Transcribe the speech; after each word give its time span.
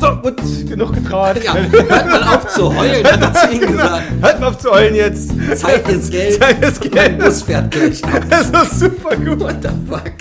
So, 0.00 0.16
gut, 0.22 0.36
genug 0.68 0.92
getraut. 0.94 1.36
Ja, 1.44 1.54
hört 1.54 2.06
mal 2.06 2.22
auf 2.36 2.46
zu 2.48 2.74
heulen, 2.74 3.04
hat 3.04 3.20
er 3.20 3.34
zu 3.34 3.54
ihm 3.54 3.60
gesagt. 3.60 4.02
Hört 4.20 4.40
mal 4.40 4.46
auf 4.48 4.58
zu 4.58 4.70
heulen 4.70 4.94
jetzt. 4.94 5.30
Zeit 5.56 5.88
ist 5.88 6.10
Geld. 6.10 6.40
Zeit 6.40 6.64
ist 6.64 6.80
Mein 6.82 6.90
Geld. 6.92 7.18
Bus 7.18 7.42
fährt 7.42 7.70
gleich 7.70 8.04
ab. 8.04 8.22
Das 8.30 8.46
ist 8.50 8.80
super 8.80 9.16
gut. 9.16 9.40
What 9.40 9.56
the 9.62 9.68
fuck? 9.88 10.12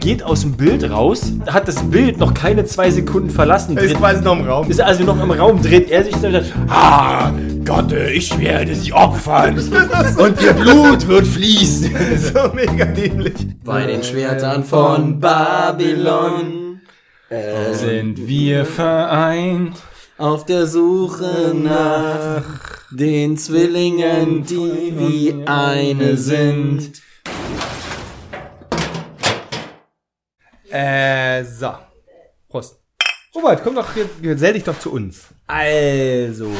Geht 0.00 0.22
aus 0.22 0.42
dem 0.42 0.52
Bild 0.52 0.88
raus, 0.88 1.32
hat 1.48 1.66
das 1.66 1.76
Bild 1.82 2.18
noch 2.18 2.32
keine 2.32 2.64
zwei 2.64 2.90
Sekunden 2.90 3.28
verlassen. 3.30 3.76
Er 3.76 3.82
ist 3.82 3.90
Dreht, 3.92 3.98
quasi 3.98 4.22
noch 4.22 4.38
im 4.38 4.46
Raum. 4.46 4.70
ist 4.70 4.80
also 4.80 5.02
noch 5.02 5.20
im 5.20 5.30
Raum, 5.32 5.60
dreht 5.60 5.90
er 5.90 6.04
sich 6.04 6.14
dann 6.16 6.34
und 6.34 6.44
sagt, 6.44 6.54
Ah, 6.68 7.32
Gott, 7.66 7.92
ich 7.92 8.38
werde 8.38 8.74
sie 8.74 8.92
opfern. 8.92 9.58
Und 9.58 10.40
ihr 10.40 10.52
Blut 10.52 11.06
wird 11.08 11.26
fließen. 11.26 11.94
so 12.16 12.52
mega 12.54 12.84
dämlich. 12.84 13.34
Bei 13.64 13.84
den 13.86 14.02
Schwertern 14.04 14.64
von 14.64 15.18
Babylon 15.18 16.80
Sind 17.72 18.26
wir 18.28 18.64
vereint? 18.64 19.76
auf 20.18 20.46
der 20.46 20.66
Suche 20.66 21.52
nach 21.54 22.42
den 22.90 23.36
Zwillingen, 23.36 24.44
die 24.44 24.94
wie 24.96 25.46
eine 25.46 26.16
sind. 26.16 27.02
Äh, 30.70 31.44
so. 31.44 31.74
Prost. 32.48 32.85
Robert, 33.36 33.62
komm 33.62 33.74
doch, 33.74 33.92
hier, 33.92 34.08
gesell 34.22 34.54
dich 34.54 34.64
doch 34.64 34.78
zu 34.78 34.90
uns. 34.92 35.26
Also, 35.46 36.50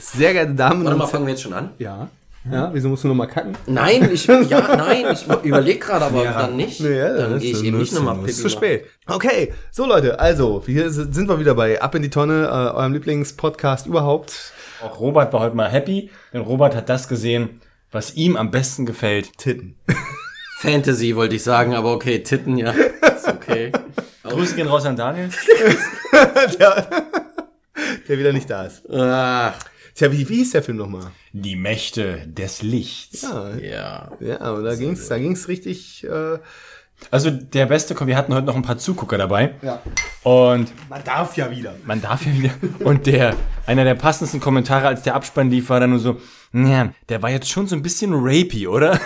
sehr 0.00 0.32
geehrte 0.32 0.54
Damen 0.54 0.84
Warte 0.84 0.94
und 0.94 0.98
mal, 0.98 1.06
fangen 1.06 1.26
wir 1.26 1.32
jetzt 1.32 1.42
schon 1.42 1.52
an? 1.52 1.70
Ja. 1.78 2.08
Ja, 2.50 2.70
wieso 2.74 2.88
musst 2.90 3.04
du 3.04 3.08
nochmal 3.08 3.28
kacken? 3.28 3.56
Nein, 3.66 4.10
ich, 4.12 4.26
ja, 4.26 4.40
nein, 4.76 5.06
ich 5.12 5.26
überlege 5.44 5.78
gerade, 5.78 6.04
aber 6.06 6.24
dann 6.24 6.56
nicht. 6.56 6.80
dann 6.80 7.38
gehe 7.38 7.52
ich 7.52 7.64
eben 7.64 7.78
nicht 7.78 7.94
nochmal 7.94 8.18
Ist 8.28 8.42
zu 8.42 8.50
spät. 8.50 8.86
Okay, 9.06 9.54
so 9.70 9.86
Leute, 9.86 10.18
also, 10.18 10.62
hier 10.66 10.90
sind 10.90 11.28
wir 11.28 11.38
wieder 11.38 11.54
bei 11.54 11.80
Ab 11.80 11.94
in 11.94 12.02
die 12.02 12.10
Tonne, 12.10 12.44
äh, 12.46 12.76
eurem 12.76 12.92
Lieblingspodcast 12.92 13.86
überhaupt. 13.86 14.52
Auch 14.82 15.00
Robert 15.00 15.32
war 15.32 15.40
heute 15.40 15.56
mal 15.56 15.70
happy, 15.70 16.10
denn 16.34 16.42
Robert 16.42 16.74
hat 16.74 16.90
das 16.90 17.08
gesehen, 17.08 17.60
was 17.92 18.14
ihm 18.16 18.36
am 18.36 18.50
besten 18.50 18.84
gefällt. 18.84 19.38
Titten. 19.38 19.76
Fantasy 20.64 21.14
wollte 21.14 21.36
ich 21.36 21.42
sagen, 21.42 21.74
aber 21.74 21.92
okay, 21.92 22.20
Titten, 22.22 22.56
ja. 22.56 22.70
Ist 22.72 23.28
okay. 23.28 23.70
Grüße 24.22 24.54
gehen 24.56 24.66
raus 24.66 24.86
an 24.86 24.96
Daniel. 24.96 25.28
der, 26.58 26.86
der 28.08 28.18
wieder 28.18 28.32
nicht 28.32 28.48
da 28.48 28.64
ist. 28.64 28.88
Ah, 28.90 29.54
Tja, 29.94 30.10
wie, 30.10 30.28
wie 30.28 30.36
hieß 30.38 30.52
der 30.52 30.62
Film 30.62 30.78
nochmal? 30.78 31.12
Die 31.32 31.54
Mächte 31.54 32.26
des 32.26 32.62
Lichts. 32.62 33.22
Ja, 33.22 33.54
ja. 33.56 34.10
ja, 34.18 34.50
und 34.50 34.64
da 34.64 34.74
ging's, 34.74 35.06
da 35.06 35.18
ging's 35.18 35.46
richtig, 35.46 36.02
äh, 36.04 36.38
Also 37.12 37.30
der 37.30 37.66
beste, 37.66 37.94
wir 38.04 38.16
hatten 38.16 38.34
heute 38.34 38.46
noch 38.46 38.56
ein 38.56 38.62
paar 38.62 38.78
Zugucker 38.78 39.18
dabei. 39.18 39.54
ja. 39.62 39.80
Und 40.24 40.72
Man 40.88 41.04
darf 41.04 41.36
ja 41.36 41.50
wieder. 41.50 41.74
man 41.84 42.00
darf 42.00 42.24
ja 42.26 42.32
wieder. 42.32 42.50
Und 42.80 43.06
der, 43.06 43.36
einer 43.66 43.84
der 43.84 43.94
passendsten 43.94 44.40
Kommentare, 44.40 44.88
als 44.88 45.02
der 45.02 45.14
Abspann 45.14 45.50
lief, 45.50 45.68
war 45.68 45.78
dann 45.78 45.90
nur 45.90 45.98
so, 46.00 46.20
ja, 46.52 46.92
der 47.08 47.22
war 47.22 47.30
jetzt 47.30 47.48
schon 47.50 47.66
so 47.68 47.76
ein 47.76 47.82
bisschen 47.82 48.10
rapey, 48.14 48.66
oder? 48.66 48.98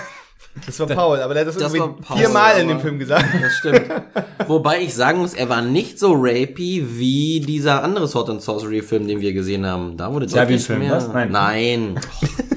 Das 0.67 0.79
war 0.81 0.87
Paul, 0.87 1.21
aber 1.21 1.35
der 1.35 1.43
hat 1.43 1.49
das, 1.49 1.57
Das 1.57 1.75
irgendwie 1.75 2.03
Paul, 2.03 2.19
viermal 2.19 2.61
in 2.61 2.69
dem 2.69 2.81
Film 2.81 2.99
gesagt. 2.99 3.27
Das 3.41 3.53
stimmt. 3.55 3.83
Wobei 4.47 4.81
ich 4.81 4.95
sagen 4.95 5.21
muss, 5.21 5.35
er 5.35 5.49
war 5.49 5.63
nicht 5.63 5.99
so 5.99 6.13
rapey 6.15 6.85
wie 6.99 7.41
dieser 7.41 7.83
andere 7.83 8.09
Sword 8.09 8.31
and 8.31 8.43
Sorcery 8.43 8.83
Film, 8.83 9.07
den 9.07 9.21
wir 9.21 9.33
gesehen 9.33 9.67
haben. 9.67 9.97
Da 9.97 10.13
wurde 10.13 10.27
deutlich 10.27 10.69
mehr. 10.69 10.93
was? 10.93 11.09
Nein. 11.09 11.31
Nein. 11.31 12.01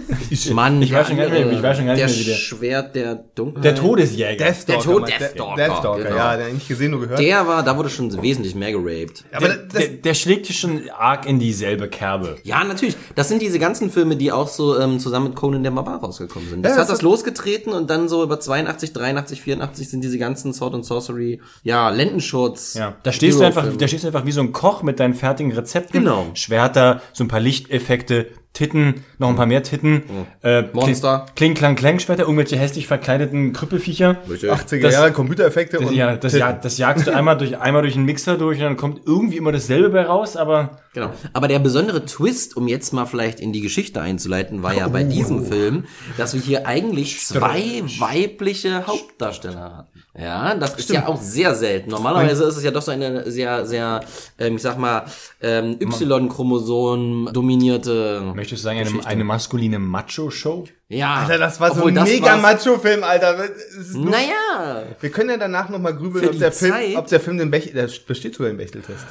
Mann, 0.53 0.81
Ich 0.81 0.91
weiß 0.93 1.07
schon 1.07 1.17
gar 1.17 1.25
nicht 1.29 1.33
mehr, 1.45 1.51
ich 1.51 1.61
weiß 1.63 1.77
schon 1.77 1.85
gar 1.85 1.93
nicht 1.93 2.01
der 2.03 2.09
mehr, 2.09 2.19
wie 2.19 2.23
der- 2.23 2.35
Schwert 2.35 2.95
der 2.95 3.15
Dunkelheit. 3.35 3.65
Der 3.65 3.75
Todesjäger. 3.75 4.45
Deathstalker. 4.45 4.83
Tod- 4.83 5.01
meint- 5.01 5.19
Deathstalker, 5.19 5.55
Deathstalker, 5.55 6.03
genau. 6.03 6.15
ja, 6.15 6.37
der 6.37 6.49
nicht 6.53 6.67
gesehen, 6.67 6.91
nur 6.91 7.01
gehört. 7.01 7.19
Der 7.19 7.47
war, 7.47 7.63
da 7.63 7.77
wurde 7.77 7.89
schon 7.89 8.21
wesentlich 8.21 8.55
mehr 8.55 8.71
geraped. 8.71 9.23
aber 9.33 9.47
der, 9.49 9.57
das, 9.57 9.73
der, 9.73 9.87
der 9.89 10.13
schlägt 10.13 10.45
hier 10.47 10.55
schon 10.55 10.81
arg 10.97 11.25
in 11.25 11.39
dieselbe 11.39 11.87
Kerbe. 11.89 12.37
Ja, 12.43 12.63
natürlich. 12.63 12.95
Das 13.15 13.27
sind 13.29 13.41
diese 13.41 13.59
ganzen 13.59 13.89
Filme, 13.91 14.15
die 14.15 14.31
auch 14.31 14.47
so 14.47 14.79
ähm, 14.79 14.99
zusammen 14.99 15.27
mit 15.27 15.35
Conan 15.35 15.63
der 15.63 15.71
Barbar 15.71 15.99
rausgekommen 15.99 16.49
sind. 16.49 16.63
Das 16.63 16.71
Ja, 16.71 16.75
hat 16.75 16.81
das 16.83 16.87
das 16.87 16.97
ist- 16.99 17.03
losgetreten 17.03 17.73
und 17.73 17.89
dann 17.89 18.07
so 18.09 18.23
über 18.23 18.39
82, 18.39 18.93
83, 18.93 19.41
84 19.41 19.89
sind 19.89 20.03
diese 20.03 20.17
ganzen 20.17 20.53
Sword 20.53 20.75
and 20.75 20.85
Sorcery, 20.85 21.41
ja, 21.63 21.89
Lendenschutz. 21.89 22.73
Ja, 22.75 22.95
da 23.03 23.11
stehst 23.11 23.39
du 23.39 23.43
einfach, 23.43 23.65
da 23.77 23.87
stehst 23.87 24.03
du 24.03 24.07
einfach 24.07 24.25
wie 24.25 24.31
so 24.31 24.41
ein 24.41 24.51
Koch 24.51 24.83
mit 24.83 24.99
deinen 24.99 25.13
fertigen 25.13 25.51
Rezepten. 25.51 25.91
Genau. 26.03 26.27
Schwerter, 26.33 27.01
so 27.13 27.23
ein 27.23 27.27
paar 27.27 27.39
Lichteffekte, 27.39 28.27
Titten, 28.53 29.05
noch 29.17 29.29
ein 29.29 29.35
paar 29.37 29.45
mehr 29.45 29.63
Titten. 29.63 30.03
Äh, 30.43 30.63
Monster. 30.73 31.25
Kling, 31.37 31.53
Klang, 31.53 31.75
Klangschwerter, 31.77 32.23
irgendwelche 32.23 32.57
hässlich 32.57 32.85
verkleideten 32.85 33.53
Krüppelviecher. 33.53 34.17
80er 34.29 34.81
das- 34.81 34.93
Jahre 34.93 35.11
Computereffekte 35.13 35.79
und 35.79 35.93
Ja, 35.93 36.17
das, 36.17 36.33
ja, 36.33 36.51
das 36.51 36.77
jagst 36.77 37.07
du 37.07 37.15
einmal 37.15 37.37
durch, 37.37 37.57
einmal 37.59 37.81
durch 37.81 37.95
einen 37.95 38.03
Mixer 38.05 38.37
durch 38.37 38.57
und 38.59 38.65
dann 38.65 38.77
kommt 38.77 39.01
irgendwie 39.05 39.37
immer 39.37 39.51
dasselbe 39.53 39.89
bei 39.89 40.03
raus, 40.03 40.35
aber 40.35 40.79
Genau. 40.93 41.11
Aber 41.31 41.47
der 41.47 41.59
besondere 41.59 42.03
Twist, 42.05 42.57
um 42.57 42.67
jetzt 42.67 42.91
mal 42.91 43.05
vielleicht 43.05 43.39
in 43.39 43.53
die 43.53 43.61
Geschichte 43.61 44.01
einzuleiten, 44.01 44.61
war 44.61 44.73
ja 44.73 44.87
Oh. 44.87 44.89
bei 44.89 45.03
diesem 45.03 45.45
Film, 45.45 45.85
dass 46.17 46.33
wir 46.33 46.41
hier 46.41 46.67
eigentlich 46.67 47.21
zwei 47.21 47.81
weibliche 47.99 48.85
Hauptdarsteller 48.87 49.77
hatten. 49.77 49.90
Ja, 50.17 50.55
das 50.55 50.73
ist 50.75 50.89
ja 50.89 51.07
auch 51.07 51.21
sehr 51.21 51.55
selten. 51.55 51.89
Normalerweise 51.89 52.43
ist 52.43 52.57
es 52.57 52.63
ja 52.63 52.71
doch 52.71 52.81
so 52.81 52.91
eine 52.91 53.31
sehr, 53.31 53.65
sehr, 53.65 54.01
ähm, 54.37 54.57
ich 54.57 54.61
sag 54.61 54.77
mal, 54.77 55.05
ähm, 55.41 55.77
Y-Chromosom 55.79 57.29
dominierte. 57.31 58.21
möchtest 58.35 58.61
du 58.61 58.65
sagen, 58.65 58.79
eine, 58.79 59.05
eine 59.05 59.23
maskuline 59.23 59.79
Macho-Show? 59.79 60.65
Ja, 60.89 61.15
Alter, 61.15 61.37
das 61.37 61.61
war 61.61 61.69
so 61.69 61.75
obwohl 61.77 61.91
ein 61.91 61.95
das 61.95 62.09
mega 62.09 62.35
Macho-Film, 62.35 63.05
Alter. 63.05 63.37
Naja, 63.93 64.83
Wir 64.99 65.11
können 65.11 65.29
ja 65.29 65.37
danach 65.37 65.69
nochmal 65.69 65.95
grübeln, 65.95 66.27
ob 66.27 66.37
der, 66.37 66.51
Film, 66.51 66.73
ob 66.97 67.07
der 67.07 67.21
Film 67.21 67.37
den 67.37 67.49
Bechtel, 67.49 67.73
der 67.73 67.89
besteht 68.05 68.35
sogar 68.35 68.51
im 68.51 68.57
Bechteltest. 68.57 69.05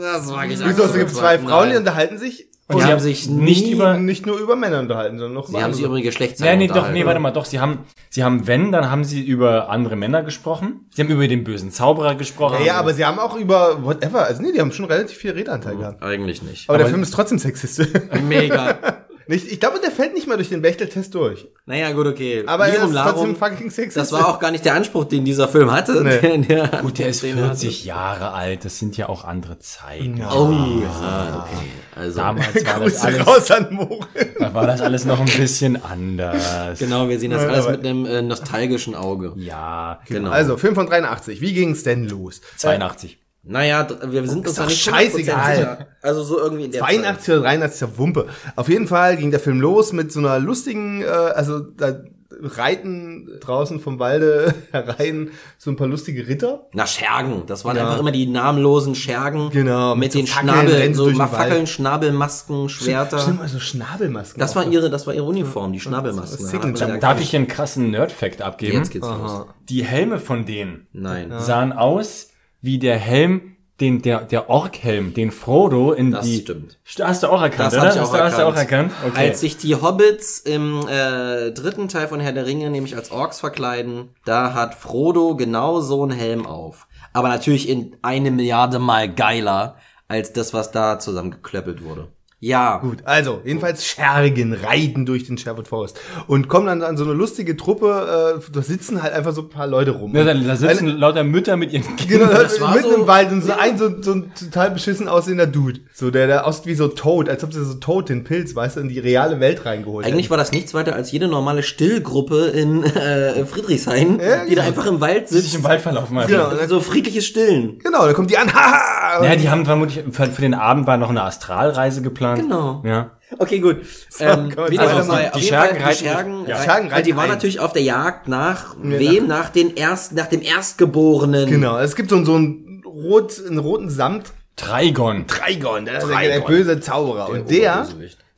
das 0.00 0.26
mag 0.26 0.50
ich 0.50 0.58
Wieso, 0.58 0.84
es 0.84 0.94
gibt 0.94 1.10
zwei 1.10 1.38
Frauen, 1.38 1.70
die 1.70 1.76
unterhalten 1.76 2.18
sich 2.18 2.48
Und 2.68 2.80
sie 2.82 2.86
haben 2.88 2.98
sich 2.98 3.28
nicht 3.28 3.64
nie, 3.66 3.72
über- 3.72 3.96
nicht 3.96 4.26
nur 4.26 4.38
über 4.40 4.56
Männer 4.56 4.80
unterhalten, 4.80 5.18
sondern 5.18 5.34
noch 5.34 5.46
sie 5.46 5.62
haben 5.62 5.72
sich 5.72 5.84
über 5.84 5.94
ihre 5.94 6.02
Geschlechter 6.06 6.44
Nee, 6.44 6.56
nee, 6.56 6.66
doch, 6.66 6.90
nee, 6.90 7.06
warte 7.06 7.20
mal, 7.20 7.30
doch, 7.30 7.44
sie 7.44 7.60
haben, 7.60 7.78
sie 8.10 8.24
haben, 8.24 8.48
wenn, 8.48 8.72
dann 8.72 8.90
haben 8.90 9.04
sie 9.04 9.22
über 9.24 9.68
andere 9.70 9.94
Männer 9.94 10.24
gesprochen. 10.24 10.80
Sie 10.92 11.00
haben 11.02 11.08
über 11.08 11.28
den 11.28 11.44
bösen 11.44 11.70
Zauberer 11.70 12.16
gesprochen. 12.16 12.56
Ja, 12.60 12.66
ja, 12.66 12.74
aber 12.74 12.92
sie 12.92 13.04
haben 13.04 13.20
auch 13.20 13.36
über 13.36 13.84
whatever, 13.84 14.24
also 14.24 14.42
nee, 14.42 14.50
die 14.52 14.60
haben 14.60 14.72
schon 14.72 14.86
relativ 14.86 15.16
viel 15.16 15.30
Redeanteil 15.30 15.76
gehabt. 15.76 16.02
Eigentlich 16.02 16.42
nicht. 16.42 16.68
Aber, 16.68 16.78
der 16.78 16.88
Film 16.88 17.02
ist 17.04 17.12
trotzdem 17.14 17.38
sexistisch. 17.38 17.88
Mega. 18.28 18.76
nicht, 19.28 19.50
ich 19.50 19.58
glaube, 19.60 19.80
der 19.80 19.90
fällt 19.90 20.14
nicht 20.14 20.26
mal 20.26 20.36
durch 20.36 20.48
den 20.48 20.62
Bechteltest 20.62 21.14
durch. 21.14 21.48
Naja, 21.66 21.90
gut, 21.92 22.06
okay. 22.06 22.44
Aber 22.46 22.68
er 22.68 22.84
ist 22.84 22.92
trotzdem 22.94 23.34
fucking 23.36 23.70
sexistisch. 23.70 23.94
Das 23.94 24.12
war 24.12 24.28
auch 24.28 24.38
gar 24.38 24.50
nicht 24.50 24.64
der 24.64 24.74
Anspruch, 24.74 25.04
den 25.04 25.24
dieser 25.24 25.48
Film 25.48 25.72
hatte. 25.72 26.02
Nee. 26.04 26.38
Der, 26.46 26.68
Gut, 26.82 26.98
der 26.98 27.08
ist 27.08 27.22
den 27.22 27.38
er 27.38 27.46
40 27.46 27.84
Jahre 27.84 28.32
alt, 28.32 28.64
das 28.64 28.78
sind 28.78 28.96
ja 28.96 29.08
auch 29.08 29.24
andere 29.24 29.58
Zeiten. 29.58 30.24
hatte. 30.24 30.36
Oh, 30.36 30.50
ja, 30.82 31.44
okay. 31.44 31.66
Also, 31.94 32.18
Damals 32.18 32.54
war 32.66 32.80
das, 32.80 33.04
alles, 33.04 33.26
raus 33.26 33.50
an 33.50 33.68
Moritz. 33.74 34.06
da 34.38 34.54
war 34.54 34.66
das 34.66 34.80
alles 34.80 35.04
noch 35.04 35.18
ein 35.18 35.26
bisschen 35.26 35.82
anders. 35.82 36.78
genau, 36.78 37.08
wir 37.08 37.18
sehen 37.18 37.30
das 37.30 37.42
Ja, 37.42 37.48
alles 37.48 37.68
mit 37.68 37.86
einem 37.86 38.06
äh, 38.06 38.22
nostalgischen 38.22 38.94
Auge. 38.94 39.32
Ja, 39.36 40.00
Genau. 40.06 40.30
Also, 40.30 40.56
Film 40.56 40.74
von 40.74 40.86
83. 40.86 41.40
Wie 41.40 41.52
ging's 41.52 41.82
denn 41.82 42.08
los? 42.08 42.40
82. 42.58 43.18
Naja, 43.48 43.86
wir 44.04 44.26
sind 44.28 44.46
uns 44.46 44.56
doch 44.56 44.66
nicht 44.66 44.82
scheißegal. 44.82 45.52
100% 45.52 45.56
sicher. 45.56 45.86
Also 46.02 46.24
so 46.24 46.38
irgendwie 46.38 46.64
in 46.64 46.72
der 46.72 46.80
82 46.80 47.34
oder 47.34 47.42
83 47.42 47.74
ist 47.74 47.80
ja 47.80 47.98
Wumpe. 47.98 48.26
Auf 48.56 48.68
jeden 48.68 48.86
Fall 48.88 49.16
ging 49.16 49.30
der 49.30 49.40
Film 49.40 49.60
los 49.60 49.92
mit 49.92 50.10
so 50.12 50.18
einer 50.20 50.38
lustigen, 50.38 51.02
äh, 51.02 51.06
also 51.06 51.60
da 51.60 52.00
reiten 52.38 53.28
draußen 53.40 53.80
vom 53.80 53.98
Walde 53.98 54.54
herein 54.72 55.30
so 55.58 55.70
ein 55.70 55.76
paar 55.76 55.86
lustige 55.86 56.26
Ritter. 56.26 56.66
Na, 56.72 56.86
Schergen. 56.86 57.44
Das 57.46 57.64
waren 57.64 57.76
Ja. 57.76 57.84
einfach 57.86 58.00
immer 58.00 58.12
die 58.12 58.26
namenlosen 58.26 58.94
Schergen. 58.94 59.50
Genau, 59.50 59.94
mit 59.94 60.12
Mit, 60.12 60.12
so 60.12 60.18
den 60.18 60.26
Fackeln 60.26 60.66
Schnabel, 60.66 60.94
so. 60.94 61.10
Fackeln, 61.36 61.66
Schnabelmasken, 61.66 62.68
Schwerter. 62.68 63.18
Stimmt, 63.20 63.40
also 63.40 63.58
Schnabelmasken. 63.58 64.40
Das 64.40 64.56
war 64.56 64.64
so. 64.64 64.70
ihre, 64.70 64.90
das 64.90 65.06
war 65.06 65.14
ihre 65.14 65.24
Uniform, 65.24 65.72
die 65.72 65.80
Schnabelmasken. 65.80 66.48
Ja 66.78 66.96
Darf 66.98 67.20
ich 67.20 67.30
hier 67.30 67.38
einen 67.38 67.48
krassen 67.48 67.90
Nerd-Fact 67.90 68.42
abgeben? 68.42 68.76
Jetzt 68.78 68.90
geht's 68.90 69.06
los. 69.06 69.46
Die 69.68 69.84
Helme 69.84 70.18
von 70.18 70.44
denen 70.44 70.86
Nein. 70.92 71.32
sahen 71.38 71.72
aus 71.72 72.30
wie 72.66 72.78
der 72.78 72.98
Helm, 72.98 73.56
den, 73.80 74.00
der, 74.02 74.22
der 74.22 74.48
Ork-Helm, 74.48 75.12
den 75.14 75.30
Frodo 75.30 75.92
in 75.92 76.10
Das 76.10 76.24
die... 76.24 76.38
stimmt. 76.40 76.78
St- 76.86 77.04
Hast 77.04 77.22
du 77.22 77.28
auch 77.28 77.42
erkannt, 77.42 77.72
Das 77.72 77.78
oder? 77.82 77.94
ich 77.94 78.00
auch 78.00 78.02
hast, 78.04 78.12
du, 78.14 78.18
hast 78.24 78.38
du 78.38 78.42
auch 78.46 78.56
erkannt. 78.56 78.90
erkannt? 78.92 79.12
Okay. 79.12 79.28
Als 79.28 79.40
sich 79.40 79.56
die 79.58 79.74
Hobbits 79.74 80.38
im 80.40 80.86
äh, 80.88 81.50
dritten 81.52 81.88
Teil 81.88 82.08
von 82.08 82.18
Herr 82.20 82.32
der 82.32 82.46
Ringe 82.46 82.70
nämlich 82.70 82.96
als 82.96 83.10
Orks 83.10 83.40
verkleiden, 83.40 84.10
da 84.24 84.54
hat 84.54 84.74
Frodo 84.74 85.36
genau 85.36 85.80
so 85.80 86.02
einen 86.02 86.12
Helm 86.18 86.46
auf. 86.46 86.86
Aber 87.12 87.28
natürlich 87.28 87.68
in 87.68 87.96
eine 88.02 88.30
Milliarde 88.30 88.78
Mal 88.78 89.12
geiler 89.12 89.76
als 90.08 90.32
das, 90.32 90.54
was 90.54 90.70
da 90.70 90.98
zusammengeklöppelt 90.98 91.84
wurde. 91.84 92.08
Ja. 92.38 92.78
Gut, 92.78 92.98
also, 93.04 93.40
jedenfalls 93.44 93.86
Schergen 93.86 94.52
reiten 94.52 95.06
durch 95.06 95.24
den 95.26 95.38
Sherwood 95.38 95.66
Forest 95.68 95.98
und 96.26 96.48
kommen 96.48 96.66
dann 96.66 96.82
an 96.82 96.98
so 96.98 97.04
eine 97.04 97.14
lustige 97.14 97.56
Truppe, 97.56 98.36
äh, 98.38 98.52
da 98.52 98.60
sitzen 98.62 99.02
halt 99.02 99.14
einfach 99.14 99.32
so 99.32 99.40
ein 99.42 99.48
paar 99.48 99.66
Leute 99.66 99.92
rum. 99.92 100.14
Ja, 100.14 100.22
da, 100.22 100.34
da 100.34 100.54
sitzen 100.54 100.86
lauter 100.98 101.24
Mütter 101.24 101.56
mit 101.56 101.72
ihren 101.72 101.82
Genau, 101.96 102.26
Kindern. 102.26 102.30
Das 102.42 102.60
war 102.60 102.74
mitten 102.74 102.90
so- 102.90 102.96
im 102.96 103.06
Wald 103.06 103.32
und 103.32 103.42
so 103.42 103.52
ein, 103.52 103.78
so, 103.78 104.02
so 104.02 104.12
ein 104.12 104.32
total 104.38 104.70
beschissen 104.72 105.08
aussehender 105.08 105.46
Dude. 105.46 105.80
So, 105.94 106.10
der, 106.10 106.26
der 106.26 106.46
aussieht 106.46 106.66
wie 106.66 106.74
so 106.74 106.88
Toad, 106.88 107.30
als 107.30 107.42
ob 107.42 107.54
sie 107.54 107.64
so 107.64 107.72
Toad, 107.74 108.10
den 108.10 108.22
Pilz, 108.24 108.54
weißt 108.54 108.76
du, 108.76 108.80
in 108.80 108.88
die 108.90 108.98
reale 108.98 109.40
Welt 109.40 109.64
reingeholt 109.64 110.04
Eigentlich 110.06 110.28
war 110.28 110.36
das 110.36 110.52
nichts 110.52 110.74
weiter 110.74 110.94
als 110.94 111.10
jede 111.10 111.28
normale 111.28 111.62
Stillgruppe 111.62 112.48
in 112.48 112.82
äh, 112.84 113.46
Friedrichshain, 113.46 114.20
Ja, 114.20 114.44
die 114.44 114.54
da 114.54 114.62
genau. 114.62 114.66
einfach 114.66 114.86
im 114.86 115.00
Wald 115.00 115.30
die 115.30 115.34
sich 115.34 115.44
sitzt. 115.44 115.54
im 115.56 115.64
Wald 115.64 115.80
verlaufen 115.80 116.18
haben. 116.18 116.28
Genau. 116.28 116.50
So 116.68 116.80
friedliches 116.80 117.24
Stillen. 117.26 117.78
Genau, 117.78 118.04
da 118.06 118.12
kommt 118.12 118.30
die 118.30 118.36
an, 118.36 118.52
haha! 118.52 118.84
Ja, 119.24 119.34
die 119.36 119.48
haben 119.48 119.64
vermutlich, 119.64 120.04
für, 120.10 120.26
für 120.26 120.42
den 120.42 120.52
Abend 120.52 120.86
war 120.86 120.98
noch 120.98 121.08
eine 121.08 121.22
Astralreise 121.22 122.02
geplant. 122.02 122.25
Genau. 122.34 122.82
Ja. 122.84 123.10
Okay, 123.38 123.58
gut. 123.60 123.78
ähm, 124.20 124.50
wieder 124.68 124.84
auf 124.84 125.06
zwei- 125.06 125.22
Die 125.24 125.28
auf 125.28 125.34
jeden 125.36 125.48
Schergen 125.48 125.76
Fall, 125.76 125.84
reiten- 125.84 125.98
die 125.98 126.04
Schergen, 126.08 126.46
ja. 126.46 126.62
Schergen 126.62 126.90
weil 126.90 127.02
die 127.02 127.16
waren 127.16 127.24
ein. 127.24 127.30
natürlich 127.30 127.60
auf 127.60 127.72
der 127.72 127.82
Jagd 127.82 128.28
nach 128.28 128.76
wem? 128.80 129.26
Nach 129.26 129.50
den 129.50 129.74
erst, 129.74 130.12
nach 130.12 130.26
dem 130.26 130.42
Erstgeborenen. 130.42 131.46
Genau, 131.48 131.78
es 131.78 131.96
gibt 131.96 132.10
so, 132.10 132.24
so 132.24 132.34
einen, 132.36 132.82
rot, 132.86 133.34
einen 133.46 133.58
roten 133.58 133.90
Samt. 133.90 134.32
Trigon. 134.56 135.26
Trigon, 135.26 135.84
der, 135.84 135.94
der, 135.94 136.02
Trigon. 136.02 136.22
der 136.22 136.40
böse 136.40 136.80
Zauberer. 136.80 137.28
und 137.28 137.50
der. 137.50 137.86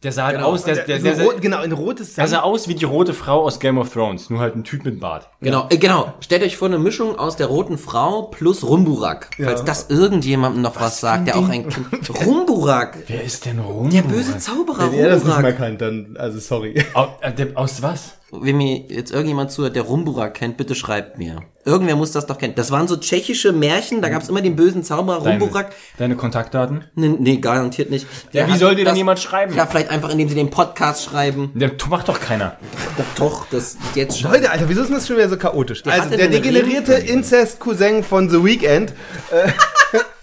Der 0.04 0.12
sah 0.12 0.26
halt 0.26 0.36
Genau. 0.36 0.50
aus, 0.50 0.62
der, 0.62 0.76
der, 0.76 0.84
der, 0.84 0.98
der, 1.00 1.14
der, 1.16 1.24
rot, 1.24 1.40
genau, 1.40 1.58
ein 1.58 1.72
rotes 1.72 2.14
der 2.14 2.28
Samt. 2.28 2.42
sah 2.42 2.46
aus 2.46 2.68
wie 2.68 2.76
die 2.76 2.84
rote 2.84 3.12
Frau 3.14 3.42
aus 3.42 3.58
Game 3.58 3.78
of 3.78 3.90
Thrones, 3.92 4.30
nur 4.30 4.38
halt 4.38 4.54
ein 4.54 4.62
Typ 4.62 4.84
mit 4.84 5.00
Bart. 5.00 5.28
Genau, 5.40 5.66
äh, 5.70 5.76
genau. 5.76 6.12
Stellt 6.20 6.44
euch 6.44 6.56
vor 6.56 6.68
eine 6.68 6.78
Mischung 6.78 7.18
aus 7.18 7.34
der 7.34 7.48
roten 7.48 7.78
Frau 7.78 8.22
plus 8.22 8.62
Rumburak. 8.62 9.30
Falls 9.42 9.64
das 9.64 9.90
irgendjemandem 9.90 10.62
noch 10.62 10.80
was, 10.80 11.00
sagt, 11.00 11.26
der 11.26 11.36
auch 11.36 11.48
ein 11.48 11.68
Kind. 11.68 12.26
Rumburak. 12.26 12.98
Wer 13.08 13.24
ist 13.24 13.44
denn 13.46 13.58
Rum? 13.58 13.90
Der 13.90 14.02
böse 14.02 14.38
Zauberer 14.38 14.92
Wenn 14.92 15.00
er 15.00 15.08
das 15.10 15.24
nicht 15.24 15.26
mehr 15.26 15.34
Rumburak. 15.36 15.56
kann, 15.58 15.78
dann, 15.78 16.16
also 16.16 16.38
sorry. 16.38 16.80
Aus, 16.94 17.08
äh, 17.20 17.32
der- 17.32 17.48
aus 17.56 17.82
was? 17.82 18.12
Wenn 18.30 18.58
mir 18.58 18.76
jetzt 18.88 19.10
irgendjemand 19.10 19.50
zuhört, 19.50 19.74
der 19.74 19.84
Rumburak 19.84 20.34
kennt, 20.34 20.58
bitte 20.58 20.74
schreibt 20.74 21.16
mir. 21.16 21.42
Irgendwer 21.64 21.96
muss 21.96 22.12
das 22.12 22.26
doch 22.26 22.36
kennen. 22.36 22.54
Das 22.56 22.70
waren 22.70 22.86
so 22.86 22.98
tschechische 22.98 23.52
Märchen, 23.52 24.02
da 24.02 24.10
gab's 24.10 24.28
immer 24.28 24.42
den 24.42 24.54
bösen 24.54 24.84
Zauberer 24.84 25.22
Deine, 25.22 25.40
Rumburak. 25.40 25.72
deine 25.96 26.14
Kontaktdaten? 26.14 26.84
Nee, 26.94 27.08
nee, 27.18 27.36
garantiert 27.38 27.90
nicht. 27.90 28.06
Der 28.34 28.46
wie 28.48 28.58
soll 28.58 28.74
dir 28.74 28.84
denn 28.84 28.96
jemand 28.96 29.18
schreiben? 29.18 29.54
Ja, 29.54 29.64
vielleicht 29.64 29.88
einfach, 29.88 30.10
indem 30.10 30.28
sie 30.28 30.34
den 30.34 30.50
Podcast 30.50 31.04
schreiben. 31.04 31.52
Der 31.54 31.70
macht 31.88 32.08
doch 32.10 32.20
keiner. 32.20 32.58
Doch, 32.98 33.04
doch, 33.16 33.46
das 33.48 33.78
jetzt 33.94 34.20
schon. 34.20 34.30
Leute, 34.30 34.50
Alter, 34.50 34.68
wieso 34.68 34.82
ist 34.82 34.88
denn 34.88 34.96
das 34.96 35.06
schon 35.06 35.16
wieder 35.16 35.30
so 35.30 35.38
chaotisch? 35.38 35.82
also, 35.86 36.02
hatte 36.02 36.18
der 36.18 36.28
degenerierte 36.28 36.92
Inzest-Cousin 36.94 38.02
von 38.02 38.28
The 38.28 38.44
Weeknd, 38.44 38.92
äh, 39.30 39.50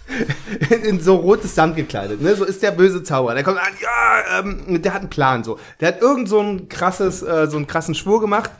in, 0.70 0.82
in 0.82 1.00
so 1.00 1.16
rotes 1.16 1.54
Samt 1.54 1.76
gekleidet, 1.76 2.20
ne? 2.20 2.34
So 2.34 2.44
ist 2.44 2.62
der 2.62 2.70
böse 2.70 3.02
Zauberer. 3.02 3.34
Der 3.34 3.44
kommt 3.44 3.58
an, 3.58 3.72
ja, 3.82 4.40
ähm, 4.40 4.82
der 4.82 4.94
hat 4.94 5.00
einen 5.02 5.10
Plan, 5.10 5.44
so. 5.44 5.58
Der 5.80 5.88
hat 5.88 6.00
irgend 6.00 6.28
so 6.28 6.40
ein 6.40 6.68
krasses, 6.68 7.22
äh, 7.22 7.46
so 7.48 7.56
einen 7.56 7.66
krassen 7.66 7.94
Schwur 7.94 8.20
gemacht, 8.20 8.50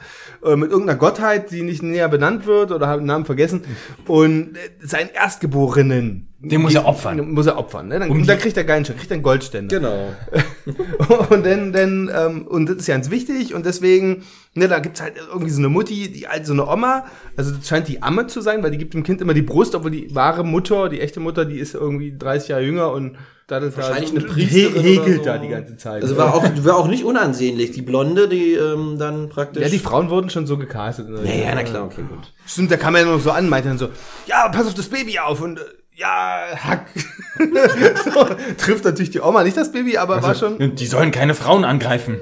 äh, 0.44 0.56
mit 0.56 0.70
irgendeiner 0.70 0.98
Gottheit, 0.98 1.50
die 1.50 1.62
nicht 1.62 1.82
näher 1.82 2.08
benannt 2.08 2.46
wird, 2.46 2.72
oder 2.72 2.88
hat 2.88 3.00
den 3.00 3.06
Namen 3.06 3.24
vergessen, 3.24 3.62
und 4.06 4.56
äh, 4.56 4.86
seinen 4.86 5.10
Erstgeborenen. 5.10 6.28
Den 6.38 6.60
muss 6.60 6.74
er 6.74 6.84
opfern. 6.84 7.16
Den 7.16 7.32
Muss 7.32 7.46
er 7.46 7.56
opfern, 7.58 7.88
ne? 7.88 7.98
Dann, 7.98 8.10
und 8.10 8.28
dann 8.28 8.38
kriegt 8.38 8.56
er 8.56 8.64
Schein, 8.66 8.84
kriegt 8.84 9.10
er 9.10 9.14
einen 9.14 9.22
Goldständer. 9.22 9.74
Genau. 9.74 10.12
und 11.30 11.46
dann, 11.46 11.72
dann 11.72 12.10
ähm, 12.14 12.46
und 12.46 12.68
das 12.68 12.76
ist 12.76 12.86
ganz 12.86 13.10
wichtig 13.10 13.54
und 13.54 13.64
deswegen, 13.64 14.24
ne, 14.56 14.68
da 14.68 14.78
gibt's 14.78 15.00
halt 15.00 15.14
irgendwie 15.16 15.50
so 15.50 15.58
eine 15.58 15.68
Mutti, 15.68 16.10
die 16.10 16.26
halt 16.26 16.46
so 16.46 16.52
eine 16.52 16.66
Oma, 16.66 17.04
also 17.36 17.52
das 17.52 17.68
scheint 17.68 17.88
die 17.88 18.02
Amme 18.02 18.26
zu 18.26 18.40
sein, 18.40 18.62
weil 18.62 18.70
die 18.70 18.78
gibt 18.78 18.94
dem 18.94 19.02
Kind 19.02 19.20
immer 19.20 19.34
die 19.34 19.42
Brust, 19.42 19.74
obwohl 19.74 19.90
die 19.90 20.14
wahre 20.14 20.44
Mutter, 20.44 20.88
die 20.88 21.00
echte 21.00 21.20
Mutter, 21.20 21.44
die 21.44 21.58
ist 21.58 21.74
irgendwie 21.74 22.16
30 22.16 22.48
Jahre 22.48 22.62
jünger 22.62 22.92
und 22.92 23.16
da 23.46 23.60
das 23.60 23.76
Wahrscheinlich 23.76 24.12
da 24.12 24.18
eine 24.18 24.26
Priesterin 24.26 24.82
he 24.82 24.96
hekelt 24.96 25.06
oder 25.06 25.16
so. 25.18 25.24
da 25.24 25.38
die 25.38 25.48
ganze 25.48 25.76
Zeit. 25.76 26.02
Also 26.02 26.16
war 26.16 26.34
auch, 26.34 26.42
war 26.64 26.76
auch 26.76 26.88
nicht 26.88 27.04
unansehnlich. 27.04 27.70
Die 27.70 27.82
Blonde, 27.82 28.28
die 28.28 28.54
ähm, 28.54 28.96
dann 28.98 29.28
praktisch. 29.28 29.62
ja, 29.62 29.68
die 29.68 29.78
Frauen 29.78 30.10
wurden 30.10 30.30
schon 30.30 30.48
so 30.48 30.58
gecastet. 30.58 31.08
ja, 31.24 31.32
ja, 31.32 31.54
na 31.54 31.62
klar, 31.62 31.84
okay, 31.84 32.02
gut. 32.08 32.32
Stimmt, 32.44 32.72
da 32.72 32.76
kam 32.76 32.96
er 32.96 33.04
noch 33.04 33.20
so 33.20 33.30
an, 33.30 33.48
meinte 33.48 33.68
dann 33.68 33.78
so, 33.78 33.90
ja, 34.26 34.48
pass 34.48 34.66
auf 34.66 34.74
das 34.74 34.88
Baby 34.88 35.20
auf 35.20 35.40
und 35.40 35.60
äh, 35.60 35.62
ja, 35.96 36.44
hack. 36.56 36.88
so, 38.04 38.28
trifft 38.58 38.84
natürlich 38.84 39.10
die 39.10 39.20
Oma, 39.20 39.42
nicht 39.42 39.56
das 39.56 39.72
Baby, 39.72 39.96
aber 39.96 40.22
war 40.22 40.34
schon. 40.34 40.76
Die 40.76 40.86
sollen 40.86 41.10
keine 41.10 41.34
Frauen 41.34 41.64
angreifen. 41.64 42.20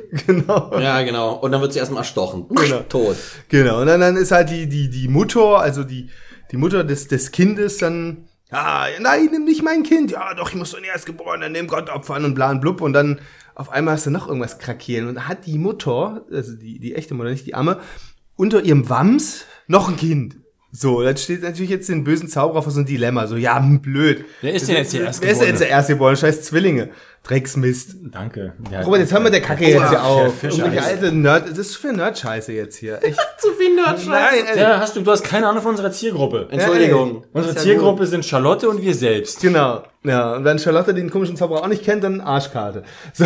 Ja, 0.81 1.03
genau. 1.03 1.35
Und 1.35 1.53
dann 1.53 1.61
wird 1.61 1.73
sie 1.73 1.81
erstmal 1.81 2.03
erstochen. 2.03 2.47
Genau. 2.49 2.81
Tot. 2.89 3.17
Genau, 3.49 3.81
und 3.81 3.87
dann, 3.89 4.01
dann 4.01 4.17
ist 4.17 4.31
halt 4.31 4.51
die, 4.51 4.69
die, 4.69 4.89
die 4.91 5.09
Mutter, 5.09 5.59
also 5.59 5.83
die, 5.83 6.11
die 6.53 6.57
Mutter 6.57 6.85
des, 6.85 7.09
des 7.09 7.33
Kindes 7.33 7.79
dann, 7.79 8.29
ja, 8.53 8.87
nein, 9.01 9.29
nimm 9.33 9.45
nicht 9.45 9.65
mein 9.65 9.83
Kind, 9.83 10.13
ja, 10.13 10.35
doch, 10.35 10.51
ich 10.51 10.55
muss 10.55 10.71
so 10.71 10.77
ein 10.77 10.85
Erstgeborenen, 10.85 11.51
nimm 11.51 11.67
Gott 11.67 11.91
opfern 11.91 12.25
und 12.25 12.35
bla 12.35 12.51
und 12.51 12.61
blub 12.61 12.81
und 12.81 12.93
dann 12.93 13.21
auf 13.57 13.71
einmal 13.71 13.95
hast 13.95 14.07
du 14.07 14.11
noch 14.11 14.29
irgendwas 14.29 14.59
krakieren 14.59 15.09
und 15.09 15.17
dann 15.17 15.29
hat 15.29 15.47
die 15.47 15.59
Mutter, 15.59 16.25
also 16.31 16.55
die, 16.55 16.79
die 16.79 16.95
echte 16.95 17.15
Mutter, 17.15 17.31
nicht 17.31 17.47
die 17.47 17.55
Amme, 17.55 17.81
unter 18.37 18.63
ihrem 18.63 18.89
Wams 18.89 19.47
noch 19.67 19.89
ein 19.89 19.97
Kind. 19.97 20.37
So, 20.77 21.05
dann 21.05 21.17
steht 21.17 21.45
natürlich 21.45 21.71
jetzt 21.71 21.89
den 21.89 22.03
bösen 22.03 22.29
Zauberer 22.29 22.61
vor 22.65 22.73
so 22.73 22.81
ein 22.81 22.85
Dilemma, 22.85 23.29
so, 23.29 23.37
ja, 23.37 23.57
hm, 23.59 23.81
blöd. 23.81 24.25
Wer 24.41 24.55
ist 24.55 24.67
denn 24.67 24.75
jetzt 24.75 24.93
der 24.93 25.03
Wer 25.03 25.11
ist 25.11 25.21
denn 25.23 25.31
jetzt 25.31 25.41
Erstgeborene? 25.41 25.59
der 25.59 25.69
Erstgeborene? 25.69 26.17
Scheiß 26.17 26.43
Zwillinge. 26.43 26.91
Drecksmist. 27.23 27.97
Danke. 28.11 28.55
Ja, 28.73 28.81
Robert, 28.83 29.01
jetzt 29.01 29.13
hören 29.13 29.23
wir 29.23 29.31
der 29.31 29.41
Kacke 29.41 29.67
jetzt 29.67 29.89
hier 29.89 30.05
auf. 30.05 30.43
Irgendwelche 30.43 30.83
alte 30.83 31.13
Nerd, 31.13 31.49
das 31.49 31.59
ist 31.59 31.77
für 31.77 31.93
Nerd-Scheiße 31.93 32.53
jetzt 32.53 32.77
hier. 32.77 32.99
Echt. 33.03 33.19
Zu 33.39 33.53
viel 33.53 33.75
Nerdscheiß. 33.77 34.07
Nein, 34.07 34.45
ey. 34.53 34.59
Ja, 34.59 34.81
hast 34.81 34.97
du, 34.97 35.01
du 35.01 35.11
hast 35.13 35.23
keine 35.23 35.47
Ahnung 35.49 35.63
von 35.63 35.71
unserer 35.71 35.93
Zielgruppe. 35.93 36.49
Entschuldigung. 36.51 37.25
Unsere 37.33 37.55
Ist 37.55 37.61
ja 37.61 37.71
Zielgruppe 37.71 38.07
sind 38.07 38.25
Charlotte 38.25 38.69
und 38.69 38.83
wir 38.83 38.95
selbst. 38.95 39.41
Genau. 39.41 39.85
Ja, 40.07 40.35
und 40.35 40.45
wenn 40.45 40.59
Charlotte 40.59 40.93
den 40.93 41.09
komischen 41.09 41.35
Zauberer 41.35 41.63
auch 41.63 41.69
nicht 41.69 41.83
kennt, 41.83 42.05
dann 42.05 42.21
Arschkarte. 42.21 42.83
So. 43.15 43.25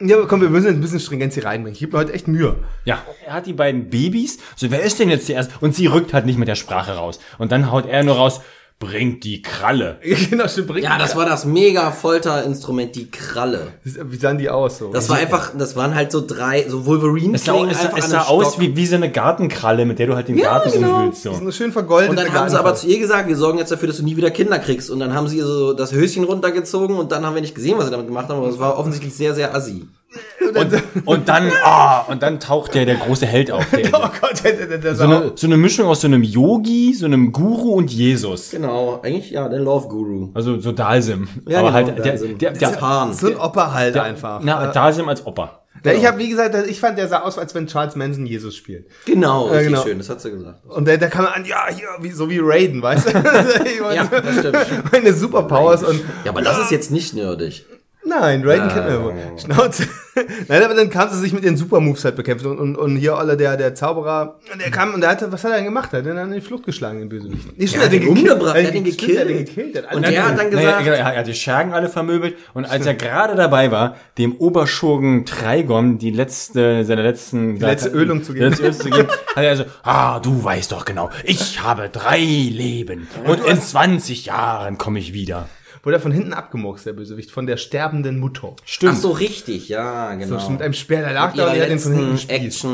Ja, 0.00 0.16
aber 0.16 0.26
komm, 0.26 0.40
wir 0.40 0.50
müssen 0.50 0.66
jetzt 0.66 0.74
ein 0.74 0.80
bisschen 0.80 0.98
Stringenz 0.98 1.34
hier 1.34 1.44
reinbringen. 1.44 1.74
Ich 1.74 1.78
gebe 1.78 1.92
mir 1.92 1.98
heute 1.98 2.12
echt 2.12 2.26
Mühe. 2.26 2.56
Ja. 2.84 2.98
Er 3.24 3.34
hat 3.34 3.46
die 3.46 3.52
beiden 3.52 3.90
Babys. 3.90 4.38
So, 4.56 4.70
wer 4.72 4.82
ist 4.82 4.98
denn 4.98 5.08
jetzt 5.08 5.28
der 5.28 5.36
Erste? 5.36 5.54
Und 5.60 5.76
sie 5.76 5.86
rückt 5.86 6.12
halt 6.12 6.26
nicht 6.26 6.36
mit 6.36 6.48
der 6.48 6.56
Sprache 6.56 6.96
raus. 6.96 7.20
Und 7.38 7.52
dann 7.52 7.70
haut 7.70 7.86
er 7.86 8.02
nur 8.02 8.16
raus, 8.16 8.40
bringt 8.78 9.24
die 9.24 9.40
Kralle. 9.40 9.98
genau, 10.30 10.46
stimmt. 10.48 10.68
bring- 10.68 10.84
Ja, 10.84 10.98
das 10.98 11.16
war 11.16 11.24
das 11.24 11.46
mega 11.46 11.90
Folterinstrument, 11.90 12.94
die 12.94 13.10
Kralle. 13.10 13.68
Wie 13.82 14.16
sahen 14.16 14.36
die 14.36 14.50
aus 14.50 14.78
so? 14.78 14.92
Das 14.92 15.08
war 15.08 15.16
einfach, 15.16 15.52
das 15.56 15.76
waren 15.76 15.94
halt 15.94 16.12
so 16.12 16.24
drei, 16.26 16.68
so 16.68 16.84
wolverine 16.84 17.36
Es 17.36 17.44
sah, 17.44 17.56
es 17.64 17.78
es 17.96 18.10
sah 18.10 18.22
aus 18.22 18.60
wie, 18.60 18.76
wie 18.76 18.86
so 18.86 18.96
eine 18.96 19.10
Gartenkralle, 19.10 19.86
mit 19.86 19.98
der 19.98 20.08
du 20.08 20.14
halt 20.14 20.28
den 20.28 20.36
Garten 20.36 20.72
genau. 20.72 20.96
umwühlst. 20.98 21.22
So. 21.22 21.34
sind 21.34 21.54
schön 21.54 21.72
vergoldet. 21.72 22.10
Und 22.10 22.16
dann 22.16 22.32
haben 22.32 22.50
sie 22.50 22.58
aber 22.58 22.74
zu 22.74 22.86
ihr 22.86 22.98
gesagt, 22.98 23.28
wir 23.28 23.36
sorgen 23.36 23.58
jetzt 23.58 23.72
dafür, 23.72 23.88
dass 23.88 23.96
du 23.96 24.04
nie 24.04 24.16
wieder 24.16 24.30
Kinder 24.30 24.58
kriegst. 24.58 24.90
Und 24.90 25.00
dann 25.00 25.14
haben 25.14 25.28
sie 25.28 25.40
so 25.40 25.72
das 25.72 25.92
Höschen 25.92 26.24
runtergezogen 26.24 26.96
und 26.96 27.12
dann 27.12 27.24
haben 27.24 27.34
wir 27.34 27.40
nicht 27.40 27.54
gesehen, 27.54 27.78
was 27.78 27.86
sie 27.86 27.90
damit 27.90 28.06
gemacht 28.06 28.28
haben, 28.28 28.38
aber 28.38 28.48
es 28.48 28.58
war 28.58 28.78
offensichtlich 28.78 29.14
sehr, 29.14 29.34
sehr 29.34 29.54
assi. 29.54 29.86
Und, 30.54 31.06
und 31.06 31.28
dann, 31.28 31.50
ah, 31.64 32.02
und 32.02 32.22
dann 32.22 32.40
taucht 32.40 32.74
der, 32.74 32.86
der 32.86 32.96
große 32.96 33.26
Held 33.26 33.50
auf. 33.50 33.66
Der, 33.70 33.86
Oh 33.92 34.08
Gott, 34.20 34.42
das, 34.42 34.80
das 34.82 34.98
so, 34.98 35.04
eine, 35.04 35.32
so 35.34 35.46
eine 35.46 35.56
Mischung 35.56 35.86
aus 35.86 36.00
so 36.00 36.06
einem 36.06 36.22
Yogi, 36.22 36.94
so 36.94 37.06
einem 37.06 37.32
Guru 37.32 37.74
und 37.74 37.90
Jesus. 37.90 38.50
Genau, 38.50 39.00
eigentlich 39.02 39.30
ja, 39.30 39.48
der 39.48 39.60
Love 39.60 39.88
Guru. 39.88 40.30
Also 40.34 40.60
so 40.60 40.72
Dalsim. 40.72 41.28
Ja, 41.48 41.60
Aber 41.60 41.68
genau, 41.68 41.74
halt, 41.74 42.04
der, 42.04 42.16
der, 42.16 42.50
der, 42.52 42.72
Zahn. 42.78 43.12
so 43.12 43.28
ein 43.28 43.36
Opa 43.36 43.72
halt 43.72 43.96
einfach. 43.96 44.40
na, 44.42 44.66
Dalsim 44.66 45.08
als 45.08 45.26
Opa. 45.26 45.62
Ja, 45.84 45.92
ich 45.92 46.06
habe 46.06 46.18
wie 46.18 46.28
gesagt, 46.28 46.54
ich 46.68 46.80
fand, 46.80 46.98
der 46.98 47.06
sah 47.06 47.20
aus, 47.20 47.38
als 47.38 47.54
wenn 47.54 47.66
Charles 47.66 47.96
Manson 47.96 48.26
Jesus 48.26 48.56
spielt. 48.56 48.86
Genau, 49.04 49.46
richtig 49.46 49.68
genau. 49.68 49.82
schön, 49.82 49.98
das 49.98 50.08
hat 50.08 50.20
sie 50.20 50.30
gesagt. 50.30 50.64
Und 50.66 50.86
der, 50.86 50.98
der 50.98 51.08
kam 51.10 51.26
an, 51.26 51.44
ja, 51.44 51.66
hier, 51.70 51.86
wie, 52.00 52.10
so 52.10 52.28
wie 52.28 52.40
Raiden, 52.42 52.82
weißt 52.82 53.08
du? 53.08 53.12
Ja, 53.94 54.04
das 54.04 54.38
stimmt. 54.38 54.66
Meine 54.92 55.12
Superpowers 55.12 55.84
und 55.84 56.00
Ja, 56.24 56.32
aber 56.32 56.42
das 56.42 56.58
ist 56.58 56.70
jetzt 56.70 56.90
nicht 56.90 57.14
nerdig. 57.14 57.64
Nein, 58.08 58.42
Raiden 58.46 58.68
kennt 58.68 58.88
man 58.88 59.04
wohl. 59.04 59.14
Schnauze. 59.36 59.86
Nein, 60.48 60.62
aber 60.62 60.74
dann 60.74 60.88
kam 60.88 61.10
sie 61.10 61.18
sich 61.18 61.32
mit 61.34 61.44
ihren 61.44 61.56
Supermoves 61.58 62.02
halt 62.04 62.16
bekämpft 62.16 62.46
und, 62.46 62.58
und, 62.58 62.76
und 62.76 62.96
hier 62.96 63.16
alle 63.18 63.36
der, 63.36 63.56
der 63.58 63.74
Zauberer, 63.74 64.36
und 64.50 64.62
der 64.62 64.70
kam 64.70 64.94
und 64.94 65.02
der 65.02 65.10
hatte, 65.10 65.30
was 65.30 65.44
hat 65.44 65.50
er 65.50 65.56
denn 65.58 65.66
gemacht? 65.66 65.90
Er 65.92 65.98
hat 65.98 66.06
den 66.06 66.16
dann 66.16 66.28
in 66.28 66.36
die 66.36 66.40
Flucht 66.40 66.64
geschlagen, 66.64 67.00
den 67.00 67.08
Bösewicht. 67.10 67.58
Nee, 67.58 67.66
stimmt, 67.66 67.84
hat 67.84 67.92
umgebracht, 68.06 68.56
er 68.56 68.66
hat 68.68 68.74
ihn 68.74 68.86
stimmt, 68.86 68.98
gekillt. 68.98 69.18
Er 69.18 69.24
hat 69.24 69.30
ihn 69.30 69.44
gekillt. 69.44 69.76
Er 69.76 69.82
hat 69.82 69.94
Und 69.94 70.04
alle- 70.04 70.14
der 70.14 70.24
hat 70.28 70.38
dann 70.38 70.50
Naja, 70.50 70.60
gesagt, 70.78 70.84
genau, 70.84 70.96
er 70.96 71.16
hat 71.18 71.26
die 71.26 71.34
Schergen 71.34 71.74
alle 71.74 71.88
vermöbelt 71.90 72.36
und 72.54 72.64
als 72.64 72.86
er 72.86 72.94
gerade 72.94 73.34
dabei 73.34 73.70
war, 73.70 73.96
dem 74.16 74.36
Oberschurgen 74.36 75.26
Trigon 75.26 75.98
die 75.98 76.10
letzte, 76.12 76.84
seine 76.84 77.02
letzten, 77.02 77.56
die 77.56 77.60
letzte 77.60 77.90
Ölung 77.90 78.22
zu 78.22 78.32
geben. 78.32 78.46
letzte 78.48 78.62
Ölung 78.64 78.78
zu 78.80 78.90
geben, 78.90 79.08
hat 79.36 79.44
er 79.44 79.56
so, 79.56 79.64
ah, 79.82 80.20
du 80.20 80.42
weißt 80.42 80.72
doch 80.72 80.84
genau, 80.86 81.10
ich 81.24 81.62
habe 81.62 81.90
drei 81.90 82.20
Leben 82.20 83.06
und 83.26 83.44
in 83.44 83.60
20 83.60 84.26
Jahren 84.26 84.78
komme 84.78 84.98
ich 84.98 85.12
wieder. 85.12 85.48
Wurde 85.86 85.98
er 85.98 86.00
von 86.00 86.10
hinten 86.10 86.32
abgemurkst, 86.32 86.84
der 86.84 86.94
Bösewicht, 86.94 87.30
von 87.30 87.46
der 87.46 87.56
sterbenden 87.58 88.18
Mutter. 88.18 88.56
ach 88.56 88.62
Stimmt. 88.64 88.98
so, 88.98 89.12
richtig, 89.12 89.68
ja, 89.68 90.12
genau. 90.16 90.40
So, 90.40 90.50
mit 90.50 90.60
einem 90.60 90.74
Speer, 90.74 91.02
der 91.02 91.12
lag 91.12 91.30
Mit 91.30 91.38
da 91.38 91.46
und 91.48 91.54
er 91.56 91.62
hat 91.62 91.70
den 91.70 91.78
von 91.78 91.92
hinten 91.92 92.12
gespielt. 92.12 92.64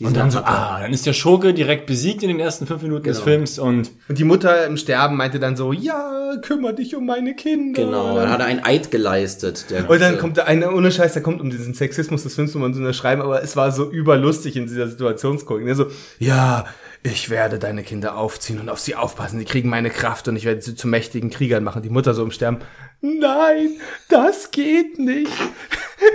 Und 0.00 0.16
dann 0.16 0.30
so, 0.30 0.38
ah, 0.38 0.78
dann 0.80 0.92
ist 0.92 1.04
der 1.04 1.12
Schurke 1.12 1.54
direkt 1.54 1.86
besiegt 1.86 2.22
in 2.22 2.28
den 2.28 2.38
ersten 2.38 2.68
fünf 2.68 2.82
Minuten 2.82 3.02
des 3.02 3.16
Genau. 3.18 3.24
Films 3.24 3.58
und 3.58 3.90
Und 4.08 4.16
die 4.16 4.22
Mutter 4.22 4.64
im 4.66 4.76
Sterben 4.76 5.16
meinte 5.16 5.40
dann 5.40 5.56
so, 5.56 5.72
ja, 5.72 6.34
kümmere 6.40 6.74
dich 6.74 6.94
um 6.94 7.04
meine 7.04 7.34
Kinder. 7.34 7.82
Genau, 7.82 8.14
dann 8.14 8.30
hat 8.30 8.38
er 8.38 8.46
ein 8.46 8.64
Eid 8.64 8.92
geleistet. 8.92 9.66
Der 9.70 9.90
und 9.90 10.00
dann 10.00 10.18
kommt 10.18 10.38
da 10.38 10.44
einer, 10.44 10.72
ohne 10.72 10.92
Scheiß, 10.92 11.14
der 11.14 11.22
kommt 11.22 11.40
um 11.40 11.50
diesen 11.50 11.74
Sexismus 11.74 12.22
des 12.22 12.36
Films, 12.36 12.54
um 12.54 12.62
man 12.62 12.74
zu 12.74 12.78
unterschreiben, 12.80 13.22
aber 13.22 13.42
es 13.42 13.56
war 13.56 13.72
so 13.72 13.90
überlustig 13.90 14.56
in 14.56 14.66
dieser 14.66 14.86
Situationsgucken. 14.86 15.66
Er 15.66 15.74
so, 15.74 15.86
ja, 16.20 16.64
ich 17.02 17.30
werde 17.30 17.58
deine 17.58 17.82
Kinder 17.82 18.16
aufziehen 18.16 18.60
und 18.60 18.68
auf 18.68 18.78
sie 18.78 18.94
aufpassen. 18.94 19.38
Die 19.38 19.44
kriegen 19.44 19.68
meine 19.68 19.90
Kraft 19.90 20.28
und 20.28 20.36
ich 20.36 20.44
werde 20.44 20.62
sie 20.62 20.76
zu 20.76 20.86
mächtigen 20.86 21.30
Kriegern 21.30 21.64
machen. 21.64 21.82
Die 21.82 21.90
Mutter 21.90 22.14
so 22.14 22.22
im 22.22 22.30
Sterben. 22.30 22.58
Nein, 23.00 23.80
das 24.08 24.52
geht 24.52 24.98
nicht. 24.98 25.32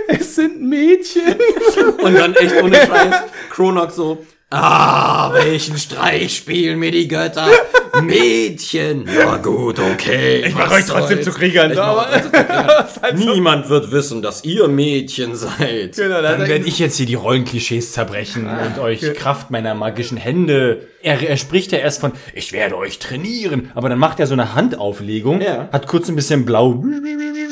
Es 0.06 0.34
sind 0.34 0.62
Mädchen. 0.62 1.36
Und 2.02 2.14
dann 2.14 2.34
echt 2.34 2.62
ohne 2.62 2.76
Scheiß, 2.86 3.14
Kronox 3.50 3.96
so, 3.96 4.24
ah, 4.50 5.32
welchen 5.34 5.76
Streich 5.78 6.36
spielen 6.36 6.78
mir 6.78 6.90
die 6.90 7.08
Götter? 7.08 7.48
Mädchen. 8.02 9.06
Ja 9.12 9.36
gut, 9.38 9.78
okay. 9.80 10.44
Ich 10.46 10.54
mach 10.54 10.70
euch 10.70 10.84
trotzdem 10.86 11.22
zu 11.22 11.30
Kriegern, 11.32 11.70
Ich 11.70 11.76
so, 11.76 11.82
mach 11.82 12.06
aber- 12.06 12.16
euch 12.16 12.22
trotzdem 12.22 12.32
zu 12.32 12.46
Kriegern. 13.00 13.18
so- 13.18 13.34
Niemand 13.34 13.68
wird 13.70 13.90
wissen, 13.90 14.22
dass 14.22 14.44
ihr 14.44 14.68
Mädchen 14.68 15.34
seid. 15.34 15.96
Genau, 15.96 16.22
Dann 16.22 16.46
werde 16.46 16.64
ich 16.66 16.78
jetzt 16.78 16.96
hier 16.96 17.06
die 17.06 17.14
Rollenklischees 17.14 17.92
zerbrechen 17.92 18.46
und 18.46 18.78
euch 18.78 19.00
Kraft 19.14 19.50
meiner 19.50 19.74
magischen 19.74 20.16
Hände. 20.18 20.86
Er, 21.02 21.20
er 21.28 21.36
spricht 21.36 21.72
ja 21.72 21.78
erst 21.78 22.00
von, 22.00 22.12
ich 22.34 22.52
werde 22.52 22.76
euch 22.76 22.98
trainieren, 22.98 23.70
aber 23.74 23.88
dann 23.88 23.98
macht 23.98 24.20
er 24.20 24.26
so 24.26 24.34
eine 24.34 24.54
Handauflegung, 24.54 25.40
Ja. 25.40 25.68
hat 25.72 25.86
kurz 25.86 26.08
ein 26.08 26.16
bisschen 26.16 26.44
blau. 26.44 26.84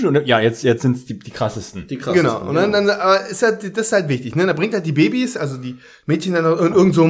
Und 0.07 0.27
ja, 0.27 0.41
jetzt, 0.41 0.63
jetzt 0.63 0.83
sind's 0.83 1.05
die, 1.05 1.19
die 1.19 1.31
krassesten. 1.31 1.87
Die 1.87 1.97
krassesten, 1.97 2.31
Genau. 2.31 2.49
Und 2.49 2.55
dann, 2.55 2.73
dann 2.73 2.89
aber 2.89 3.27
ist 3.27 3.43
halt, 3.43 3.77
das 3.77 3.87
ist 3.87 3.93
halt 3.93 4.09
wichtig, 4.09 4.37
ne? 4.37 4.47
Da 4.47 4.53
bringt 4.53 4.75
halt 4.75 4.87
die 4.87 4.93
Babys, 4.93 5.37
also 5.37 5.57
die 5.57 5.79
Mädchen 6.07 6.35
dann 6.35 6.45
in 6.45 6.51
irgendeinem, 6.51 6.93
so 6.93 7.07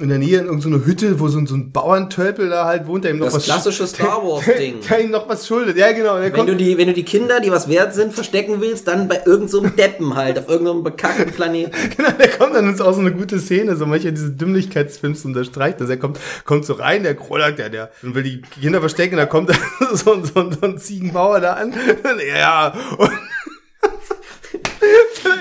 in 0.00 0.08
der 0.08 0.16
Nähe 0.16 0.38
in 0.38 0.46
irgendeine 0.46 0.86
Hütte, 0.86 1.20
wo 1.20 1.28
so 1.28 1.38
ein, 1.38 1.46
so 1.46 1.54
ein 1.54 1.70
Bauerntölpel 1.70 2.48
da 2.48 2.64
halt 2.64 2.86
wohnt, 2.86 3.04
der 3.04 3.10
ihm 3.10 3.18
noch 3.18 3.26
Das 3.26 3.34
was 3.34 3.44
klassische 3.44 3.86
Star 3.86 4.22
Wars 4.26 4.44
Ding. 4.46 4.76
Der, 4.80 4.96
der 4.96 5.04
ihm 5.04 5.10
noch 5.10 5.28
was 5.28 5.46
schuldet. 5.46 5.76
Ja, 5.76 5.92
genau. 5.92 6.14
Der 6.14 6.24
Wenn 6.24 6.32
kommt, 6.32 6.48
du, 6.48 6.56
die, 6.56 6.78
wenn 6.78 6.86
du 6.88 6.94
die 6.94 7.04
Kinder, 7.04 7.40
die 7.40 7.50
was 7.50 7.68
wert 7.68 7.92
sind, 7.94 8.14
verstecken 8.14 8.62
willst, 8.62 8.88
dann 8.88 9.06
bei 9.06 9.16
irgendeinem 9.18 9.48
so 9.48 9.60
einem 9.62 9.76
Deppen 9.76 10.14
halt, 10.16 10.38
auf 10.38 10.48
irgendeinem 10.48 10.82
bekackten 10.82 11.32
Planeten. 11.32 11.72
genau, 11.96 12.10
der 12.12 12.28
kommt 12.30 12.54
dann 12.54 12.72
ist 12.72 12.80
auch 12.80 12.94
so 12.94 13.00
eine 13.00 13.12
gute 13.12 13.38
Szene, 13.38 13.76
so 13.76 13.84
mancher 13.84 14.12
diese 14.12 14.30
Dümmlichkeitsfilms 14.30 15.26
unterstreicht. 15.26 15.78
Also 15.80 15.92
er 15.92 15.98
kommt, 15.98 16.18
kommt 16.46 16.64
so 16.64 16.72
rein, 16.72 17.02
der 17.02 17.14
Krolak, 17.14 17.56
der, 17.56 17.68
der 17.68 17.90
und 18.02 18.14
will 18.14 18.22
die 18.22 18.40
Kinder 18.40 18.80
verstecken, 18.80 19.16
da 19.18 19.26
kommt 19.26 19.50
so, 19.92 20.14
ein- 20.14 20.24
so, 20.24 20.40
ein- 20.40 20.52
so 20.52 20.66
ein 20.66 20.78
Ziegenbauer 20.78 21.40
da 21.40 21.52
an. 21.52 21.74
ja, 22.34 22.72
und 22.96 23.10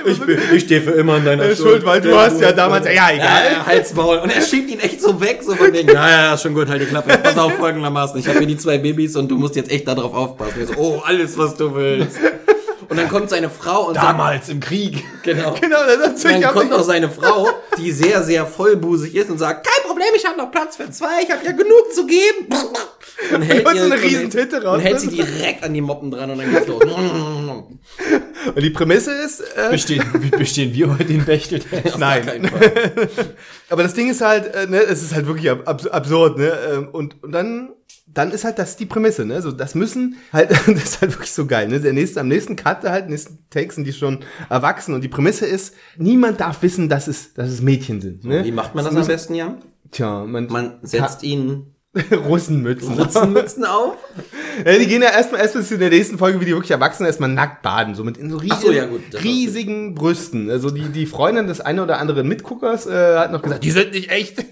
Ich, 0.05 0.19
bin- 0.19 0.39
ich 0.55 0.63
stehe 0.63 0.81
für 0.81 0.91
immer 0.91 1.17
in 1.17 1.25
deiner 1.25 1.43
Äh, 1.45 1.55
Schuld, 1.55 1.85
weil 1.85 2.01
du 2.01 2.15
hast 2.17 2.39
ja 2.41 2.51
damals, 2.51 2.85
ja, 2.85 2.91
egal. 2.91 3.17
Ja, 3.17 3.51
ja, 3.51 3.65
Halsmaul. 3.65 4.17
Und 4.17 4.29
er 4.35 4.41
schiebt 4.41 4.69
ihn 4.69 4.79
echt 4.79 5.01
so 5.01 5.19
weg, 5.21 5.41
so 5.43 5.55
von 5.55 5.71
wegen, 5.73 5.87
ja, 5.89 6.09
ja, 6.09 6.33
ist 6.33 6.41
schon 6.43 6.53
gut, 6.53 6.67
halt 6.67 6.81
die 6.81 6.85
Klappe. 6.85 7.17
Pass 7.17 7.37
auf 7.37 7.53
folgendermaßen, 7.53 8.19
ich 8.19 8.27
habe 8.27 8.39
hier 8.39 8.47
die 8.47 8.57
zwei 8.57 8.77
Babys 8.77 9.15
und 9.15 9.27
du 9.29 9.37
musst 9.37 9.55
jetzt 9.55 9.71
echt 9.71 9.87
darauf 9.87 10.13
aufpassen. 10.13 10.67
So, 10.67 10.73
oh, 10.77 11.01
alles, 11.05 11.37
was 11.37 11.55
du 11.55 11.73
willst. 11.75 12.17
Und 12.89 12.97
dann 12.97 13.07
kommt 13.07 13.29
seine 13.29 13.49
Frau 13.49 13.87
und 13.87 13.95
Damals 13.95 14.49
im 14.49 14.59
Krieg. 14.59 14.95
sagt, 14.95 15.23
genau. 15.23 15.55
Genau, 15.61 15.77
dann 15.87 16.17
sagt 16.17 16.25
Und 16.25 16.31
ich 16.41 16.45
dann 16.45 16.53
kommt 16.53 16.69
noch 16.71 16.83
seine 16.83 17.09
Frau, 17.09 17.47
die 17.77 17.89
sehr, 17.91 18.21
sehr 18.21 18.45
vollbusig 18.45 19.15
ist 19.15 19.29
und 19.29 19.37
sagt, 19.37 19.65
kein 19.65 19.87
Problem, 19.87 20.07
ich 20.13 20.25
habe 20.25 20.37
noch 20.37 20.51
Platz 20.51 20.75
für 20.75 20.89
zwei, 20.91 21.21
ich 21.23 21.31
habe 21.31 21.45
ja 21.45 21.51
genug 21.53 21.93
zu 21.93 22.05
geben. 22.05 22.47
Und 23.33 23.41
hält, 23.47 23.65
so 23.65 23.73
ihr- 23.85 23.93
riesen 24.01 24.29
Titte 24.29 24.61
raus, 24.61 24.75
und 24.77 24.81
hält 24.83 24.99
sie 24.99 25.07
direkt 25.07 25.63
an 25.63 25.73
die 25.73 25.79
Moppen 25.79 26.11
dran 26.11 26.31
und 26.31 26.39
dann 26.39 26.51
geht's 26.51 26.67
los. 26.67 26.81
Und 28.47 28.61
die 28.61 28.69
Prämisse 28.69 29.11
ist, 29.11 29.41
äh, 29.41 29.69
Bestehen, 29.71 30.03
bestehen 30.37 30.73
wir 30.73 30.89
heute 30.89 31.05
den 31.05 31.25
Bechtel? 31.25 31.61
nein. 31.97 32.49
Aber 33.69 33.83
das 33.83 33.93
Ding 33.93 34.09
ist 34.09 34.21
halt, 34.21 34.53
äh, 34.53 34.67
ne, 34.67 34.81
es 34.81 35.03
ist 35.03 35.13
halt 35.13 35.27
wirklich 35.27 35.49
ab, 35.49 35.61
abs 35.65 35.87
absurd, 35.87 36.37
ne? 36.37 36.51
ähm, 36.73 36.89
Und, 36.89 37.21
und 37.23 37.31
dann, 37.31 37.69
dann 38.07 38.31
ist 38.31 38.43
halt 38.43 38.59
das 38.59 38.75
die 38.77 38.85
Prämisse, 38.85 39.25
ne? 39.25 39.41
So, 39.41 39.51
das 39.51 39.75
müssen 39.75 40.17
halt, 40.33 40.51
das 40.67 40.67
ist 40.67 41.01
halt 41.01 41.13
wirklich 41.13 41.31
so 41.31 41.45
geil, 41.45 41.67
ne? 41.67 41.79
Der 41.79 41.93
nächste, 41.93 42.19
am 42.19 42.27
nächsten 42.27 42.55
Cut 42.55 42.83
halt, 42.83 43.09
nächsten 43.09 43.39
Takes 43.49 43.75
sind 43.75 43.85
die 43.85 43.93
schon 43.93 44.19
erwachsen 44.49 44.93
und 44.93 45.01
die 45.01 45.07
Prämisse 45.07 45.45
ist, 45.45 45.75
niemand 45.97 46.39
darf 46.39 46.61
wissen, 46.61 46.89
dass 46.89 47.07
es, 47.07 47.33
dass 47.33 47.49
es 47.49 47.61
Mädchen 47.61 48.01
sind, 48.01 48.23
ne? 48.25 48.43
Wie 48.43 48.51
macht 48.51 48.75
man 48.75 48.85
das 48.85 48.95
am 48.95 49.07
besten, 49.07 49.35
Jan? 49.35 49.57
Tja, 49.91 50.25
man, 50.25 50.47
Man 50.47 50.79
setzt 50.83 51.23
ihnen 51.23 51.70
Russenmützen. 52.27 52.93
Rutzenmützen 52.93 53.65
auf. 53.65 53.95
Ja, 54.65 54.77
die 54.77 54.85
gehen 54.85 55.01
ja 55.01 55.09
erstmal 55.09 55.39
erst 55.41 55.53
bis 55.55 55.71
in 55.71 55.79
der 55.79 55.89
nächsten 55.89 56.17
Folge, 56.17 56.41
wie 56.41 56.45
die 56.45 56.51
wirklich 56.51 56.71
erwachsen 56.71 57.05
erstmal 57.05 57.29
nackt 57.29 57.61
baden, 57.61 57.95
so 57.95 58.03
mit 58.03 58.17
in 58.17 58.29
so 58.29 58.35
riesigen, 58.35 58.61
so, 58.61 58.71
ja, 58.71 58.85
gut, 58.85 59.01
riesigen 59.23 59.95
Brüsten. 59.95 60.49
Also 60.51 60.69
die, 60.71 60.89
die 60.89 61.05
Freundin 61.05 61.47
des 61.47 61.61
einen 61.61 61.79
oder 61.79 61.99
anderen 61.99 62.27
Mitguckers 62.27 62.85
äh, 62.85 63.17
hat 63.17 63.31
noch 63.31 63.41
gesagt, 63.41 63.63
die 63.63 63.71
sind 63.71 63.93
nicht 63.93 64.11
echt. 64.11 64.43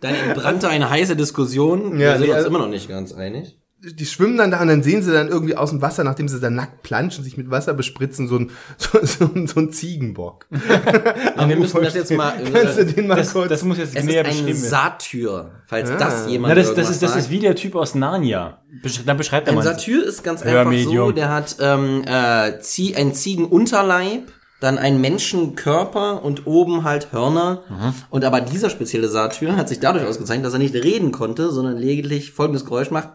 Dann 0.00 0.14
entbrannte 0.14 0.68
eine 0.68 0.88
heiße 0.88 1.16
Diskussion. 1.16 1.98
Ja, 1.98 2.12
Wir 2.12 2.12
sind 2.12 2.20
nee, 2.20 2.26
uns 2.28 2.36
also- 2.36 2.48
immer 2.48 2.60
noch 2.60 2.68
nicht 2.68 2.88
ganz 2.88 3.12
einig. 3.12 3.58
Die 3.84 4.06
schwimmen 4.06 4.36
dann 4.36 4.52
da 4.52 4.60
und 4.62 4.68
dann 4.68 4.82
sehen 4.84 5.02
sie 5.02 5.12
dann 5.12 5.26
irgendwie 5.28 5.56
aus 5.56 5.70
dem 5.70 5.82
Wasser, 5.82 6.04
nachdem 6.04 6.28
sie 6.28 6.38
dann 6.38 6.54
nackt 6.54 6.82
planschen, 6.84 7.24
sich 7.24 7.36
mit 7.36 7.50
Wasser 7.50 7.74
bespritzen, 7.74 8.28
so 8.28 8.36
ein, 8.36 8.50
so, 8.78 8.98
so, 9.04 9.24
ein- 9.34 9.46
so 9.48 9.58
ein 9.58 9.72
Ziegenbock. 9.72 10.46
Aber 11.36 11.48
wir 11.48 11.56
müssen 11.56 11.82
das 11.82 11.94
jetzt 11.94 12.12
mal. 12.12 12.32
Kannst 12.52 12.78
du 12.78 12.86
den 12.86 13.08
mal 13.08 13.16
Das, 13.16 13.32
kurz... 13.32 13.48
das 13.48 13.64
muss 13.64 13.78
jetzt 13.78 13.96
es 13.96 14.04
näher 14.04 14.22
ist 14.22 14.28
ein 14.28 14.30
beschrieben 14.44 14.62
werden. 14.62 14.70
Satyr, 14.70 15.50
falls 15.66 15.90
Ah. 15.90 15.96
das 15.96 16.28
jemand 16.28 16.54
Na, 16.54 16.62
das, 16.62 16.74
das, 16.74 16.90
ist, 16.90 17.02
das 17.02 17.16
ist 17.16 17.30
wie 17.30 17.40
der 17.40 17.56
Typ 17.56 17.74
aus 17.74 17.94
Narnia. 17.96 18.58
Besch 18.82 19.04
dann 19.04 19.16
beschreibt 19.16 19.48
er 19.48 19.52
Ein 19.52 19.56
mal. 19.56 19.62
Satyr 19.64 20.06
ist 20.06 20.22
ganz 20.22 20.42
einfach 20.42 20.72
so, 20.84 21.10
der 21.10 21.28
hat 21.30 21.56
ähm, 21.60 22.04
äh, 22.06 22.60
Zie 22.60 22.94
ein 22.96 23.14
Ziegenunterleib, 23.14 24.30
dann 24.62 24.78
einen 24.78 25.00
Menschenkörper 25.00 26.24
und 26.24 26.46
oben 26.46 26.84
halt 26.84 27.12
Hörner. 27.12 27.62
Mhm. 27.68 27.94
Und 28.10 28.24
aber 28.24 28.40
dieser 28.40 28.70
spezielle 28.70 29.08
Satyr 29.08 29.56
hat 29.56 29.68
sich 29.68 29.80
dadurch 29.80 30.06
ausgezeichnet, 30.06 30.46
dass 30.46 30.52
er 30.52 30.60
nicht 30.60 30.74
reden 30.74 31.10
konnte, 31.10 31.50
sondern 31.50 31.76
lediglich 31.76 32.32
folgendes 32.32 32.64
Geräusch 32.64 32.90
macht. 32.90 33.08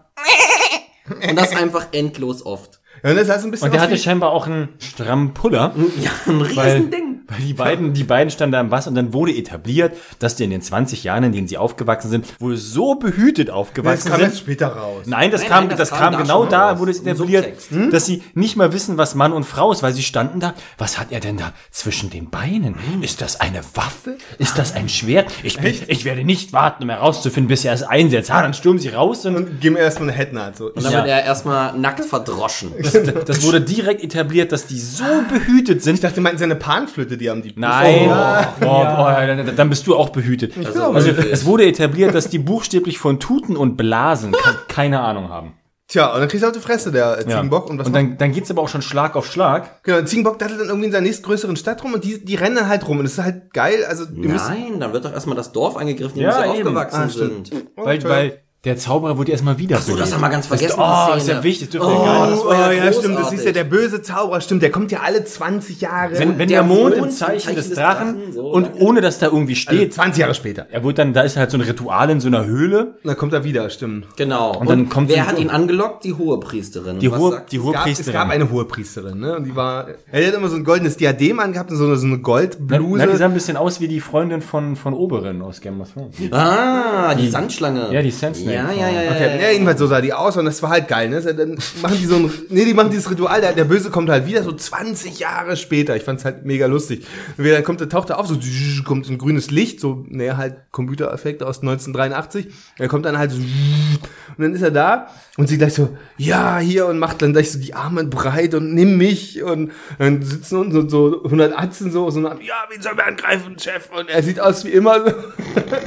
Und 1.30 1.38
das 1.38 1.56
einfach 1.56 1.88
endlos 1.94 2.46
oft. 2.46 2.82
Ja, 3.04 3.12
und 3.12 3.16
das 3.18 3.44
ein 3.44 3.52
bisschen 3.52 3.66
Und 3.66 3.74
der 3.74 3.82
hatte 3.82 3.98
scheinbar 3.98 4.32
auch 4.32 4.48
einen 4.48 4.70
strammen 4.80 5.34
Puller. 5.34 5.74
Ja, 6.02 6.12
ein 6.28 6.40
Weil, 6.40 6.48
Riesending. 6.48 7.20
weil 7.28 7.40
die 7.40 7.54
beiden, 7.54 7.94
die 7.94 8.04
beiden 8.04 8.30
standen 8.30 8.52
da 8.54 8.62
im 8.62 8.72
Wasser 8.72 8.90
und 8.90 8.96
dann 8.96 9.14
wurde 9.14 9.34
etabliert, 9.36 9.96
dass 10.20 10.36
die 10.36 10.44
in 10.44 10.50
den 10.50 10.62
20 10.62 11.04
Jahren, 11.04 11.24
in 11.24 11.32
denen 11.32 11.48
sie 11.48 11.58
aufgewachsen 11.58 12.10
sind, 12.10 12.26
wohl 12.40 12.56
so 12.58 12.96
behütet 12.96 13.48
das 13.50 13.56
aufgewachsen 13.56 14.12
kam 14.12 14.20
erst 14.22 14.36
sind. 14.36 14.44
später 14.44 14.68
raus. 14.68 15.04
Nein, 15.06 15.32
das 15.32 15.42
Nein, 15.42 15.50
kam, 15.50 15.60
nein, 15.68 15.70
das, 15.78 15.90
das 15.90 15.90
kam, 15.90 16.00
kam 16.00 16.14
da 16.14 16.20
genau 16.22 16.46
da, 16.46 16.70
raus. 16.72 16.80
wurde 16.80 16.92
es 16.92 17.00
etabliert, 17.02 17.60
Subtext. 17.62 17.94
dass 17.94 18.06
sie 18.06 18.22
nicht 18.34 18.56
mal 18.58 18.74
wissen, 18.74 18.98
was 18.98 19.16
Mann 19.16 19.34
und 19.34 19.44
Frau 19.44 19.72
ist, 19.72 19.82
weil 19.84 19.94
sie 19.94 20.04
standen 20.04 20.40
da. 20.40 20.54
Was 20.78 21.00
hat 21.00 21.12
er 21.12 21.20
denn 21.20 21.38
da 21.38 21.54
zwischen 21.72 22.10
den 22.10 22.30
Beinen? 22.30 22.76
Ist 23.02 23.22
das 23.22 23.40
eine 23.40 23.62
Waffe? 23.74 24.18
Ist 24.38 24.58
das 24.58 24.74
ein 24.76 24.90
Schwert? 24.90 25.32
Ich, 25.44 25.58
ich 25.64 26.06
werde 26.06 26.24
nicht 26.24 26.54
warten, 26.54 26.84
um 26.84 26.90
herauszufinden, 26.90 27.48
bis 27.48 27.66
er 27.66 27.74
es 27.74 27.84
einsetzt. 27.84 28.32
Ah, 28.32 28.42
dann 28.42 28.54
stürmen 28.54 28.80
sie 28.80 28.90
raus 28.90 29.26
und 29.26 29.36
Und 29.36 29.60
mir 29.74 29.80
erstmal 29.80 30.10
eine 30.10 30.18
Headnut. 30.18 30.56
So. 30.56 30.68
Und 30.68 30.84
dann 30.84 30.92
Ja. 30.92 31.00
wird 31.00 31.08
er 31.10 31.24
erstmal 31.24 31.78
nackt 31.78 32.04
verdroschen. 32.06 32.72
das, 32.92 33.14
das 33.26 33.44
wurde 33.44 33.62
direkt 33.62 34.04
etabliert, 34.04 34.52
dass 34.52 34.68
die 34.68 34.80
so 34.80 35.04
behütet 35.30 35.84
sind. 35.84 35.96
Ich 35.96 36.02
dachte, 36.02 36.22
meinten 36.22 36.40
seine 36.40 36.56
Panflöte, 36.56 37.18
die 37.18 37.30
haben 37.30 37.42
die... 37.42 37.54
Nein, 37.56 38.10
Oh. 38.10 38.46
oh, 38.62 38.84
boah, 38.84 39.24
dann, 39.28 39.56
dann 39.56 39.70
bist 39.70 39.86
du 39.88 39.96
auch 39.96 40.10
behütet. 40.10 40.54
Also, 40.58 40.94
wirklich. 40.94 41.32
es 41.32 41.46
wurde 41.46 41.66
etabliert, 41.66 42.14
dass 42.16 42.30
die 42.30 42.40
buchstäblich 42.40 42.98
von 43.00 43.20
Tuten 43.20 43.56
und 43.58 43.78
Blasen 43.78 44.32
ke- 44.32 44.40
keine 44.68 45.02
Ahnung 45.02 45.30
haben. 45.30 45.54
Tja, 45.90 46.14
und 46.14 46.20
dann 46.20 46.28
kriegst 46.28 46.44
du 46.44 46.48
auf 46.48 46.54
die 46.54 46.60
Fresse, 46.60 46.92
der 46.92 47.18
äh, 47.18 47.22
Ja. 47.22 47.36
Ziegenbock. 47.38 47.70
Und 47.70 47.80
was 47.80 47.88
und 47.88 47.94
dann, 47.94 48.18
dann 48.18 48.34
geht's 48.34 48.52
aber 48.52 48.62
auch 48.62 48.68
schon 48.68 48.82
Schlag 48.82 49.16
auf 49.16 49.26
Schlag. 49.32 49.82
Genau, 49.84 49.98
der 49.98 50.06
Ziegenbock 50.06 50.38
dattelt 50.38 50.60
dann 50.60 50.68
irgendwie 50.68 50.88
in 50.88 50.92
seiner 50.92 51.06
nächstgrößeren 51.08 51.56
Stadt 51.56 51.82
rum 51.82 51.94
und 51.94 52.04
die, 52.04 52.24
die 52.26 52.36
rennen 52.36 52.56
dann 52.58 52.68
halt 52.68 52.86
rum. 52.90 52.98
Und 53.00 53.06
das 53.06 53.14
ist 53.14 53.24
halt 53.24 53.54
geil. 53.54 53.86
Also, 53.88 54.04
müsst, 54.12 54.50
Nein, 54.50 54.82
dann 54.82 54.92
wird 54.92 55.06
doch 55.06 55.14
erstmal 55.14 55.38
das 55.38 55.54
Dorf 55.54 55.78
angegriffen, 55.78 56.18
in 56.18 56.24
Ja, 56.24 56.42
dem 56.42 56.52
sie 56.52 56.58
eben. 56.60 56.68
aufgewachsen 56.68 57.02
Ah, 57.04 57.10
stimmt. 57.10 57.48
sind. 57.48 57.64
Weil, 57.78 58.04
weil 58.04 58.40
der 58.68 58.78
Zauberer 58.78 59.18
wurde 59.18 59.32
erstmal 59.32 59.58
wieder 59.58 59.78
so, 59.78 59.96
das 59.96 60.14
haben 60.14 60.22
wir 60.22 60.30
ganz 60.30 60.46
vergessen, 60.46 60.76
Oh, 60.78 61.12
die 61.14 61.18
ist 61.20 61.28
ja 61.28 61.42
wichtig, 61.44 61.70
das 61.72 61.82
Oh, 61.82 61.90
nicht. 61.90 62.02
das 62.06 62.46
war 62.46 62.74
ja 62.74 62.82
oh, 62.84 62.86
ja, 62.86 62.94
stimmt, 62.94 63.18
das 63.18 63.32
ist 63.34 63.46
ja 63.46 63.52
der 63.54 63.64
böse 63.64 64.02
Zauberer, 64.02 64.42
stimmt, 64.42 64.62
der 64.62 64.72
kommt 64.72 64.92
ja 64.92 65.00
alle 65.04 65.24
20 65.24 65.82
Jahre. 65.82 66.20
Wenn, 66.20 66.38
wenn 66.38 66.50
Der 66.50 66.60
der, 66.60 66.64
Mond 66.64 66.82
Mond 66.82 66.96
im 66.98 67.04
im 67.06 67.10
Zeichen 67.12 67.56
des 67.56 67.70
des 67.70 67.78
Drachen, 67.78 68.18
Drachen, 68.20 68.34
so, 68.34 68.50
und 68.52 68.64
danke. 68.68 68.80
ohne 68.84 69.02
dass 69.02 69.20
da 69.20 69.28
irgendwie 69.28 69.54
also 69.54 69.62
steht, 69.78 69.94
20 69.94 70.20
Jahre 70.22 70.34
später. 70.36 70.68
er 70.70 70.84
wurde 70.84 70.96
dann, 70.96 71.14
da 71.14 71.22
ist 71.22 71.38
halt 71.38 71.50
so 71.50 71.58
ein 71.58 71.62
Ritual 71.62 72.10
in 72.10 72.20
so 72.20 72.28
einer 72.28 72.46
Höhle. 72.46 72.96
Dann 73.04 73.16
kommt 73.18 73.34
er 73.34 73.44
wieder, 73.44 73.70
stimmt. 73.70 74.06
Genau. 74.18 74.58
Und, 74.58 74.70
dann 74.70 74.90
kommt 74.90 75.10
wer 75.10 75.26
hat 75.28 75.40
ihn 75.40 75.50
angelockt? 75.50 76.04
Die 76.04 76.14
Hohepriesterin. 76.14 77.00
Die 77.00 77.12
Was 77.12 77.20
hohe, 77.20 77.32
sagt 77.32 77.52
die 77.52 77.58
sie? 77.58 77.64
hohe 77.64 77.70
Es 77.72 77.74
gab, 77.74 77.88
es 77.88 77.96
Priesterin. 77.96 78.14
gab 78.20 78.30
eine 78.30 78.50
hohe 78.52 78.66
Priesterin, 78.66 79.20
ne? 79.20 79.36
Und 79.38 79.46
die 79.46 79.56
war, 79.56 79.88
er 80.12 80.28
hat 80.28 80.34
immer 80.34 80.50
so 80.50 80.56
ein 80.58 80.64
goldenes 80.64 80.98
Diadem 80.98 81.40
angehabt 81.40 81.72
und 81.72 81.78
so 81.78 81.86
eine, 81.86 81.96
so 81.96 82.06
eine 82.06 82.20
Goldbluse. 82.20 83.06
na, 83.06 83.12
die 83.12 83.18
sah 83.18 83.26
ein 83.26 83.34
bisschen 83.34 83.56
aus 83.58 83.80
wie 83.80 83.88
die 83.88 84.02
Freundin 84.02 84.42
von, 84.42 84.76
von 84.76 84.94
Oberin 84.94 85.42
aus 85.42 85.62
Game 85.62 85.80
of 85.80 85.92
Thrones. 85.94 86.16
Ah, 86.32 87.16
die, 87.16 87.30
Sandschlange. 87.30 87.94
Ja, 87.94 88.02
die 88.02 88.12
Sand 88.12 88.36
Snake. 88.36 88.57
Ja, 88.58 88.72
ja, 88.72 88.90
ja, 88.90 89.02
ja. 89.04 89.12
Okay, 89.12 89.42
ja, 89.42 89.52
jedenfalls 89.52 89.80
so 89.80 89.88
sah 89.88 90.02
die 90.02 90.14
aus 90.14 90.38
und 90.38 90.46
das 90.46 90.62
war 90.62 90.70
halt 90.70 90.88
geil, 90.88 91.10
ne? 91.10 91.22
Dann 91.22 91.58
machen 91.82 91.98
die 92.00 92.06
so 92.06 92.16
ein, 92.16 92.32
nee, 92.50 92.66
die 92.66 92.74
machen 92.74 92.90
dieses 92.90 93.10
Ritual, 93.10 93.42
der, 93.42 93.54
der 93.54 93.66
Böse 93.66 93.90
kommt 93.90 94.10
halt 94.10 94.26
wieder 94.26 94.44
so 94.44 94.52
20 94.52 95.20
Jahre 95.20 95.58
später. 95.58 95.96
Ich 95.96 96.04
fand's 96.04 96.26
halt 96.26 96.46
mega 96.46 96.66
lustig. 96.66 97.06
Und 97.38 97.44
wieder, 97.44 97.56
dann 97.56 97.64
kommt 97.64 97.80
der, 97.80 97.90
taucht 97.90 98.10
er 98.10 98.20
auf, 98.20 98.28
so 98.28 98.38
kommt 98.84 99.06
so 99.06 99.12
ein 99.12 99.18
grünes 99.18 99.52
Licht, 99.52 99.80
so, 99.80 100.06
naja, 100.10 100.38
halt 100.38 100.56
Computereffekte 100.72 101.46
aus 101.46 101.60
1983. 101.62 102.48
Er 102.78 102.88
kommt 102.88 103.06
dann 103.06 103.18
halt 103.18 103.32
so, 103.32 103.38
und 103.38 104.44
dann 104.44 104.54
ist 104.54 104.62
er 104.62 104.72
da 104.72 105.08
und 105.38 105.48
sie 105.48 105.58
gleich 105.58 105.74
so, 105.74 105.96
ja, 106.18 106.60
hier, 106.60 106.88
und 106.88 107.00
macht 107.00 107.22
dann 107.22 107.34
gleich 107.34 107.52
so 107.52 107.60
die 107.60 107.74
Arme 107.74 108.04
breit 108.06 108.54
und 108.54 108.74
nimm 108.74 108.98
mich 108.98 109.44
und 109.44 109.72
dann 110.00 110.22
sitzen 110.22 110.58
unten 110.58 110.72
so, 110.72 110.90
so 110.90 111.24
100 111.24 111.58
Atzen 111.58 111.92
so, 111.92 112.10
so, 112.10 112.20
ja, 112.22 112.34
wen 112.70 112.82
sollen 112.82 112.98
wir 112.98 113.06
angreifen, 113.06 113.58
Chef? 113.60 113.90
Und 113.98 114.10
er 114.10 114.24
sieht 114.24 114.40
aus 114.40 114.66
wie 114.66 114.70
immer, 114.70 115.06
so, 115.06 115.14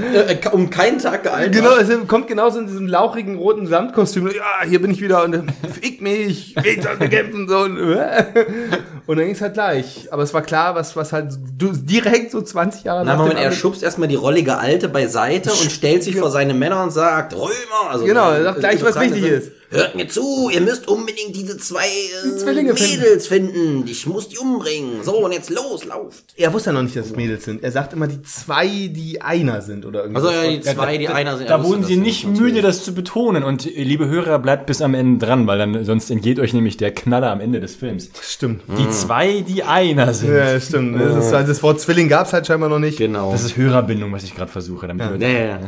Äh, 0.01 0.39
um 0.53 0.71
keinen 0.71 0.99
Tag 0.99 1.23
gealtert. 1.23 1.55
Genau, 1.55 1.77
es 1.77 1.91
kommt 2.07 2.27
genauso 2.29 2.60
in 2.61 2.67
diesem 2.67 2.87
lauchigen 2.87 3.37
roten 3.37 3.67
Samtkostüm. 3.67 4.29
Ja, 4.29 4.67
hier 4.67 4.81
bin 4.81 4.91
ich 4.91 5.01
wieder 5.01 5.25
und 5.25 5.45
fick 5.81 6.01
mich, 6.01 6.55
wen 6.61 6.83
sollen 6.83 7.01
wir 7.01 7.09
kämpfen? 7.09 7.49
So, 7.49 7.59
und, 7.59 7.79
und 9.07 9.17
dann 9.17 9.27
ging's 9.27 9.41
halt 9.41 9.55
gleich. 9.55 10.09
Aber 10.11 10.23
es 10.23 10.33
war 10.35 10.43
klar, 10.43 10.75
was, 10.75 10.97
was 10.97 11.13
halt 11.13 11.39
du, 11.57 11.73
direkt 11.73 12.31
so 12.31 12.41
20 12.41 12.85
Jahre 12.85 13.05
Na, 13.05 13.15
dem 13.15 13.19
Moment, 13.19 13.39
er 13.39 13.53
schubst 13.53 13.83
erstmal 13.83 14.09
die 14.09 14.15
rollige 14.15 14.59
Alte 14.59 14.89
beiseite 14.89 15.51
und 15.51 15.71
stellt 15.71 16.03
sich 16.03 16.17
vor 16.17 16.31
seine 16.31 16.55
Männer 16.55 16.83
und 16.83 16.91
sagt, 16.91 17.35
Römer, 17.35 17.91
also 17.91 18.05
Genau, 18.05 18.31
er 18.31 18.45
sagt 18.45 18.61
gleich, 18.61 18.83
was 18.83 18.99
wichtig 19.01 19.25
ist. 19.25 19.53
Hört 19.73 19.95
mir 19.95 20.09
zu, 20.09 20.51
ihr 20.53 20.61
müsst 20.63 20.89
unbedingt 20.89 21.37
diese 21.37 21.57
zwei 21.57 21.87
äh, 21.87 22.37
Zwillinge 22.37 22.73
Mädels 22.73 23.29
finden. 23.29 23.85
Ich 23.87 24.05
muss 24.05 24.29
die 24.29 24.37
umbringen. 24.37 25.05
So, 25.05 25.25
und 25.25 25.31
jetzt 25.31 25.49
los, 25.49 25.85
lauft. 25.85 26.25
Er 26.35 26.53
wusste 26.53 26.71
ja 26.71 26.75
noch 26.75 26.83
nicht, 26.83 26.97
dass 26.97 27.07
es 27.07 27.15
Mädels 27.15 27.45
sind. 27.45 27.63
Er 27.63 27.71
sagt 27.71 27.93
immer 27.93 28.09
die 28.09 28.21
zwei, 28.23 28.67
die 28.67 29.23
einer 29.23 29.63
sind 29.63 29.87
oder 29.87 30.03
irgendwas. 30.03 30.25
Also 30.25 30.37
ja, 30.37 30.51
die 30.51 30.61
zwei, 30.61 30.99
die 30.99 31.07
einer 31.07 31.37
sind. 31.37 31.49
Da 31.49 31.63
wurden 31.63 31.85
sie 31.85 31.97
nicht 31.97 32.27
natürlich. 32.27 32.55
müde, 32.55 32.63
das 32.63 32.83
zu 32.83 32.95
betonen. 32.95 33.45
Und 33.45 33.65
äh, 33.65 33.85
liebe 33.85 34.09
Hörer, 34.09 34.41
bleibt 34.41 34.67
bis 34.67 34.83
am 34.83 34.93
Ende 34.93 35.25
dran, 35.25 35.47
weil 35.47 35.59
dann 35.59 35.85
sonst 35.85 36.11
entgeht 36.11 36.41
euch 36.41 36.53
nämlich 36.53 36.77
der 36.77 36.93
Knaller 36.93 37.31
am 37.31 37.41
Ende 37.41 37.61
des 37.61 37.77
Films. 37.77 38.11
Stimmt. 38.23 38.63
Die 38.77 38.91
zwei, 38.91 39.43
die 39.43 39.63
einer 39.63 40.13
sind. 40.15 40.35
Ja, 40.35 40.61
stimmt. 40.61 41.01
Das, 41.01 41.27
ist, 41.27 41.33
also 41.33 41.47
das 41.47 41.63
Wort 41.63 41.81
Zwilling 41.81 42.09
gab 42.09 42.27
es 42.27 42.33
halt 42.33 42.45
scheinbar 42.45 42.71
noch 42.71 42.81
nicht. 42.81 42.99
Genau. 42.99 43.31
Das 43.31 43.45
ist 43.45 43.57
Hörerbindung, 43.57 44.13
was 44.13 44.25
ich 44.25 44.35
gerade 44.35 44.51
versuche. 44.51 44.89
Damit 44.89 45.23
ja, 45.23 45.29
ja, 45.29 45.45
ja. 45.45 45.59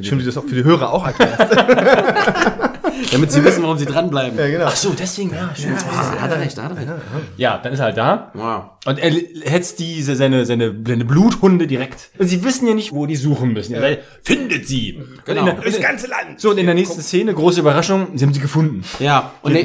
Stimmt, 0.00 0.20
wie 0.20 0.24
du 0.24 0.26
das 0.26 0.36
auch 0.36 0.44
für 0.44 0.54
die 0.54 0.62
Hörer 0.62 0.92
auch 0.92 1.04
erklärst. 1.04 2.70
Damit 3.12 3.32
sie 3.32 3.44
wissen, 3.44 3.62
warum 3.62 3.78
sie 3.78 3.86
dranbleiben. 3.86 4.38
ja, 4.38 4.46
genau. 4.48 4.64
Ach 4.66 4.76
so, 4.76 4.90
deswegen, 4.98 5.30
ja, 5.34 5.50
stimmt. 5.54 5.78
Ah, 5.90 6.20
hat 6.20 6.30
er 6.30 6.40
recht, 6.40 6.56
hat 6.60 6.70
er 6.70 6.76
recht. 6.76 6.88
Ja, 7.36 7.58
dann 7.62 7.72
ist 7.72 7.78
er 7.78 7.84
halt 7.86 7.96
da. 7.96 8.30
Wow. 8.34 8.64
Und 8.86 8.98
er 8.98 9.10
hetzt 9.50 9.78
diese, 9.78 10.14
seine, 10.14 10.44
seine, 10.44 10.74
seine 10.86 11.04
Bluthunde 11.06 11.66
direkt. 11.66 12.10
Und 12.18 12.28
sie 12.28 12.44
wissen 12.44 12.68
ja 12.68 12.74
nicht, 12.74 12.92
wo 12.92 13.06
die 13.06 13.16
suchen 13.16 13.52
müssen. 13.54 13.74
Er 13.74 13.80
sagt, 13.80 13.98
findet 14.22 14.68
sie. 14.68 15.00
Genau. 15.24 15.42
Und 15.42 15.48
in 15.48 15.54
der, 15.56 15.64
Das 15.64 15.80
ganze 15.80 16.06
Land. 16.08 16.38
so, 16.40 16.50
und 16.50 16.58
in 16.58 16.66
der 16.66 16.74
nächsten 16.74 17.00
Szene, 17.00 17.32
große 17.32 17.60
Überraschung, 17.60 18.08
sie 18.14 18.24
haben 18.26 18.34
sie 18.34 18.40
gefunden. 18.40 18.84
Ja, 18.98 19.32
und 19.42 19.54
der, 19.54 19.64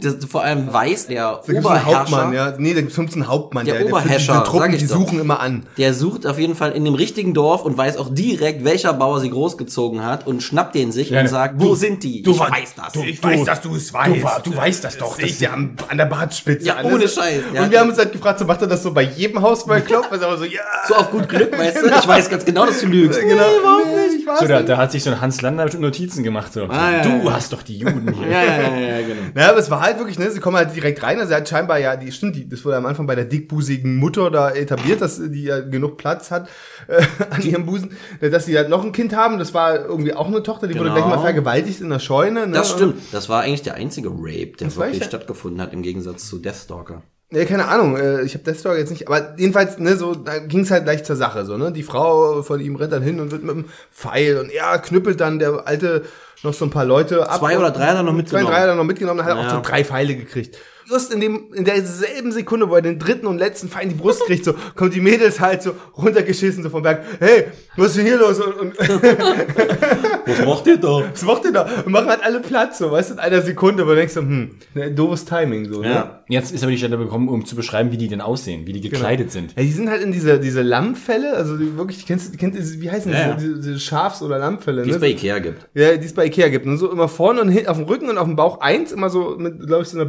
das, 0.00 0.24
vor 0.24 0.42
allem 0.42 0.72
weiß 0.72 1.06
der 1.06 1.40
Da 1.46 1.52
Oberherrscher, 1.52 1.86
Hauptmann, 1.86 2.32
ja. 2.32 2.54
Nee, 2.58 2.74
da 2.74 2.80
gibt's 2.80 2.98
einen 2.98 3.28
Hauptmann. 3.28 3.64
Der 3.64 3.76
führt 3.76 3.92
Oberherrscher, 3.92 4.32
diese 4.32 4.44
Truppen, 4.44 4.60
sag 4.60 4.72
ich 4.72 4.78
die 4.80 4.88
doch. 4.88 4.94
suchen 4.96 5.20
immer 5.20 5.38
an. 5.40 5.66
der 5.76 5.94
sucht 5.94 6.26
auf 6.26 6.38
jeden 6.40 6.56
Fall 6.56 6.72
in 6.72 6.84
dem 6.84 6.94
richtigen 6.94 7.34
Dorf 7.34 7.62
und 7.64 7.76
weiß 7.78 7.96
auch 7.96 8.12
direkt, 8.12 8.64
welcher 8.64 8.92
Bauer 8.92 9.20
sie 9.20 9.30
großgezogen 9.30 10.04
hat 10.04 10.26
und 10.26 10.42
schnappt 10.42 10.74
den 10.74 10.90
sich 10.90 11.10
Ja, 11.10 11.20
und 11.20 11.28
sagt, 11.28 11.60
Du- 11.62 11.68
wo 11.68 11.74
sind 11.76 12.02
die? 12.02 12.22
du 12.22 12.32
ich 12.32 12.38
wa- 12.76 12.82
weiß 12.84 12.92
das. 12.92 12.92
du- 12.92 13.02
Ich 13.04 13.22
weiß, 13.22 13.44
dass 13.44 13.60
du 13.60 13.74
es 13.76 13.92
weißt. 13.94 14.46
du 14.46 14.56
weißt 14.56 14.84
das 14.84 14.98
doch, 14.98 15.16
Das 15.18 15.38
dir 15.38 15.52
am, 15.52 15.70
an 15.88 15.96
der 15.96 16.04
Bartspitze 16.06 16.66
Ja, 16.66 16.76
an. 16.76 16.86
ohne 16.86 17.08
Scheiß, 17.08 17.42
ja. 17.54 17.62
Und 17.62 17.70
wir 17.70 17.80
haben 17.80 17.88
uns 17.88 17.98
halt 17.98 18.12
gefragt, 18.12 18.38
so 18.38 18.44
macht 18.44 18.60
er 18.60 18.66
das 18.68 18.82
so 18.82 18.92
bei 18.92 19.02
jedem 19.02 19.40
Haus 19.42 19.66
mal 19.66 19.80
klopft? 19.80 20.12
Also 20.12 20.26
aber 20.26 20.36
so, 20.38 20.44
ja. 20.44 20.60
so 20.86 20.94
auf 20.94 21.10
gut 21.10 21.28
Glück, 21.28 21.56
weißt 21.56 21.82
du? 21.82 21.86
Ich 21.88 22.08
weiß 22.08 22.28
ganz 22.30 22.44
genau, 22.44 22.66
dass 22.66 22.80
du 22.80 22.86
lügst. 22.86 23.20
Genau. 23.20 23.34
Nee, 23.34 23.58
überhaupt 23.60 23.86
nicht, 23.86 24.20
ich 24.20 24.26
weiß 24.26 24.38
So, 24.40 24.46
da, 24.46 24.62
da 24.62 24.76
hat 24.76 24.92
sich 24.92 25.02
so 25.02 25.10
ein 25.10 25.20
Hans 25.20 25.40
Lander 25.42 25.64
mit 25.64 25.78
Notizen 25.80 26.22
gemacht. 26.22 26.52
So. 26.52 26.64
Ah, 26.64 26.92
ja, 26.92 27.02
du 27.02 27.26
ja. 27.26 27.32
hast 27.32 27.52
doch 27.52 27.62
die 27.62 27.78
Juden 27.78 28.12
hier. 28.18 28.26
Ja, 28.28 28.42
ja, 28.44 28.52
ja, 28.52 28.78
ja, 28.78 29.06
genau. 29.06 29.22
Naja, 29.34 29.50
aber 29.50 29.58
es 29.58 29.70
war 29.70 29.80
halt 29.80 29.98
wirklich, 29.98 30.18
ne, 30.18 30.30
sie 30.30 30.40
kommen 30.40 30.56
halt 30.56 30.74
direkt 30.74 31.02
rein. 31.02 31.18
Also 31.20 31.32
er 31.32 31.38
hat 31.40 31.48
scheinbar 31.48 31.78
ja, 31.78 31.96
die 31.96 32.10
stimmt, 32.12 32.36
die, 32.36 32.48
das 32.48 32.64
wurde 32.64 32.76
am 32.76 32.86
Anfang 32.86 33.06
bei 33.06 33.14
der 33.14 33.24
dickbusigen 33.24 33.96
Mutter 33.96 34.30
da 34.30 34.50
etabliert, 34.50 35.00
dass 35.00 35.20
die 35.20 35.44
ja 35.44 35.60
genug 35.60 35.96
Platz 35.98 36.30
hat 36.30 36.48
äh, 36.88 37.02
an 37.30 37.42
ihrem 37.42 37.66
Busen, 37.66 37.96
dass 38.20 38.46
sie 38.46 38.56
halt 38.56 38.68
noch 38.68 38.84
ein 38.84 38.92
Kind 38.92 39.14
haben. 39.14 39.38
Das 39.38 39.54
war 39.54 39.74
irgendwie 39.76 40.14
auch 40.14 40.26
eine 40.26 40.42
Tochter, 40.42 40.66
die 40.66 40.74
wurde 40.74 40.88
Genau. 40.90 40.94
gleich 41.02 41.06
mal 41.06 41.20
vergewaltigt 41.20 41.80
in 41.80 41.90
der 41.90 41.98
Scheune. 41.98 42.46
Ne? 42.50 42.56
Das 42.56 42.70
stimmt. 42.70 42.96
Das 43.12 43.28
war 43.28 43.42
eigentlich 43.42 43.62
der 43.62 43.74
einzige 43.74 44.08
Rape, 44.10 44.52
der 44.58 44.68
weiß 44.68 44.76
wirklich 44.76 45.00
ja. 45.00 45.06
stattgefunden 45.06 45.60
hat, 45.60 45.72
im 45.72 45.82
Gegensatz 45.82 46.28
zu 46.28 46.38
Deathstalker. 46.38 47.02
Ja, 47.30 47.44
keine 47.44 47.66
Ahnung, 47.68 47.96
äh, 47.98 48.22
ich 48.22 48.32
habe 48.32 48.44
das 48.44 48.60
Story 48.60 48.78
jetzt 48.78 48.88
nicht, 48.90 49.06
aber 49.06 49.38
jedenfalls, 49.38 49.78
ne, 49.78 49.96
so, 49.96 50.14
da 50.14 50.38
ging's 50.38 50.70
halt 50.70 50.84
gleich 50.84 51.04
zur 51.04 51.14
Sache, 51.16 51.44
so, 51.44 51.58
ne, 51.58 51.70
die 51.72 51.82
Frau 51.82 52.40
von 52.42 52.58
ihm 52.58 52.76
rennt 52.76 52.92
dann 52.92 53.02
hin 53.02 53.20
und 53.20 53.30
wird 53.30 53.42
mit 53.42 53.54
einem 53.54 53.64
Pfeil 53.92 54.38
und 54.38 54.50
er 54.50 54.78
knüppelt 54.78 55.20
dann 55.20 55.38
der 55.38 55.66
alte 55.66 56.04
noch 56.42 56.54
so 56.54 56.64
ein 56.64 56.70
paar 56.70 56.86
Leute 56.86 57.28
ab. 57.28 57.38
Zwei 57.40 57.58
oder 57.58 57.70
drei 57.70 57.86
hat 57.88 57.96
er 57.96 58.02
noch 58.02 58.12
Zwei, 58.12 58.16
mitgenommen. 58.16 58.46
drei 58.46 58.60
hat 58.60 58.68
er 58.68 58.74
noch 58.76 58.84
mitgenommen, 58.84 59.18
dann 59.18 59.26
hat 59.26 59.34
er 59.36 59.40
auch 59.40 59.44
Ja. 59.44 59.56
so 59.56 59.60
drei 59.60 59.84
Pfeile 59.84 60.16
gekriegt. 60.16 60.56
Just 60.90 61.12
in 61.12 61.20
dem, 61.20 61.52
in 61.54 61.64
derselben 61.64 62.32
Sekunde, 62.32 62.68
wo 62.68 62.74
er 62.74 62.82
den 62.82 62.98
dritten 62.98 63.26
und 63.26 63.38
letzten 63.38 63.68
Pfeil 63.68 63.84
in 63.84 63.88
die 63.90 63.94
Brust 63.94 64.24
kriegt, 64.26 64.44
so, 64.44 64.54
kommt 64.74 64.94
die 64.94 65.00
Mädels 65.00 65.38
halt 65.40 65.62
so 65.62 65.72
runtergeschissen, 65.96 66.62
so 66.62 66.70
vom 66.70 66.82
Berg, 66.82 67.04
hey, 67.20 67.44
was 67.76 67.88
ist 67.88 67.98
denn 67.98 68.06
hier 68.06 68.18
los? 68.18 68.40
Und, 68.40 68.54
und 68.54 68.78
Was 70.26 70.44
macht 70.44 70.66
ihr 70.66 70.76
da? 70.76 71.02
was 71.12 71.22
macht 71.22 71.44
ihr 71.44 71.52
da? 71.52 71.66
Und 71.84 71.92
machen 71.92 72.08
halt 72.08 72.22
alle 72.22 72.40
Platz, 72.40 72.78
so, 72.78 72.90
weißt 72.90 73.10
du, 73.10 73.14
in 73.14 73.20
einer 73.20 73.40
Sekunde, 73.42 73.84
du 73.84 73.94
denkst 73.94 74.14
so, 74.14 74.20
hm, 74.20 74.50
ne, 74.74 74.90
doofes 74.92 75.24
Timing, 75.24 75.72
so, 75.72 75.80
ne? 75.80 75.88
Ja. 75.88 76.24
Jetzt 76.28 76.52
ist 76.52 76.62
aber 76.62 76.70
die 76.70 76.78
Stelle 76.78 76.98
gekommen, 76.98 77.28
um 77.28 77.44
zu 77.46 77.56
beschreiben, 77.56 77.90
wie 77.92 77.96
die 77.96 78.08
denn 78.08 78.20
aussehen, 78.20 78.66
wie 78.66 78.72
die 78.72 78.80
gekleidet 78.80 79.30
sind. 79.30 79.54
Ja, 79.56 79.62
die 79.62 79.72
sind 79.72 79.88
halt 79.88 80.02
in 80.02 80.12
diese, 80.12 80.38
diese 80.38 80.62
Lammfälle, 80.62 81.34
also 81.34 81.56
die 81.56 81.76
wirklich, 81.76 82.04
kennst 82.06 82.34
du, 82.34 82.36
kennst 82.36 82.58
du, 82.58 82.80
wie 82.80 82.90
heißen 82.90 83.10
Ja, 83.12 83.32
diese, 83.34 83.54
diese 83.56 83.80
Schafs- 83.80 84.22
oder 84.22 84.38
Lammfälle, 84.38 84.82
Die 84.82 84.90
es 84.90 84.96
ne? 84.96 85.00
bei 85.00 85.08
Ikea 85.08 85.38
gibt. 85.38 85.66
Ja, 85.74 85.96
die 85.96 86.04
es 86.04 86.12
bei 86.12 86.26
Ikea 86.26 86.48
gibt. 86.48 86.66
Und 86.66 86.76
so 86.76 86.90
immer 86.90 87.08
vorne 87.08 87.40
und 87.40 87.48
hinten 87.48 87.68
auf 87.68 87.78
dem 87.78 87.86
Rücken 87.86 88.08
und 88.10 88.18
auf 88.18 88.26
dem 88.26 88.36
Bauch 88.36 88.60
eins, 88.60 88.92
immer 88.92 89.08
so 89.08 89.36
mit, 89.38 89.66
glaube 89.66 89.82
ich, 89.82 89.88
so 89.88 89.98
einer 89.98 90.06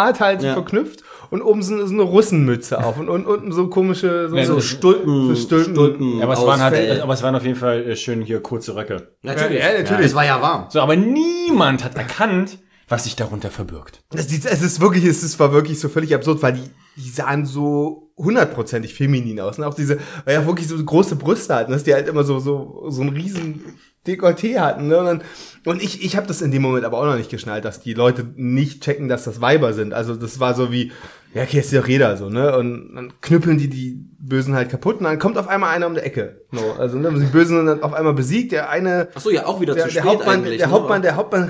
Billignaht 0.00 0.20
halt 0.20 0.42
Ja. 0.42 0.54
verknüpft. 0.54 1.02
Und 1.30 1.42
oben 1.42 1.62
so, 1.62 1.74
eine- 1.74 1.86
so 1.86 1.92
eine 1.94 2.02
Russenmütze 2.02 2.82
auf. 2.84 2.98
Und, 2.98 3.08
und 3.08 3.24
unten 3.24 3.52
so 3.52 3.68
komische, 3.68 4.28
so, 4.28 4.36
Ja, 4.36 4.44
so 4.46 4.60
Stulpen. 4.60 5.28
So 5.28 5.36
Stulpen. 5.36 5.74
Stulpen. 5.74 6.18
Ja, 6.18 6.24
aber 6.24 6.32
es, 6.32 6.40
waren 6.44 6.60
halt, 6.60 7.00
aber 7.00 7.14
es 7.14 7.22
waren 7.22 7.36
auf 7.36 7.44
jeden 7.44 7.54
Fall 7.56 7.82
äh, 7.88 7.94
schön 7.96 8.20
hier 8.22 8.40
kurze 8.40 8.74
Röcke. 8.74 9.14
Natürlich. 9.22 9.60
Ja, 9.62 9.70
ja, 9.72 9.78
natürlich. 9.78 10.06
Es 10.06 10.14
war 10.16 10.24
ja 10.24 10.42
warm. 10.42 10.66
So, 10.70 10.80
aber 10.80 10.96
niemand 10.96 11.84
hat 11.84 11.94
erkannt, 11.96 12.58
was 12.88 13.04
sich 13.04 13.14
darunter 13.14 13.50
verbirgt. 13.50 14.02
Es 14.12 14.26
ist 14.32 14.80
wirklich, 14.80 15.04
es 15.04 15.22
ist, 15.22 15.38
war 15.38 15.52
wirklich 15.52 15.78
so 15.78 15.88
völlig 15.88 16.12
absurd, 16.16 16.42
weil 16.42 16.54
die, 16.54 16.62
die 16.96 17.08
sahen 17.08 17.46
so 17.46 18.10
hundertprozentig 18.16 18.92
feminin 18.94 19.38
aus. 19.38 19.56
Und 19.58 19.64
auch 19.64 19.74
diese, 19.74 19.98
weil 20.24 20.34
ja 20.34 20.44
wirklich 20.46 20.66
so 20.66 20.82
große 20.84 21.14
Brüste 21.14 21.54
hatten, 21.54 21.70
dass 21.70 21.84
die 21.84 21.94
halt 21.94 22.08
immer 22.08 22.24
so, 22.24 22.40
so, 22.40 22.86
so 22.88 23.02
ein 23.02 23.10
riesen 23.10 23.62
Dekolleté 24.06 24.58
hatten. 24.58 24.88
Ne? 24.88 24.98
Und, 24.98 25.06
dann, 25.06 25.22
und 25.66 25.82
ich, 25.82 26.02
ich 26.04 26.16
habe 26.16 26.26
das 26.26 26.40
in 26.40 26.50
dem 26.50 26.62
Moment 26.62 26.84
aber 26.84 26.98
auch 26.98 27.04
noch 27.04 27.16
nicht 27.16 27.30
geschnallt, 27.30 27.64
dass 27.64 27.80
die 27.80 27.94
Leute 27.94 28.26
nicht 28.36 28.82
checken, 28.82 29.08
dass 29.08 29.24
das 29.24 29.40
Weiber 29.40 29.72
sind. 29.72 29.92
Also 29.92 30.16
das 30.16 30.40
war 30.40 30.54
so 30.54 30.72
wie, 30.72 30.92
ja, 31.34 31.42
okay, 31.42 31.60
ist 31.60 31.70
ja 31.70 31.84
jeder 31.86 32.16
so, 32.16 32.28
ne? 32.28 32.56
Und 32.56 32.94
dann 32.94 33.12
knüppeln 33.20 33.58
die 33.58 33.68
die 33.68 34.04
Bösen 34.18 34.54
halt 34.54 34.68
kaputt 34.68 34.98
und 34.98 35.04
dann 35.04 35.18
kommt 35.18 35.38
auf 35.38 35.48
einmal 35.48 35.70
einer 35.70 35.86
um 35.86 35.94
die 35.94 36.00
Ecke. 36.00 36.42
So, 36.50 36.72
also 36.78 36.98
ne, 36.98 37.12
die 37.12 37.26
Bösen 37.26 37.56
sind 37.58 37.66
dann 37.66 37.82
auf 37.82 37.92
einmal 37.92 38.14
besiegt. 38.14 38.52
Der 38.52 38.68
eine 38.68 39.08
Ach 39.14 39.20
so, 39.20 39.30
ja, 39.30 39.46
auch 39.46 39.60
wieder 39.60 39.74
der, 39.74 39.86
zu 39.86 39.94
der 39.94 40.00
spät 40.00 40.10
Hauptmann, 40.10 40.40
eigentlich. 40.40 40.58
der 40.58 40.66
ne? 40.68 40.72
Hauptmann, 40.72 41.02
der 41.02 41.16
Hauptmann 41.16 41.48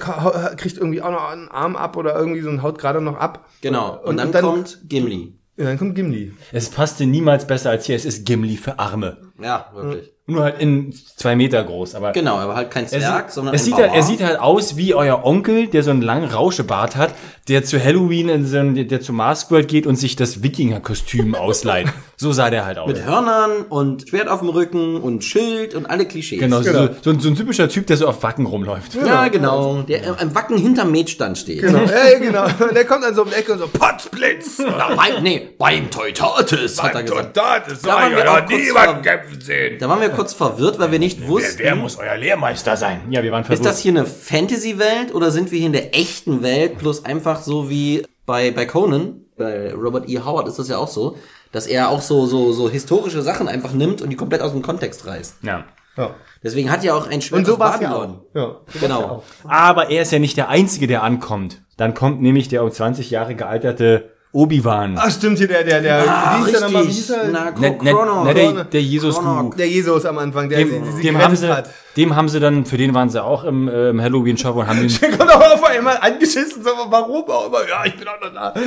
kriegt 0.56 0.76
irgendwie 0.76 1.02
auch 1.02 1.10
noch 1.10 1.30
einen 1.30 1.48
Arm 1.48 1.76
ab 1.76 1.96
oder 1.96 2.14
irgendwie 2.14 2.40
so 2.42 2.50
und 2.50 2.62
haut 2.62 2.78
gerade 2.78 3.00
noch 3.00 3.16
ab. 3.16 3.48
Genau. 3.62 4.00
Und, 4.02 4.18
dann, 4.18 4.32
kommt 4.32 4.80
Gimli. 4.88 5.34
ja, 5.56 5.64
dann 5.64 5.78
kommt 5.78 5.94
Gimli. 5.94 6.32
Es 6.52 6.68
passte 6.68 7.06
niemals 7.06 7.46
besser 7.46 7.70
als 7.70 7.86
hier. 7.86 7.96
Es 7.96 8.04
ist 8.04 8.26
Gimli 8.26 8.56
für 8.56 8.78
Arme. 8.78 9.16
Ja, 9.40 9.70
wirklich. 9.74 10.12
Nur 10.31 10.45
halt 10.45 10.61
in 10.61 10.95
zwei 11.16 11.37
Meter 11.37 11.62
groß, 11.64 11.95
aber 11.95 12.12
Genau, 12.12 12.37
aber 12.37 12.55
halt 12.55 12.71
kein 12.71 12.85
Er, 12.85 12.88
Zwerg, 12.90 13.25
sieht, 13.27 13.35
sondern 13.35 13.55
er, 13.55 13.59
sieht 13.59 13.75
halt, 13.75 13.93
er 13.93 14.03
sieht 14.03 14.23
halt 14.23 14.38
aus 14.38 14.77
wie 14.77 14.95
euer 14.95 15.25
Onkel, 15.25 15.66
der 15.66 15.83
so 15.83 15.90
einen 15.90 16.03
langen 16.03 16.31
Rauschebart 16.31 16.97
hat, 16.97 17.11
der 17.50 17.64
zu 17.64 17.82
Halloween 17.82 18.28
in 18.30 18.46
so 18.46 18.56
ein, 18.58 18.88
der, 18.88 19.00
zu 19.00 19.12
Maskworld 19.12 19.68
geht 19.68 19.86
und 19.86 19.96
sich 19.96 20.16
das 20.16 20.42
Wikinger-Kostüm 20.42 21.34
ausleiht. 21.34 21.88
So 22.16 22.32
sah 22.32 22.48
der 22.50 22.64
halt 22.64 22.78
aus. 22.78 22.86
Mit 22.88 23.04
Hörnern 23.04 23.62
und 23.68 24.08
Schwert 24.08 24.28
auf 24.28 24.40
dem 24.40 24.48
Rücken 24.50 24.96
und 25.00 25.24
Schild 25.24 25.74
und 25.74 25.86
alle 25.86 26.06
Klischees. 26.06 26.38
Genau, 26.40 26.60
Genau. 26.60 26.86
So, 26.86 26.92
so, 27.02 27.10
ein- 27.10 27.20
so 27.20 27.28
ein 27.28 27.34
typischer 27.34 27.68
Typ, 27.68 27.86
der 27.86 27.96
so 27.96 28.06
auf 28.06 28.22
Wacken 28.22 28.46
rumläuft. 28.46 28.94
Ja, 28.94 29.28
genau. 29.28 29.82
Der 29.82 30.02
äh, 30.02 30.22
im 30.22 30.34
Wacken 30.34 30.56
hinterm 30.58 30.90
Metstand 30.92 31.38
steht. 31.38 31.60
Genau, 31.62 31.78
ja, 31.84 32.18
genau. 32.18 32.46
Der 32.74 32.84
kommt 32.84 33.04
dann 33.04 33.14
so 33.14 33.22
um 33.22 33.28
die 33.30 33.34
Ecke 33.34 33.52
und 33.54 33.58
so, 33.58 33.66
Potzblitz! 33.68 34.58
Ja, 34.58 34.94
beim, 34.94 35.22
nee, 35.22 35.48
beim 35.58 35.90
Teutates, 35.90 36.82
hat 36.82 36.94
er 36.94 37.02
gesagt. 37.02 37.36
Das 37.36 37.80
Da 37.82 37.88
waren 37.94 38.12
wir 38.14 38.30
auch 38.30 38.46
kurz 38.46 38.68
ver- 38.72 38.94
kämpfen 39.02 39.40
sehen. 39.40 39.78
Da 39.80 39.88
waren 39.88 40.00
wir 40.00 40.10
kurz 40.10 40.32
verwirrt, 40.34 40.78
weil 40.78 40.92
wir 40.92 40.98
nicht 40.98 41.26
wussten, 41.26 41.78
muss 41.78 41.96
euer 41.98 42.16
Lehrmeister 42.16 42.76
sein? 42.76 43.00
Ja, 43.10 43.22
wir 43.22 43.32
waren 43.32 43.40
ist 43.42 43.46
verwirrt. 43.48 43.66
das 43.66 43.80
hier 43.80 43.92
eine 43.92 44.04
Fantasy-Welt 44.06 45.14
oder 45.14 45.30
sind 45.30 45.50
wir 45.50 45.58
hier 45.58 45.66
in 45.66 45.72
der 45.72 45.94
echten 45.96 46.42
Welt 46.42 46.78
plus 46.78 47.04
einfach 47.04 47.39
so 47.40 47.68
wie 47.70 48.07
bei, 48.26 48.50
bei 48.50 48.66
Conan, 48.66 49.22
bei 49.37 49.72
Robert 49.74 50.09
E. 50.09 50.18
Howard 50.20 50.48
ist 50.48 50.59
das 50.59 50.68
ja 50.68 50.79
auch 50.79 50.88
so, 50.88 51.16
dass 51.53 51.66
er 51.66 51.88
auch 51.88 52.00
so, 52.00 52.26
so, 52.26 52.53
so 52.53 52.68
historische 52.70 53.22
Sachen 53.22 53.48
einfach 53.48 53.72
nimmt 53.72 54.03
und 54.03 54.11
die 54.11 54.16
komplett 54.16 54.40
aus 54.42 54.53
dem 54.53 54.62
Kontext 54.62 55.07
reißt. 55.07 55.37
ja. 55.42 55.64
Ja. 55.96 56.14
Deswegen 56.42 56.70
hat 56.70 56.85
ja 56.85 56.94
auch 56.94 57.09
ein 57.09 57.20
Schwert 57.20 57.40
Und 57.40 57.44
so 57.46 57.59
aus 57.59 57.81
ja 57.81 57.90
Babylon. 57.90 58.20
auch. 58.33 58.35
Ja. 58.35 58.57
Genau. 58.81 59.22
Aber 59.46 59.90
er 59.90 60.03
ist 60.03 60.12
ja 60.12 60.18
nicht 60.20 60.37
der 60.37 60.48
Einzige, 60.48 60.87
der 60.87 61.03
ankommt. 61.03 61.61
Dann 61.76 61.94
kommt 61.94 62.22
nämlich 62.22 62.48
der 62.48 62.62
um 62.62 62.70
20 62.70 63.11
Jahre 63.11 63.35
gealterte 63.35 64.09
Obi-Wan. 64.33 64.94
Ach, 64.96 65.11
stimmt 65.11 65.38
hier, 65.38 65.48
der, 65.48 65.64
der, 65.64 65.81
der, 65.83 66.05
Ah, 66.09 66.38
wie 66.38 66.44
hieß 66.44 66.53
der 66.53 66.61
nochmal, 66.62 66.85
wie 66.85 66.87
hieß 66.87 67.11
richtig. 67.11 67.16
er? 67.26 67.31
Na, 67.33 67.50
Ne, 67.50 67.70
ne, 67.83 67.90
Chrono. 67.92 68.24
ne, 68.24 68.33
der, 68.35 68.64
der 68.64 68.83
Jesus 68.83 69.16
Chrono. 69.16 69.53
Der 69.59 69.68
Jesus 69.68 70.07
am 70.07 70.16
Anfang, 70.18 70.48
der 70.48 70.59
sie, 70.59 70.64
dem, 70.70 70.92
sie 70.96 71.03
dem, 71.03 71.18
haben 71.18 71.35
gerettet 71.35 71.38
sie, 71.40 71.48
hat. 71.53 71.70
Dem 71.96 72.14
haben 72.16 72.29
sie 72.29 72.40
dann, 72.40 72.64
für 72.66 72.76
den 72.76 72.94
waren 72.94 73.09
sie 73.11 73.22
auch 73.22 73.44
im, 73.44 73.68
äh, 73.68 73.90
im 73.90 74.00
Halloween-Shop 74.00 74.55
und 74.57 74.66
haben 74.66 74.81
den, 74.81 74.88
Der 75.00 75.11
kommt 75.16 75.31
auch 75.31 75.55
auf 75.55 75.64
einmal 75.64 75.98
angeschissen, 76.00 76.62
so, 76.62 76.70
warum 76.88 77.29
auch 77.29 77.46
immer, 77.48 77.68
ja, 77.68 77.85
ich 77.85 77.96
bin 77.96 78.07
auch 78.09 78.20
noch 78.20 78.33
da. 78.33 78.55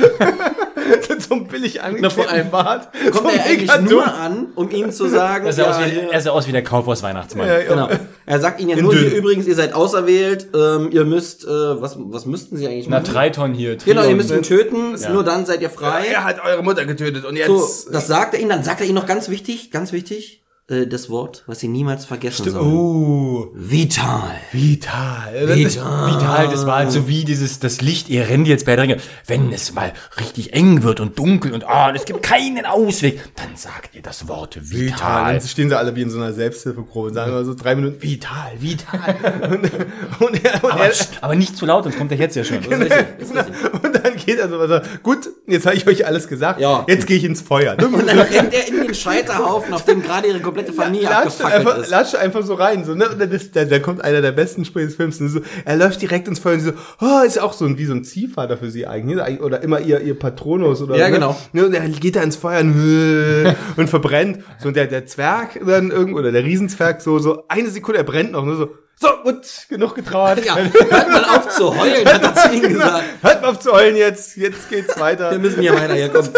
So 1.18 1.34
einem 1.34 1.46
billig 1.46 1.80
vor 1.80 1.86
allem 1.86 1.96
angeklebten 1.96 2.50
Bart. 2.50 2.88
Kommt 3.12 3.14
so 3.16 3.28
er 3.38 3.44
eigentlich 3.46 3.70
mega 3.70 3.78
nur 3.78 4.02
dumm. 4.04 4.12
an, 4.12 4.46
um 4.54 4.70
ihm 4.70 4.90
zu 4.92 5.08
sagen, 5.08 5.46
er 5.46 5.52
sah, 5.54 5.70
aus 5.70 5.78
ja, 5.80 5.86
wie, 5.86 5.90
hier- 5.90 6.12
er 6.12 6.20
sah 6.20 6.30
aus 6.30 6.46
wie 6.46 6.52
der 6.52 6.62
Kaufhaus-Weihnachtsmann. 6.62 7.46
Ja, 7.46 7.58
ja. 7.60 7.68
Genau. 7.68 7.88
Er 8.26 8.40
sagt 8.40 8.60
ihnen 8.60 8.70
ja 8.70 8.76
In 8.76 8.84
nur, 8.84 8.94
hier 8.94 9.14
übrigens, 9.14 9.46
ihr 9.46 9.54
seid 9.54 9.72
auserwählt, 9.74 10.48
ähm, 10.54 10.88
ihr 10.90 11.04
müsst, 11.06 11.44
äh, 11.44 11.48
was, 11.48 11.96
was 11.98 12.26
müssten 12.26 12.56
sie 12.58 12.66
eigentlich 12.66 12.88
Na, 12.88 13.00
machen? 13.00 13.12
Triton 13.14 13.54
hier. 13.54 13.76
Genau, 13.76 14.06
ihr 14.06 14.14
müsst 14.14 14.30
ihn 14.30 14.42
töten, 14.42 14.96
nur 15.10 15.24
dann 15.24 15.46
seid 15.46 15.62
ihr 15.62 15.70
frei. 15.70 16.06
Er 16.12 16.24
hat 16.24 16.44
eure 16.44 16.62
Mutter 16.62 16.84
getötet 16.84 17.24
und 17.24 17.36
jetzt. 17.36 17.48
So, 17.48 17.90
das 17.90 18.06
sagt 18.06 18.34
er 18.34 18.40
ihnen, 18.40 18.50
dann 18.50 18.62
sagt 18.62 18.80
er 18.80 18.86
ihnen 18.86 18.96
noch 18.96 19.06
ganz 19.06 19.30
wichtig, 19.30 19.70
ganz 19.70 19.92
wichtig, 19.92 20.43
äh, 20.66 20.86
das 20.86 21.10
Wort, 21.10 21.42
was 21.46 21.60
sie 21.60 21.68
niemals 21.68 22.06
vergessen 22.06 22.50
sollen. 22.50 22.66
Oh, 22.66 23.48
Vital. 23.52 24.30
vital. 24.50 25.48
Vital. 25.54 26.14
Vital, 26.14 26.48
das 26.48 26.66
war 26.66 26.76
halt 26.76 26.90
so 26.90 27.06
wie 27.06 27.24
dieses, 27.24 27.58
das 27.58 27.82
Licht, 27.82 28.08
ihr 28.08 28.28
rennt 28.30 28.48
jetzt 28.48 28.64
bei 28.64 28.74
der 28.74 28.84
Ringe. 28.84 28.96
Wenn 29.26 29.52
es 29.52 29.74
mal 29.74 29.92
richtig 30.18 30.54
eng 30.54 30.82
wird 30.82 31.00
und 31.00 31.18
dunkel 31.18 31.52
und 31.52 31.64
ah, 31.64 31.90
und 31.90 31.96
es 31.96 32.06
gibt 32.06 32.22
keinen 32.22 32.64
Ausweg, 32.64 33.20
dann 33.36 33.56
sagt 33.56 33.94
ihr 33.94 34.00
das 34.00 34.26
Wort 34.26 34.56
Vital. 34.56 34.86
vital. 34.86 35.32
Dann 35.34 35.46
stehen 35.46 35.68
sie 35.68 35.76
alle 35.76 35.94
wie 35.96 36.02
in 36.02 36.08
so 36.08 36.16
einer 36.16 36.32
Selbsthilfegruppe 36.32 37.08
und 37.08 37.14
sagen 37.14 37.30
immer 37.30 37.44
so 37.44 37.54
drei 37.54 37.74
Minuten 37.74 38.02
vital, 38.02 38.52
vital. 38.58 39.16
und, 39.50 40.26
und, 40.26 40.44
er, 40.44 40.64
und, 40.64 40.72
Aber, 40.72 40.86
er, 40.86 40.94
aber 41.20 41.34
nicht 41.34 41.58
zu 41.58 41.66
laut, 41.66 41.84
sonst 41.84 41.98
kommt 41.98 42.10
er 42.10 42.16
jetzt 42.16 42.36
ja 42.36 42.44
schon. 42.44 42.62
Das 42.62 42.66
ist 42.66 42.80
richtig, 42.80 43.06
das 43.18 43.28
ist 43.28 43.36
richtig. 43.36 43.84
und 43.84 43.94
dann 44.02 44.16
geht 44.16 44.38
er 44.38 44.48
so 44.48 44.58
weiter. 44.58 44.82
Gut, 45.02 45.28
jetzt 45.46 45.66
habe 45.66 45.76
ich 45.76 45.86
euch 45.86 46.06
alles 46.06 46.26
gesagt. 46.26 46.58
Ja. 46.58 46.86
Jetzt 46.88 47.06
gehe 47.06 47.18
ich 47.18 47.24
ins 47.24 47.42
Feuer. 47.42 47.76
Und 47.78 48.06
dann 48.06 48.18
rennt 48.18 48.54
er 48.54 48.66
in 48.66 48.80
den 48.80 48.94
Scheiterhaufen, 48.94 49.74
auf 49.74 49.84
dem 49.84 50.02
gerade 50.02 50.28
ihre 50.28 50.40
komplette 50.54 50.72
Familie 50.72 51.08
Latscht 51.08 51.40
abgefackelt 51.40 51.54
einfach, 51.54 51.78
ist. 51.78 51.90
latscht 51.90 52.14
einfach 52.14 52.42
so 52.42 52.54
rein. 52.54 52.84
So, 52.84 52.94
ne? 52.94 53.08
Da, 53.52 53.64
da 53.64 53.78
kommt 53.80 54.02
einer 54.04 54.22
der 54.22 54.32
besten 54.32 54.64
Sprüche 54.64 54.86
des 54.86 54.96
Films. 54.96 55.18
So, 55.18 55.40
er 55.64 55.76
läuft 55.76 56.00
direkt 56.00 56.28
ins 56.28 56.38
Feuer 56.38 56.54
und 56.54 56.60
so, 56.60 56.72
oh, 57.00 57.22
ist 57.26 57.36
ja 57.36 57.42
auch 57.42 57.52
so 57.52 57.64
ein, 57.64 57.76
wie 57.78 57.86
so 57.86 57.94
ein 57.94 58.04
Ziehvater 58.04 58.56
für 58.56 58.70
sie 58.70 58.86
eigentlich. 58.86 59.40
Oder 59.40 59.62
immer 59.62 59.80
ihr, 59.80 60.00
ihr 60.00 60.18
Patronus 60.18 60.80
oder 60.80 60.96
Ja, 60.96 61.06
ne? 61.06 61.14
genau. 61.14 61.36
Ne? 61.52 61.66
Und 61.66 61.74
er 61.74 61.88
geht 61.88 62.16
da 62.16 62.22
ins 62.22 62.36
Feuer 62.36 62.60
und, 62.60 63.56
und 63.76 63.88
verbrennt. 63.88 64.44
So, 64.58 64.68
und 64.68 64.76
der, 64.76 64.86
der 64.86 65.06
Zwerg 65.06 65.60
dann 65.66 65.90
irgend, 65.90 66.16
oder 66.16 66.30
der 66.30 66.44
Riesenzwerg 66.44 67.00
so, 67.00 67.18
so 67.18 67.44
eine 67.48 67.68
Sekunde, 67.70 67.98
er 67.98 68.04
brennt 68.04 68.32
noch. 68.32 68.44
Ne? 68.44 68.56
So, 68.56 68.68
so, 69.00 69.08
gut, 69.24 69.44
genug 69.68 69.96
getrauert. 69.96 70.44
Ja, 70.44 70.56
hört 70.90 71.10
mal 71.10 71.24
auf 71.24 71.48
zu 71.48 71.76
heulen, 71.76 72.06
hat 72.06 72.22
er 72.22 72.34
zu 72.34 72.54
ihm 72.54 72.62
gesagt. 72.62 73.04
Hört 73.22 73.42
mal 73.42 73.50
auf 73.50 73.58
zu 73.58 73.72
heulen 73.72 73.96
jetzt, 73.96 74.36
jetzt 74.36 74.70
geht's 74.70 74.98
weiter. 75.00 75.32
Wir 75.32 75.40
müssen 75.40 75.60
hier 75.60 75.74
weiter, 75.74 75.94
hier 75.94 76.10
kommt. 76.10 76.30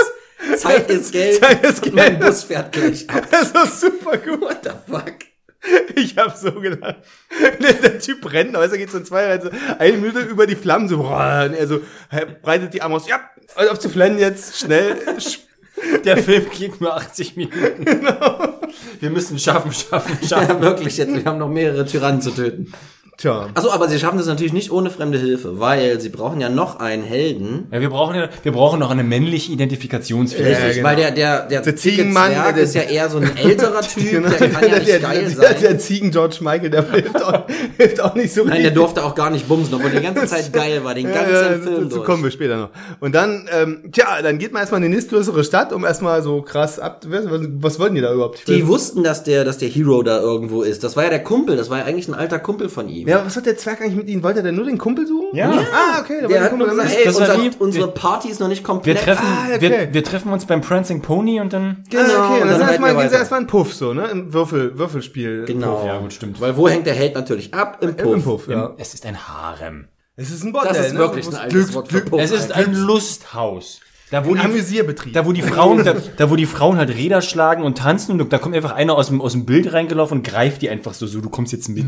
Zeit 0.61 0.91
ist 0.91 1.13
Geld. 1.13 1.41
Zeit 1.41 1.65
ist 1.65 1.85
und 1.85 1.95
mein 1.95 2.19
Geld. 2.19 2.21
Bus 2.21 2.45
fährt 2.45 2.73
gleich 2.73 3.09
ab. 3.09 3.27
Das 3.31 3.51
ist 3.53 3.81
super 3.81 4.17
gut. 4.19 4.41
What 4.41 4.59
the 4.65 4.71
fuck? 4.91 5.15
Ich 5.97 6.17
hab 6.17 6.37
so 6.37 6.53
gelacht. 6.53 6.97
Der, 7.83 7.99
Typ 7.99 8.21
brennt, 8.21 8.55
aber 8.55 8.71
er 8.71 8.79
geht 8.79 8.91
so 8.91 8.99
in 8.99 9.05
zwei 9.05 9.27
Reihen, 9.27 9.43
so 9.43 9.51
eine 9.79 9.97
Minute 9.97 10.21
über 10.21 10.47
die 10.47 10.55
Flammen, 10.55 10.89
so, 10.89 10.99
boah, 10.99 11.47
und 11.47 11.55
er 11.55 11.67
so, 11.67 11.81
er 12.11 12.27
breitet 12.27 12.75
die 12.75 12.83
Arme 12.83 12.95
aus, 12.95 13.09
ja, 13.09 13.21
auf 13.57 13.79
zu 13.79 13.89
flennen 13.89 14.19
jetzt, 14.19 14.59
schnell. 14.59 14.97
Der 16.05 16.19
Film 16.19 16.49
geht 16.51 16.81
nur 16.81 16.95
80 16.95 17.37
Minuten. 17.37 17.85
Wir 19.01 19.11
müssen 19.11 19.39
schaffen, 19.39 19.73
schaffen, 19.73 20.19
schaffen. 20.27 20.57
Ja, 20.57 20.61
wirklich, 20.61 20.97
jetzt, 20.97 21.15
wir 21.15 21.25
haben 21.25 21.39
noch 21.39 21.49
mehrere 21.49 21.85
Tyrannen 21.85 22.23
zu 22.23 22.31
töten. 22.31 22.73
Tja. 23.19 23.49
Achso, 23.55 23.71
aber 23.71 23.89
sie 23.89 23.99
schaffen 23.99 24.19
das 24.19 24.27
natürlich 24.27 24.53
nicht 24.53 24.71
ohne 24.71 24.91
fremde 24.91 25.19
Hilfe, 25.19 25.59
weil 25.59 25.99
sie 26.03 26.11
brauchen 26.11 26.39
ja 26.41 26.51
noch 26.51 26.81
einen 26.81 27.03
Helden. 27.03 27.67
Ja, 27.73 27.81
wir 27.81 27.89
brauchen 27.89 28.15
ja, 28.15 28.29
wir 28.43 28.53
brauchen 28.53 28.79
noch 28.79 28.91
eine 28.91 29.05
männliche 29.05 29.53
Identifikationsfähigkeit. 29.53 30.57
Richtig, 30.59 30.77
genau. 30.77 30.89
weil 30.89 30.97
der, 30.97 31.11
der, 31.13 31.47
der, 31.49 31.61
Der 31.63 31.77
Ziegenmann, 31.77 32.33
der- 32.33 32.57
ist 32.57 32.75
ja 32.75 32.83
eher 32.83 33.09
so 33.09 33.19
ein 33.19 33.37
älterer 33.37 33.81
Typ, 33.89 34.11
Genau, 34.11 34.29
der 34.29 34.51
kann 34.51 34.69
ja 34.69 34.75
nicht 34.77 34.89
der, 34.89 34.99
geil 35.01 35.21
der, 35.23 35.31
sein. 35.31 35.57
der 35.63 35.79
Ziegen 35.79 36.11
George 36.11 36.37
Michael, 36.41 36.69
der 36.71 36.91
hilft 36.91 37.23
auch, 37.25 37.43
hilft 37.79 38.01
auch 38.03 38.15
nicht 38.15 38.35
so 38.35 38.41
Nein, 38.43 38.49
der 38.51 38.57
richtig. 38.59 38.75
durfte 38.75 39.03
auch 39.05 39.15
gar 39.15 39.31
nicht 39.31 39.49
bumsen, 39.49 39.75
obwohl 39.75 39.91
die 39.91 40.01
ganze 40.03 40.27
Zeit 40.27 40.53
geil 40.53 40.85
war, 40.85 40.95
den 40.95 41.11
ganzen 41.11 41.33
Ja, 41.33 41.43
ja, 41.43 41.49
Film 41.59 41.75
dazu 41.85 41.89
durch. 41.97 42.05
kommen 42.05 42.23
wir 42.23 42.31
später 42.31 42.57
noch. 42.59 42.71
Und 43.01 43.15
dann, 43.15 43.49
ähm, 43.51 43.85
tja, 43.93 44.21
dann 44.23 44.39
geht 44.39 44.53
man 44.53 44.61
erstmal 44.61 44.83
in 44.85 44.91
die 44.91 44.95
nächstgrößere 44.97 45.43
Stadt, 45.43 45.73
um 45.73 45.85
erstmal 45.85 46.23
so 46.23 46.43
krass 46.43 46.79
ab. 46.79 47.01
Was, 47.09 47.25
was 47.31 47.79
wollten 47.79 47.95
die 47.95 48.01
da 48.03 48.13
überhaupt? 48.13 48.41
Ich 48.41 48.45
Die 48.45 48.67
wussten, 48.67 49.03
dass 49.03 49.25
der, 49.25 49.45
dass 49.45 49.57
der 49.59 49.69
Hero 49.69 50.03
da 50.03 50.21
irgendwo 50.21 50.63
ist. 50.63 50.85
Das 50.85 50.97
war 50.97 51.05
ja 51.05 51.11
der 51.11 51.23
Kumpel, 51.23 51.57
das 51.57 51.71
war 51.71 51.79
ja 51.79 51.85
eigentlich 51.87 52.09
ein 52.09 52.15
alter 52.15 52.39
Kumpel 52.39 52.69
von 52.69 52.89
ihm. 52.91 53.06
Ja, 53.07 53.25
was 53.25 53.37
hat 53.37 53.47
der 53.47 53.57
Zwerg 53.57 53.81
eigentlich 53.81 53.97
mit 53.97 54.09
ihnen? 54.09 54.23
Wollte 54.23 54.41
er 54.41 54.43
denn 54.43 54.55
nur 54.57 54.65
den 54.67 54.77
Kumpel 54.79 55.07
suchen? 55.07 55.35
Ja. 55.37 55.51
Ah, 55.51 56.01
okay. 56.01 56.21
Der 56.21 56.23
da 56.23 56.29
wollte 56.29 56.41
hat 56.43 56.51
Kumpel 56.51 56.67
nur 56.67 56.77
gesagt, 56.77 56.91
dann- 56.91 56.97
hey, 56.97 57.05
das 57.07 57.15
war 57.21 57.29
unser, 57.37 57.43
wie- 57.45 57.57
unsere 57.65 57.89
Party 57.89 58.29
ist 58.29 58.41
noch 58.41 58.49
nicht 58.49 58.61
Wir 58.61 58.67
komplett. 58.67 58.99
treffen, 59.01 59.25
Ah, 59.27 59.47
okay. 59.55 59.61
wir, 59.71 59.95
wir 59.95 60.05
treffen 60.05 60.33
uns 60.33 60.45
beim 60.45 60.61
Prancing 60.61 61.01
Pony 61.03 61.41
und 61.41 61.53
dann. 61.53 61.85
Genau, 61.89 62.03
ah, 62.03 62.05
okay, 62.05 62.35
und 62.35 62.43
und 62.43 62.49
dann 62.49 62.49
dann, 62.49 62.61
reiten 62.61 62.69
erstmal, 62.69 62.91
wir 62.91 62.95
gehen 62.95 63.01
sie 63.01 63.07
weiter. 63.13 63.19
erstmal 63.19 63.41
in 63.41 63.47
Puff, 63.47 63.75
so, 63.75 63.95
ne? 63.95 64.07
Im 64.09 64.33
Würfel, 64.33 64.79
Würfelspiel. 64.79 65.45
Genau. 65.47 65.85
Ja, 65.87 65.99
gut, 65.99 66.13
stimmt. 66.13 66.41
Weil 66.41 66.57
wo 66.57 66.69
hängt 66.69 66.87
der 66.87 66.95
Held 66.95 67.15
natürlich 67.15 67.55
ab? 67.55 67.79
Im 67.81 67.97
Puff. 67.97 68.15
Im 68.15 68.23
Puff, 68.23 68.49
ja. 68.49 68.75
Es 68.79 68.95
ist 68.95 69.07
ein 69.07 69.17
Harem. 69.29 69.89
Es 70.17 70.31
ist 70.31 70.43
ein 70.45 70.53
Bordell, 70.53 70.73
Das 70.73 70.87
ist 70.87 70.93
ne? 70.95 70.99
wirklich 70.99 71.27
ein 71.27 71.33
es 71.33 71.39
altes 71.39 71.53
Glück- 71.53 71.75
Wort 71.75 71.89
für 71.89 71.95
Glück- 72.01 72.11
Puff. 72.11 72.21
Es 72.21 72.31
ist 72.31 72.51
ein 72.53 72.73
Lusthaus. 72.75 73.81
Da 74.11 74.25
wo, 74.25 74.31
Ein 74.31 74.37
die, 74.37 74.41
Amüsierbetrieb. 74.43 75.13
da 75.15 75.27
wo 75.27 75.33
die 75.33 75.43
Frauen, 75.43 75.83
da, 75.85 75.95
da 76.17 76.31
wo 76.31 76.37
die 76.37 76.47
Frauen 76.47 76.79
halt 76.79 76.91
Räder 76.91 77.23
schlagen 77.23 77.65
und 77.65 77.77
tanzen 77.79 78.21
und 78.21 78.33
da 78.33 78.39
kommt 78.39 78.55
einfach 78.55 78.71
einer 78.73 78.95
aus 78.95 79.09
dem, 79.09 79.21
aus 79.21 79.33
dem 79.33 79.45
Bild 79.47 79.73
reingelaufen 79.73 80.19
und 80.19 80.23
greift 80.27 80.63
die 80.63 80.71
einfach 80.71 80.95
so, 80.95 81.07
so, 81.09 81.21
du 81.21 81.29
kommst 81.29 81.53
jetzt 81.53 81.69
mit. 81.69 81.87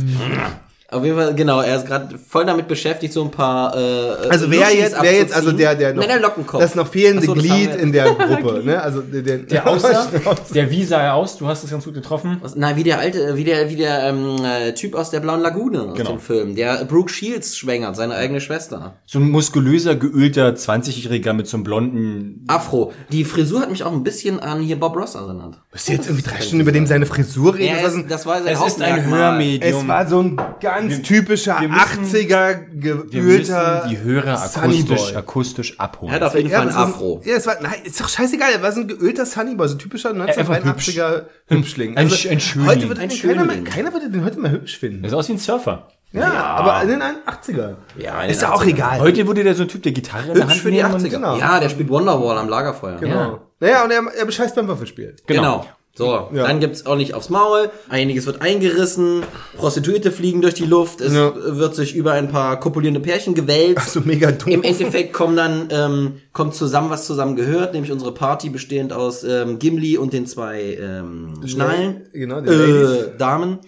Auf 0.90 1.04
jeden 1.04 1.16
Fall, 1.18 1.34
genau, 1.34 1.60
er 1.60 1.76
ist 1.76 1.86
gerade 1.86 2.16
voll 2.18 2.46
damit 2.46 2.66
beschäftigt, 2.66 3.12
so 3.12 3.22
ein 3.22 3.30
paar. 3.30 3.76
Äh, 3.76 4.28
Also 4.30 4.50
wer 4.50 4.60
Luschis 4.60 4.74
jetzt, 4.78 4.96
wer 5.02 5.12
jetzt, 5.12 5.34
also 5.34 5.52
der, 5.52 5.74
der 5.74 5.92
noch, 5.92 6.00
Nein, 6.00 6.08
der 6.08 6.20
Lockenkopf. 6.20 6.62
das 6.62 6.74
noch 6.74 6.88
fehlende 6.88 7.26
so, 7.26 7.34
das 7.34 7.44
Glied 7.44 7.74
in 7.74 7.92
der 7.92 8.04
Gruppe, 8.14 8.62
ne? 8.64 8.80
Also 8.80 9.02
der, 9.02 9.20
der, 9.20 9.36
Der 9.38 9.66
aussah, 9.68 10.08
der 10.54 10.70
wie 10.70 10.82
sah 10.84 11.02
er 11.02 11.14
aus? 11.14 11.36
Du 11.36 11.46
hast 11.46 11.62
es 11.62 11.70
ganz 11.70 11.84
gut 11.84 11.92
getroffen. 11.92 12.38
Was- 12.40 12.56
Nein, 12.56 12.76
wie 12.76 12.84
der 12.84 13.00
alte, 13.00 13.36
wie 13.36 13.44
der, 13.44 13.68
wie 13.68 13.76
der 13.76 14.02
ähm, 14.04 14.36
äh, 14.42 14.72
Typ 14.72 14.94
aus 14.94 15.10
der 15.10 15.20
Blauen 15.20 15.42
Lagune 15.42 15.82
aus 15.90 15.94
Genau. 15.98 16.12
dem 16.12 16.20
Film, 16.20 16.56
der 16.56 16.86
Brooke 16.86 17.12
Shields 17.12 17.58
schwängert, 17.58 17.94
seine 17.94 18.14
eigene 18.14 18.40
Schwester. 18.40 18.94
So 19.04 19.18
ein 19.18 19.28
muskulöser, 19.30 19.94
geölter 19.94 20.48
20-Jähriger 20.54 21.34
mit 21.34 21.48
so 21.48 21.58
einem 21.58 21.64
blonden. 21.64 22.44
Afro. 22.48 22.94
Die 23.12 23.24
Frisur 23.24 23.60
hat 23.60 23.70
mich 23.70 23.84
auch 23.84 23.92
ein 23.92 24.04
bisschen 24.04 24.40
an 24.40 24.62
hier 24.62 24.80
Bob 24.80 24.96
Ross 24.96 25.16
erinnert. 25.16 25.60
Bist 25.70 25.86
du 25.88 25.92
jetzt 25.92 26.06
irgendwie 26.08 26.26
drei 26.26 26.40
Stunden 26.40 26.62
über 26.62 26.72
dem 26.72 26.86
seine 26.86 27.04
Frisur 27.04 27.54
reden? 27.56 27.76
Ja, 27.76 27.82
das, 27.82 27.94
es, 27.94 28.06
das 28.08 28.24
war 28.24 28.42
sein 28.42 28.54
Es 28.54 28.66
ist 28.66 28.80
ein. 28.80 29.04
Hörmedium. 29.04 29.80
es 29.82 29.86
war 29.86 30.06
so 30.08 30.20
ein 30.22 30.40
ganz 30.80 31.02
typischer 31.02 31.60
wir 31.60 31.68
müssen- 31.68 32.04
80er 32.04 32.60
Wir 32.72 32.94
müssen 32.94 33.10
geölter 33.10 33.86
die 33.90 33.98
Hörer 34.00 34.40
akustisch, 34.42 35.16
akustisch 35.16 35.78
abholen. 35.80 36.12
Er 36.12 36.16
hat 36.20 36.22
auf 36.28 36.34
jeden 36.34 36.50
Ja, 36.50 36.58
Fall 36.58 36.68
ein 36.68 36.74
Afro. 36.74 37.20
Ja, 37.24 37.36
es 37.36 37.46
war, 37.46 37.56
nein, 37.60 37.74
ist 37.84 38.00
doch 38.00 38.08
scheißegal, 38.08 38.50
er 38.52 38.62
war 38.62 38.72
so 38.72 38.80
ein 38.80 38.88
geölter 38.88 39.26
Sunnyboy, 39.26 39.68
so 39.68 39.74
ein 39.74 39.78
typischer 39.78 40.10
einfach 40.10 40.28
1983er 40.56 41.24
Hübschling. 41.48 41.96
Ein 41.96 42.08
Sch- 42.08 42.30
ein 42.30 42.40
Schönling. 42.40 42.68
Heute 42.68 42.88
würde 42.88 43.00
Ein 43.02 43.08
den 43.08 43.20
keiner, 43.20 43.44
mehr, 43.44 43.64
keiner 43.64 43.92
würde 43.92 44.10
den 44.10 44.24
heute 44.24 44.38
mehr 44.40 44.50
hübsch 44.52 44.78
finden. 44.78 45.04
Er 45.04 45.10
sieht 45.10 45.18
aus 45.18 45.28
wie 45.28 45.32
ein 45.34 45.38
Surfer. 45.38 45.88
Ja, 46.10 46.32
aber 46.32 46.82
in 46.84 46.88
den 46.88 47.02
80ern. 47.02 47.76
Ja, 47.98 48.22
in 48.22 48.30
Ist 48.30 48.40
den 48.40 48.48
ja 48.48 48.54
auch 48.54 48.62
80ern. 48.62 48.68
egal. 48.68 49.00
Heute 49.00 49.26
würde 49.26 49.44
der 49.44 49.54
so 49.54 49.64
ein 49.64 49.68
Typ 49.68 49.82
der 49.82 49.92
Gitarre 49.92 50.28
in 50.28 50.34
der 50.34 50.44
Hübsch 50.44 50.52
Hand 50.54 50.60
für 50.62 50.70
die 50.70 50.76
nehmen 50.78 50.94
und- 50.94 51.00
80er. 51.02 51.10
genau. 51.10 51.36
Ja, 51.38 51.60
der 51.60 51.68
spielt 51.68 51.90
Wonderwall 51.90 52.38
am 52.38 52.48
Lagerfeuer. 52.48 52.96
Genau. 52.98 53.40
Naja, 53.60 53.84
und 53.84 53.90
er, 53.90 54.02
er 54.18 54.24
bescheißt 54.24 54.54
beim 54.54 54.66
Würfelspiel. 54.68 55.16
Genau. 55.26 55.42
Genau. 55.60 55.66
So, 55.98 56.28
Ja. 56.32 56.46
dann 56.46 56.60
gibt's 56.60 56.86
auch 56.86 56.94
nicht 56.94 57.12
aufs 57.14 57.28
Maul, 57.28 57.70
einiges 57.88 58.24
wird 58.24 58.40
eingerissen, 58.40 59.24
Prostituierte 59.56 60.12
fliegen 60.12 60.40
durch 60.42 60.54
die 60.54 60.64
Luft, 60.64 61.00
es 61.00 61.12
Ja. 61.12 61.32
wird 61.34 61.74
sich 61.74 61.96
über 61.96 62.12
ein 62.12 62.28
paar 62.28 62.60
kopulierende 62.60 63.00
Pärchen 63.00 63.34
gewälzt. 63.34 63.90
So 63.92 64.00
mega 64.04 64.30
doof. 64.30 64.46
Im 64.46 64.62
Endeffekt 64.62 65.12
kommen 65.12 65.36
dann, 65.36 65.68
ähm, 65.72 66.12
kommt 66.32 66.54
zusammen, 66.54 66.88
was 66.90 67.04
zusammen 67.04 67.34
gehört, 67.34 67.74
nämlich 67.74 67.90
unsere 67.90 68.14
Party 68.14 68.48
bestehend 68.48 68.92
aus 68.92 69.24
ähm, 69.24 69.58
Gimli 69.58 69.98
und 69.98 70.12
den 70.12 70.26
zwei 70.26 70.78
ähm, 70.80 71.40
Schnallen, 71.46 72.02
Genau, 72.12 72.40
die 72.42 72.48
äh, 72.48 73.16
Damen. 73.18 73.58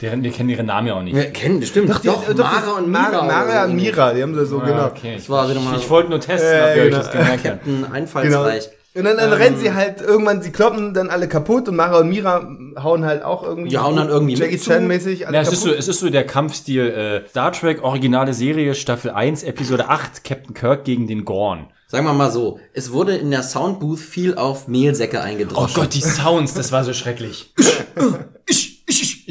Deren, 0.00 0.22
wir 0.22 0.30
kennen 0.30 0.48
ihre 0.48 0.62
Namen 0.62 0.86
ja 0.86 0.94
auch 0.94 1.02
nicht. 1.02 1.14
Wir 1.16 1.24
kennen, 1.26 1.60
stimmt, 1.62 1.90
doch, 1.90 1.98
Die- 2.00 2.08
äh, 2.08 2.34
Mara 2.34 2.78
und 2.78 2.88
Mira. 2.88 3.22
Mara, 3.22 3.64
und 3.64 3.74
Mira, 3.74 4.14
die 4.14 4.22
haben 4.22 4.34
sie 4.34 4.46
so, 4.46 4.60
Ah, 4.60 4.64
genau. 4.66 4.86
okay. 4.86 5.14
Das 5.16 5.28
war 5.28 5.50
wieder 5.50 5.60
mal 5.60 5.76
Ich 5.76 5.90
wollte 5.90 6.08
nur 6.08 6.20
testen, 6.20 6.48
Äh, 6.50 6.60
ob 6.70 6.76
ihr 6.76 6.82
euch 6.84 6.88
genau. 6.90 6.96
das 6.98 7.10
gemerkt 7.10 7.44
habt. 7.48 7.64
Captain 7.64 8.22
Genau. 8.22 8.48
Und 8.92 9.04
dann, 9.04 9.18
dann 9.18 9.32
rennen 9.32 9.56
sie 9.56 9.72
halt 9.72 10.00
irgendwann, 10.00 10.42
sie 10.42 10.50
kloppen 10.50 10.94
dann 10.94 11.10
alle 11.10 11.28
kaputt 11.28 11.68
und 11.68 11.76
Mara 11.76 12.00
und 12.00 12.08
Mira 12.08 12.44
hauen 12.82 13.04
halt 13.04 13.22
auch 13.22 13.44
irgendwie. 13.44 13.68
Die 13.68 13.78
hauen 13.78 13.94
dann 13.94 14.08
irgendwie 14.08 14.34
Jackie. 14.34 14.58
Chan 14.58 14.88
mäßig 14.88 15.28
alle 15.28 15.36
Ja, 15.36 15.42
es 15.42 15.52
ist, 15.52 15.60
so, 15.60 15.66
kaputt. 15.66 15.78
es 15.78 15.86
ist 15.88 16.00
so 16.00 16.10
der 16.10 16.26
Kampfstil 16.26 17.22
äh, 17.24 17.28
Star 17.28 17.52
Trek, 17.52 17.84
originale 17.84 18.34
Serie, 18.34 18.74
Staffel 18.74 19.12
1, 19.12 19.44
Episode 19.44 19.88
8, 19.88 20.24
Captain 20.24 20.54
Kirk 20.54 20.84
gegen 20.84 21.06
den 21.06 21.24
Gorn. 21.24 21.68
Sagen 21.86 22.04
wir 22.04 22.12
mal 22.12 22.32
so, 22.32 22.58
es 22.72 22.90
wurde 22.90 23.16
in 23.16 23.30
der 23.30 23.44
Soundbooth 23.44 24.00
viel 24.00 24.34
auf 24.34 24.66
Mehlsäcke 24.66 25.18
Oh 25.18 25.22
eingedroschen. 25.22 25.82
Gott, 25.82 25.94
die 25.94 26.00
Sounds, 26.00 26.54
das 26.54 26.72
war 26.72 26.82
so 26.82 26.92
schrecklich. 26.92 27.54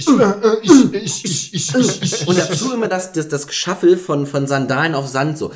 Und 0.06 0.22
dazu 2.38 2.74
immer 2.74 2.88
das, 2.88 3.12
das, 3.12 3.28
das 3.28 3.48
Geschaffel 3.48 3.98
von, 3.98 4.26
von 4.26 4.48
Sandalen 4.48 4.96
auf 4.96 5.08
Sand 5.08 5.38
so. 5.38 5.52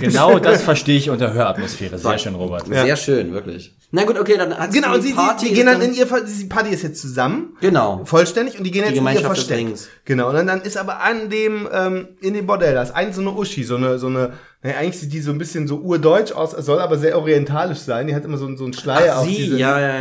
Genau 0.00 0.38
das 0.38 0.62
verstehe 0.62 0.98
ich 0.98 1.10
unter 1.10 1.32
Höratmosphäre. 1.32 1.98
Sehr 1.98 2.18
schön, 2.18 2.34
Robert. 2.34 2.66
Sehr 2.66 2.96
schön, 2.96 3.32
wirklich. 3.32 3.74
Na 3.94 4.04
gut, 4.04 4.18
okay, 4.18 4.36
dann 4.38 4.56
hat 4.58 4.72
Genau, 4.72 4.94
und 4.94 5.02
sie, 5.02 5.12
Party 5.12 5.44
die, 5.44 5.50
die 5.50 5.56
gehen 5.56 5.66
dann 5.66 5.82
in 5.82 5.92
ihr, 5.92 6.06
die 6.06 6.44
Party 6.46 6.70
ist 6.70 6.82
jetzt 6.82 7.00
zusammen. 7.00 7.56
Genau. 7.60 8.00
Vollständig 8.06 8.56
und 8.56 8.64
die 8.64 8.70
gehen 8.70 8.84
jetzt 8.86 8.96
in 8.96 9.06
ihr 9.06 9.20
Versteck. 9.20 9.66
Genau, 10.06 10.30
und 10.30 10.34
dann, 10.34 10.46
dann 10.46 10.62
ist 10.62 10.78
aber 10.78 11.02
an 11.02 11.28
dem, 11.28 11.68
ähm, 11.70 12.08
in 12.22 12.32
dem 12.32 12.46
Bordell, 12.46 12.72
da 12.74 12.82
ist 12.82 12.94
ein 12.94 13.12
so 13.12 13.20
eine 13.20 13.32
Uschi, 13.32 13.64
so 13.64 13.76
eine, 13.76 13.98
so 13.98 14.06
eine, 14.06 14.32
naja, 14.62 14.78
eigentlich 14.78 14.98
sieht 14.98 15.12
die 15.12 15.20
so 15.20 15.30
ein 15.30 15.36
bisschen 15.38 15.68
so 15.68 15.76
urdeutsch 15.76 16.32
aus, 16.32 16.52
soll 16.52 16.78
aber 16.80 16.96
sehr 16.96 17.18
orientalisch 17.18 17.80
sein. 17.80 18.06
Die 18.06 18.14
hat 18.14 18.24
immer 18.24 18.38
so, 18.38 18.56
so 18.56 18.64
einen 18.64 18.72
Schleier 18.72 19.18
auf 19.18 19.26
Sie, 19.26 19.36
diese, 19.36 19.58
ja, 19.58 19.78
ja, 19.78 19.88
ja, 19.88 20.00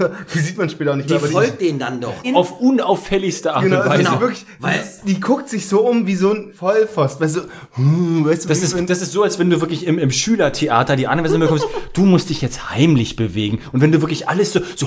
ja. 0.00 0.10
die 0.34 0.38
sieht 0.40 0.58
man 0.58 0.68
später 0.68 0.90
auch 0.92 0.96
nicht 0.96 1.08
Die 1.10 1.14
mehr, 1.14 1.22
aber 1.22 1.30
folgt 1.30 1.60
denen 1.60 1.78
dann 1.78 2.00
doch. 2.00 2.14
Auf 2.34 2.58
unauffälligste 2.58 3.52
Art 3.54 3.62
Genau, 3.62 3.82
und 3.82 3.88
also 3.88 4.02
Weise. 4.04 4.14
die 4.16 4.20
wirklich, 4.20 4.46
Weil- 4.58 4.84
die, 5.06 5.14
die 5.14 5.20
guckt 5.20 5.48
sich 5.48 5.68
so 5.68 5.86
um 5.86 6.06
wie 6.08 6.16
so 6.16 6.32
ein 6.32 6.52
Vollpfost, 6.60 7.22
weißt 7.22 7.36
du, 7.36 7.40
hm, 7.72 8.26
weißt 8.26 8.44
du, 8.44 8.48
Das 8.48 8.62
ist, 8.62 8.76
das 8.90 9.00
ist 9.00 9.12
so, 9.12 9.22
als 9.22 9.38
wenn 9.38 9.48
du 9.48 9.62
wirklich 9.62 9.86
im, 9.86 9.98
im 9.98 10.10
Schülertheater 10.10 10.94
die 10.94 11.06
Anweisung 11.06 11.40
bekommst, 11.40 11.64
du 11.94 12.02
musst 12.02 12.28
dich 12.28 12.42
jetzt 12.42 12.70
heimlich 12.70 13.16
bewegen. 13.16 13.60
Und 13.72 13.80
wenn 13.80 13.90
du 13.92 14.02
wirklich 14.02 14.28
alles 14.28 14.52
so, 14.52 14.60
so, 14.76 14.86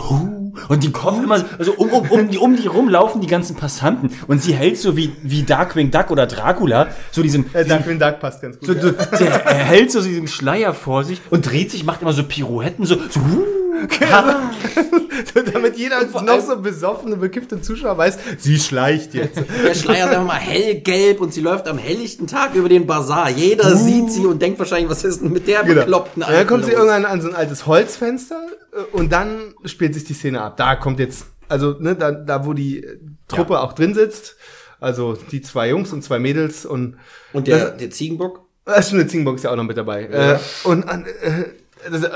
und 0.69 0.83
den 0.83 0.93
Kopf 0.93 1.17
immer 1.17 1.39
so, 1.39 1.45
also 1.57 1.73
um, 1.73 1.89
um, 1.89 2.11
um, 2.11 2.29
die, 2.29 2.37
um 2.37 2.55
die 2.55 2.67
rumlaufen 2.67 3.21
die 3.21 3.27
ganzen 3.27 3.55
Passanten. 3.55 4.11
Und 4.27 4.43
sie 4.43 4.53
hält 4.53 4.77
so 4.77 4.95
wie, 4.95 5.13
wie 5.23 5.41
Darkwing 5.41 5.89
Duck 5.89 6.11
oder 6.11 6.27
Dracula, 6.27 6.89
so 7.11 7.23
diesen, 7.23 7.51
äh, 7.55 7.65
Darkwing 7.65 7.97
Duck 7.97 8.19
passt 8.19 8.43
ganz 8.43 8.59
gut. 8.59 8.67
so, 8.67 8.73
so, 8.73 8.91
der, 8.91 9.43
er 9.43 9.65
hält 9.65 9.91
so 9.91 9.99
diesen 10.03 10.27
Schleier 10.27 10.75
vor 10.75 11.03
sich 11.03 11.21
und 11.31 11.49
dreht 11.49 11.71
sich, 11.71 11.83
macht 11.85 12.03
immer 12.03 12.13
so 12.13 12.23
Pirouetten, 12.23 12.85
so, 12.85 12.97
so, 13.09 13.19
hu, 13.73 15.41
Damit 15.53 15.77
jeder 15.77 16.03
noch 16.03 16.41
so 16.41 16.57
besoffene, 16.57 17.15
bekiffte 17.17 17.61
Zuschauer 17.61 17.97
weiß, 17.97 18.17
sie 18.37 18.59
schleicht 18.59 19.13
jetzt. 19.13 19.41
Der 19.65 19.73
Schleier 19.73 20.05
ist 20.05 20.11
einfach 20.11 20.25
mal 20.25 20.39
hellgelb 20.39 21.21
und 21.21 21.33
sie 21.33 21.41
läuft 21.41 21.67
am 21.67 21.77
helllichten 21.77 22.27
Tag 22.27 22.55
über 22.55 22.69
den 22.69 22.85
Bazar. 22.85 23.29
Jeder 23.29 23.75
sieht 23.75 24.11
sie 24.11 24.25
und 24.25 24.41
denkt 24.41 24.59
wahrscheinlich, 24.59 24.89
was 24.89 25.03
ist 25.03 25.21
denn 25.21 25.31
mit 25.31 25.47
der 25.47 25.63
bekloppten 25.63 26.23
Genau. 26.23 26.35
Dann 26.35 26.47
kommt 26.47 26.65
sie 26.65 26.71
los? 26.71 26.79
irgendwann 26.79 27.05
an 27.05 27.21
so 27.21 27.29
ein 27.29 27.35
altes 27.35 27.65
Holzfenster 27.65 28.41
äh, 28.73 28.95
und 28.95 29.11
dann 29.11 29.53
spielt 29.65 29.93
sich 29.93 30.03
die 30.03 30.13
Szene 30.13 30.41
ab. 30.41 30.57
Da 30.57 30.75
kommt 30.75 30.99
jetzt, 30.99 31.25
also 31.49 31.75
ne, 31.79 31.95
da, 31.95 32.11
da 32.11 32.45
wo 32.45 32.53
die 32.53 32.83
äh, 32.83 32.99
Truppe 33.27 33.59
auch 33.59 33.73
drin 33.73 33.93
sitzt, 33.93 34.35
also 34.79 35.17
die 35.31 35.41
zwei 35.41 35.69
Jungs 35.69 35.93
und 35.93 36.03
zwei 36.03 36.19
Mädels 36.19 36.65
und 36.65 36.97
Und 37.31 37.47
der, 37.47 37.71
der 37.71 37.89
Ziegenbock? 37.89 38.41
da 38.65 38.75
ist 38.75 38.93
eine 38.93 39.07
Ziegenbox 39.07 39.43
ja 39.43 39.51
auch 39.51 39.55
noch 39.55 39.63
mit 39.63 39.77
dabei. 39.77 40.03
Äh, 40.05 40.39
und 40.63 40.87
an, 40.87 41.05
äh, 41.05 41.31
das, 41.31 41.45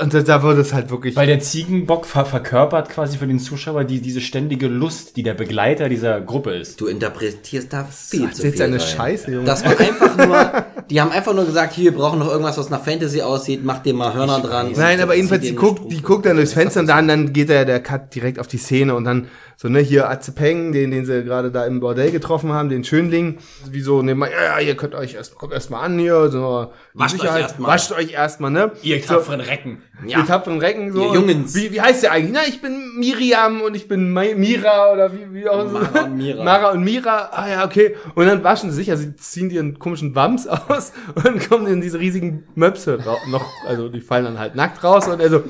und 0.00 0.14
da- 0.14 0.22
da 0.22 0.42
wurde 0.42 0.60
es 0.60 0.72
halt 0.72 0.90
wirklich. 0.90 1.14
Weil 1.16 1.26
der 1.26 1.40
Ziegenbock 1.40 2.06
ver 2.06 2.24
verkörpert 2.24 2.88
quasi 2.88 3.18
für 3.18 3.26
den 3.26 3.38
Zuschauer 3.38 3.84
die, 3.84 4.00
diese 4.00 4.20
ständige 4.20 4.66
Lust, 4.68 5.16
die 5.16 5.22
der 5.22 5.34
Begleiter 5.34 5.88
dieser 5.88 6.20
Gruppe 6.20 6.52
ist. 6.54 6.80
Du 6.80 6.86
interpretierst 6.86 7.72
da 7.72 7.84
viel 7.84 8.26
Das 8.28 8.36
zu 8.36 8.38
ist 8.38 8.44
jetzt 8.44 8.54
viel 8.56 8.62
eine 8.64 8.76
rein. 8.80 8.86
Scheiße, 8.86 9.30
Junge. 9.32 9.44
Das 9.44 9.64
war 9.64 9.78
einfach 9.78 10.16
nur, 10.16 10.64
die 10.90 11.00
haben 11.00 11.10
einfach 11.12 11.34
nur 11.34 11.44
gesagt, 11.44 11.74
hier, 11.74 11.92
wir 11.92 11.98
brauchen 11.98 12.18
noch 12.18 12.28
irgendwas, 12.30 12.56
was 12.58 12.70
nach 12.70 12.84
Fantasy 12.84 13.20
aussieht, 13.22 13.60
mach 13.64 13.78
dir 13.80 13.94
mal 13.94 14.14
Hörner 14.14 14.40
dran. 14.40 14.72
Nein, 14.76 15.00
aber 15.00 15.14
jedenfalls, 15.14 15.42
die 15.42 15.54
guckt, 15.54 15.90
die 15.92 16.02
guckt 16.02 16.26
dann 16.26 16.36
durchs 16.36 16.52
Fenster 16.52 16.80
und 16.80 16.86
dann, 16.86 17.08
dann 17.08 17.32
geht 17.32 17.48
der, 17.48 17.64
der 17.64 17.80
Cut 17.80 18.14
direkt 18.14 18.38
auf 18.38 18.46
die 18.46 18.58
Szene 18.58 18.94
und 18.94 19.04
dann 19.04 19.28
so, 19.60 19.68
ne, 19.68 19.80
hier 19.80 20.08
Azepeng, 20.08 20.70
den, 20.70 20.92
den 20.92 21.04
sie 21.04 21.24
gerade 21.24 21.50
da 21.50 21.66
im 21.66 21.80
Bordell 21.80 22.12
getroffen 22.12 22.52
haben, 22.52 22.68
den 22.68 22.84
Schönling, 22.84 23.38
wie 23.68 23.80
so, 23.80 24.02
ne, 24.02 24.14
mal, 24.14 24.30
ja, 24.30 24.60
ja, 24.60 24.64
ihr 24.64 24.76
könnt 24.76 24.94
euch 24.94 25.14
erst, 25.14 25.34
kommt 25.34 25.52
erst 25.52 25.68
mal 25.70 25.80
an 25.80 25.98
hier, 25.98 26.28
so, 26.28 26.70
Wascht 26.94 27.16
euch 27.16 27.20
Sicherheit- 27.22 27.42
erst 27.42 27.58
mal. 27.58 27.66
Wascht 27.68 27.90
euch 27.90 28.12
erstmal, 28.12 28.52
ne? 28.52 28.70
Ihr 28.82 29.00
so, 29.02 29.14
tapferen 29.14 29.40
Recken. 29.40 29.82
Ihr 30.06 30.24
tapferen 30.24 30.60
Recken, 30.60 30.92
so. 30.92 31.08
Ihr 31.08 31.14
Jungens. 31.14 31.56
Wie, 31.56 31.72
wie 31.72 31.80
heißt 31.80 32.04
der 32.04 32.12
eigentlich? 32.12 32.30
Na, 32.32 32.46
ich 32.46 32.62
bin 32.62 32.98
Miriam 33.00 33.60
und 33.62 33.74
ich 33.74 33.88
bin 33.88 34.12
Mi- 34.16 34.36
Mira 34.36 34.92
oder 34.92 35.12
wie, 35.12 35.34
wie 35.34 35.48
auch 35.48 35.68
so. 35.68 35.76
Mara 35.80 36.02
und 36.04 36.16
Mira. 36.16 36.44
Mara 36.44 36.70
und 36.70 36.84
Mira, 36.84 37.28
ah 37.32 37.48
ja, 37.50 37.64
okay. 37.64 37.96
Und 38.14 38.26
dann 38.26 38.44
waschen 38.44 38.70
sie 38.70 38.76
sich, 38.76 38.92
also 38.92 39.02
sie 39.02 39.16
ziehen 39.16 39.50
ihren 39.50 39.80
komischen 39.80 40.14
Wams 40.14 40.46
aus 40.46 40.92
und 41.16 41.48
kommen 41.48 41.66
in 41.66 41.80
diese 41.80 41.98
riesigen 41.98 42.44
Möpse 42.54 43.00
noch, 43.28 43.44
also 43.66 43.88
die 43.88 44.00
fallen 44.02 44.24
dann 44.24 44.38
halt 44.38 44.54
nackt 44.54 44.84
raus 44.84 45.08
und 45.08 45.18
er 45.18 45.30
so, 45.30 45.42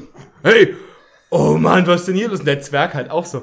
hey, 0.43 0.75
oh 1.29 1.59
Mann, 1.59 1.87
was 1.87 2.01
ist 2.01 2.09
denn 2.09 2.15
hier 2.15 2.29
los? 2.31 2.41
Und 2.41 2.47
der 2.47 2.63
Zwerg 2.63 2.95
halt 2.95 3.11
auch 3.11 3.27
so, 3.27 3.43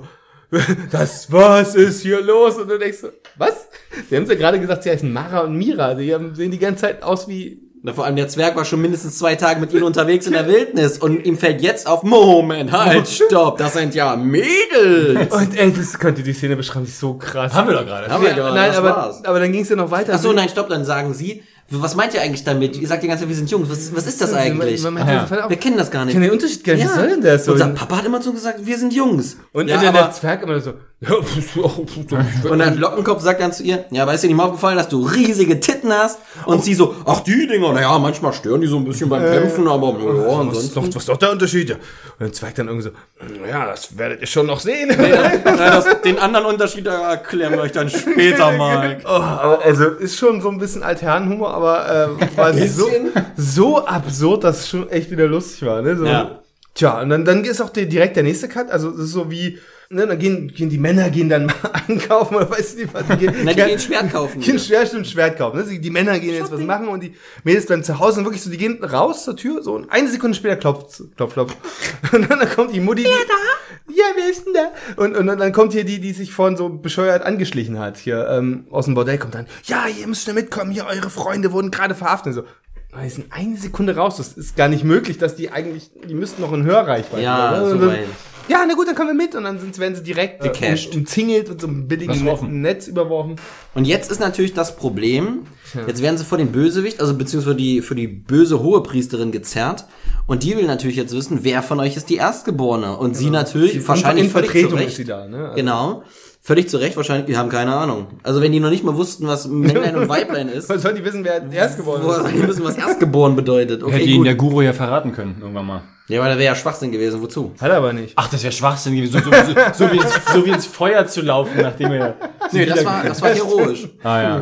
das, 0.92 1.32
was 1.32 1.76
ist 1.76 2.02
hier 2.02 2.22
los? 2.22 2.56
Und 2.58 2.70
du 2.70 2.78
denkst 2.78 3.00
so, 3.02 3.10
was? 3.38 3.68
Die 4.10 4.16
haben 4.16 4.26
ja 4.26 4.36
gerade 4.36 4.60
gesagt, 4.60 4.84
sie 4.84 4.90
heißen 4.92 5.12
Mara 5.12 5.42
und 5.42 5.56
Mira. 5.56 5.94
Die 5.96 6.14
haben, 6.14 6.36
sehen 6.36 6.52
die 6.52 6.60
ganze 6.60 6.82
Zeit 6.82 7.04
aus 7.04 7.28
wie 7.28 7.60
Na, 7.84 7.94
vor 7.94 8.06
allem 8.06 8.16
der 8.16 8.28
Zwerg 8.28 8.56
war 8.56 8.66
schon 8.66 8.82
mindestens 8.82 9.18
zwei 9.20 9.36
Tage 9.36 9.60
mit 9.60 9.72
ihnen 9.74 9.84
unterwegs 9.84 10.26
in 10.28 10.34
der 10.34 10.48
Wildnis 10.48 10.98
und 10.98 11.24
ihm 11.26 11.38
fällt 11.38 11.62
jetzt 11.62 11.86
auf, 11.88 12.02
Moment, 12.04 12.72
halt, 12.72 13.08
stopp, 13.08 13.58
das 13.60 13.74
sind 13.74 13.94
ja 13.94 14.16
Mädels. 14.16 15.32
Und 15.34 15.58
ey, 15.58 15.72
das 15.72 15.98
könnte 16.00 16.24
die 16.24 16.34
Szene 16.34 16.56
beschreiben, 16.56 16.86
die 16.86 16.92
ist 16.92 17.00
so 17.00 17.14
krass. 17.16 17.54
Haben 17.54 17.70
wir 17.70 17.76
doch 17.76 17.86
gerade. 17.86 18.08
Haben 18.10 18.24
wir 18.24 18.32
Ja, 18.32 18.36
gerade, 18.36 18.56
nein, 18.56 18.70
das 18.70 18.78
aber, 18.78 18.90
war's. 18.90 19.24
aber 19.24 19.40
dann 19.40 19.52
ging 19.52 19.62
es 19.62 19.70
ja 19.70 19.76
noch 19.76 19.92
weiter. 19.92 20.14
Ach 20.16 20.20
so, 20.20 20.32
nein, 20.34 20.50
stopp, 20.50 20.70
dann 20.70 20.84
sagen 20.86 21.14
sie, 21.14 21.44
was 21.70 21.96
meint 21.96 22.14
ihr 22.14 22.22
eigentlich 22.22 22.44
damit? 22.44 22.78
Ihr 22.78 22.88
sagt 22.88 23.02
die 23.02 23.08
ganze 23.08 23.24
Zeit, 23.24 23.30
wir 23.30 23.36
sind 23.36 23.50
Jungs, 23.50 23.70
was, 23.70 23.96
was 23.96 24.06
ist 24.06 24.22
das 24.22 24.34
eigentlich? 24.34 24.84
Man, 24.84 24.94
man, 24.94 25.06
man, 25.06 25.30
Ja. 25.32 25.50
Wir 25.50 25.58
kennen 25.58 25.78
das 25.78 25.90
gar 25.90 26.06
nicht. 26.06 26.14
Ich 26.14 26.16
kenne 26.16 26.28
den 26.28 26.34
Unterschied 26.34 26.64
gar 26.64 26.76
nicht. 26.76 26.86
Was 26.86 26.96
soll 26.96 27.10
denn 27.10 27.22
das? 27.22 27.46
So 27.46 27.54
Unser 27.54 27.70
Papa 27.70 27.98
hat 27.98 28.06
immer 28.06 28.22
so 28.22 28.34
gesagt, 28.34 28.66
wir 28.66 28.78
sind 28.78 28.94
Jungs. 28.94 29.38
und 29.52 29.68
ja, 29.68 29.82
dann 29.82 29.94
der 29.94 30.12
Zwerg 30.12 30.44
immer 30.44 30.60
so. 30.60 30.74
Und 32.50 32.60
dann 32.60 32.78
Lockenkopf 32.78 33.22
sagt 33.22 33.42
dann 33.42 33.52
zu 33.54 33.64
ihr, 33.64 33.86
ja, 33.92 34.04
aber 34.04 34.14
ist 34.14 34.24
dir 34.24 34.28
nicht 34.28 34.36
mal 34.38 34.46
aufgefallen, 34.46 34.78
dass 34.78 34.90
du 34.90 35.06
riesige 35.06 35.60
Titten 35.60 35.92
hast? 35.94 36.20
Und 36.46 36.64
sie 36.64 36.74
so, 36.74 36.96
ach 37.06 37.20
die 37.22 37.48
Dinger, 37.48 37.74
naja, 37.74 37.98
manchmal 38.00 38.34
stören 38.34 38.62
die 38.62 38.68
so 38.68 38.78
ein 38.78 38.86
bisschen 38.86 39.10
beim 39.10 39.24
Kämpfen, 39.24 39.68
aber 39.68 39.90
ja, 39.90 39.96
was, 39.98 40.04
ist 40.04 40.28
ansonsten. 40.28 40.76
doch, 40.76 40.88
was 40.88 40.96
ist 40.96 41.10
doch 41.10 41.18
der 41.18 41.32
Unterschied? 41.32 41.70
Ja. 41.70 41.76
Und 41.76 42.22
der 42.22 42.34
Zwerg 42.34 42.56
dann 42.56 42.68
irgendwie 42.68 42.90
so, 42.90 43.46
ja, 43.48 43.66
das 43.66 43.98
werdet 43.98 44.22
ihr 44.22 44.28
schon 44.28 44.48
noch 44.48 44.60
sehen. 44.60 44.90
Ja, 44.90 45.38
das, 45.38 46.02
den 46.02 46.20
anderen 46.20 46.46
Unterschied 46.46 46.88
erklären 46.88 47.54
wir 47.54 47.62
euch 47.62 47.72
dann 47.72 47.90
später 47.90 48.52
mal. 48.52 48.98
Oh, 49.06 49.10
aber 49.10 49.64
also 49.64 49.86
ist 49.86 50.18
schon 50.18 50.42
so 50.42 50.50
ein 50.50 50.58
bisschen 50.58 50.82
Altherrenhumor, 50.84 51.54
aber 51.54 52.10
äh, 52.20 52.38
war 52.38 52.54
so, 52.54 52.90
so 53.36 53.86
absurd, 53.86 54.44
dass 54.44 54.62
es 54.62 54.70
schon 54.70 54.90
echt 54.90 55.12
wieder 55.12 55.28
lustig 55.28 55.68
war. 55.68 55.82
Ne? 55.82 55.96
So, 55.96 56.06
Ja. 56.06 56.40
Tja, 56.76 57.02
und 57.02 57.10
dann, 57.10 57.24
dann 57.24 57.44
ist 57.46 57.62
auch 57.62 57.70
der, 57.70 57.86
direkt 57.86 58.18
der 58.18 58.24
nächste 58.24 58.50
Cut. 58.50 58.70
Also 58.70 58.92
das 58.92 59.00
ist 59.06 59.12
so 59.12 59.32
wie, 59.32 59.60
ne, 59.90 60.08
dann 60.08 60.18
gehen, 60.20 60.48
gehen 60.48 60.70
die 60.70 60.78
Männer 60.78 61.10
gehen 61.10 61.30
dann 61.30 61.46
mal 61.64 61.72
einkaufen 61.88 62.36
oder 62.36 62.50
weiß 62.50 62.74
ich 62.76 62.84
nicht 62.84 62.94
was. 62.94 63.06
Die 63.08 63.18
gehen, 63.18 63.34
Na, 63.44 63.54
die 63.54 63.62
gehen 63.64 63.80
Schwert 63.80 64.12
kaufen. 64.12 64.40
Gehen 64.42 64.60
Schwert, 64.60 64.88
stimmt, 64.88 65.08
Schwert 65.08 65.38
kaufen. 65.38 65.58
Ne? 65.58 65.64
Sie- 65.66 65.80
Die 65.80 65.90
Männer 65.90 66.20
gehen 66.20 66.34
jetzt 66.36 66.52
was 66.52 66.60
machen 66.62 66.88
und 66.88 67.04
die 67.04 67.14
Mädels 67.44 67.66
bleiben 67.66 67.84
zu 67.84 68.00
Hause 68.00 68.20
und 68.20 68.26
wirklich 68.26 68.42
so, 68.44 68.50
die 68.50 68.58
gehen 68.58 68.84
raus 68.84 69.24
zur 69.24 69.36
Tür 69.36 69.62
so 69.64 69.74
und 69.74 69.90
eine 69.92 70.08
Sekunde 70.10 70.36
später 70.38 70.56
klopft, 70.58 71.02
klopf, 71.18 71.34
klopf. 71.34 71.56
Und 72.12 72.30
dann 72.30 72.48
kommt 72.52 72.74
die 72.74 72.80
Mutti. 72.80 73.04
Wer 73.04 73.12
da? 73.12 73.94
Ja, 73.94 74.04
wer 74.16 74.30
ist 74.30 74.46
denn 74.46 74.54
da? 74.54 75.02
Und, 75.02 75.16
und 75.18 75.28
dann 75.28 75.52
kommt 75.52 75.74
hier 75.74 75.84
die, 75.84 76.00
die 76.00 76.14
sich 76.14 76.32
vorhin 76.34 76.56
so 76.58 76.70
bescheuert 76.70 77.24
angeschlichen 77.24 77.80
hat, 77.80 77.98
hier 77.98 78.28
ähm, 78.30 78.68
aus 78.72 78.86
dem 78.86 78.94
Bordell, 78.94 79.18
kommt 79.18 79.36
dann, 79.36 79.48
ja, 79.66 79.86
ihr 79.88 80.08
müsst 80.08 80.24
schnell 80.24 80.36
mitkommen, 80.36 80.72
hier, 80.72 80.86
eure 80.86 81.10
Freunde 81.10 81.52
wurden 81.52 81.72
gerade 81.72 81.94
verhaftet. 81.96 82.28
Und 82.38 82.44
so, 82.44 82.48
"Ah, 82.94 83.04
die 83.04 83.10
sind 83.10 83.28
eine 83.32 83.58
Sekunde 83.58 83.96
raus. 83.96 84.18
Das 84.18 84.34
ist 84.34 84.56
gar 84.56 84.68
nicht 84.70 84.84
möglich, 84.84 85.18
dass 85.18 85.36
die 85.36 85.52
eigentlich, 85.52 85.90
die 86.08 86.14
müssten 86.14 86.42
noch 86.42 86.54
in 86.54 86.64
Hörreichweite. 86.64 87.24
Ja, 87.24 87.62
sein, 87.66 87.80
so 87.80 87.88
weit. 87.88 88.06
Ja, 88.48 88.64
na 88.68 88.74
gut, 88.76 88.88
dann 88.88 88.96
kommen 88.96 89.10
wir 89.10 89.26
mit 89.26 89.36
und 89.36 89.44
dann 89.44 89.60
sind, 89.60 89.78
werden 89.80 89.96
sie 89.96 90.04
direkt 90.04 90.44
äh, 90.44 90.50
Gecasht. 90.50 90.94
um, 90.94 91.00
umzingelt 91.02 91.50
und 91.50 91.62
so 91.62 91.68
einem 91.68 91.88
billigen 91.88 92.12
Was 92.12 92.22
Net 92.22 92.34
offen. 92.34 92.62
Netz 92.62 92.88
überworfen. 92.88 93.36
Und 93.74 93.86
jetzt 93.86 94.12
ist 94.12 94.20
natürlich 94.20 94.54
das 94.54 94.76
Problem, 94.76 95.42
jetzt 95.88 96.02
werden 96.02 96.18
sie 96.18 96.24
vor 96.26 96.38
den 96.38 96.52
Bösewicht, 96.52 97.02
also 97.02 97.16
beziehungsweise 97.18 97.56
die, 97.56 97.82
für 97.82 97.96
die 97.96 98.08
böse 98.08 98.62
Hohepriesterin 98.62 99.32
gezerrt. 99.32 99.86
Und 100.28 100.44
die 100.44 100.56
will 100.58 100.66
natürlich 100.66 100.96
jetzt 100.96 101.16
wissen, 101.16 101.40
wer 101.44 101.62
von 101.62 101.80
euch 101.80 101.96
ist 101.98 102.10
die 102.10 102.16
Erstgeborene. 102.16 102.98
Und 102.98 103.16
sie 103.16 103.30
natürlich 103.30 103.74
Sie- 103.74 103.88
wahrscheinlich 103.88 104.26
in 104.26 104.32
völlig 104.32 104.50
Vertretung 104.52 104.72
zu 104.72 104.76
Recht. 104.78 104.90
ist 104.90 104.96
sie 104.98 105.06
da, 105.06 105.28
ne? 105.28 105.38
Also- 105.46 105.56
Genau. 105.56 106.04
Völlig 106.48 106.70
zu 106.70 106.78
Recht 106.78 106.96
wahrscheinlich, 106.96 107.26
die 107.26 107.38
haben 107.38 107.50
keine 107.50 107.76
Ahnung. 107.76 108.06
Also 108.22 108.40
wenn 108.40 108.52
die 108.52 108.60
noch 108.60 108.70
nicht 108.70 108.84
mal 108.84 108.96
wussten, 108.96 109.26
was 109.28 109.48
Männlein 109.48 109.96
und 109.96 110.08
Weiblein 110.08 110.48
ist, 110.48 110.70
Was 110.70 110.84
sollen 110.84 110.96
die 110.96 111.04
wissen, 111.04 111.24
wer 111.26 111.42
erst 111.52 111.76
geworden 111.76 112.04
woher 112.04 112.18
ist? 112.18 112.22
sollen 112.24 112.36
die 112.40 112.48
wissen, 112.48 112.64
was 112.64 112.78
Erstgeboren 112.78 113.36
bedeutet? 113.36 113.82
Hätte 113.82 113.86
Okay, 113.88 114.04
ihnen 114.04 114.18
gut. 114.18 114.28
der 114.28 114.36
Guru 114.36 114.62
ja 114.62 114.72
verraten 114.72 115.12
können, 115.12 115.38
irgendwann 115.42 115.66
mal. 115.66 115.82
Ja, 116.08 116.20
aber 116.20 116.30
da 116.30 116.36
wäre 116.36 116.46
ja 116.46 116.56
Schwachsinn 116.56 116.92
gewesen. 116.92 117.20
Wozu? 117.20 117.52
Hat 117.60 117.72
er 117.72 117.78
aber 117.78 117.92
nicht. 117.94 118.14
Ach, 118.16 118.28
das 118.30 118.44
wäre 118.44 118.52
Schwachsinn 118.54 118.96
gewesen, 118.96 119.14
so, 119.14 119.20
so, 119.20 119.32
so, 119.32 119.88
so, 119.88 119.92
wie 119.92 119.98
ins, 119.98 120.14
so 120.32 120.46
wie 120.46 120.50
ins 120.52 120.68
Feuer 120.68 121.08
zu 121.08 121.22
laufen, 121.22 121.60
nachdem 121.60 121.92
er. 121.94 122.14
Nee, 122.52 122.68
das 122.68 122.86
war, 122.86 123.04
das 123.04 123.20
war 123.24 123.30
heroisch. 123.32 123.88
Ah 124.04 124.22
ja. 124.22 124.42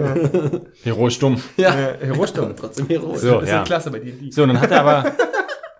Heroisch 0.84 1.18
dumm. 1.20 1.38
Ja, 1.56 1.72
Herr 1.74 2.16
Russland. 2.16 2.60
trotzdem 2.60 2.86
heroisch. 2.89 3.20
So, 3.22 3.36
Das 3.36 3.44
ist 3.44 3.50
ja. 3.50 3.63
Klasse 3.63 3.92
bei 3.92 4.00
dir. 4.00 4.13
So, 4.30 4.44
und 4.44 4.50
dann 4.50 4.60
hat 4.60 4.72
er 4.72 4.82
aber. 4.82 5.12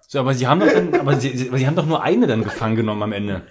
So, 0.08 0.20
aber 0.20 0.34
sie 0.36 0.46
haben 0.48 0.60
doch 0.60 0.72
dann, 0.72 0.94
aber 0.94 1.16
sie, 1.20 1.36
sie, 1.36 1.50
aber 1.50 1.58
sie 1.58 1.66
haben 1.68 1.76
doch 1.76 1.88
nur 1.88 2.02
eine 2.04 2.28
dann 2.28 2.44
gefangen 2.44 2.76
genommen 2.76 3.02
am 3.02 3.12
Ende. 3.14 3.42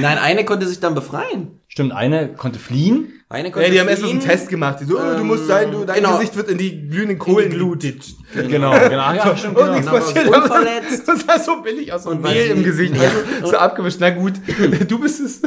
Nein, 0.00 0.18
eine 0.18 0.44
konnte 0.44 0.66
sich 0.66 0.78
dann 0.78 0.94
befreien. 0.94 1.58
Stimmt, 1.72 1.92
eine 1.92 2.28
konnte 2.34 2.58
fliehen. 2.58 3.14
Eine 3.30 3.50
konnte 3.50 3.66
Ja, 3.68 3.72
die 3.72 3.80
haben 3.80 3.88
erst 3.88 4.02
mal 4.02 4.08
so 4.08 4.12
fliehen. 4.14 4.22
einen 4.28 4.30
Test 4.38 4.48
gemacht. 4.50 4.80
Die 4.80 4.84
so, 4.84 4.98
oh, 4.98 5.16
du 5.16 5.24
musst 5.24 5.46
sein, 5.46 5.72
du, 5.72 5.86
dein 5.86 5.96
genau. 6.02 6.18
Gesicht 6.18 6.36
wird 6.36 6.50
in 6.50 6.58
die 6.58 6.86
glühenden 6.86 7.18
Kohlen 7.18 7.48
glutet. 7.48 8.04
Genau, 8.34 8.72
genau. 8.72 9.12
Ja, 9.14 9.34
stimmt, 9.34 9.56
Oh, 9.56 9.60
genau. 9.60 9.72
nichts 9.72 9.86
aber 9.88 10.00
passiert. 10.00 10.26
so 10.26 10.34
unverletzt. 10.34 11.08
Das 11.08 11.20
sah 11.22 11.38
so 11.38 11.62
billig 11.62 11.90
aus. 11.94 12.04
Und 12.06 12.16
Und 12.16 12.22
Mehl 12.24 12.48
im 12.50 12.62
Gesicht. 12.62 12.94
Ja. 12.94 13.04
Also, 13.40 13.46
so 13.52 13.56
abgewischt. 13.56 13.96
Na 14.00 14.10
gut, 14.10 14.34
du 14.88 14.98
bist 14.98 15.20
es. 15.20 15.40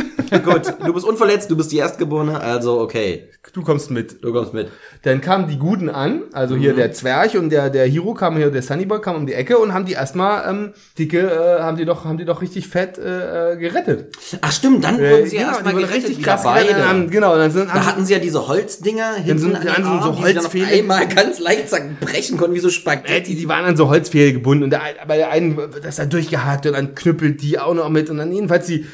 Gut, 0.43 0.73
du 0.83 0.93
bist 0.93 1.05
unverletzt, 1.05 1.51
du 1.51 1.55
bist 1.55 1.71
die 1.71 1.77
Erstgeborene, 1.77 2.41
also 2.41 2.79
okay, 2.81 3.29
Du 3.53 3.61
kommst 3.61 3.91
mit. 3.91 4.23
du 4.23 4.33
kommst 4.33 4.55
mit. 4.55 4.69
Dann 5.03 5.21
kamen 5.21 5.47
die 5.47 5.57
Guten 5.59 5.87
an, 5.89 6.23
also 6.33 6.55
hier 6.55 6.73
der 6.73 6.91
Zwerg 6.93 7.35
und 7.35 7.51
der, 7.51 7.69
der 7.69 7.85
Hero 7.85 8.15
kam 8.15 8.35
hier, 8.37 8.49
der 8.49 8.63
Sunnyboy 8.63 8.99
kam 9.01 9.15
um 9.17 9.27
die 9.27 9.33
Ecke 9.33 9.59
und 9.59 9.71
haben 9.71 9.85
die 9.85 9.93
erstmal, 9.93 10.49
ähm, 10.49 10.73
dicke, 10.97 11.19
äh, 11.19 11.61
haben 11.61 11.77
die 11.77 11.85
doch, 11.85 12.05
haben 12.05 12.17
die 12.17 12.25
doch 12.25 12.41
richtig 12.41 12.67
fett 12.67 12.97
äh, 12.97 13.53
äh, 13.53 13.57
gerettet. 13.57 14.15
Ach 14.41 14.51
stimmt, 14.51 14.83
dann 14.83 14.99
Äh, 14.99 15.11
wurden 15.11 15.27
sie 15.27 15.37
genau, 15.37 15.49
erstmal 15.49 15.75
gerettet, 15.75 16.14
richtig 16.17 16.25
krass 16.25 16.43
beide. 16.43 17.09
genau, 17.09 17.35
dann 17.37 17.51
sind, 17.51 17.69
Da 17.69 17.85
hatten 17.85 18.05
sie 18.05 18.13
ja 18.13 18.19
diese 18.19 18.47
Holzdinger 18.47 19.15
hinten 19.15 19.39
sind 19.39 19.55
an 19.55 19.61
die 19.61 19.67
den 19.67 19.83
so 19.83 19.89
Armen, 19.89 20.17
die 20.17 20.23
sie 20.27 20.33
dann 20.33 20.45
auf 20.45 20.55
einmal 20.55 21.07
ganz 21.07 21.39
leicht 21.39 21.69
zerbrechen 21.69 22.37
konnten, 22.37 22.55
wie 22.55 22.59
so 22.59 22.67
Äh, 22.67 22.71
Spaghetti. 22.71 23.33
die, 23.33 23.41
die 23.41 23.47
waren 23.47 23.65
an 23.65 23.77
so 23.77 23.89
Holzpfähle 23.89 24.33
gebunden 24.33 24.63
und 24.65 24.69
der, 24.69 24.81
bei 25.07 25.17
der 25.17 25.29
einen 25.31 25.57
wird 25.57 25.83
das 25.83 25.97
da 25.97 26.05
durchgehakt 26.05 26.65
und 26.65 26.73
dann 26.73 26.95
knüppelt 26.95 27.41
die 27.41 27.59
auch 27.59 27.73
noch 27.73 27.89
mit 27.89 28.09
und 28.09 28.17
dann 28.17 28.31
jedenfalls 28.31 28.65
die 28.65 28.85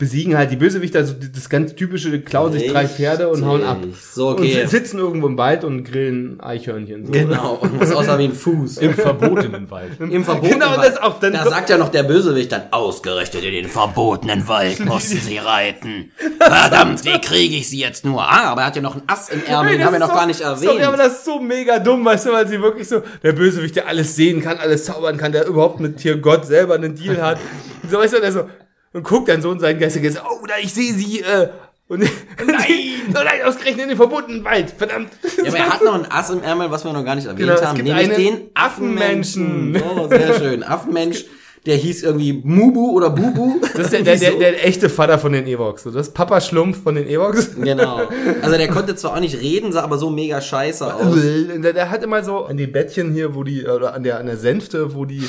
besiegen 0.00 0.36
halt 0.36 0.50
die 0.50 0.56
Bösewichter, 0.56 0.98
also 1.00 1.14
das 1.32 1.48
ganz 1.48 1.76
typische, 1.76 2.20
klauen 2.22 2.52
sich 2.52 2.66
drei 2.72 2.88
Pferde 2.88 3.28
und 3.28 3.44
hauen 3.46 3.62
ab. 3.62 3.78
So, 4.12 4.30
okay. 4.30 4.40
Und 4.62 4.68
si- 4.70 4.76
sitzen 4.76 4.98
irgendwo 4.98 5.28
im 5.28 5.36
Wald 5.38 5.62
und 5.62 5.84
grillen 5.84 6.40
Eichhörnchen. 6.40 7.06
So. 7.06 7.12
Genau, 7.12 7.54
und 7.60 7.78
was 7.80 7.92
aussah 7.92 8.18
wie 8.18 8.24
ein 8.24 8.32
Fuß. 8.32 8.78
Im 8.78 8.94
verbotenen 8.94 9.70
Wald. 9.70 9.92
Im 10.00 10.24
verbotenen 10.24 10.58
Genau, 10.58 10.76
Wald. 10.76 10.88
das 10.90 10.96
auch, 11.00 11.20
dann 11.20 11.34
da 11.34 11.44
sagt 11.48 11.70
ja 11.70 11.78
noch 11.78 11.90
der 11.90 12.02
Bösewicht 12.02 12.50
dann, 12.50 12.62
ausgerechnet 12.72 13.44
in 13.44 13.52
den 13.52 13.68
verbotenen 13.68 14.48
Wald 14.48 14.80
mussten 14.84 15.18
sie 15.18 15.36
reiten. 15.38 16.10
Verdammt, 16.40 17.04
wie 17.04 17.20
kriege 17.20 17.56
ich 17.56 17.68
sie 17.68 17.78
jetzt 17.78 18.04
nur? 18.04 18.22
Ah, 18.22 18.50
aber 18.52 18.62
er 18.62 18.66
hat 18.68 18.76
ja 18.76 18.82
noch 18.82 18.96
ein 18.96 19.02
Ass 19.06 19.28
im 19.28 19.44
Ärmel, 19.44 19.72
den 19.74 19.84
haben 19.84 19.92
wir 19.92 19.98
ist 19.98 20.00
noch 20.00 20.08
so- 20.08 20.14
gar 20.14 20.26
nicht 20.26 20.38
Sorry, 20.40 20.66
erwähnt. 20.66 20.82
aber 20.84 20.96
das 20.96 21.12
ist 21.18 21.24
so 21.26 21.38
mega 21.40 21.78
dumm, 21.78 22.04
weißt 22.04 22.26
du, 22.26 22.32
weil 22.32 22.48
sie 22.48 22.60
wirklich 22.60 22.88
so, 22.88 23.02
der 23.22 23.32
Bösewicht, 23.32 23.76
der 23.76 23.86
alles 23.86 24.16
sehen 24.16 24.40
kann, 24.40 24.56
alles 24.56 24.84
zaubern 24.86 25.18
kann, 25.18 25.32
der 25.32 25.46
überhaupt 25.46 25.78
mit 25.78 26.00
hier 26.00 26.16
Gott 26.16 26.46
selber 26.46 26.74
einen 26.74 26.94
Deal 26.96 27.20
hat. 27.20 27.38
Und 27.82 27.90
so, 27.90 27.98
weißt 27.98 28.14
du, 28.14 28.20
der 28.20 28.32
so, 28.32 28.44
und 28.92 29.02
guckt 29.04 29.28
dann 29.28 29.42
so 29.42 29.52
in 29.52 29.60
seinen 29.60 29.78
geistiges, 29.78 30.18
oh, 30.18 30.46
da, 30.46 30.54
ich 30.60 30.72
sehe 30.72 30.92
sie, 30.92 31.20
äh, 31.20 31.48
und, 31.88 32.00
nein, 32.46 32.68
oh 33.08 33.12
nein, 33.14 33.42
ausgerechnet 33.44 33.82
in 33.82 33.88
den 33.88 33.96
verbotenen 33.96 34.44
Wald, 34.44 34.70
verdammt. 34.70 35.10
Ja, 35.38 35.48
aber 35.48 35.58
er 35.58 35.70
hat 35.70 35.84
noch 35.84 35.94
ein 35.94 36.06
Ass 36.08 36.30
im 36.30 36.42
Ärmel, 36.42 36.70
was 36.70 36.84
wir 36.84 36.92
noch 36.92 37.04
gar 37.04 37.16
nicht 37.16 37.26
erwähnt 37.26 37.48
Genau, 37.48 37.60
haben, 37.60 37.76
nämlich 37.78 37.94
einen 37.94 38.16
den 38.16 38.50
Affenmenschen. 38.54 39.74
Affenmenschen. 39.76 39.98
Oh, 39.98 40.08
sehr 40.08 40.34
schön. 40.38 40.62
Affenmensch, 40.62 41.24
der 41.66 41.76
hieß 41.76 42.04
irgendwie 42.04 42.40
Mubu 42.44 42.92
oder 42.92 43.10
Bubu. 43.10 43.60
Das 43.74 43.86
ist 43.86 43.92
der, 43.92 44.02
der, 44.02 44.16
der, 44.16 44.32
der 44.36 44.66
echte 44.66 44.88
Vater 44.88 45.18
von 45.18 45.32
den 45.32 45.46
Ewoks. 45.46 45.82
So, 45.82 45.90
das 45.90 46.08
ist 46.08 46.14
Papa 46.14 46.40
Schlumpf 46.40 46.82
von 46.82 46.94
den 46.94 47.08
Ewoks. 47.08 47.56
Genau. 47.56 48.02
Also 48.42 48.56
der 48.56 48.68
konnte 48.68 48.94
zwar 48.96 49.14
auch 49.16 49.20
nicht 49.20 49.40
reden, 49.40 49.72
sah 49.72 49.82
aber 49.82 49.98
so 49.98 50.08
mega 50.10 50.40
scheiße 50.40 50.94
aus. 50.94 51.18
Der, 51.20 51.72
der 51.72 51.90
hat 51.90 52.02
immer 52.02 52.22
so 52.22 52.44
an 52.44 52.56
den 52.56 52.72
Bettchen 52.72 53.12
hier, 53.12 53.34
wo 53.34 53.42
die, 53.42 53.66
oder 53.66 53.94
an 53.94 54.02
der, 54.02 54.18
an 54.18 54.26
der 54.26 54.36
Sänfte, 54.36 54.94
wo 54.94 55.04
die, 55.04 55.28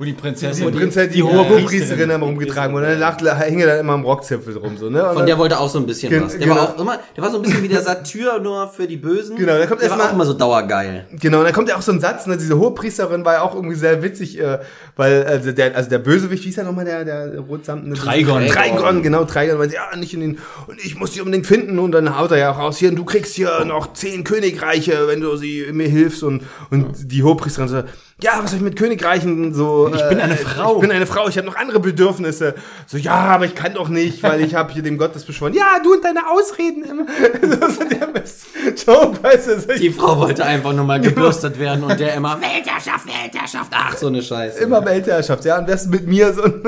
Wo 0.00 0.04
die 0.04 0.12
die, 0.14 0.18
Prinzessin. 0.18 0.70
Prinzessin, 0.72 1.12
die 1.12 1.22
hohe 1.22 1.44
Priesterin 1.66 2.08
immer 2.08 2.24
rumgetragen 2.24 2.74
wurde. 2.74 2.86
Und 2.86 2.92
dann 2.92 3.00
lacht, 3.00 3.20
hänge 3.38 3.66
dann 3.66 3.80
immer 3.80 3.92
am 3.92 4.02
Rockzipfel 4.06 4.56
rum, 4.56 4.78
so, 4.78 4.88
ne? 4.88 5.00
Und 5.02 5.08
Von 5.08 5.16
dann- 5.18 5.26
der 5.26 5.36
wollte 5.36 5.60
auch 5.60 5.68
so 5.68 5.78
ein 5.78 5.84
bisschen 5.84 6.08
Gen- 6.08 6.24
was. 6.24 6.32
Der 6.32 6.40
genau. 6.40 6.54
war 6.56 6.70
auch 6.74 6.80
immer, 6.80 6.98
der 7.14 7.22
war 7.22 7.30
so 7.30 7.36
ein 7.36 7.42
bisschen 7.42 7.62
wie 7.62 7.68
der 7.68 7.82
Satyr, 7.82 8.38
nur 8.40 8.66
für 8.68 8.86
die 8.86 8.96
Bösen. 8.96 9.36
Genau, 9.36 9.58
da 9.58 9.66
kommt 9.66 9.82
der 9.82 9.88
erst 9.88 9.98
war 9.98 10.06
mal- 10.06 10.10
auch 10.10 10.14
immer 10.14 10.24
so 10.24 10.32
dauergeil. 10.32 11.04
Genau, 11.20 11.40
und 11.40 11.44
dann 11.44 11.52
kommt 11.52 11.68
ja 11.68 11.76
auch 11.76 11.82
so 11.82 11.92
ein 11.92 12.00
Satz, 12.00 12.26
ne, 12.26 12.38
diese 12.38 12.56
Hohepriesterin 12.58 13.26
war 13.26 13.34
ja 13.34 13.42
auch 13.42 13.54
irgendwie 13.54 13.76
sehr 13.76 14.02
witzig, 14.02 14.40
äh, 14.40 14.60
weil 14.96 15.22
also 15.24 15.52
der, 15.52 15.76
also 15.76 15.90
der 15.90 15.98
Bösewicht, 15.98 16.46
wie 16.46 16.48
ist 16.48 16.56
ja 16.56 16.64
nochmal 16.64 16.86
der, 16.86 17.04
der 17.04 17.38
rotsamtene 17.40 17.94
Trigon. 17.94 18.46
Trigon, 18.46 19.02
genau, 19.02 19.24
Trigon, 19.26 19.58
weil 19.58 19.68
sie, 19.68 19.74
ja, 19.76 19.94
nicht 19.98 20.14
in 20.14 20.20
den, 20.20 20.38
und 20.66 20.82
ich 20.82 20.98
muss 20.98 21.10
die 21.10 21.20
unbedingt 21.20 21.46
finden, 21.46 21.78
und 21.78 21.92
dann 21.92 22.18
haut 22.18 22.30
er 22.30 22.38
ja 22.38 22.52
auch 22.52 22.58
raus, 22.58 22.78
hier, 22.78 22.88
und 22.88 22.96
du 22.96 23.04
kriegst 23.04 23.34
hier 23.34 23.66
noch 23.66 23.92
zehn 23.92 24.24
Königreiche, 24.24 25.08
wenn 25.08 25.20
du 25.20 25.36
sie 25.36 25.66
mir 25.72 25.88
hilfst, 25.88 26.22
und, 26.22 26.42
und 26.70 27.12
die 27.12 27.22
Hohepriesterin 27.22 27.68
so, 27.68 27.82
ja, 28.22 28.40
was 28.42 28.50
soll 28.50 28.58
ich 28.58 28.64
mit 28.64 28.76
Königreichen 28.76 29.54
so? 29.54 29.90
Ich 29.94 30.08
bin 30.08 30.20
eine 30.20 30.34
äh, 30.34 30.36
Frau. 30.36 30.74
Ich 30.76 30.80
bin 30.80 30.90
eine 30.90 31.06
Frau, 31.06 31.28
ich 31.28 31.36
habe 31.36 31.46
noch 31.46 31.56
andere 31.56 31.80
Bedürfnisse. 31.80 32.54
So, 32.86 32.96
ja, 32.96 33.14
aber 33.14 33.46
ich 33.46 33.54
kann 33.54 33.74
doch 33.74 33.88
nicht, 33.88 34.22
weil 34.22 34.40
ich 34.40 34.54
habe 34.54 34.72
hier 34.72 34.82
dem 34.82 34.98
Gott 34.98 35.14
das 35.14 35.24
beschworen. 35.24 35.54
Ja, 35.54 35.78
du 35.82 35.94
und 35.94 36.04
deine 36.04 36.28
Ausreden 36.28 36.84
immer. 36.84 37.06
Das 37.60 37.72
ist 37.72 37.90
der 37.90 38.06
beste 38.06 38.46
Joke, 38.86 39.22
weißt 39.22 39.68
du. 39.68 39.78
Die 39.78 39.90
Frau 39.90 40.18
wollte 40.18 40.44
einfach 40.44 40.72
nur 40.72 40.84
mal 40.84 41.00
gebürstet 41.00 41.58
werden 41.58 41.84
und 41.84 41.98
der 41.98 42.14
immer 42.14 42.40
Weltherrschaft, 42.40 43.06
Weltherrschaft. 43.06 43.70
Ach, 43.72 43.96
so 43.96 44.06
eine 44.06 44.22
Scheiße. 44.22 44.60
Immer 44.60 44.84
Weltherrschaft, 44.84 45.44
ja, 45.44 45.58
und 45.58 45.66
wer 45.66 45.74
ist 45.74 45.90
mit 45.90 46.06
mir 46.06 46.32
so 46.32 46.44
ein. 46.44 46.62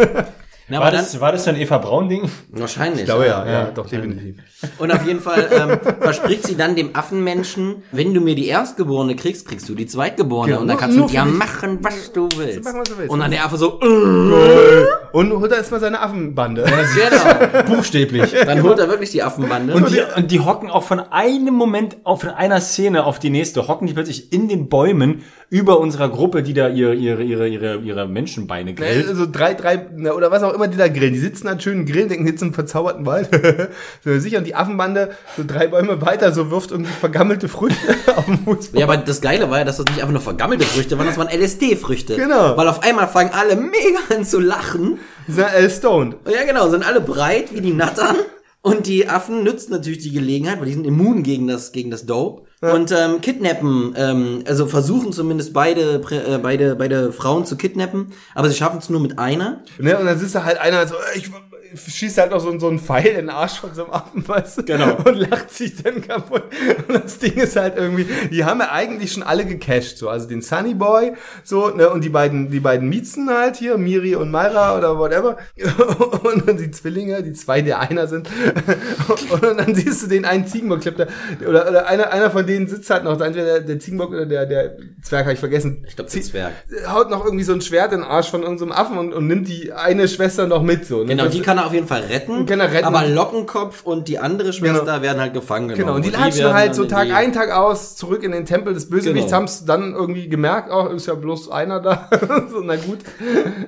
Na, 0.68 0.79
War 0.79 0.87
aber 0.87 0.96
dann, 0.96 1.05
das, 1.05 1.20
war 1.20 1.33
das 1.33 1.46
ein 1.48 1.57
Eva 1.57 1.79
Braun-Ding? 1.79 2.31
wahrscheinlich. 2.51 3.01
Ich 3.01 3.05
glaube 3.07 3.27
ja, 3.27 3.44
ja, 3.44 3.64
doch, 3.66 3.88
definitiv. 3.88 4.37
Und 4.79 4.92
auf 4.92 5.05
jeden 5.05 5.20
Fall 5.20 5.48
ähm, 5.53 5.79
verspricht 6.01 6.46
sie 6.46 6.57
dann 6.57 6.77
dem 6.77 6.94
Affenmenschen, 6.94 7.83
wenn 7.90 8.14
du 8.14 8.20
mir 8.20 8.35
die 8.35 8.46
Erstgeborene 8.46 9.16
kriegst, 9.16 9.46
kriegst 9.48 9.68
du 9.68 9.75
die 9.75 9.87
Zweitgeborene. 9.87 10.51
Genau, 10.53 10.62
und 10.62 10.68
dann 10.68 10.77
kannst 10.79 10.96
du 10.96 11.03
mit 11.03 11.12
ihr 11.12 11.25
machen, 11.25 11.79
was 11.83 12.12
du 12.12 12.29
willst. 12.37 12.64
machen, 12.64 12.79
was 12.81 12.88
du 12.88 12.98
willst. 12.98 13.11
Und 13.11 13.20
dann 13.20 13.31
der 13.33 13.44
Affe 13.44 13.57
so, 13.57 13.81
äh, 13.81 14.85
Und 15.12 15.33
holt 15.33 15.53
er 15.53 15.59
erstmal 15.59 15.81
seine 15.81 16.01
Affenbande. 16.01 16.64
genau. 16.64 17.62
Buchstäblich. 17.77 18.33
Dann 18.33 18.62
holt 18.62 18.79
er 18.79 18.88
wirklich 18.88 19.11
die 19.11 19.22
Affenbande. 19.22 19.75
Und 19.75 19.90
die, 19.90 20.01
und 20.16 20.31
die 20.31 20.40
hocken 20.40 20.70
auch 20.70 20.85
von 20.85 21.01
einem 21.01 21.55
Moment 21.55 21.98
auf 22.05 22.22
von 22.22 22.31
einer 22.31 22.61
Szene 22.61 23.05
auf 23.05 23.18
die 23.18 23.31
nächste, 23.31 23.66
hocken 23.66 23.88
die 23.88 23.94
plötzlich 23.94 24.33
in 24.33 24.48
den 24.48 24.68
Bäumen 24.68 25.25
über 25.51 25.81
unserer 25.81 26.09
Gruppe, 26.09 26.42
die 26.42 26.55
da 26.55 26.68
ihre, 26.68 26.94
ihre, 26.94 27.22
ihre, 27.22 27.48
ihre, 27.48 27.77
ihre 27.79 28.09
Menschenbeine 28.09 28.75
grillt. 28.75 29.09
Also 29.09 29.27
drei, 29.31 29.55
drei, 29.55 29.87
oder 30.12 30.31
was 30.31 30.42
auch 30.44 30.55
immer 30.55 30.68
die 30.68 30.79
da 30.79 30.88
grillen. 30.88 31.12
Die 31.12 31.18
sitzen 31.18 31.48
halt 31.48 31.62
schön 31.62 31.85
grillen, 31.85 32.09
denken, 32.09 32.27
sitzen 32.27 32.46
im 32.46 32.55
verzauberten 32.55 33.05
Wald. 33.05 33.29
so, 34.05 34.18
sicher, 34.18 34.38
und 34.38 34.46
die 34.46 34.55
Affenbande, 34.55 35.11
so 35.37 35.42
drei 35.46 35.66
Bäume 35.66 36.01
weiter, 36.01 36.33
so 36.33 36.51
wirft 36.51 36.70
irgendwie 36.70 36.92
vergammelte 36.92 37.48
Früchte 37.48 37.94
auf 38.16 38.25
den 38.25 38.38
Fußball. 38.38 38.81
Ja, 38.81 38.87
aber 38.87 38.96
das 38.98 39.20
Geile 39.20 39.51
war 39.51 39.59
ja, 39.59 39.64
dass 39.64 39.79
das 39.79 39.87
nicht 39.87 39.98
einfach 39.98 40.12
nur 40.12 40.22
vergammelte 40.22 40.64
Früchte 40.64 40.96
waren, 40.96 41.07
das 41.07 41.18
waren 41.18 41.29
LSD-Früchte. 41.29 42.16
Genau. 42.16 42.57
Weil 42.57 42.68
auf 42.68 42.83
einmal 42.83 43.09
fangen 43.09 43.33
alle 43.35 43.57
mega 43.57 43.98
an 44.14 44.25
zu 44.25 44.38
lachen. 44.38 45.01
Sind 45.29 45.45
alle 45.45 45.71
stoned. 45.71 46.17
Ja, 46.27 46.45
genau, 46.45 46.69
sind 46.69 46.87
alle 46.87 47.01
breit 47.01 47.55
wie 47.55 47.61
die 47.61 47.73
Nattern. 47.73 48.17
Und 48.65 48.87
die 48.87 49.09
Affen 49.09 49.43
nützen 49.43 49.73
natürlich 49.73 49.99
die 49.99 50.12
Gelegenheit, 50.12 50.61
weil 50.61 50.67
die 50.67 50.75
sind 50.75 50.87
immun 50.87 51.25
gegen 51.25 51.49
das, 51.49 51.73
gegen 51.73 51.91
das 51.91 52.07
Dope. 52.07 52.45
Und 52.61 52.93
ähm, 52.93 53.21
kidnappen, 53.21 53.93
ähm, 53.97 54.45
also 54.47 54.67
versuchen 54.67 55.12
zumindest 55.12 55.53
beide, 55.53 56.01
äh, 56.11 56.38
beide, 56.38 56.77
beide 56.77 57.12
Frauen 57.12 57.45
zu 57.45 57.57
kidnappen, 57.57 58.12
aber 58.37 58.49
sie 58.49 58.55
schaffen 58.55 58.79
es 58.79 58.88
nur 58.88 59.01
mit 59.01 59.19
einer. 59.19 59.65
Ne? 59.81 59.99
Und 59.99 60.07
dann 60.07 60.17
sitzt 60.17 60.37
da 60.37 60.45
halt 60.45 60.61
einer 60.61 60.87
so, 60.87 60.95
ich 61.17 61.29
schießt 61.77 62.19
halt 62.19 62.31
noch 62.31 62.41
so, 62.41 62.59
so 62.59 62.69
einen 62.69 62.79
Pfeil 62.79 63.07
in 63.07 63.15
den 63.17 63.31
Arsch 63.31 63.61
von 63.61 63.75
so 63.75 63.85
einem 63.85 63.93
Affen, 63.93 64.27
weißt 64.29 64.59
du? 64.59 64.65
Genau. 64.65 64.97
Und 65.05 65.15
lacht 65.17 65.51
sich 65.51 65.83
dann 65.83 66.01
kaputt. 66.07 66.45
Und 66.89 67.05
das 67.05 67.19
Ding 67.19 67.35
ist 67.35 67.57
halt 67.57 67.77
irgendwie, 67.77 68.07
die 68.31 68.45
haben 68.45 68.61
ja 68.61 68.71
eigentlich 68.71 69.13
schon 69.13 69.23
alle 69.23 69.45
gecasht, 69.45 69.99
so. 69.99 70.09
Also 70.09 70.29
den 70.29 70.43
Sunny 70.43 70.75
Boy, 70.75 71.13
so, 71.45 71.69
ne, 71.69 71.91
und 71.91 72.05
die 72.05 72.09
beiden, 72.09 72.51
die 72.51 72.61
beiden 72.61 72.89
Miezen 72.89 73.29
halt 73.31 73.57
hier, 73.57 73.79
Miri 73.79 74.15
und 74.15 74.31
Myra 74.31 74.77
oder 74.77 74.99
whatever. 74.99 75.37
Und 76.23 76.49
dann 76.49 76.57
die 76.57 76.71
Zwillinge, 76.71 77.23
die 77.23 77.33
zwei 77.33 77.63
der 77.63 77.81
einer 77.81 78.07
sind. 78.07 78.29
Und 79.31 79.43
dann 79.59 79.75
siehst 79.75 80.03
du 80.03 80.07
den 80.07 80.25
einen 80.25 80.47
Ziegenbock-Clip, 80.47 80.97
der- 80.97 81.09
oder, 81.49 81.69
oder 81.69 81.87
einer, 81.87 82.13
einer 82.13 82.31
von 82.31 82.47
denen 82.47 82.69
sitzt 82.69 82.91
halt 82.91 83.05
noch, 83.05 83.21
entweder 83.21 83.45
der, 83.45 83.61
der 83.61 83.79
Ziegenbock 83.81 84.11
oder 84.11 84.27
der, 84.27 84.47
der 84.47 84.77
Zwerg, 85.03 85.25
habe 85.25 85.35
ich 85.35 85.41
vergessen. 85.41 85.85
Ich 85.89 85.97
glaube, 85.97 86.11
der 86.11 86.23
Zwerg. 86.23 86.53
Haut 86.87 87.11
noch 87.11 87.25
irgendwie 87.25 87.45
so 87.45 87.53
ein 87.53 87.61
Schwert 87.61 87.93
in 87.93 88.01
den 88.01 88.09
Arsch 88.09 88.31
von 88.31 88.43
irgendeinem 88.43 88.73
Affen 88.73 88.99
und, 88.99 89.13
und 89.13 89.27
nimmt 89.27 89.49
die 89.49 89.73
eine 89.73 90.09
Schwester 90.09 90.47
noch 90.47 90.63
mit, 90.63 90.87
so. 90.87 91.01
ne? 91.01 91.07
Genau, 91.07 91.27
die 91.27 91.41
kann 91.41 91.59
er 91.62 91.66
auf 91.66 91.72
jeden 91.75 91.87
Fall 91.87 92.03
retten. 92.03 92.46
Kann 92.46 92.61
er 92.61 92.72
retten. 92.72 92.85
Aber 92.87 93.07
Lockenkopf 93.07 93.83
und 93.85 94.09
die 94.09 94.18
andere 94.18 94.53
Schwester 94.53 94.81
Genau. 94.85 95.03
werden 95.03 95.20
halt 95.20 95.33
gefangen 95.35 95.68
genommen. 95.68 95.83
Genau, 95.85 95.96
und 95.96 96.05
die 96.05 96.11
latschen 96.11 96.53
halt 96.53 96.75
so 96.75 96.85
Tag 96.85 97.11
ein, 97.12 97.33
Tag 97.33 97.51
aus 97.51 97.96
zurück 97.96 98.22
in 98.22 98.33
den 98.33 98.44
Tempel 98.44 98.75
des 98.75 98.88
Bösewichts, 98.90 99.27
Genau. 99.27 99.37
haben 99.37 99.44
es 99.44 99.64
dann 99.64 99.92
irgendwie 99.94 100.29
gemerkt, 100.29 100.68
oh, 100.72 100.88
ist 100.88 101.07
ja 101.07 101.14
bloß 101.14 101.51
einer 101.51 101.81
da. 101.81 102.09
so, 102.51 102.61
na 102.62 102.77
gut. 102.77 102.98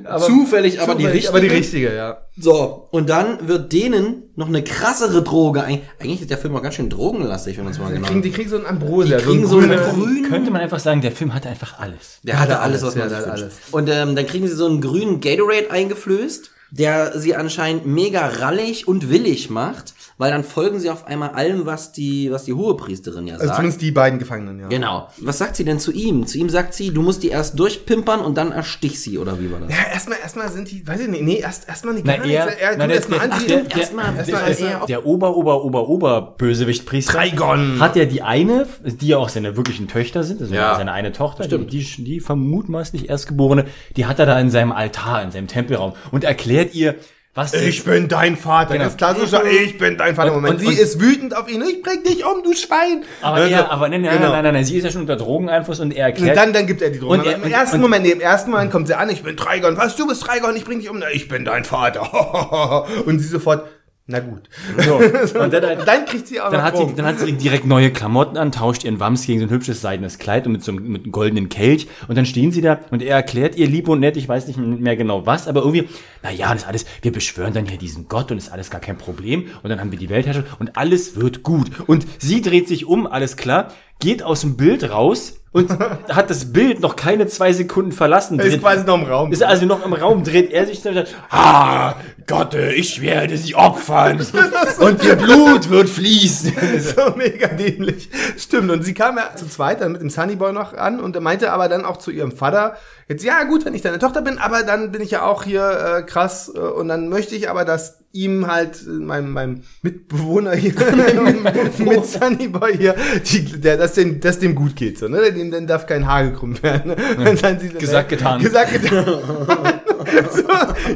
Aber, 0.05 0.25
Zufällig, 0.25 0.81
aber 0.81 0.95
die 0.95 1.07
richtige. 1.07 1.29
Aber 1.31 1.41
die 1.41 1.49
richtige, 1.49 1.95
ja. 1.95 2.19
So, 2.37 2.89
und 2.91 3.09
dann 3.11 3.47
wird 3.49 3.73
denen 3.73 4.25
noch 4.37 4.49
eine 4.49 4.65
krassere 4.65 5.23
Droge. 5.23 5.63
Eigentlich 5.63 6.21
ist 6.21 6.31
der 6.31 6.39
Film 6.39 6.57
auch 6.57 6.63
ganz 6.63 6.75
schön 6.75 6.91
drogenlastig, 6.91 7.57
wenn 7.57 7.65
man 7.65 7.73
es 7.73 7.79
mal 7.79 7.89
Die 7.89 7.95
genau 7.95 8.09
kriegen, 8.09 8.23
die 8.23 8.33
kriegen 8.33 8.51
so 8.51 8.57
ein 8.57 8.67
Ambrosia. 8.67 9.19
Die 9.19 9.25
kriegen 9.25 9.47
so 9.47 9.59
eine 9.59 9.77
grüne- 9.77 9.83
grün- 9.93 10.29
Könnte 10.29 10.51
man 10.51 10.61
einfach 10.61 10.81
sagen, 10.81 11.01
der 11.01 11.13
Film 11.13 11.33
hatte 11.33 11.49
einfach 11.49 11.79
alles. 11.79 12.19
Der 12.25 12.41
hatte 12.41 12.53
hatte 12.55 12.61
alles, 12.63 12.83
was 12.83 12.97
man 12.97 13.09
der 13.09 13.19
sich 13.21 13.29
hatte 13.29 13.41
wünscht. 13.43 13.43
alles. 13.61 13.73
Und 13.73 13.89
ähm, 13.89 14.17
dann 14.17 14.27
kriegen 14.27 14.49
sie 14.49 14.55
so 14.57 14.67
einen 14.67 14.81
grünen 14.81 15.21
Gatorade 15.21 15.71
eingeflößt, 15.71 16.51
der 16.77 17.19
sie 17.19 17.37
anscheinend 17.37 17.87
mega 17.87 18.27
rallig 18.27 18.89
und 18.89 19.09
willig 19.09 19.49
macht, 19.49 19.94
weil 20.19 20.31
dann 20.31 20.45
folgen 20.45 20.79
sie 20.79 20.91
auf 20.91 21.07
einmal 21.07 21.31
allem, 21.31 21.67
was 21.67 21.93
die, 21.93 22.31
was 22.31 22.45
die 22.45 22.53
Hohepriesterin 22.53 23.27
ja 23.27 23.35
Also 23.35 23.47
sagt. 23.47 23.57
zumindest 23.57 23.83
die 23.83 23.91
beiden 23.91 24.19
Gefangenen, 24.19 24.61
ja. 24.61 24.69
Genau. 24.69 25.09
Was 25.19 25.39
sagt 25.39 25.57
sie 25.57 25.65
denn 25.65 25.79
zu 25.81 25.91
ihm? 25.93 26.27
Zu 26.27 26.39
ihm 26.39 26.49
sagt 26.49 26.75
sie, 26.75 26.93
du 26.93 27.03
musst 27.03 27.23
die 27.23 27.29
erst 27.29 27.59
durchpimpern 27.59 28.21
und 28.21 28.37
dann 28.37 28.53
erstich 28.53 29.01
sie, 29.01 29.19
oder 29.19 29.41
wie 29.41 29.51
war 29.51 29.61
das? 29.61 29.71
Ja, 29.71 29.93
erstmal, 29.93 30.19
erstmal 30.23 30.49
sind 30.51 30.71
die, 30.71 30.87
weiß 30.87 31.01
ich 31.01 31.09
nicht, 31.09 31.23
nee, 31.23 31.39
erst, 31.39 31.69
erstmal 31.69 31.95
nicht 31.95 32.07
Na, 32.07 32.17
gar 32.17 32.27
er, 32.27 32.45
nichts. 32.47 32.61
Er 32.61 32.77
na, 32.77 32.87
der, 32.87 32.97
erstmal 32.97 33.19
der, 33.21 33.33
an, 33.33 33.41
die- 33.41 33.47
der, 33.47 33.57
Erstmal- 33.77 34.05
der, 34.07 34.17
erstmal- 34.19 34.41
der, 34.45 34.49
erstmal- 34.69 34.87
der 34.87 35.07
Ober, 35.07 35.37
Ober, 35.37 35.65
Ober, 35.65 35.89
Ober 35.89 36.35
Bösewicht-Priester 36.39 37.19
Trigon. 37.19 37.81
hat 37.81 37.97
ja 37.97 38.05
die 38.05 38.23
eine, 38.23 38.67
die 38.85 39.09
ja 39.09 39.19
auch 39.19 39.29
seine 39.29 39.57
wirklichen 39.57 39.89
Töchter 39.89 40.23
sind, 40.23 40.41
also 40.41 40.55
Ja. 40.55 40.77
seine 40.77 40.93
eine 40.93 41.13
Tochter, 41.13 41.45
die, 41.45 41.49
Stimmt. 41.49 41.73
die, 41.73 42.05
die 42.05 42.21
vermutmaßlich 42.21 43.09
Erstgeborene, 43.09 43.65
die 43.97 44.07
hat 44.07 44.19
er 44.19 44.27
da 44.27 44.39
in 44.39 44.51
seinem 44.51 44.73
Altar, 44.73 45.23
in 45.23 45.31
seinem 45.31 45.49
Tempelraum 45.49 45.95
und 46.13 46.25
erklärt 46.25 46.75
ihr, 46.75 46.95
was 47.35 47.53
Ich 47.53 47.83
bin 47.85 48.07
dein 48.07 48.37
Vater. 48.37 48.75
Genau. 48.75 48.85
Das 48.85 48.97
klassische, 48.97 49.43
ich 49.49 49.77
bin 49.77 49.97
dein 49.99 50.15
Vater. 50.15 50.29
Und- 50.33 50.43
Moment, 50.43 50.55
und- 50.55 50.61
sie 50.61 50.67
und- 50.69 50.79
ist 50.79 51.01
wütend 51.01 51.37
auf 51.37 51.49
ihn. 51.51 51.63
Ich 51.63 51.83
bring 51.83 52.03
dich 52.05 52.25
um, 52.25 52.43
du 52.45 52.53
Schwein. 52.55 53.03
aber 53.23 53.37
Also, 53.39 53.51
er, 53.51 53.73
aber 53.73 53.89
nein, 53.89 54.03
nein, 54.03 54.19
genau. 54.19 54.31
nein, 54.31 54.45
nein, 54.45 54.55
nein, 54.55 54.65
sie 54.65 54.77
ist 54.79 54.85
ja 54.85 54.91
schon 54.93 55.01
unter 55.03 55.17
Drogeneinfluss 55.17 55.81
und 55.81 55.91
er 55.93 56.07
Und 56.07 56.13
erklärt, 56.13 56.37
dann, 56.37 56.53
dann 56.53 56.67
gibt 56.67 56.81
er 56.81 56.91
die 56.91 57.01
Drogen. 57.01 57.21
Und 57.21 57.27
er- 57.27 57.35
Im 57.37 57.43
und- 57.43 57.51
ersten 57.51 57.77
und- 57.77 57.83
Moment, 57.83 58.05
nee, 58.05 58.13
im 58.13 58.21
ersten 58.21 58.51
Moment 58.51 58.71
kommt 58.71 58.87
sie 58.87 58.95
an, 58.97 59.11
ich 59.11 59.23
bin 59.25 59.37
Trigon. 59.37 59.77
Was, 59.77 59.97
du 59.97 60.07
bist 60.07 60.23
Trigon, 60.23 60.55
ich 60.57 60.65
bring 60.65 60.79
dich 60.79 60.89
um. 60.89 60.99
Na, 61.01 61.07
ich 61.13 61.27
bin 61.29 61.45
dein 61.45 61.65
Vater. 61.65 62.87
Und 63.07 63.19
sie 63.19 63.27
sofort, 63.29 63.67
na 64.07 64.21
gut. 64.21 64.51
so, 64.85 64.97
und 65.41 65.51
dann, 65.51 65.63
dann, 65.63 65.79
Dann 65.87 66.05
kriegt 66.05 66.27
sie 66.27 66.39
auch 66.39 66.51
dann 66.51 66.63
hat 66.63 66.77
sie, 66.77 66.87
dann 66.95 67.07
hat 67.07 67.21
sie 67.21 67.33
direkt 67.33 67.65
neue 67.65 67.91
Klamotten 67.91 68.37
an, 68.37 68.53
tauscht 68.53 68.85
ihren 68.85 69.01
Wams 69.01 69.25
gegen 69.25 69.41
so 69.41 69.47
ein 69.47 69.51
hübsches 69.51 69.81
seidenes 69.81 70.19
Kleid 70.19 70.47
und 70.47 70.53
mit 70.53 70.63
so 70.63 70.73
einem, 70.73 70.93
mit 70.93 71.05
einem 71.05 71.13
goldenen 71.13 71.49
Kelch. 71.49 71.89
Und 72.07 72.19
dann 72.19 72.27
stehen 72.27 72.53
sie 72.53 72.61
da 72.61 72.81
und 72.91 73.01
er 73.01 73.17
erklärt 73.17 73.57
ihr 73.57 73.67
lieb 73.67 73.89
und 73.89 74.01
nett, 74.01 74.19
ich 74.19 74.29
weiß 74.29 74.47
nicht 74.47 74.59
mehr 74.59 74.97
genau 74.97 75.25
was, 75.25 75.49
aber 75.49 75.61
irgendwie, 75.61 75.89
na 76.23 76.31
ja, 76.31 76.53
das 76.53 76.65
ist 76.65 76.69
alles, 76.69 76.85
wir 77.01 77.13
beschwören 77.13 77.55
dann 77.55 77.65
hier 77.65 77.79
diesen 77.79 78.07
Gott 78.07 78.31
und 78.31 78.37
ist 78.37 78.53
alles 78.53 78.71
gar 78.71 78.83
kein 78.83 78.99
Problem. 78.99 79.47
Und 79.63 79.71
dann 79.71 79.81
haben 79.81 79.91
wir 79.91 79.99
die 79.99 80.11
Weltherrschaft 80.11 80.49
und 80.61 80.77
alles 80.77 81.19
wird 81.19 81.43
gut. 81.43 81.71
Und 81.87 82.07
sie 82.19 82.43
dreht 82.43 82.69
sich 82.69 82.85
um, 82.85 83.07
alles 83.07 83.39
klar, 83.39 83.73
geht 84.05 84.23
aus 84.23 84.43
dem 84.43 84.57
Bild 84.57 84.89
raus 84.91 85.35
und 85.53 85.71
hat 86.09 86.29
das 86.31 86.53
Bild 86.53 86.81
noch 86.81 86.95
keine 86.97 87.27
zwei 87.27 87.53
Sekunden 87.53 87.93
verlassen. 87.93 88.39
Er 88.39 88.45
ist 88.45 88.53
Dreht- 88.55 88.61
quasi 88.61 88.85
noch 88.85 88.99
im 89.01 89.05
Raum. 89.07 89.33
ist 89.33 89.43
also 89.43 89.65
noch 89.67 89.85
im 89.85 89.93
Raum, 89.95 90.23
dreht 90.25 90.51
er 90.53 90.67
sich 90.67 90.83
dann 90.83 90.95
sagt, 90.95 91.15
ah, 91.31 91.95
Gott, 92.27 92.55
ich 92.55 93.01
werde 93.01 93.37
sie 93.39 93.55
opfern 93.55 94.19
und 94.81 95.03
ihr 95.05 95.17
Blut 95.17 95.71
wird 95.71 95.89
fließen. 95.89 96.53
so 96.81 97.15
mega 97.17 97.49
dämlich. 97.49 98.09
Stimmt. 98.37 98.71
Und 98.71 98.83
sie 98.85 98.95
kam 98.95 99.17
ja 99.17 99.35
zu 99.37 99.47
zweit 99.49 99.81
dann 99.81 99.93
mit 99.93 100.01
dem 100.03 100.11
Sunnyboy 100.11 100.53
noch 100.53 100.75
an 100.75 101.01
und 101.01 101.15
er 101.17 101.23
meinte 101.23 101.51
aber 101.53 101.69
dann 101.69 101.85
auch 101.85 101.97
zu 101.99 102.11
ihrem 102.11 102.33
Vater, 102.33 102.77
jetzt, 103.09 103.25
ja 103.25 103.45
gut, 103.45 103.65
wenn 103.65 103.75
ich 103.75 103.83
deine 103.83 103.99
Tochter 103.99 104.23
bin, 104.23 104.39
aber 104.39 104.63
dann 104.63 104.93
bin 104.93 105.03
ich 105.03 105.11
ja 105.11 105.23
auch 105.23 105.45
hier 105.45 105.99
äh, 105.99 106.03
krass 106.03 106.51
äh, 106.55 106.59
und 106.59 106.89
dann 106.89 107.09
möchte 107.09 107.35
ich 107.35 107.51
aber, 107.51 107.65
dass 107.65 108.05
ihm 108.15 108.47
halt, 108.47 108.81
äh, 108.87 108.91
meinem, 108.91 109.33
meinem 109.33 109.63
Mitbewohner 109.83 110.55
hier, 110.55 110.73
mit 111.79 112.07
Sunnyboy 112.07 112.77
hier, 112.77 112.95
die, 113.27 113.61
der, 113.61 113.77
dass, 113.77 113.95
dem, 113.95 114.21
dass 114.21 114.39
dem 114.39 114.55
gut 114.55 114.77
geht, 114.77 114.99
so, 114.99 115.09
ne? 115.09 115.33
Dem, 115.33 115.51
dem 115.51 115.67
darf 115.67 115.87
kein 115.87 116.07
Haar 116.07 116.31
gekrümmt 116.31 116.63
werden. 116.63 116.95
Ne? 116.95 117.31
Und 117.31 117.43
dann 117.43 117.59
sie, 117.59 117.69
Gesagt, 117.71 118.09
getan. 118.09 118.41
Gesagt, 118.41 118.73
getan. 118.73 119.05
so, 120.31 120.43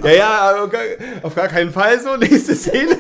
ja, 0.07 0.11
ja, 0.11 0.65
auf 0.65 0.71
gar, 0.71 0.81
auf 1.23 1.35
gar 1.35 1.49
keinen 1.49 1.73
Fall 1.73 2.01
so. 2.01 2.17
Nächste 2.17 2.55
Szene. 2.55 2.97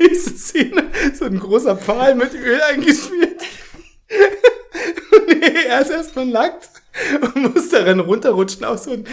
Nächste 0.00 0.30
Szene, 0.36 0.84
so 1.18 1.24
ein 1.24 1.38
großer 1.38 1.76
Pfahl 1.76 2.14
mit 2.14 2.34
Öl 2.34 2.60
eingespielt. 2.70 3.40
nee, 5.28 5.64
er 5.68 5.80
ist 5.80 5.90
erstmal 5.90 6.26
nackt 6.26 6.75
und 7.34 7.54
muss 7.54 7.68
darin 7.68 8.00
runterrutschen 8.00 8.64
auch 8.64 8.78
so 8.78 8.92
ein, 8.92 9.04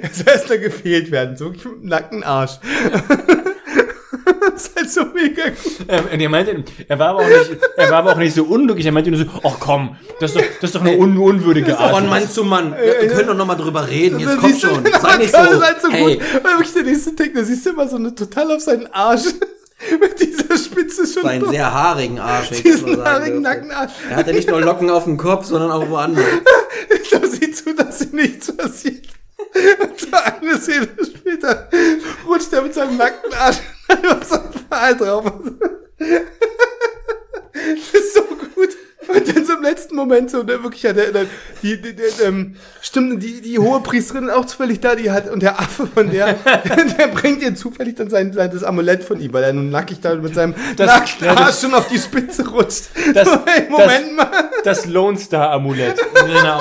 er 0.00 0.10
soll 0.12 0.26
erst 0.26 0.48
mal 0.48 0.58
gefehlt 0.58 1.10
werden, 1.10 1.36
so 1.36 1.46
wirklich 1.46 1.64
mit 1.64 1.82
dem 1.82 1.88
nackten 1.88 2.22
Arsch. 2.24 2.58
das 4.52 4.66
ist 4.66 4.76
halt 4.76 4.90
so 4.90 5.04
mega 5.06 5.44
gut. 5.48 5.86
Ähm, 5.88 6.20
er 6.20 6.28
meinte, 6.28 6.64
er 6.88 6.98
war 6.98 7.08
aber 7.10 7.20
auch 7.20 7.28
nicht, 7.28 7.58
er 7.76 7.90
war 7.90 7.98
aber 7.98 8.12
auch 8.12 8.18
nicht 8.18 8.34
so 8.34 8.44
unglücklich. 8.44 8.86
Er 8.86 8.92
meinte 8.92 9.10
nur 9.10 9.20
so, 9.20 9.26
ach 9.44 9.56
komm, 9.60 9.96
das 10.20 10.32
ist 10.32 10.40
doch, 10.40 10.44
das 10.60 10.70
ist 10.70 10.74
doch 10.74 10.82
eine 10.82 10.96
un 10.96 11.16
unwürdige 11.16 11.78
Art. 11.78 11.92
Von 11.94 12.08
Mann 12.08 12.28
zu 12.28 12.44
Mann. 12.44 12.74
Wir 12.76 13.08
können 13.08 13.28
doch 13.28 13.36
noch 13.36 13.46
mal 13.46 13.54
drüber 13.54 13.88
reden. 13.88 14.18
Jetzt 14.18 14.34
Da 14.34 14.36
komm 14.40 14.54
schon. 14.54 14.84
genau, 14.84 15.00
Sei 15.00 15.16
nicht 15.16 15.34
das 15.34 15.48
so. 15.48 15.54
ist 15.56 15.64
halt 15.64 15.82
so 15.82 15.90
Hey, 15.90 16.16
gut. 16.16 16.24
Weil 16.34 16.52
wirklich 16.52 16.72
der 16.72 16.82
nächste 16.82 17.14
Tick, 17.16 17.34
da 17.34 17.44
siehst 17.44 17.66
du 17.66 17.70
immer 17.70 17.88
so 17.88 17.96
eine 17.96 18.14
total 18.14 18.52
auf 18.52 18.60
seinen 18.60 18.86
Arsch. 18.92 19.22
Mit 20.00 20.20
dieser 20.20 20.56
Spitze 20.58 21.06
schon 21.06 21.22
seinen 21.22 21.42
drauf. 21.42 21.52
sehr 21.52 21.72
haarigen 21.72 22.18
Arsch. 22.18 22.50
ich 22.52 22.62
diesen 22.62 22.88
sagen 22.88 23.04
haarigen 23.04 23.42
dürfte. 23.42 23.42
nackten 23.42 23.70
Arsch. 23.70 23.92
Er 24.10 24.16
hat 24.16 24.26
ja 24.26 24.32
nicht 24.32 24.48
nur 24.48 24.60
Locken 24.60 24.90
auf 24.90 25.04
dem 25.04 25.16
Kopf, 25.16 25.46
sondern 25.46 25.70
auch 25.70 25.88
woanders. 25.88 26.24
Da 27.10 27.26
sieht 27.26 27.56
zu, 27.56 27.74
dass 27.74 28.02
ihm 28.02 28.12
nichts 28.12 28.56
passiert. 28.56 29.04
Und 29.82 29.98
so 30.00 30.06
eine 30.12 30.58
Szene 30.60 30.88
später 31.02 31.68
rutscht 32.26 32.52
er 32.52 32.62
mit 32.62 32.72
seinem 32.72 32.96
nackten 32.96 33.32
Arsch 33.34 33.58
auf 33.88 34.24
so 34.24 34.36
einen 34.36 34.52
Pfahl 34.52 34.96
drauf. 34.96 35.24
Das 35.98 37.94
ist 38.00 38.14
so 38.14 38.22
gut. 38.22 38.68
Und 39.08 39.34
dann 39.34 39.44
so 39.46 39.54
im 39.54 39.62
letzten 39.62 39.96
Moment 39.96 40.30
so, 40.30 40.42
der 40.42 40.62
wirklich 40.62 40.84
hat 40.84 40.96
der, 40.96 41.10
der, 41.10 41.24
die, 41.62 41.80
die, 41.80 41.96
die, 41.96 42.02
ähm, 42.22 42.56
stimmt, 42.82 43.22
die, 43.22 43.40
die 43.40 43.58
hohe 43.58 43.80
Priesterin 43.80 44.28
auch 44.28 44.44
zufällig 44.44 44.80
da, 44.80 44.94
die 44.94 45.10
hat, 45.10 45.28
und 45.30 45.42
der 45.42 45.58
Affe 45.58 45.86
von 45.86 46.10
der, 46.10 46.34
der 46.98 47.06
bringt 47.08 47.40
ihr 47.42 47.54
zufällig 47.54 47.96
dann 47.96 48.10
sein, 48.10 48.32
sein, 48.34 48.50
das 48.52 48.62
Amulett 48.62 49.02
von 49.02 49.18
ihm, 49.18 49.32
weil 49.32 49.42
er 49.44 49.52
nun 49.54 49.70
nackig 49.70 50.00
da 50.00 50.14
mit 50.16 50.34
seinem 50.34 50.54
Das- 50.76 50.86
nackten 50.86 51.26
ja, 51.26 51.34
das- 51.34 51.46
Arsch 51.46 51.60
schon 51.60 51.74
auf 51.74 51.88
die 51.88 51.98
Spitze 51.98 52.46
rutscht. 52.48 52.90
Das- 53.14 53.26
so, 53.28 53.38
hey, 53.46 53.68
Moment 53.70 54.16
mal. 54.16 54.30
Das 54.64 54.84
Lone 54.86 55.16
Star 55.18 55.50
Amulett. 55.52 55.98
Genau. 56.26 56.60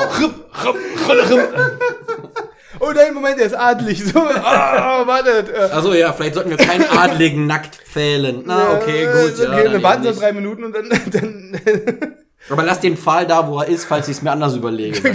Oh 2.81 2.91
nein, 2.95 3.13
Moment, 3.13 3.37
der 3.37 3.47
ist 3.47 3.55
adelig. 3.57 4.01
So, 4.05 4.19
oh, 4.21 4.23
warte. 4.23 5.45
Äh, 5.53 5.73
Also 5.73 5.93
ja, 5.93 6.13
vielleicht 6.13 6.35
sollten 6.35 6.49
wir 6.51 6.57
keinen 6.57 6.85
Adligen 6.89 7.45
nackt 7.45 7.75
fählen. 7.75 8.43
Na, 8.45 8.75
okay, 8.75 9.05
gut. 9.05 9.37
Äh, 9.39 9.43
ja, 9.43 9.51
Okay, 9.59 9.71
wir 9.73 9.83
warten 9.83 10.03
so 10.03 10.13
drei 10.17 10.31
Minuten 10.31 10.63
und 10.63 10.73
dann, 10.73 10.89
dann 11.11 12.15
Aber 12.49 12.63
lass 12.63 12.79
den 12.79 12.97
Pfahl 12.97 13.27
da, 13.27 13.47
wo 13.47 13.59
er 13.59 13.67
ist, 13.67 13.85
falls 13.85 14.07
ich 14.07 14.17
es 14.17 14.21
mir 14.21 14.31
anders 14.31 14.55
überlege. 14.55 14.99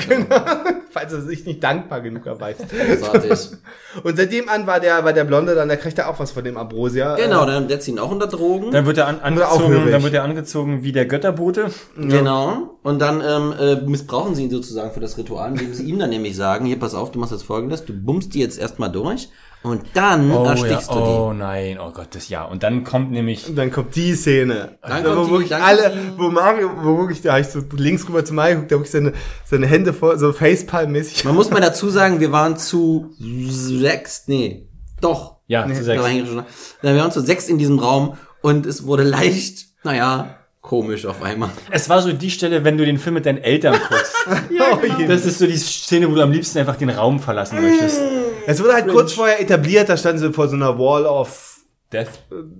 falls 0.90 1.12
er 1.12 1.22
sich 1.22 1.44
nicht 1.44 1.62
dankbar 1.62 2.00
genug 2.00 2.24
erweist. 2.26 2.64
Großartig. 2.68 3.58
Und 4.02 4.16
seitdem 4.16 4.48
an 4.48 4.66
war 4.66 4.80
der, 4.80 5.04
war 5.04 5.12
der 5.12 5.24
Blonde 5.24 5.54
dann, 5.54 5.68
der 5.68 5.76
kriegt 5.76 5.98
er 5.98 6.08
auch 6.08 6.18
was 6.20 6.30
von 6.30 6.44
dem 6.44 6.56
Ambrosia. 6.56 7.16
Genau, 7.16 7.44
dann 7.44 7.68
setzt 7.68 7.88
ihn 7.88 7.98
auch 7.98 8.10
unter 8.10 8.28
Drogen. 8.28 8.70
Dann 8.70 8.86
wird 8.86 8.98
er 8.98 9.08
an, 9.08 9.20
angezogen, 9.20 9.90
dann 9.90 10.02
wird 10.02 10.14
er 10.14 10.22
angezogen 10.22 10.84
wie 10.84 10.92
der 10.92 11.06
Götterbote. 11.06 11.70
Genau. 11.96 12.76
Und 12.82 13.00
dann 13.00 13.22
ähm, 13.26 13.54
äh, 13.58 13.76
missbrauchen 13.76 14.34
sie 14.34 14.44
ihn 14.44 14.50
sozusagen 14.50 14.92
für 14.92 15.00
das 15.00 15.18
Ritual, 15.18 15.50
indem 15.50 15.74
sie 15.74 15.84
ihm 15.84 15.98
dann 15.98 16.10
nämlich 16.10 16.36
sagen, 16.36 16.66
hier, 16.66 16.78
pass 16.78 16.94
auf, 16.94 17.10
du 17.10 17.18
machst 17.18 17.32
jetzt 17.32 17.44
folgendes, 17.44 17.84
du 17.84 17.92
bummst 17.92 18.34
die 18.34 18.40
jetzt 18.40 18.58
erstmal 18.58 18.90
durch 18.90 19.28
und 19.64 19.82
dann 19.94 20.30
erstichst 20.30 20.90
du 20.90 20.94
oh 20.94 21.32
nein, 21.32 21.78
oh 21.80 21.90
Gott, 21.90 22.08
das 22.12 22.28
ja. 22.28 22.44
Und 22.44 22.62
dann 22.62 22.84
kommt 22.84 23.10
nämlich, 23.10 23.48
Und 23.48 23.56
dann 23.56 23.72
kommt 23.72 23.96
die 23.96 24.14
Szene. 24.14 24.78
Dann 24.82 24.92
Also, 24.92 25.08
kommt 25.08 25.18
wo 25.18 25.24
die- 25.24 25.30
wirklich 25.32 25.48
dann 25.50 25.62
alle, 25.62 25.90
die- 25.90 26.18
wo 26.18 26.30
Mario, 26.30 26.70
wo 26.82 26.98
wirklich, 26.98 27.22
da 27.22 27.32
hab 27.32 27.40
ich 27.40 27.48
so 27.48 27.60
links 27.76 28.06
rüber 28.08 28.24
zu 28.24 28.32
Mario 28.34 28.54
geguckt, 28.56 28.70
da 28.72 28.76
wirklich 28.76 28.92
seine, 28.92 29.12
seine 29.44 29.66
Hände 29.66 29.92
vor, 29.92 30.16
so 30.18 30.28
Facepalm-mäßig. 30.32 31.22
die. 31.22 31.26
Man 31.26 31.34
muss 31.34 31.50
mal 31.50 31.60
dazu 31.62 31.88
sagen, 31.90 32.20
wir 32.20 32.30
waren 32.30 32.56
zu 32.56 33.10
sechs, 33.18 34.24
nee, 34.28 34.68
doch. 35.00 35.36
ja, 35.48 35.64
zu 35.66 35.70
Da 35.74 35.82
sechs. 35.82 36.28
Wir 36.82 36.96
waren 36.96 37.10
zu 37.12 37.20
sechs 37.20 37.48
in 37.48 37.58
diesem 37.58 37.78
Raum 37.80 38.16
und 38.42 38.66
es 38.66 38.86
wurde 38.86 39.02
leicht, 39.02 39.66
naja, 39.82 40.36
komisch 40.60 41.04
auf 41.06 41.22
einmal. 41.22 41.50
Es 41.70 41.88
war 41.88 42.00
so 42.02 42.12
die 42.12 42.30
Stelle, 42.30 42.64
wenn 42.64 42.78
du 42.78 42.84
den 42.86 42.98
Film 42.98 43.14
mit 43.14 43.26
deinen 43.26 43.38
Eltern 43.38 43.74
guckst. 43.88 44.14
Oh, 44.72 44.78
Das 45.06 45.26
ist 45.26 45.38
so 45.38 45.46
die 45.46 45.56
Szene, 45.58 46.10
wo 46.10 46.14
du 46.14 46.22
am 46.22 46.32
liebsten 46.32 46.58
einfach 46.58 46.76
den 46.76 46.88
Raum 46.90 47.20
verlassen 47.20 47.60
möchtest. 47.60 48.00
Es 48.46 48.62
wurde 48.62 48.74
halt 48.74 48.88
kurz 48.88 49.12
vorher 49.12 49.40
etabliert, 49.40 49.88
da 49.88 49.96
standen 49.96 50.18
sie 50.18 50.32
vor 50.32 50.48
so 50.48 50.56
einer 50.56 50.78
Wall 50.78 51.06
of 51.06 51.53
Death. 51.94 52.08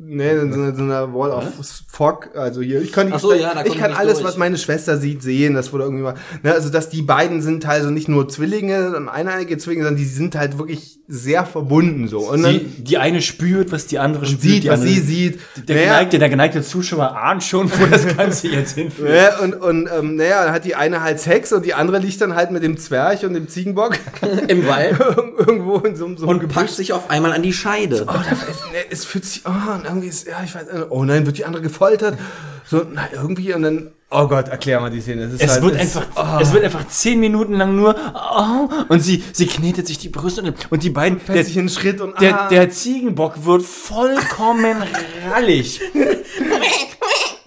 Nee, 0.06 0.34
so 0.36 0.40
eine, 0.42 0.74
so 0.76 0.82
eine 0.82 1.12
Wall 1.14 1.30
of 1.32 1.44
Fog, 1.88 2.30
also 2.34 2.60
hier, 2.62 2.80
ich 2.82 2.92
kann, 2.92 3.12
Ach 3.12 3.18
so, 3.20 3.32
ja, 3.34 3.54
da 3.54 3.64
ich 3.64 3.76
kann 3.76 3.92
alles, 3.92 4.14
durch. 4.14 4.24
was 4.26 4.36
meine 4.36 4.56
Schwester 4.58 4.96
sieht, 4.96 5.22
sehen, 5.22 5.54
das 5.54 5.72
wurde 5.72 5.84
irgendwie 5.84 6.02
mal, 6.04 6.14
ne, 6.42 6.52
also, 6.52 6.70
dass 6.70 6.88
die 6.88 7.02
beiden 7.02 7.42
sind 7.42 7.66
also 7.66 7.90
nicht 7.90 8.08
nur 8.08 8.28
Zwillinge 8.28 8.96
und 8.96 9.08
eineiige 9.08 9.58
Zwillinge, 9.58 9.84
sondern 9.84 9.98
die 10.00 10.06
sind 10.08 10.36
halt 10.36 10.58
wirklich 10.58 11.00
sehr 11.06 11.44
verbunden, 11.44 12.08
so. 12.08 12.20
Und 12.30 12.42
dann 12.42 12.54
Die, 12.58 12.84
die 12.84 12.98
eine 12.98 13.20
spürt, 13.22 13.70
was 13.72 13.86
die 13.86 13.98
andere 13.98 14.24
spürt. 14.26 14.40
sieht, 14.40 14.64
die 14.64 14.68
was 14.68 14.80
andere, 14.80 14.94
sie 14.94 15.00
sieht. 15.00 15.38
Der, 15.68 15.76
Naja, 15.76 15.88
geneigte, 15.92 16.18
der 16.18 16.28
geneigte 16.30 16.62
Zuschauer 16.62 17.16
ahnt 17.16 17.42
schon, 17.44 17.70
wo 17.70 17.86
das 17.86 18.16
Ganze 18.16 18.48
jetzt 18.48 18.72
hinführt. 18.76 19.10
ja, 19.14 19.38
und, 19.40 19.54
und, 19.54 19.88
ähm, 19.96 20.16
naja, 20.16 20.44
dann 20.44 20.54
hat 20.54 20.64
die 20.64 20.74
eine 20.74 21.02
halt 21.02 21.20
Sex 21.20 21.52
und 21.52 21.64
die 21.66 21.74
andere 21.74 21.98
liegt 21.98 22.20
dann 22.20 22.34
halt 22.34 22.50
mit 22.52 22.62
dem 22.62 22.76
Zwerg 22.78 23.22
und 23.22 23.34
dem 23.34 23.48
Ziegenbock 23.48 23.98
Im 24.48 24.66
Wald 24.66 24.98
irgendwo 25.38 25.76
in 25.78 25.94
so, 25.96 26.06
so 26.16 26.24
einem 26.24 26.28
und 26.28 26.40
Gebüsch. 26.40 26.54
packt 26.56 26.70
sich 26.70 26.92
auf 26.92 27.10
einmal 27.10 27.32
an 27.32 27.42
die 27.42 27.52
Scheide. 27.52 28.02
Oh, 28.08 28.12
da, 28.12 28.22
es, 28.32 28.60
ne, 28.72 28.78
es 28.90 29.04
fühlt 29.04 29.23
sich, 29.24 29.42
oh, 29.46 29.72
und 29.72 29.84
irgendwie 29.84 30.08
ist, 30.08 30.26
ja, 30.26 30.42
ich 30.44 30.54
weiß, 30.54 30.66
äh, 30.68 30.84
oh 30.90 31.04
nein, 31.04 31.26
wird 31.26 31.38
die 31.38 31.44
andere 31.44 31.62
gefoltert. 31.62 32.18
So, 32.66 32.84
na, 32.92 33.08
irgendwie, 33.12 33.52
und 33.52 33.62
dann, 33.62 33.90
oh 34.10 34.26
Gott, 34.26 34.48
erklär 34.48 34.80
mal 34.80 34.90
die 34.90 35.00
Szene. 35.00 35.24
ist 35.24 35.42
Es 35.42 35.50
halt- 35.52 35.62
wird 35.62 35.74
es- 35.74 35.96
einfach, 35.96 36.06
oh. 36.16 36.40
es 36.40 36.52
wird 36.52 36.64
einfach 36.64 36.86
zehn 36.88 37.20
Minuten 37.20 37.54
lang 37.54 37.76
nur, 37.76 37.94
oh, 38.14 38.68
und 38.88 39.00
sie, 39.00 39.22
sie 39.32 39.46
knetet 39.46 39.86
sich 39.86 39.98
die 39.98 40.08
Brüste 40.08 40.42
und, 40.42 40.54
und 40.70 40.82
die 40.82 40.90
beiden, 40.90 41.20
der, 41.28 41.44
sich 41.44 41.56
in 41.56 41.64
den 41.64 41.68
Schritt 41.68 42.00
und 42.00 42.18
der, 42.20 42.42
ah. 42.44 42.48
der 42.48 42.70
Ziegenbock 42.70 43.44
wird 43.44 43.62
vollkommen 43.62 44.76
rallig. 45.30 45.80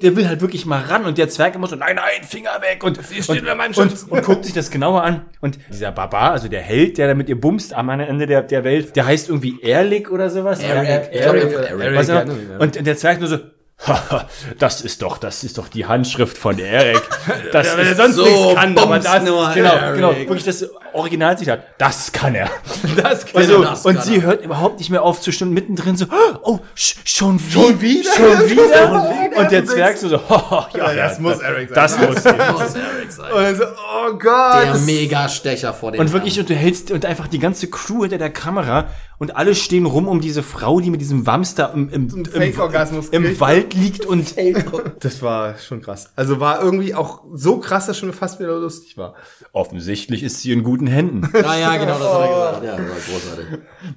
Der 0.01 0.15
will 0.15 0.27
halt 0.27 0.41
wirklich 0.41 0.65
mal 0.65 0.81
ran 0.81 1.05
und 1.05 1.17
der 1.17 1.29
Zwerg 1.29 1.55
immer 1.55 1.67
so, 1.67 1.75
nein, 1.75 1.95
nein, 1.95 2.23
Finger 2.27 2.61
weg 2.61 2.83
und, 2.83 2.99
steht 3.03 3.27
und, 3.29 3.39
unter 3.39 3.55
meinem 3.55 3.73
Schutz. 3.73 4.03
und, 4.03 4.11
und 4.11 4.23
guckt 4.23 4.45
sich 4.45 4.53
das 4.53 4.69
genauer 4.69 5.03
an. 5.03 5.25
Und 5.41 5.57
dieser 5.71 5.91
Barbar, 5.91 6.31
also 6.31 6.47
der 6.47 6.61
Held, 6.61 6.97
der 6.97 7.07
da 7.07 7.13
mit 7.15 7.29
ihr 7.29 7.39
bumst 7.39 7.73
am 7.73 7.89
anderen 7.89 8.11
Ende 8.11 8.27
der, 8.27 8.43
der 8.43 8.63
Welt, 8.63 8.95
der 8.95 9.05
heißt 9.05 9.29
irgendwie 9.29 9.61
Erlik 9.61 10.11
oder 10.11 10.29
sowas. 10.29 10.59
Eric. 10.59 11.09
Eric, 11.11 11.13
Eric, 11.13 12.07
ja, 12.07 12.23
ja. 12.23 12.25
Und 12.59 12.85
der 12.85 12.97
Zwerg 12.97 13.19
nur 13.19 13.29
so, 13.29 13.39
Haha, 13.85 14.27
das 14.59 14.81
ist 14.81 15.01
doch, 15.01 15.17
das 15.17 15.43
ist 15.43 15.57
doch 15.57 15.67
die 15.67 15.85
Handschrift 15.85 16.37
von 16.37 16.57
Eric. 16.59 17.01
Das 17.51 17.75
er 17.75 17.79
ist 17.79 17.97
sonst 17.97 18.15
so 18.15 18.25
nichts 18.25 18.55
kann, 18.55 18.77
aber 18.77 18.99
das, 18.99 19.23
genau, 19.23 19.93
genau, 19.93 20.15
wirklich 20.15 20.43
das 20.43 20.69
Originalzitat. 20.93 21.63
Das 21.77 22.11
kann 22.11 22.35
er. 22.35 22.49
das 23.01 23.25
kann 23.25 23.41
Also, 23.41 23.63
das 23.63 23.85
und 23.85 23.95
kann 23.95 24.03
sie 24.03 24.17
er. 24.17 24.21
hört 24.23 24.43
überhaupt 24.43 24.79
nicht 24.79 24.89
mehr 24.89 25.03
auf 25.03 25.21
zu 25.21 25.31
stimmen, 25.31 25.53
mittendrin 25.53 25.95
so, 25.95 26.05
oh, 26.43 26.59
sch 26.75 26.95
schon, 27.05 27.39
wie, 27.39 27.51
Schon 27.51 27.81
wieder? 27.81 28.13
Schon 28.13 28.49
wieder? 28.49 28.87
Schon 28.87 28.91
wieder? 29.03 29.37
Und 29.37 29.51
der 29.51 29.61
Du 29.61 29.67
Zwerg 29.67 29.97
so, 29.97 30.09
so 30.09 30.15
ja, 30.15 30.67
Ja, 30.75 30.93
das 30.93 31.19
muss 31.19 31.39
Eric 31.39 31.69
sein. 31.69 31.75
Das 31.75 31.97
muss. 31.99 32.15
Muss 32.15 32.75
Eric 32.75 33.11
sein. 33.11 33.31
Und 33.31 33.55
so, 33.57 33.63
oh 33.63 34.13
Gott. 34.17 34.63
Der 34.63 34.77
Mega-Stecher 34.85 35.73
vor 35.73 35.91
den 35.91 36.01
Und 36.01 36.13
wirklich, 36.13 36.39
und 36.39 36.49
du 36.49 36.55
hältst, 36.55 36.91
und 36.91 37.05
einfach 37.05 37.27
die 37.27 37.39
ganze 37.39 37.69
Crew 37.69 38.01
hinter 38.01 38.17
der 38.17 38.29
Kamera 38.29 38.87
und 39.19 39.35
alle 39.35 39.55
stehen 39.55 39.85
rum 39.85 40.07
um 40.07 40.21
diese 40.21 40.43
Frau, 40.43 40.79
die 40.79 40.91
mit 40.91 41.01
diesem 41.01 41.25
Wamster 41.25 41.71
im, 41.73 41.89
im, 41.89 42.09
im, 42.09 42.25
im 42.33 43.23
kriegt. 43.23 43.39
Wald 43.39 43.73
liegt 43.73 44.05
und 44.05 44.35
Das 44.99 45.21
war 45.21 45.57
schon 45.57 45.81
krass. 45.81 46.11
Also 46.15 46.39
war 46.39 46.61
irgendwie 46.61 46.93
auch 46.93 47.23
so 47.33 47.57
krass, 47.59 47.87
dass 47.87 47.97
schon 47.97 48.13
fast 48.13 48.39
wieder 48.39 48.57
lustig 48.57 48.97
war. 48.97 49.15
offensichtlich 49.53 50.23
ist 50.23 50.41
sie 50.41 50.51
in 50.51 50.63
guten 50.63 50.86
Händen. 50.87 51.29
Ja, 51.33 51.55
ja, 51.55 51.77
genau, 51.77 51.97
das 51.99 52.13
hat 52.13 52.21
er 52.21 52.27
gesagt. 52.27 52.63
Ja, 52.63 52.77
das 52.77 52.89
war 52.89 53.13
großartig. 53.13 53.45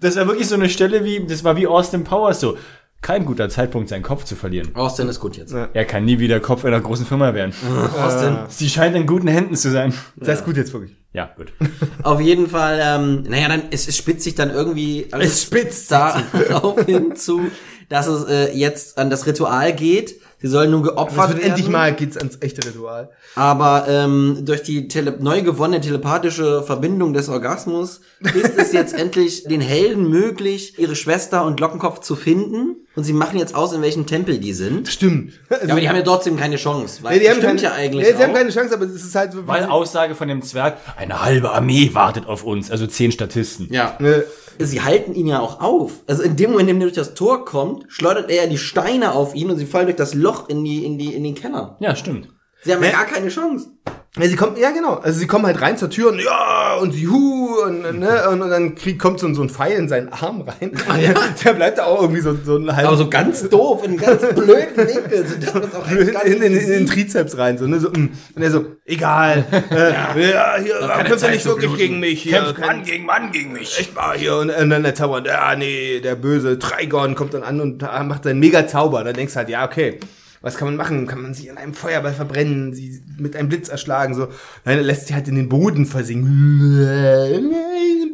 Das 0.01 0.16
war 0.16 0.26
wirklich 0.26 0.49
so 0.49 0.55
eine 0.55 0.68
Stelle 0.68 1.05
wie, 1.05 1.26
das 1.26 1.43
war 1.45 1.57
wie 1.57 1.66
Austin 1.66 2.05
Powers 2.05 2.41
so. 2.41 2.57
Kein 3.03 3.24
guter 3.24 3.49
Zeitpunkt, 3.49 3.88
seinen 3.88 4.03
Kopf 4.03 4.24
zu 4.24 4.36
verlieren. 4.36 4.74
Austin 4.74 5.09
ist 5.09 5.20
gut 5.20 5.36
jetzt. 5.38 5.55
Er 5.55 5.84
kann 5.86 6.05
nie 6.05 6.18
wieder 6.18 6.38
Kopf 6.38 6.66
einer 6.66 6.80
großen 6.80 7.07
Firma 7.07 7.32
werden. 7.32 7.55
Austin. 7.99 8.36
Sie 8.49 8.68
scheint 8.68 8.95
in 8.95 9.07
guten 9.07 9.26
Händen 9.26 9.57
zu 9.57 9.70
sein. 9.70 9.95
Das 10.16 10.41
ist 10.41 10.45
gut 10.45 10.59
jetzt 10.59 10.72
wirklich. 10.74 10.95
Ja, 11.14 11.30
gut. 11.34 11.53
Auf 12.03 12.20
jeden 12.20 12.47
Fall, 12.47 12.78
ähm, 12.82 13.22
naja, 13.26 13.49
dann, 13.49 13.62
es, 13.70 13.88
es 13.88 13.97
spitzt 13.97 14.22
sich 14.24 14.34
dann 14.34 14.51
irgendwie 14.51 15.09
alles 15.12 15.32
Es 15.32 15.43
spitzt 15.45 15.91
darauf 15.91 16.84
hinzu, 16.84 17.41
dass 17.88 18.07
es 18.07 18.24
äh, 18.28 18.53
jetzt 18.53 18.99
an 18.99 19.09
das 19.09 19.26
Ritual 19.26 19.72
geht. 19.72 20.20
Sie 20.43 20.49
sollen 20.49 20.70
nun 20.70 20.82
geopfert 20.82 21.28
wird 21.28 21.38
werden. 21.41 21.51
endlich 21.51 21.68
mal 21.68 21.93
geht's 21.95 22.16
ans 22.16 22.38
echte 22.41 22.66
Ritual. 22.66 23.11
Aber 23.34 23.84
ähm, 23.88 24.38
durch 24.43 24.62
die 24.62 24.88
tele 24.88 25.16
neu 25.20 25.43
gewonnene 25.43 25.80
telepathische 25.80 26.62
Verbindung 26.62 27.12
des 27.12 27.28
Orgasmus 27.28 28.01
ist 28.34 28.57
es 28.57 28.72
jetzt 28.72 28.95
endlich 28.99 29.45
den 29.45 29.61
Helden 29.61 30.09
möglich, 30.09 30.78
ihre 30.78 30.97
Schwester 30.97 31.45
und 31.45 31.61
Lockenkopf 31.61 32.01
zu 32.01 32.16
finden. 32.16 32.76
Und 32.97 33.05
sie 33.05 33.12
machen 33.12 33.38
jetzt 33.38 33.55
aus, 33.55 33.72
in 33.72 33.82
welchem 33.82 34.07
Tempel 34.07 34.38
die 34.38 34.53
sind. 34.53 34.88
Stimmt. 34.88 35.34
Also, 35.49 35.66
Ja, 35.66 35.72
aber 35.72 35.80
die 35.80 35.88
haben 35.88 35.97
ja 35.97 36.03
trotzdem 36.03 36.36
keine 36.36 36.57
Chance. 36.57 37.03
Weil 37.03 37.14
nee, 37.18 37.24
die 37.24 37.30
haben 37.30 37.36
stimmt 37.36 37.61
keine, 37.61 37.62
ja 37.62 37.72
eigentlich 37.72 38.07
Nee, 38.07 38.14
sie 38.16 38.22
haben 38.22 38.30
auch. 38.32 38.36
keine 38.36 38.51
Chance, 38.51 38.74
aber 38.74 38.84
es 38.86 38.95
ist 39.05 39.14
halt 39.14 39.32
so. 39.32 39.47
Weil 39.47 39.64
Aussage 39.66 40.14
von 40.14 40.26
dem 40.26 40.43
Zwerg, 40.43 40.78
eine 40.97 41.22
halbe 41.22 41.51
Armee 41.53 41.91
wartet 41.93 42.26
auf 42.26 42.45
uns, 42.45 42.70
also 42.70 42.86
zehn 42.86 43.12
Statisten. 43.12 43.68
ja. 43.70 43.97
Ne, 44.01 44.24
Sie 44.59 44.83
halten 44.83 45.15
ihn 45.15 45.27
ja 45.27 45.41
auch 45.41 45.61
auf. 45.61 46.03
Also 46.07 46.23
in 46.23 46.37
dem 46.37 46.51
Moment, 46.51 46.69
in 46.69 46.77
dem 46.77 46.83
er 46.83 46.87
durch 46.87 46.97
das 46.97 47.15
Tor 47.15 47.45
kommt, 47.45 47.85
schleudert 47.89 48.31
er 48.31 48.45
ja 48.45 48.47
die 48.49 48.59
Steine 48.59 49.13
auf 49.13 49.35
ihn 49.35 49.51
und 49.51 49.57
sie 49.57 49.67
fallen 49.67 49.87
durch 49.87 49.97
das 49.97 50.15
Loch 50.15 50.49
in 50.49 50.65
die, 50.65 50.85
in 50.85 50.99
die, 50.99 51.15
in 51.15 51.25
den 51.25 51.35
Keller. 51.35 51.77
Ja, 51.81 51.97
stimmt. 51.97 52.29
Sie 52.63 52.75
haben 52.75 52.83
ja 52.83 52.91
gar 52.91 53.07
keine 53.07 53.29
Chance. 53.29 53.71
Ja, 54.19 54.27
sie 54.27 54.35
kommen, 54.35 54.57
ja 54.57 54.73
genau, 54.73 54.95
also 54.95 55.21
sie 55.21 55.29
kommen 55.29 55.47
halt 55.47 55.61
rein 55.63 55.77
zur 55.79 55.89
Tür 55.89 56.09
und 56.11 56.19
ja, 56.21 56.75
und 56.81 56.91
sie 56.91 57.07
hu, 57.07 57.61
und, 57.65 58.01
ne, 58.01 58.29
und, 58.29 58.43
und 58.43 58.51
dann 58.51 58.75
krieg, 58.75 58.99
kommt 58.99 59.21
so, 59.21 59.27
ein- 59.29 59.37
so 59.37 59.43
ein 59.43 59.49
Pfeil 59.49 59.79
in 59.79 59.89
seinen 59.89 60.09
Arm 60.09 60.41
rein. 60.41 60.73
Der 61.45 61.53
bleibt 61.53 61.79
da 61.79 61.85
auch 61.85 62.03
irgendwie 62.03 62.21
so, 62.21 62.37
so 62.45 62.57
ein 62.57 62.75
halb 62.75 62.89
Aber 62.89 62.97
so 62.97 63.09
ganz 63.09 63.49
doof, 63.49 63.85
in 63.85 63.97
ganz 63.97 64.21
blöden 64.35 64.77
Winkel. 64.77 65.25
So, 65.27 65.95
in, 65.95 66.43
in, 66.43 66.57
in, 66.57 66.67
den. 66.69 66.87
Trizeps 66.87 67.39
rein, 67.39 67.57
so, 67.57 67.69
ne, 67.69 67.79
so, 67.79 67.89
mm. 67.91 68.11
und 68.35 68.43
er 68.43 68.51
so, 68.51 68.65
egal, 68.85 69.45
äh, 69.71 69.93
ja, 70.33 70.57
hier, 70.61 70.75
kämpft 71.05 71.23
er 71.23 71.31
nicht 71.31 71.47
wirklich 71.47 71.77
gegen 71.77 72.01
mich, 72.01 72.21
hier, 72.25 72.53
kein, 72.61 72.83
gegen 72.83 73.07
Mann 73.07 73.31
gegen 73.31 73.53
mich. 73.53 73.79
echt 73.79 73.95
mal 73.95 74.19
hier, 74.19 74.35
und, 74.39 74.51
und 74.51 74.71
dann 74.71 74.83
der 74.83 74.97
Zauber, 74.97 75.25
ja, 75.25 75.55
nee, 75.55 76.01
der 76.01 76.17
böse 76.17 76.59
Trigon 76.59 77.15
kommt 77.15 77.33
dann 77.35 77.45
an 77.45 77.61
und 77.61 77.85
äh, 77.85 78.03
macht 78.03 78.25
seinen 78.25 78.41
Mega-Zauber, 78.41 79.05
dann 79.05 79.15
denkst 79.15 79.35
du 79.35 79.39
halt, 79.39 79.49
ja, 79.51 79.65
okay, 79.65 80.01
was 80.43 80.57
kann 80.57 80.68
man 80.68 80.76
machen? 80.76 81.07
Kann 81.07 81.20
man 81.22 81.34
sie 81.34 81.49
in 81.49 81.57
einem 81.59 81.74
Feuerball 81.74 82.14
verbrennen, 82.14 82.72
sie 82.72 83.03
mit 83.18 83.36
einem 83.36 83.49
Blitz 83.49 83.68
erschlagen, 83.68 84.14
so. 84.14 84.28
Nein, 84.64 84.78
er 84.78 84.84
lässt 84.84 85.09
sie 85.09 85.14
halt 85.14 85.28
in 85.28 85.34
den 85.34 85.49
Boden 85.49 85.84
versinken. 85.86 87.51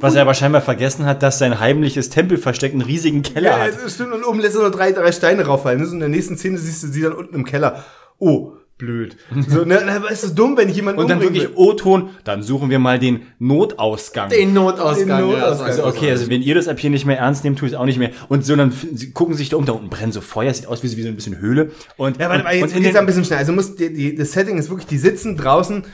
Was 0.00 0.14
er 0.14 0.22
aber 0.22 0.34
scheinbar 0.34 0.60
vergessen 0.62 1.06
hat, 1.06 1.22
dass 1.22 1.38
sein 1.38 1.58
heimliches 1.60 2.10
Tempelversteck 2.10 2.72
einen 2.72 2.82
riesigen 2.82 3.22
Keller 3.22 3.50
Ja, 3.50 3.58
hat. 3.64 3.82
das 3.82 3.94
stimmt. 3.94 4.12
Und 4.12 4.24
oben 4.24 4.40
lässt 4.40 4.56
er 4.56 4.62
nur 4.62 4.70
drei, 4.70 4.92
drei 4.92 5.12
Steine 5.12 5.46
rauffallen. 5.46 5.80
ne? 5.80 5.86
So 5.86 5.94
in 5.94 6.00
der 6.00 6.08
nächsten 6.08 6.36
Szene 6.36 6.58
siehst 6.58 6.82
du 6.82 6.88
sie 6.88 7.02
dann 7.02 7.12
unten 7.12 7.34
im 7.34 7.44
Keller. 7.44 7.84
Oh, 8.18 8.52
blöd. 8.78 9.16
So, 9.48 9.64
ne, 9.64 9.80
aber 9.90 10.10
ist 10.10 10.20
so 10.22 10.34
dumm, 10.34 10.56
wenn 10.56 10.68
ich 10.68 10.76
jemanden 10.76 11.00
Und 11.00 11.08
dann 11.08 11.20
wirklich 11.22 11.56
O-Ton, 11.56 12.10
dann 12.24 12.42
suchen 12.42 12.68
wir 12.70 12.78
mal 12.78 12.98
den 12.98 13.22
Notausgang. 13.38 14.28
Den 14.28 14.52
Notausgang. 14.52 15.06
Den 15.06 15.30
Notausgang. 15.30 15.66
Also 15.68 15.86
okay, 15.86 16.10
also 16.10 16.28
wenn 16.28 16.42
ihr 16.42 16.54
das 16.54 16.68
ab 16.68 16.78
hier 16.78 16.90
nicht 16.90 17.06
mehr 17.06 17.18
ernst 17.18 17.42
nehmt, 17.44 17.58
tue 17.58 17.68
ich 17.68 17.74
es 17.74 17.78
auch 17.78 17.84
nicht 17.86 17.98
mehr. 17.98 18.10
Und 18.28 18.44
so 18.44 18.54
dann 18.54 18.72
gucken 19.14 19.34
sich 19.34 19.48
da 19.48 19.56
um, 19.56 19.64
da 19.64 19.72
unten 19.72 19.88
brennt 19.88 20.12
so 20.12 20.20
Feuer, 20.20 20.52
sieht 20.52 20.66
aus 20.66 20.82
wie, 20.82 20.88
so- 20.88 20.96
wie 20.96 21.02
so 21.02 21.08
ein 21.08 21.16
bisschen 21.16 21.38
Höhle. 21.38 21.70
Und, 21.96 22.18
Ja, 22.18 22.28
warte 22.28 22.44
mal, 22.44 22.54
jetzt 22.54 22.74
geht's 22.74 22.96
ein 22.96 23.06
bisschen 23.06 23.24
schnell. 23.24 23.38
Also 23.38 23.52
muss 23.52 23.76
die, 23.76 23.92
die, 23.92 24.14
das 24.14 24.32
Setting 24.32 24.58
ist 24.58 24.68
wirklich, 24.68 24.86
die 24.86 24.98
sitzen 24.98 25.36
draußen. 25.36 25.84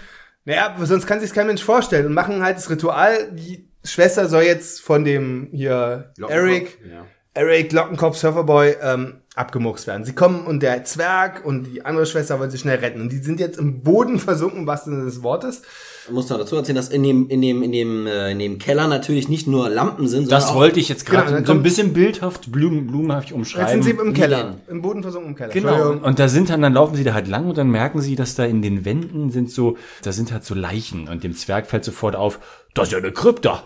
Naja, 0.44 0.74
sonst 0.82 1.06
kann 1.06 1.20
sich 1.20 1.32
kein 1.32 1.46
Mensch 1.46 1.62
vorstellen 1.62 2.06
und 2.06 2.14
machen 2.14 2.42
halt 2.42 2.56
das 2.56 2.68
Ritual. 2.68 3.30
Die 3.32 3.68
Schwester 3.84 4.28
soll 4.28 4.42
jetzt 4.42 4.80
von 4.80 5.04
dem 5.04 5.48
hier 5.52 6.12
Eric, 6.28 6.78
Ja. 6.90 7.04
Eric 7.34 7.72
Lockenkopf 7.72 8.16
Surferboy 8.16 8.74
ähm, 8.82 9.21
abgemuxt 9.34 9.86
werden. 9.86 10.04
Sie 10.04 10.12
kommen 10.14 10.44
und 10.46 10.62
der 10.62 10.84
Zwerg 10.84 11.44
und 11.46 11.64
die 11.64 11.84
andere 11.86 12.04
Schwester 12.04 12.38
wollen 12.38 12.50
sie 12.50 12.58
schnell 12.58 12.78
retten. 12.80 13.00
Und 13.00 13.10
die 13.12 13.16
sind 13.18 13.40
jetzt 13.40 13.58
im 13.58 13.82
Boden 13.82 14.18
versunken, 14.18 14.66
was 14.66 14.84
Sinne 14.84 15.04
des 15.04 15.22
Wortes. 15.22 15.62
Ich 16.06 16.12
muss 16.12 16.28
noch 16.28 16.36
dazu 16.36 16.56
erzählen, 16.56 16.76
dass 16.76 16.88
in 16.90 17.02
dem, 17.02 17.28
in 17.28 17.40
dem, 17.40 17.62
in 17.62 17.72
dem, 17.72 18.06
äh, 18.06 18.32
in 18.32 18.38
dem 18.38 18.58
Keller 18.58 18.88
natürlich 18.88 19.28
nicht 19.30 19.46
nur 19.46 19.70
Lampen 19.70 20.06
sind, 20.08 20.24
sondern 20.24 20.40
das 20.40 20.50
auch 20.50 20.56
wollte 20.56 20.80
ich 20.80 20.88
jetzt 20.90 21.06
gerade 21.06 21.32
Genau, 21.32 21.46
so 21.46 21.52
ein 21.52 21.62
bisschen 21.62 21.94
bildhaft, 21.94 22.52
blumen, 22.52 22.86
blumenhaft 22.88 23.28
Jetzt 23.28 23.36
umschreiben. 23.36 23.82
sind 23.82 23.84
sie 23.84 23.90
im 24.02 24.12
Keller. 24.12 24.44
denn? 24.44 24.54
Im 24.76 24.82
Boden 24.82 25.00
versunken 25.02 25.30
im 25.30 25.36
Keller. 25.36 25.52
Genau. 25.52 26.06
Und 26.06 26.18
da 26.18 26.28
sind 26.28 26.50
dann, 26.50 26.60
dann 26.60 26.74
laufen 26.74 26.96
sie 26.96 27.04
da 27.04 27.14
halt 27.14 27.28
lang 27.28 27.48
und 27.48 27.56
dann 27.56 27.70
merken 27.70 28.02
sie, 28.02 28.16
dass 28.16 28.34
da 28.34 28.44
in 28.44 28.60
den 28.60 28.84
Wänden 28.84 29.30
sind 29.30 29.50
so, 29.50 29.78
da 30.02 30.12
sind 30.12 30.30
halt 30.32 30.44
so 30.44 30.54
Leichen 30.54 31.08
und 31.08 31.24
dem 31.24 31.34
Zwerg 31.34 31.68
fällt 31.68 31.84
sofort 31.84 32.16
auf, 32.16 32.38
das 32.74 32.88
ist 32.88 32.92
ja 32.92 32.98
eine 32.98 33.12
Krypta. 33.12 33.62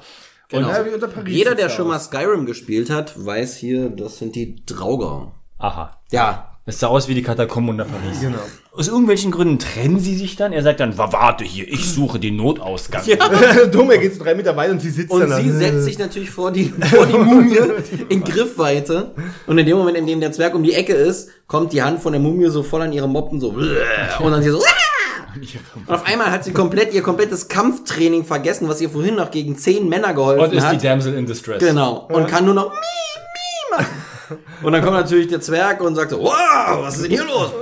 Genau. 0.49 0.69
Ja, 0.69 0.87
wie 0.87 0.91
unter 0.91 1.09
Paris 1.09 1.35
Jeder, 1.35 1.57
der 1.57 1.71
schon 1.71 1.89
mal 1.89 1.99
Skyrim 1.99 2.47
gespielt 2.47 2.89
hat, 2.89 3.15
weiß 3.27 3.57
hier, 3.57 3.89
das 3.89 4.19
sind 4.19 4.37
die 4.37 4.65
Drauger. 4.65 5.33
Aha. 5.67 5.91
Ja. 6.13 6.53
Es 6.69 6.81
sah 6.81 6.89
aus 6.89 7.07
wie 7.07 7.15
die 7.15 7.23
Katakomben 7.23 7.71
unter 7.71 7.85
Paris. 7.85 8.21
Genau. 8.21 8.39
Aus 8.73 8.89
irgendwelchen 8.89 9.31
Gründen 9.31 9.61
trennen 9.61 10.01
sie 10.01 10.17
sich 10.17 10.35
dann. 10.35 10.53
Er 10.53 10.65
sagt 10.65 10.81
dann, 10.81 10.99
"Wa- 10.99 11.13
warte 11.13 11.45
hier, 11.45 11.67
ich 11.69 11.89
suche 11.93 12.19
den 12.19 12.35
Notausgang. 12.35 13.03
Dumm, 13.71 13.89
er 13.93 13.99
geht 13.99 14.15
so 14.17 14.25
drei 14.25 14.35
Meter 14.35 14.57
weit 14.57 14.71
und 14.73 14.81
sie 14.83 14.91
sitzt 14.91 15.13
Und 15.13 15.21
dann 15.21 15.31
da. 15.31 15.41
sie 15.41 15.51
setzt 15.53 15.85
sich 15.85 15.97
natürlich 15.97 16.31
vor 16.31 16.51
die, 16.51 16.75
vor 16.91 17.07
die 17.07 17.17
Mumie 17.19 17.57
in 18.09 18.25
Griffweite. 18.25 19.13
Und 19.47 19.59
in 19.59 19.65
dem 19.67 19.77
Moment, 19.79 19.97
in 19.97 20.09
dem 20.09 20.21
der 20.21 20.33
Zwerg 20.33 20.57
um 20.57 20.65
die 20.65 20.75
Ecke 20.75 20.93
ist, 20.95 21.31
kommt 21.47 21.73
die 21.73 21.83
Hand 21.85 22.01
von 22.03 22.13
der 22.13 22.21
Mumie 22.21 22.49
so 22.51 22.65
voll 22.65 22.83
an 22.83 22.93
ihre 22.93 23.09
Moppen 23.09 23.39
so. 23.41 23.51
Und 24.21 24.33
dann 24.33 24.43
sie 24.43 24.51
so. 24.51 24.61
Und 25.87 25.95
auf 25.95 26.05
einmal 26.05 26.31
hat 26.33 26.43
sie 26.45 26.53
komplett 26.53 26.93
ihr 26.95 27.03
komplettes 27.03 27.47
Kampftraining 27.47 28.25
vergessen, 28.25 28.69
was 28.69 28.81
ihr 28.81 28.91
vorhin 28.91 29.15
noch 29.15 29.31
gegen 29.31 29.57
zehn 29.57 29.89
Männer 29.89 30.15
geholfen 30.15 30.43
Und 30.45 30.53
ist 30.53 30.63
die 30.65 30.67
hat. 30.67 30.85
Damsel 30.85 31.15
in 31.15 31.27
Distress. 31.27 31.61
Genau. 31.61 32.09
Und 32.11 32.27
kann 32.27 32.45
nur 32.45 32.55
noch 32.55 32.71
mi, 32.71 32.77
mi 32.77 33.77
machen. 33.77 33.87
Und 34.63 34.73
dann 34.73 34.83
kommt 34.83 34.97
natürlich 34.97 35.29
der 35.29 35.41
Zwerg 35.41 35.81
und 35.81 35.95
sagt 35.95 36.11
so, 36.11 36.21
wow, 36.21 36.79
was 36.81 36.97
ist 36.97 37.05
denn 37.05 37.13
hier 37.13 37.25
los? 37.25 37.53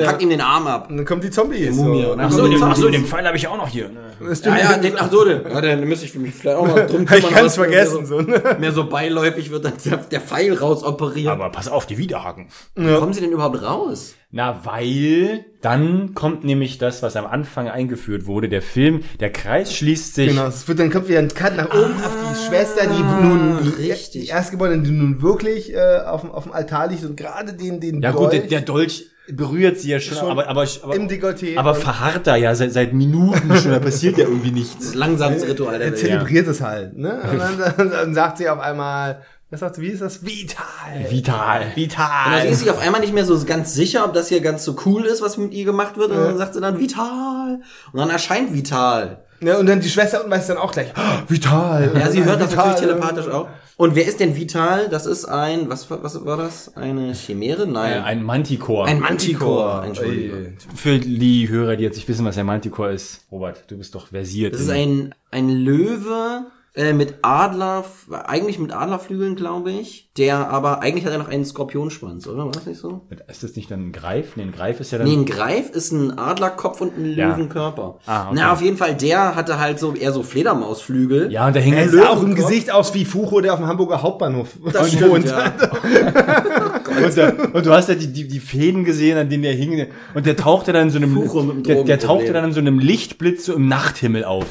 Und 0.00 0.06
hackt 0.06 0.22
ihm 0.22 0.30
den 0.30 0.40
Arm 0.40 0.66
ab. 0.66 0.88
Und 0.90 0.96
dann 0.96 1.06
kommen 1.06 1.20
die 1.20 1.30
Zombies. 1.30 1.74
Mumie. 1.76 2.02
So. 2.02 2.12
Und 2.12 2.18
Dann 2.18 2.26
Ach 2.26 2.30
Ach 2.30 2.30
so, 2.32 2.44
so, 2.44 2.48
den- 2.50 2.62
ach 2.62 2.76
so, 2.76 2.88
den 2.90 3.04
Pfeil 3.06 3.26
habe 3.26 3.36
ich 3.36 3.46
auch 3.48 3.56
noch 3.56 3.68
hier. 3.68 3.88
ne? 3.88 4.00
Ja, 4.44 4.56
ja, 4.58 4.76
den, 4.78 4.94
ach 4.98 5.10
so, 5.10 5.24
den, 5.24 5.40
ja, 5.50 5.60
den 5.60 5.88
müsste 5.88 6.06
ich 6.06 6.14
mich 6.14 6.34
vielleicht 6.34 6.56
auch 6.56 6.66
mal 6.66 6.86
drum 6.86 7.02
Ich 7.02 7.08
kümmern. 7.08 7.32
kann's 7.32 7.58
was 7.58 7.58
mir 7.58 7.64
vergessen, 7.64 8.06
So, 8.06 8.20
so, 8.20 8.22
ne? 8.22 8.56
Mehr 8.60 8.72
so 8.72 8.86
beiläufig 8.88 9.50
wird 9.50 9.64
dann 9.64 9.72
der, 9.84 9.96
der 9.98 10.20
Pfeil 10.20 10.54
rausoperiert. 10.54 11.28
Aber 11.32 11.50
pass 11.50 11.68
auf, 11.68 11.86
die 11.86 11.98
Widerhaken. 11.98 12.46
Wie 12.76 12.94
kommen 12.94 13.12
sie 13.12 13.20
denn 13.20 13.32
überhaupt 13.32 13.62
raus? 13.62 14.14
Na, 14.34 14.60
weil 14.64 15.44
dann 15.60 16.14
kommt 16.14 16.42
nämlich 16.42 16.78
das, 16.78 17.02
was 17.02 17.16
am 17.16 17.26
Anfang 17.26 17.68
eingeführt 17.68 18.24
wurde. 18.24 18.48
Der 18.48 18.62
Film, 18.62 19.00
der 19.20 19.30
Kreis 19.30 19.74
schließt 19.74 20.14
sich. 20.14 20.28
Genau, 20.30 20.46
es 20.46 20.66
wird 20.66 20.78
dann 20.78 20.90
kommt 20.90 21.08
wieder 21.08 21.18
ein 21.18 21.28
Cut 21.28 21.54
nach 21.54 21.66
oben 21.66 21.92
auf 22.02 22.16
die 22.30 22.46
Schwester, 22.48 22.86
die 22.86 23.02
nun 23.26 23.58
richtig. 23.78 24.22
die 24.22 24.28
Erstgeborene, 24.28 24.82
die 24.82 24.90
nun 24.90 25.20
wirklich 25.20 25.74
äh, 25.74 25.98
auf, 26.06 26.22
dem, 26.22 26.30
auf 26.30 26.44
dem 26.44 26.52
Altar 26.52 26.86
liegt 26.88 27.04
und 27.04 27.14
gerade 27.16 27.52
den 27.52 27.78
den 27.80 28.00
Ja 28.00 28.12
gut, 28.12 28.32
der, 28.32 28.38
Dolch 28.40 28.48
der 28.48 28.60
Dolch 28.62 29.06
berührt 29.28 29.78
sie 29.78 29.90
ja 29.90 30.00
schon, 30.00 30.18
Schon 30.18 30.30
aber, 30.30 30.48
aber, 30.48 30.66
aber, 30.82 30.96
im 30.96 31.08
Dekolleté. 31.08 31.56
aber 31.56 31.74
verharrt 31.74 32.26
da 32.26 32.36
ja 32.36 32.54
seit, 32.54 32.72
seit 32.72 32.92
Minuten 32.92 33.54
schon, 33.56 33.70
da 33.70 33.78
passiert 33.78 34.18
ja 34.18 34.24
irgendwie 34.24 34.50
nichts. 34.50 34.86
Das 34.86 34.94
langsamste 34.94 35.48
Ritual 35.48 35.80
er 35.80 35.94
zelebriert 35.94 36.48
es 36.48 36.60
halt, 36.60 36.96
ne? 36.96 37.22
Und 37.30 37.38
dann, 37.38 37.74
dann, 37.76 37.90
dann 37.90 38.14
sagt 38.14 38.38
sie 38.38 38.48
auf 38.48 38.58
einmal, 38.58 39.22
was 39.50 39.60
sagt 39.60 39.76
sie, 39.76 39.82
wie 39.82 39.88
ist 39.88 40.00
das? 40.00 40.24
Vital. 40.24 40.64
Vital. 41.10 41.60
Und 41.60 41.66
dann 41.66 41.76
Vital. 41.76 42.46
ist 42.46 42.60
sie 42.60 42.70
auf 42.70 42.78
einmal 42.78 43.02
nicht 43.02 43.12
mehr 43.12 43.26
so 43.26 43.38
ganz 43.44 43.74
sicher, 43.74 44.04
ob 44.04 44.14
das 44.14 44.28
hier 44.28 44.40
ganz 44.40 44.64
so 44.64 44.76
cool 44.86 45.04
ist, 45.04 45.20
was 45.20 45.36
mit 45.36 45.52
ihr 45.52 45.66
gemacht 45.66 45.98
wird. 45.98 46.10
Und 46.10 46.16
dann 46.16 46.38
sagt 46.38 46.54
sie 46.54 46.60
dann 46.62 46.80
Vital. 46.80 47.60
Und 47.92 47.98
dann 48.00 48.08
erscheint 48.08 48.54
Vital. 48.54 49.24
Ja, 49.42 49.58
und 49.58 49.66
dann 49.66 49.80
die 49.80 49.88
Schwester 49.88 50.18
unten 50.20 50.30
weiß 50.30 50.46
dann 50.46 50.56
auch 50.56 50.72
gleich, 50.72 50.88
oh, 50.96 51.22
Vital. 51.28 51.92
Ja, 51.94 52.10
sie 52.10 52.24
hört 52.24 52.40
das 52.40 52.52
Vital. 52.52 52.68
natürlich 52.68 52.88
telepathisch 52.88 53.28
auch. 53.28 53.48
Und 53.76 53.94
wer 53.96 54.06
ist 54.06 54.20
denn 54.20 54.36
Vital? 54.36 54.88
Das 54.90 55.06
ist 55.06 55.24
ein, 55.24 55.68
was, 55.68 55.90
war- 55.90 56.02
was 56.02 56.24
war 56.24 56.36
das? 56.36 56.76
Eine 56.76 57.14
Chimäre? 57.14 57.66
Nein. 57.66 57.92
Äh, 57.94 58.00
Ein 58.04 58.22
Manticore. 58.22 58.86
ein 58.86 59.00
Manticore. 59.00 59.84
Entschuldigung. 59.86 60.52
Für 60.76 60.98
die 60.98 61.48
Hörer, 61.48 61.76
die 61.76 61.84
jetzt 61.84 61.96
nicht 61.96 62.08
wissen, 62.08 62.24
was 62.24 62.38
ein 62.38 62.46
Manticore 62.46 62.92
ist. 62.92 63.22
Robert, 63.32 63.64
du 63.68 63.78
bist 63.78 63.94
doch 63.94 64.08
versiert. 64.08 64.54
Das 64.54 64.60
ist 64.60 64.70
ein, 64.70 65.14
ein 65.30 65.48
Löwe 65.48 66.46
äh, 66.74 66.92
mit 66.94 67.16
Adler, 67.22 67.84
eigentlich 68.24 68.58
mit 68.58 68.72
Adlerflügeln, 68.74 69.36
glaube 69.36 69.70
ich. 69.70 70.08
Der 70.16 70.48
aber, 70.50 70.82
eigentlich 70.82 71.04
hat 71.06 71.12
er 71.12 71.18
noch 71.18 71.28
einen 71.28 71.44
Skorpionschwanz, 71.44 72.26
oder? 72.26 72.44
War 72.44 72.52
das 72.52 72.66
nicht 72.66 72.78
so? 72.80 73.02
ist 73.28 73.42
das 73.42 73.56
nicht 73.56 73.70
dann 73.70 73.88
ein 73.88 73.92
Greif? 73.92 74.36
Nee, 74.36 74.42
ein 74.42 74.52
Greif 74.52 74.78
ist 74.80 74.90
ja 74.92 74.98
dann... 74.98 75.06
Nee, 75.06 75.14
ein 75.14 75.24
Greif 75.26 75.70
ist 75.70 75.90
ein 75.92 76.18
Adlerkopf 76.18 76.80
und 76.82 76.96
ein 76.98 77.14
Ja. 77.14 77.28
Löwenkörper. 77.30 77.98
Ah, 78.06 78.26
okay. 78.26 78.34
Na, 78.34 78.52
auf 78.52 78.60
jeden 78.62 78.76
Fall, 78.76 78.94
der 78.94 79.34
hatte 79.36 79.58
halt 79.58 79.78
so 79.78 79.94
eher 79.94 80.12
so 80.12 80.22
Fledermausflügel. 80.22 81.30
ja, 81.32 81.46
und 81.46 81.56
da 81.56 81.60
hängen 81.60 81.76
Er 81.78 81.88
sah 81.88 82.08
auch 82.10 82.22
im. 82.22 82.34
Gesicht 82.34 82.70
aus 82.72 82.92
wie 82.94 83.04
Fucho, 83.04 83.40
der 83.40 83.52
auf 83.54 83.58
dem 83.60 83.68
Hamburger 83.68 84.02
Hauptbahnhof 84.02 84.48
Das 84.72 84.92
wohnt. 85.02 85.26
stimmt, 85.28 85.28
ja. 85.28 85.52
Und, 86.92 87.16
da, 87.16 87.32
und 87.54 87.64
du 87.64 87.72
hast 87.72 87.88
ja 87.88 87.94
die, 87.94 88.12
die, 88.12 88.28
die 88.28 88.38
Fäden 88.38 88.84
gesehen, 88.84 89.16
an 89.16 89.28
denen 89.30 89.42
der 89.44 89.54
hing. 89.54 89.86
Und 90.14 90.26
der 90.26 90.36
tauchte 90.36 90.72
dann 90.74 90.84
in 90.84 90.90
so 90.90 90.98
einem, 90.98 91.14
Furo 91.14 91.42
mit 91.42 91.56
dem 91.56 91.62
der, 91.62 91.84
der 91.84 91.98
tauchte 91.98 92.32
dann 92.34 92.44
in 92.44 92.52
so 92.52 92.60
einem 92.60 92.78
Lichtblitz 92.78 93.46
so 93.46 93.54
im 93.54 93.66
Nachthimmel 93.66 94.24
auf. 94.24 94.44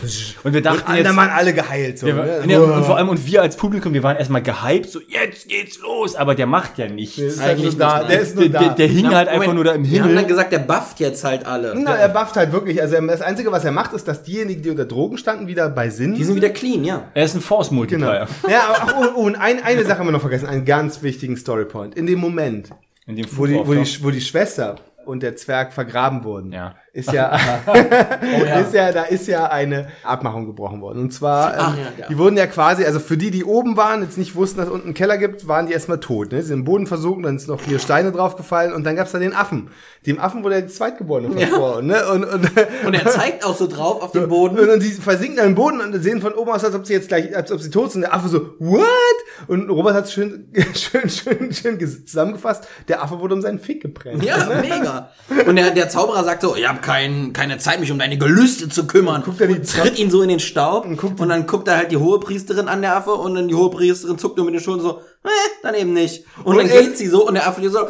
Und 0.44 0.54
wir 0.54 0.62
dachten 0.62 0.90
Und 0.90 0.98
jetzt, 0.98 1.06
dann 1.06 1.16
waren 1.18 1.30
alle 1.30 1.54
geheilt. 1.54 2.00
So, 2.00 2.08
wir, 2.16 2.40
war- 2.40 2.46
ne? 2.46 2.54
ja, 2.54 2.60
und 2.60 2.84
vor 2.86 2.98
allem, 2.98 3.10
und 3.10 3.26
wir 3.26 3.42
als 3.42 3.56
Publikum, 3.58 3.94
wir 3.94 4.04
waren 4.04 4.18
erstmal 4.18 4.42
gehypt, 4.42 4.90
so, 4.90 5.00
jetzt 5.08 5.48
geht's 5.48 5.80
los, 5.80 6.16
aber 6.16 6.36
der 6.36 6.46
macht 6.48 6.78
ja 6.78 6.88
nichts. 6.88 7.16
Der 7.16 7.28
ist 7.28 7.42
halt 7.42 7.52
Eigentlich 7.58 7.78
nur 7.78 7.88
da. 7.88 7.98
nicht, 8.00 8.10
Der 8.12 8.20
ist 8.22 8.36
nur 8.36 8.50
Der, 8.50 8.52
da. 8.54 8.60
der, 8.68 8.76
der 8.76 8.88
hing 8.88 9.06
Na, 9.10 9.16
halt 9.18 9.28
einfach 9.28 9.42
Moment, 9.48 9.56
nur 9.56 9.64
da 9.66 9.72
im 9.74 9.84
Wir 9.90 10.00
haben 10.02 10.10
dann 10.10 10.18
Himmel. 10.18 10.28
gesagt, 10.30 10.52
der 10.54 10.60
bufft 10.60 11.00
jetzt 11.00 11.24
halt 11.24 11.46
alle. 11.46 11.74
Na, 11.78 11.96
er 11.96 12.10
bufft 12.10 12.36
halt 12.36 12.52
wirklich. 12.52 12.82
Also 12.82 13.00
das 13.06 13.22
Einzige, 13.22 13.52
was 13.52 13.66
er 13.66 13.72
macht, 13.72 13.94
ist, 13.94 14.08
dass 14.08 14.24
diejenigen, 14.24 14.62
die 14.62 14.70
unter 14.70 14.86
Drogen 14.86 15.18
standen, 15.18 15.48
wieder 15.48 15.70
bei 15.70 15.90
Sinn 15.90 16.14
Die 16.16 16.24
sind 16.24 16.36
wieder 16.36 16.50
clean, 16.50 16.84
ja. 16.84 17.10
Er 17.14 17.24
ist 17.26 17.32
ein 17.36 17.40
Genau. 17.40 17.48
Force-Multiplier. 17.48 18.28
Ja, 18.50 18.60
aber 18.70 18.78
ach, 18.82 18.96
oh, 19.00 19.06
oh, 19.16 19.22
und 19.22 19.36
ein, 19.36 19.64
eine 19.64 19.84
Sache 19.86 20.00
haben 20.00 20.08
wir 20.08 20.12
noch 20.12 20.22
vergessen, 20.22 20.48
einen 20.48 20.66
ganz 20.66 21.02
wichtigen 21.04 21.38
Storypoint. 21.38 21.96
In 21.96 22.08
dem 22.08 22.20
Moment, 22.20 22.70
In 23.08 23.16
dem 23.16 23.26
wo 23.38 23.46
die, 23.46 23.56
wo 23.56 23.74
die, 23.74 24.04
wo 24.04 24.10
die 24.12 24.22
Schwester 24.22 24.76
und 25.06 25.24
der 25.24 25.36
Zwerg 25.36 25.74
vergraben 25.74 26.24
wurden, 26.24 26.52
Ja. 26.52 26.76
Ist 26.94 27.12
ja, 27.14 27.38
ist 28.60 28.74
ja, 28.74 28.92
da 28.92 29.04
ist 29.04 29.28
ja 29.28 29.46
eine 29.48 29.88
Abmachung 30.04 30.46
gebrochen 30.46 30.82
worden. 30.82 31.00
Und 31.00 31.14
zwar, 31.14 31.54
Ach 31.58 31.74
ähm, 31.74 31.84
ja, 31.84 31.92
ja. 31.98 32.08
die 32.10 32.18
wurden 32.18 32.36
ja 32.36 32.48
quasi, 32.48 32.84
also 32.84 33.00
für 33.00 33.18
die, 33.18 33.32
die 33.32 33.46
oben 33.46 33.78
waren, 33.78 34.02
jetzt 34.02 34.18
nicht 34.18 34.36
wussten, 34.36 34.58
dass 34.58 34.68
es 34.68 34.74
unten 34.74 34.88
einen 34.88 34.94
Keller 34.94 35.18
gibt, 35.18 35.48
waren 35.48 35.68
die 35.68 35.74
erstmal 35.74 36.00
tot. 36.00 36.34
Ne? 36.34 36.42
Sie 36.42 36.50
sind 36.50 36.60
im 36.60 36.66
Boden 36.66 36.88
versunken, 36.88 37.24
dann 37.24 37.40
sind 37.40 37.50
noch 37.50 37.62
vier 37.62 37.80
Steine 37.80 38.12
draufgefallen 38.12 38.74
und 38.74 38.84
dann 38.84 38.98
gab's 38.98 39.14
da 39.14 39.20
den 39.20 39.34
Affen. 39.34 39.70
Dem 40.06 40.20
Affen 40.20 40.44
wurde 40.44 40.56
der 40.56 40.68
Zweitgeborene 40.68 41.32
versprochen. 41.32 41.88
Ne? 41.88 42.06
Und, 42.10 42.26
und, 42.26 42.52
Und 42.86 42.94
er 42.94 43.06
zeigt 43.06 43.46
auch 43.46 43.56
so 43.56 43.68
drauf 43.68 44.02
auf 44.02 44.12
den 44.12 44.28
Boden. 44.28 44.60
und, 44.60 44.70
und 44.70 44.84
die 44.84 44.90
versinken 44.90 45.38
dann 45.38 45.48
im 45.48 45.56
Boden 45.56 45.80
und 45.80 45.94
sehen 46.02 46.20
von 46.20 46.34
oben 46.34 46.52
aus, 46.52 46.66
als 46.66 46.76
ob 46.76 46.86
sie 46.86 46.94
jetzt 46.94 47.08
gleich, 47.08 47.36
als 47.36 47.52
ob 47.52 47.62
sie 47.62 47.70
tot 47.70 47.92
sind. 47.92 48.02
Der 48.02 48.14
Affe 48.14 48.28
so, 48.28 48.56
what? 48.60 48.86
Und 49.48 49.70
Robert 49.70 49.94
hat 49.94 50.10
schön, 50.10 50.52
schön, 50.74 51.10
schön, 51.10 51.54
schön 51.54 52.06
zusammengefasst. 52.06 52.68
Der 52.88 53.02
Affe 53.04 53.20
wurde 53.20 53.36
um 53.36 53.42
seinen 53.42 53.60
Fick 53.60 53.82
gebrennt. 53.82 54.24
Ja, 54.24 54.50
mega. 54.62 55.12
Und 55.48 55.56
der, 55.56 55.72
der 55.72 55.88
Zauberer 55.88 56.24
sagt 56.24 56.42
so, 56.42 56.56
ich 56.56 56.68
habe 56.82 56.86
kein, 56.86 57.34
keine 57.34 57.58
Zeit, 57.58 57.80
mich 57.80 57.92
um 57.92 58.00
deine 58.00 58.18
Gelüste 58.18 58.68
zu 58.70 58.88
kümmern. 58.88 59.24
guckt 59.24 59.40
er 59.42 59.48
die 59.48 59.54
und 59.56 59.70
tritt 59.70 59.98
ihn 60.00 60.10
so 60.12 60.22
in 60.22 60.30
den 60.30 60.40
Staub. 60.40 60.86
Und, 60.86 60.98
guckt- 60.98 61.20
dann 61.20 61.46
guckt 61.48 61.68
er 61.68 61.78
halt 61.78 61.92
die 61.92 61.98
Hohepriesterin 61.98 62.68
an, 62.68 62.82
der 62.82 62.96
Affe. 62.96 63.12
Und 63.14 63.36
dann 63.36 63.48
die 63.48 63.56
Hohepriesterin 63.56 64.18
zuckt 64.18 64.38
nur 64.38 64.46
mit 64.46 64.56
den 64.56 64.62
Schultern 64.62 64.84
so, 64.86 64.98
äh, 65.24 65.30
dann 65.64 65.76
eben 65.76 65.94
nicht. 65.94 66.26
Und, 66.44 66.58
Und 66.58 66.58
dann 66.58 66.68
geht 66.68 66.98
sie 66.98 67.08
so 67.08 67.28
und 67.28 67.36
der 67.36 67.48
Affe 67.48 67.62
so, 67.70 67.80
what? 67.80 67.88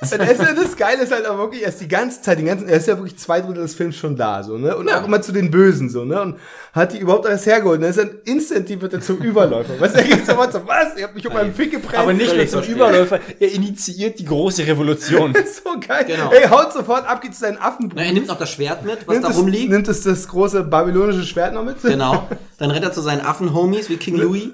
Das, 0.56 0.76
Geile 0.76 1.02
ist 1.02 1.12
halt 1.12 1.26
auch 1.26 1.38
wirklich, 1.38 1.62
er 1.62 1.68
ist 1.68 1.80
die 1.80 1.88
ganze 1.88 2.20
Zeit, 2.20 2.38
den 2.38 2.46
ganzen, 2.46 2.68
er 2.68 2.76
ist 2.76 2.86
ja 2.86 2.96
wirklich 2.96 3.16
zwei 3.18 3.40
Drittel 3.40 3.62
des 3.62 3.74
Films 3.74 3.96
schon 3.96 4.16
da, 4.16 4.42
so, 4.42 4.58
ne? 4.58 4.76
Und 4.76 4.90
auch 4.90 5.04
immer 5.04 5.22
zu 5.22 5.32
den 5.32 5.50
Bösen, 5.50 5.88
so, 5.88 6.04
ne? 6.04 6.20
Und 6.20 6.36
hat 6.76 6.92
die 6.92 6.98
überhaupt 6.98 7.26
alles 7.26 7.46
hergeholt. 7.46 7.76
Und 7.76 7.82
dann 7.82 7.90
ist 7.90 7.98
dann 7.98 8.10
instant, 8.24 8.68
die 8.68 8.80
wird 8.80 8.92
er 8.92 9.00
zum 9.00 9.18
Überläufer. 9.18 9.80
Weißt 9.80 9.94
du, 9.94 10.00
er 10.00 10.04
geht 10.04 10.26
sofort 10.26 10.52
so, 10.52 10.60
was? 10.66 10.96
Ihr 10.96 11.04
habt 11.04 11.14
mich 11.14 11.26
um 11.26 11.32
meinen 11.32 11.54
Fick 11.54 11.70
gepresst. 11.70 11.96
Aber 11.96 12.12
nicht 12.12 12.34
nur 12.34 12.46
zum 12.46 12.50
verstehe. 12.50 12.74
Überläufer, 12.74 13.18
er 13.40 13.52
initiiert 13.52 14.18
die 14.18 14.26
große 14.26 14.66
Revolution. 14.66 15.34
so 15.64 15.80
geil. 15.80 16.04
Genau. 16.06 16.30
Ey, 16.30 16.46
haut 16.48 16.72
sofort 16.74 17.08
ab, 17.08 17.22
geht 17.22 17.34
zu 17.34 17.40
seinen 17.40 17.56
Affen. 17.56 17.90
Na, 17.94 18.02
er 18.02 18.12
nimmt 18.12 18.26
noch 18.26 18.38
das 18.38 18.50
Schwert 18.50 18.84
mit, 18.84 18.98
was 19.06 19.14
nimmt 19.14 19.24
da 19.24 19.30
es, 19.30 19.38
rumliegt. 19.38 19.70
nimmt 19.70 19.88
es 19.88 20.02
das 20.02 20.28
große 20.28 20.64
babylonische 20.64 21.24
Schwert 21.24 21.54
noch 21.54 21.64
mit? 21.64 21.80
Genau. 21.82 22.28
Dann 22.58 22.70
rennt 22.70 22.84
er 22.84 22.92
zu 22.92 23.02
seinen 23.02 23.20
Affen-Homies 23.20 23.90
wie 23.90 23.96
King 23.96 24.16
Louis 24.16 24.48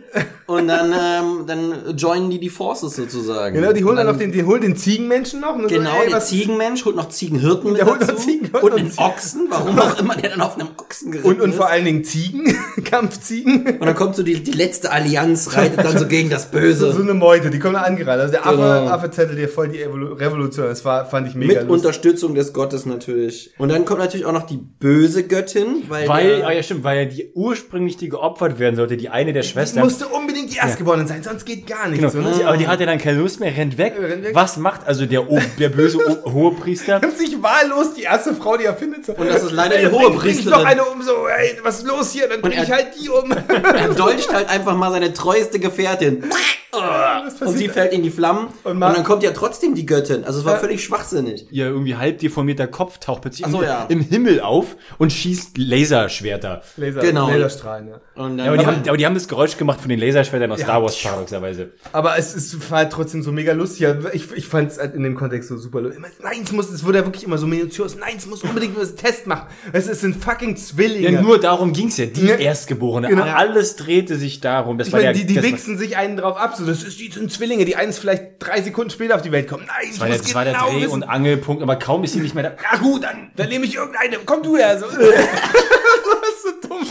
und 0.47 0.67
dann, 0.67 0.93
ähm, 0.93 1.47
dann 1.47 1.97
joinen 1.97 2.31
die 2.31 2.41
die 2.41 2.49
Forces 2.49 2.97
sozusagen. 2.97 3.55
Genau, 3.55 3.73
die 3.73 3.85
holen 3.85 3.99
Und 3.99 4.05
dann 4.05 4.07
noch 4.07 4.19
den, 4.19 4.33
die 4.33 4.43
holen 4.45 4.61
den 4.61 4.77
Ziegenmenschen 4.77 5.32
noch. 5.41 5.55
Und 5.55 5.63
so, 5.63 5.69
Genau, 5.69 5.99
ey, 6.01 6.07
den 6.09 6.13
was- 6.15 6.29
Ziegenmensch 6.29 6.85
holt 6.85 6.97
noch 6.97 7.09
Ziegenhirten 7.09 7.71
mit 7.73 7.81
Der 7.81 7.87
holt 7.87 8.01
noch 8.01 8.09
dazu 8.09 8.23
Ziegenhirten 8.23 8.61
und 8.63 8.73
und 8.73 8.79
einen 8.79 8.91
Ziegen- 8.91 9.05
Ochsen, 9.05 9.47
warum 9.51 9.79
auch 9.79 9.99
immer 9.99 10.17
der 10.17 10.31
dann 10.31 10.41
auf 10.41 10.59
einem 10.59 10.69
Ochsen 10.77 11.13
geritten 11.13 11.29
Und, 11.31 11.41
und 11.41 11.51
ist. 11.51 11.57
vor 11.57 11.69
allen 11.69 11.85
Dingen 11.85 12.05
Ziegen, 12.05 12.57
Kampfziegen. 12.85 13.79
und 13.79 13.87
dann 13.87 13.95
kommt 13.95 14.17
so 14.17 14.23
die, 14.23 14.43
die 14.43 14.53
letzte 14.53 14.93
Allianz, 14.93 15.57
reitet 15.57 15.85
dann 15.85 15.97
so 15.99 16.07
gegen 16.07 16.31
das 16.31 16.45
So, 16.45 16.59
Böse. 16.59 16.93
so 16.93 17.03
eine 17.03 17.15
Meute, 17.15 17.51
die 17.51 17.59
kommen 17.59 17.75
da 17.75 17.83
angerannt. 17.83 18.21
Also 18.21 18.33
der 18.33 18.47
Affe, 18.47 18.57
Genau. 18.57 18.89
Affe 18.89 19.11
zettelt 19.11 19.39
dir 19.39 19.49
voll 19.49 19.69
die 19.69 19.81
Evolu 19.83 20.13
Revolution. 20.15 20.67
Das 20.67 20.85
war, 20.85 21.07
fand 21.07 21.29
ich 21.29 21.35
mega 21.35 21.61
Mit 21.61 21.69
lustig. 21.69 21.71
Unterstützung 21.87 22.35
des 22.35 22.53
Gottes 22.53 22.87
natürlich. 22.87 23.53
Und 23.59 23.71
dann 23.71 23.85
kommt 23.85 24.01
natürlich 24.01 24.27
auch 24.27 24.33
noch 24.33 24.47
die 24.47 24.57
böse 24.59 25.25
Göttin, 25.27 25.85
weil, 25.89 26.09
Weil, 26.09 26.37
der, 26.39 26.47
ah 26.47 26.53
ja 26.53 26.63
stimmt, 26.63 26.85
weil 26.85 26.99
ja 26.99 27.05
die 27.07 27.33
ursprünglich 27.35 27.97
die 27.97 28.09
geopfert 28.09 28.59
werden 28.59 28.77
sollte, 28.77 28.97
die 28.97 29.09
eine 29.09 29.33
der 29.33 29.43
Die 29.43 29.49
Schwestern. 29.49 29.85
musste 29.85 30.07
unbedingt 30.09 30.53
die 30.53 30.57
Erstgeborene 30.59 31.07
sein, 31.07 31.23
sonst 31.23 31.45
geht 31.47 31.67
gar 31.67 31.89
nichts. 31.89 32.13
Genau. 32.13 32.31
So, 32.33 32.39
ne? 32.41 32.47
Aber 32.47 32.57
die 32.57 32.69
hatte 32.69 32.87
dann 32.87 32.99
keine 32.99 33.19
Lust 33.19 33.41
mehr, 33.41 33.57
rennt 33.57 33.79
weg. 33.79 33.95
rennt 33.99 34.25
weg. 34.25 34.35
Was 34.35 34.57
macht 34.57 34.87
also 34.87 35.07
der, 35.07 35.22
O- 35.29 35.41
der 35.59 35.69
böse 35.69 35.99
o 35.99 36.33
Hohepriester? 36.33 36.99
Nimmt 37.01 37.19
sich 37.19 37.43
wahllos 37.43 37.95
die 37.95 38.03
erste 38.03 38.35
Frau, 38.35 38.57
die 38.57 38.65
er 38.65 38.77
findet. 38.77 39.09
Und 39.09 39.29
das 39.29 39.43
ist 39.43 39.53
leider 39.53 39.79
die 39.79 39.89
Hohepriesterin. 39.89 40.39
ich 40.39 40.45
noch 40.47 40.65
eine 40.65 40.85
um, 40.85 41.03
so, 41.03 41.27
ey, 41.29 41.59
was 41.63 41.79
ist 41.79 41.87
los 41.87 42.13
hier? 42.13 42.29
Dann 42.29 42.41
bring 42.41 42.53
ich 42.61 42.71
halt 42.71 42.89
die 43.01 43.09
um. 43.09 43.31
er 43.49 43.89
dolcht 43.95 44.33
halt 44.33 44.49
einfach 44.49 44.77
mal 44.77 44.91
seine 44.91 45.13
treueste 45.13 45.59
Gefährtin. 45.59 46.25
Und 46.75 47.57
sie 47.59 47.69
fällt 47.69 47.93
in 47.93 48.03
die 48.03 48.11
Flammen. 48.11 48.49
Und, 48.65 48.73
Und 48.75 48.81
dann 48.81 49.05
kommt 49.05 49.23
ja 49.23 49.33
trotzdem 49.33 49.75
die 49.75 49.85
Göttin. 49.85 50.25
Also 50.25 50.39
es 50.41 50.45
war 50.47 50.55
Ja. 50.55 50.59
völlig 50.59 50.83
schwachsinnig. 50.83 51.47
Ihr 51.51 51.67
irgendwie 51.67 51.97
halb 51.97 52.19
deformierter 52.19 52.67
Kopf 52.67 52.99
taucht 52.99 53.23
plötzlich 53.23 53.47
so, 53.47 53.59
im, 53.61 53.65
ja. 53.67 53.85
im 53.91 54.01
Himmel 54.01 54.41
auf 54.41 54.77
und 54.99 55.13
schießt 55.13 55.59
Laserschwerter. 55.59 56.63
Laser, 56.79 57.01
Genau. 57.03 57.29
Laserstrahlen, 57.29 57.89
ja. 57.89 57.95
Und 58.15 58.39
dann 58.39 58.47
Ja, 58.47 58.53
aber, 58.53 58.57
die 58.57 58.67
haben, 58.67 58.77
aber 58.89 58.97
die 58.97 59.05
haben 59.07 59.15
das 59.15 59.29
Geräusch 59.29 59.57
gemacht 59.59 59.81
von 59.81 59.91
den 59.91 59.99
Laserschwertern 60.01 60.51
aus 60.51 60.61
Ja. 60.61 60.65
Star 60.67 60.83
Wars, 60.83 61.03
paradoxerweise. 61.03 61.73
Aber 61.93 62.17
es 62.17 62.35
ist 62.35 62.71
war 62.71 62.79
halt 62.79 62.93
trotzdem 62.93 63.23
so 63.23 63.33
mega 63.33 63.53
lustig. 63.53 63.81
Ja, 63.81 63.95
Ich, 64.13 64.33
ich 64.33 64.47
fand 64.47 64.71
es 64.73 64.79
halt 64.79 64.95
in 64.95 65.03
dem 65.03 65.15
Kontext 65.15 65.51
so 65.51 65.59
super 65.59 65.83
lustig. 65.83 66.03
Nein, 66.23 66.41
es 66.45 66.53
muss, 66.53 66.71
es 66.71 66.85
wurde 66.85 66.99
ja 66.99 67.05
wirklich 67.05 67.25
immer 67.25 67.37
so 67.39 67.47
minutiös. 67.47 67.97
Nein, 67.97 68.15
es 68.17 68.27
muss 68.27 68.43
unbedingt 68.45 68.79
einen 68.79 68.97
Test 68.97 69.27
machen. 69.27 69.49
Es, 69.75 69.89
es 69.89 70.01
sind 70.01 70.17
fucking 70.23 70.57
Zwillinge. 70.57 71.11
Ja, 71.11 71.21
nur 71.23 71.39
darum 71.39 71.73
ging's 71.75 71.99
ja, 71.99 72.07
die 72.07 72.27
Ja. 72.27 72.35
Erstgeborene. 72.37 73.09
Genau. 73.09 73.25
Alles 73.25 73.77
drehte 73.77 74.17
sich 74.17 74.41
darum. 74.41 74.79
Das 74.79 74.87
ich 74.89 74.93
war 74.95 75.01
meine, 75.01 75.13
der, 75.13 75.21
die, 75.21 75.27
die 75.27 75.35
das 75.35 75.45
war- 75.45 75.51
wichsen 75.53 75.77
sich 75.79 75.97
einen 75.99 76.17
drauf 76.17 76.37
ab. 76.39 76.55
So, 76.57 76.62
das 76.67 76.83
ist, 76.83 76.99
die 77.01 77.11
sind 77.11 77.31
Zwillinge. 77.33 77.65
Die 77.65 77.77
eines 77.77 77.99
vielleicht 77.99 78.23
drei 78.39 78.61
Sekunden 78.63 78.91
später 78.91 79.15
auf 79.15 79.23
die 79.23 79.33
Welt 79.33 79.49
kommen. 79.49 79.65
Nein, 79.67 79.77
ich 79.85 79.91
Das 79.99 80.01
war, 80.01 80.07
der, 80.09 80.17
muss 80.17 80.23
das 80.27 80.35
war 80.35 80.45
der 80.45 80.53
genau 80.55 80.69
Dreh- 80.71 80.81
wissen. 80.83 80.93
und 80.93 81.03
Angelpunkt, 81.05 81.63
aber 81.63 81.77
kaum 81.77 82.05
ist 82.05 82.13
sie 82.15 82.21
nicht 82.21 82.35
mehr 82.35 82.45
da. 82.45 82.57
Ja 82.73 82.79
gut, 82.79 83.05
dann, 83.05 83.31
dann 83.37 83.49
nehme 83.49 83.65
ich 83.65 83.75
irgendeine. 83.77 84.19
Komm 84.25 84.43
du 84.43 84.57
her. 84.57 84.79
So. 84.79 84.87
das 84.91 84.99
ist 84.99 86.43
so 86.63 86.69
dumm. 86.69 86.87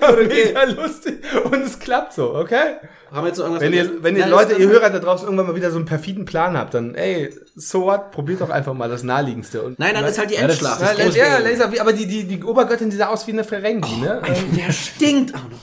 War 0.00 0.12
mega 0.16 0.64
lustig. 0.64 1.22
Und 1.44 1.64
es 1.64 1.78
klappt 1.78 2.14
so, 2.14 2.34
okay? 2.34 2.76
haben 3.10 3.22
wir 3.24 3.28
jetzt 3.28 3.38
noch 3.38 3.44
irgendwas 3.46 3.62
Wenn 3.64 3.72
ihr, 3.72 4.02
wenn 4.02 4.16
ihr 4.16 4.20
Ja, 4.22 4.26
Leute, 4.28 4.50
das- 4.50 4.58
ihr 4.58 4.68
Hörer 4.68 4.90
da 4.90 4.98
draußen 4.98 5.24
irgendwann 5.26 5.46
mal 5.46 5.56
wieder 5.56 5.70
so 5.70 5.76
einen 5.76 5.86
perfiden 5.86 6.24
Plan 6.26 6.56
habt, 6.58 6.74
dann, 6.74 6.94
ey, 6.94 7.32
so 7.56 7.82
what? 7.84 8.10
Probiert 8.10 8.40
doch 8.42 8.50
einfach 8.50 8.74
mal 8.74 8.88
das 8.90 9.02
Naheliegendste. 9.02 9.62
Und 9.62 9.78
Nein, 9.78 9.94
dann 9.94 10.04
ist 10.04 10.18
halt 10.18 10.30
die 10.30 10.34
Ja, 10.34 10.42
das- 10.42 10.58
Endschlacht. 10.60 10.80
ja, 10.82 10.88
Das 11.06 11.16
ja, 11.16 11.24
Großding. 11.36 11.44
Laser, 11.52 11.72
wie- 11.72 11.80
aber 11.80 11.92
die, 11.94 12.06
die, 12.06 12.24
die 12.24 12.42
Obergöttin, 12.44 12.90
die 12.90 12.96
sah 12.96 13.06
aus 13.08 13.26
wie 13.26 13.32
eine 13.32 13.44
Ferengi, 13.44 13.96
ne? 13.96 14.20
Ähm, 14.26 14.56
Der 14.56 14.72
stinkt 14.72 15.34
auch 15.34 15.44
noch. 15.48 15.58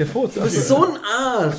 Der 0.00 0.06
Furz. 0.06 0.32
Du 0.32 0.40
bist 0.40 0.66
so 0.66 0.82
ein 0.82 0.98
Arsch. 1.04 1.56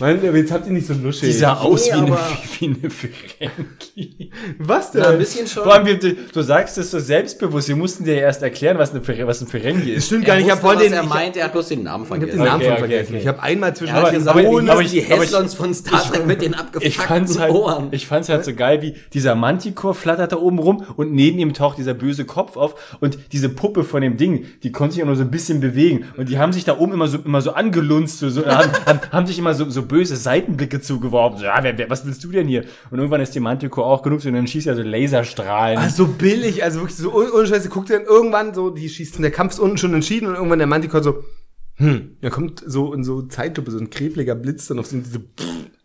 Mann, 0.00 0.20
jetzt 0.34 0.52
habt 0.52 0.66
ihr 0.66 0.72
nicht 0.72 0.86
so 0.86 0.94
Lusche. 0.94 1.26
Die 1.26 1.32
sah 1.32 1.54
aus 1.54 1.86
Nee, 1.86 1.92
wie, 1.92 1.96
eine, 1.96 2.16
wie 2.60 2.66
eine 2.66 2.90
Ferengi. 2.90 4.30
Was 4.58 4.92
denn? 4.92 5.02
Na, 5.02 5.10
ein 5.10 5.18
bisschen 5.18 5.46
schon. 5.46 5.64
Vor 5.64 5.74
allem, 5.74 5.98
du, 5.98 6.14
du 6.14 6.42
sagst 6.42 6.78
es 6.78 6.90
so 6.90 6.98
selbstbewusst. 6.98 7.68
Wir 7.68 7.76
mussten 7.76 8.04
dir 8.04 8.14
ja 8.14 8.20
erst 8.22 8.42
erklären, 8.42 8.78
was, 8.78 8.90
eine, 8.92 9.00
Fer- 9.00 9.26
was 9.26 9.40
ein 9.40 9.46
Ferengi 9.46 9.90
ist. 9.90 10.06
Stimmt 10.06 10.24
Er 10.24 10.28
gar 10.28 10.36
nicht, 10.36 10.46
ich 10.46 10.50
hab 10.52 10.62
wusste, 10.62 10.74
vorhin 10.76 10.90
den, 10.92 10.98
er 10.98 11.02
ich 11.04 11.08
meint, 11.08 11.36
er 11.36 11.44
hat 11.44 11.52
bloß 11.52 11.68
den 11.68 11.82
Namen 11.82 12.04
hab 12.04 12.10
den 12.10 12.20
vergessen. 12.20 12.38
Namen 12.44 12.54
Okay, 12.56 12.64
schon 12.64 12.72
okay, 12.72 12.80
vergessen. 12.80 13.12
okay. 13.12 13.20
Ich 13.22 13.26
habe 13.28 13.42
einmal 13.42 13.76
zwischen 13.76 13.94
Aber- 13.94 14.10
gesagt, 14.10 14.38
aber- 14.38 14.48
ohne 14.48 14.72
aber 14.72 14.80
ich- 14.82 14.90
die 14.90 15.04
aber 15.06 15.14
ich- 15.24 15.30
Heslons 15.30 15.54
von 15.54 15.74
Star 15.74 16.02
Trek 16.02 16.26
mit 16.26 16.42
den 16.42 16.52
Ich 16.52 16.58
abgefuckten 16.58 17.38
halt, 17.40 17.52
Ohren. 17.52 17.88
ich 17.92 18.06
fand's 18.06 18.28
halt 18.28 18.44
so 18.44 18.54
geil, 18.54 18.82
wie 18.82 18.94
dieser 19.12 19.34
Manticore 19.34 19.94
flattert 19.94 20.32
da 20.32 20.36
oben 20.36 20.58
rum 20.58 20.84
und 20.96 21.12
neben 21.12 21.38
ihm 21.38 21.54
taucht 21.54 21.78
dieser 21.78 21.94
böse 21.94 22.24
Kopf 22.24 22.56
auf 22.56 22.96
und 23.00 23.18
diese 23.32 23.48
Puppe 23.48 23.84
von 23.84 24.00
dem 24.02 24.16
Ding, 24.16 24.46
die 24.62 24.72
konnte 24.72 24.94
sich 24.94 25.02
auch 25.02 25.06
nur 25.06 25.16
so 25.16 25.22
ein 25.22 25.30
bisschen 25.30 25.60
bewegen 25.60 26.04
und 26.16 26.28
die 26.28 26.38
haben 26.38 26.52
sich 26.52 26.64
da 26.64 26.78
oben 26.78 26.92
immer 26.92 27.08
so, 27.08 27.18
immer 27.18 27.40
so 27.42 27.52
angelunzt, 27.52 28.18
so, 28.18 28.30
so 28.30 28.46
haben, 28.46 28.70
haben, 28.86 29.00
haben 29.10 29.26
sich 29.26 29.38
immer 29.38 29.54
so, 29.54 29.61
so 29.70 29.82
böse 29.82 30.16
Seitenblicke 30.16 30.80
zugeworfen. 30.80 31.38
So, 31.38 31.44
ja, 31.44 31.58
wer, 31.62 31.76
wer, 31.78 31.90
was 31.90 32.06
willst 32.06 32.22
du 32.24 32.30
denn 32.30 32.46
hier? 32.48 32.64
Und 32.90 32.98
irgendwann 32.98 33.20
ist 33.20 33.34
die 33.34 33.40
Manticore 33.40 33.86
auch 33.86 34.02
genug 34.02 34.20
so, 34.20 34.28
und 34.28 34.34
dann 34.34 34.46
schießt 34.46 34.66
er 34.66 34.76
so 34.76 34.82
Laserstrahlen. 34.82 35.78
Ah, 35.78 35.88
so 35.88 36.06
billig, 36.06 36.62
also 36.64 36.80
wirklich 36.80 36.96
so 36.96 37.12
un- 37.14 37.30
ohne 37.30 37.46
Scheiße, 37.46 37.68
guckt 37.68 37.90
ihr 37.90 37.98
dann 37.98 38.06
irgendwann 38.06 38.54
so, 38.54 38.70
die 38.70 38.88
schießt, 38.88 39.18
der 39.22 39.30
Kampf 39.30 39.52
ist 39.54 39.58
unten 39.60 39.78
schon 39.78 39.94
entschieden 39.94 40.26
und 40.28 40.34
irgendwann 40.34 40.58
der 40.58 40.68
Manticore 40.68 41.02
so, 41.02 41.24
hm, 41.76 42.16
da 42.20 42.30
kommt 42.30 42.62
so 42.66 42.92
in 42.92 43.02
so 43.02 43.22
Zeitlupe 43.22 43.70
so 43.70 43.78
ein 43.78 43.90
krebliger 43.90 44.34
Blitz 44.34 44.66
dann 44.68 44.78
auf 44.78 44.86
so 44.86 44.98
diese 44.98 45.20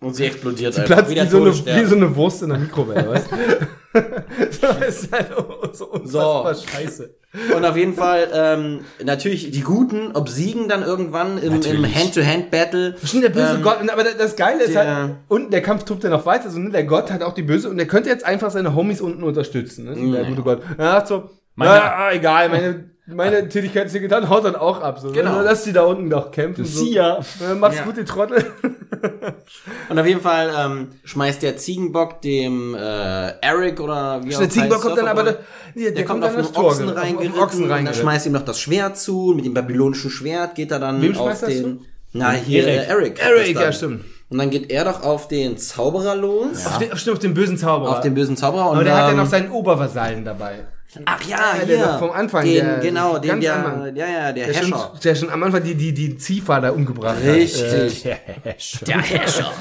Und 0.02 0.16
sie 0.16 0.26
explodiert 0.26 0.76
Platz 0.86 1.10
wie 1.10 1.28
so, 1.28 1.42
eine, 1.42 1.54
wie 1.56 1.86
so 1.86 1.96
eine 1.96 2.16
Wurst 2.16 2.44
in 2.44 2.50
der 2.50 2.60
Mikrowelle, 2.60 3.10
weißt 3.10 3.32
du? 3.32 3.36
das 4.62 5.02
ist 5.04 5.12
halt 5.12 5.28
so 5.74 5.86
unfassbar 5.92 6.56
scheiße. 6.56 7.16
Und 7.56 7.66
auf 7.66 7.76
jeden 7.76 7.94
Fall, 7.94 8.28
ähm, 8.34 8.80
natürlich, 9.04 9.52
die 9.52 9.62
Guten 9.62 10.16
obsiegen 10.16 10.68
dann 10.70 10.82
irgendwann 10.82 11.38
im, 11.38 11.62
im. 11.62 11.86
Hand-to-Hand-Battle. 11.96 12.96
Stimmt, 13.04 13.24
der 13.26 13.30
böse 13.30 13.56
Ähm, 13.56 13.62
Gott, 13.62 13.78
aber 13.92 14.04
das 14.04 14.36
Geile 14.36 14.64
ist 14.64 14.74
der- 14.74 14.96
halt, 14.96 15.12
und 15.28 15.52
der 15.54 15.62
Kampf 15.62 15.84
tobt 15.84 16.04
ja 16.04 16.10
noch 16.10 16.26
weiter, 16.26 16.50
so, 16.50 16.58
ne, 16.60 16.70
der 16.72 16.86
Gott 16.86 17.12
hat 17.12 17.22
auch 17.22 17.34
die 17.34 17.44
böse, 17.44 17.70
und 17.70 17.78
der 17.78 17.86
könnte 17.88 18.10
jetzt 18.10 18.26
einfach 18.26 18.50
seine 18.50 18.74
Homies 18.76 19.02
unten 19.02 19.24
unterstützen, 19.24 19.86
ne, 19.86 19.96
so 19.96 20.12
der 20.12 20.24
gute 20.26 20.42
Gott. 20.42 20.62
Er 20.78 20.92
sagt 20.94 21.08
so, 21.10 21.30
Meine- 21.56 21.72
ja, 21.76 22.12
egal, 22.12 22.50
meine, 22.50 22.90
meine 23.08 23.48
Tätigkeit 23.50 23.86
ist 23.88 23.94
hier 23.94 24.02
getan, 24.02 24.30
haut 24.30 24.44
dann 24.46 24.56
auch 24.56 24.82
ab, 24.82 25.00
so, 25.00 25.12
Genau. 25.12 25.42
lass 25.42 25.64
die 25.64 25.74
da 25.74 25.84
unten 25.84 26.10
doch 26.10 26.32
kämpfen, 26.32 26.66
so. 26.66 26.84
See 26.84 26.92
ya. 26.92 27.20
Mach's 27.58 27.78
Ja. 27.78 27.84
gut, 27.84 27.98
die 27.98 28.04
Trottel. 28.06 28.44
Und 29.90 30.00
auf 30.00 30.06
jeden 30.06 30.22
Fall 30.22 30.52
ähm, 30.58 30.88
schmeißt 31.04 31.42
der 31.42 31.58
Ziegenbock 31.58 32.22
dem 32.22 32.76
äh, 32.76 33.30
Eric 33.42 33.80
oder 33.80 34.22
wie 34.24 34.36
auch 34.36 34.40
Der 34.40 34.50
Ziegenbock 34.50 34.82
kommt 34.82 34.98
dann 34.98 35.08
aber, 35.08 35.24
da, 35.24 35.36
der, 35.76 35.92
der, 35.92 36.06
kommt 36.06 36.24
auf 36.24 36.32
dann 36.36 36.46
einen 36.46 36.56
Ochsen 36.56 36.66
auf- 36.66 36.72
auf 36.72 36.78
den 36.80 36.90
reingeritten, 36.90 37.40
Ochsen 37.40 37.64
und 37.64 37.70
dann 37.70 37.94
schmeißt 37.94 38.26
ihm 38.26 38.34
noch 38.34 38.42
das 38.46 38.60
Schwert 38.60 38.98
zu, 38.98 39.34
mit 39.36 39.46
dem 39.46 39.54
babylonischen 39.54 40.10
Schwert 40.10 40.56
geht 40.56 40.72
er 40.72 40.80
dann 40.80 41.02
Wem 41.02 41.18
auf 41.18 41.40
den... 41.42 41.82
Na, 42.14 42.32
hier, 42.32 42.66
Eric. 42.68 43.20
Eric. 43.20 43.20
Eric. 43.24 43.56
ja, 43.60 43.72
stimmt. 43.72 44.06
Und 44.30 44.40
dann 44.40 44.50
geht 44.50 44.70
er 44.72 44.84
doch 44.86 45.04
auf 45.04 45.28
den 45.28 45.58
Zauberer 45.58 46.16
los, 46.16 46.66
Auf 46.66 46.80
den, 46.80 46.96
stimmt, 46.98 47.16
auf 47.16 47.20
den 47.22 47.34
bösen 47.34 47.58
Zauberer. 47.58 47.92
auf 47.92 48.02
den 48.02 48.14
bösen 48.14 48.36
Zauberer. 48.36 48.70
Und 48.72 48.76
aber 48.78 48.84
der 48.84 48.96
hat 48.98 49.04
ja 49.06 49.12
ähm, 49.12 49.18
noch 49.18 49.26
seinen 49.28 49.52
Obervasallen 49.52 50.26
dabei. 50.26 50.66
Ach 51.06 51.22
ja, 51.24 51.38
Ja, 51.38 51.54
hier. 51.58 51.66
der 51.66 51.86
doch 51.86 52.00
vom 52.00 52.12
Anfang, 52.12 52.46
Den, 52.46 52.66
der- 52.66 52.78
genau, 52.80 53.18
den, 53.18 53.30
ganz 53.30 53.44
der, 53.44 53.56
am 53.56 53.66
Anfang. 53.66 53.96
ja, 53.96 54.08
ja, 54.08 54.32
der, 54.32 54.48
Der 54.48 54.54
schon, 54.54 54.64
Hescher. 54.74 54.94
der 55.04 55.16
schon 55.16 55.30
am 55.30 55.44
Anfang 55.44 55.64
die, 55.64 55.76
die, 55.76 55.94
die 55.94 56.18
Ziehfahr 56.18 56.62
da 56.62 56.72
umgebracht 56.72 57.18
hat. 57.18 57.24
Äh, 57.24 57.32
Richtig. 57.32 58.04
Der 58.04 58.16
Hescher. 58.44 58.86
Der 58.86 59.02
Hescher. 59.02 59.52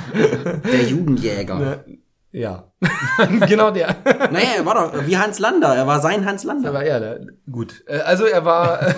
der 0.72 0.82
Judenjäger. 0.84 1.84
Ja. 2.32 2.65
genau 3.48 3.70
der. 3.70 3.96
Naja, 4.30 4.48
er 4.58 4.66
war 4.66 4.74
doch 4.74 5.06
wie 5.06 5.16
Hans 5.16 5.38
Lander. 5.38 5.74
Er 5.74 5.86
war 5.86 6.00
sein 6.00 6.26
Hans 6.26 6.44
Lander. 6.44 6.68
Aber 6.68 6.86
ja, 6.86 7.00
der, 7.00 7.20
gut. 7.50 7.82
Äh, 7.86 7.98
Also 8.00 8.24
er 8.26 8.44
war. 8.44 8.80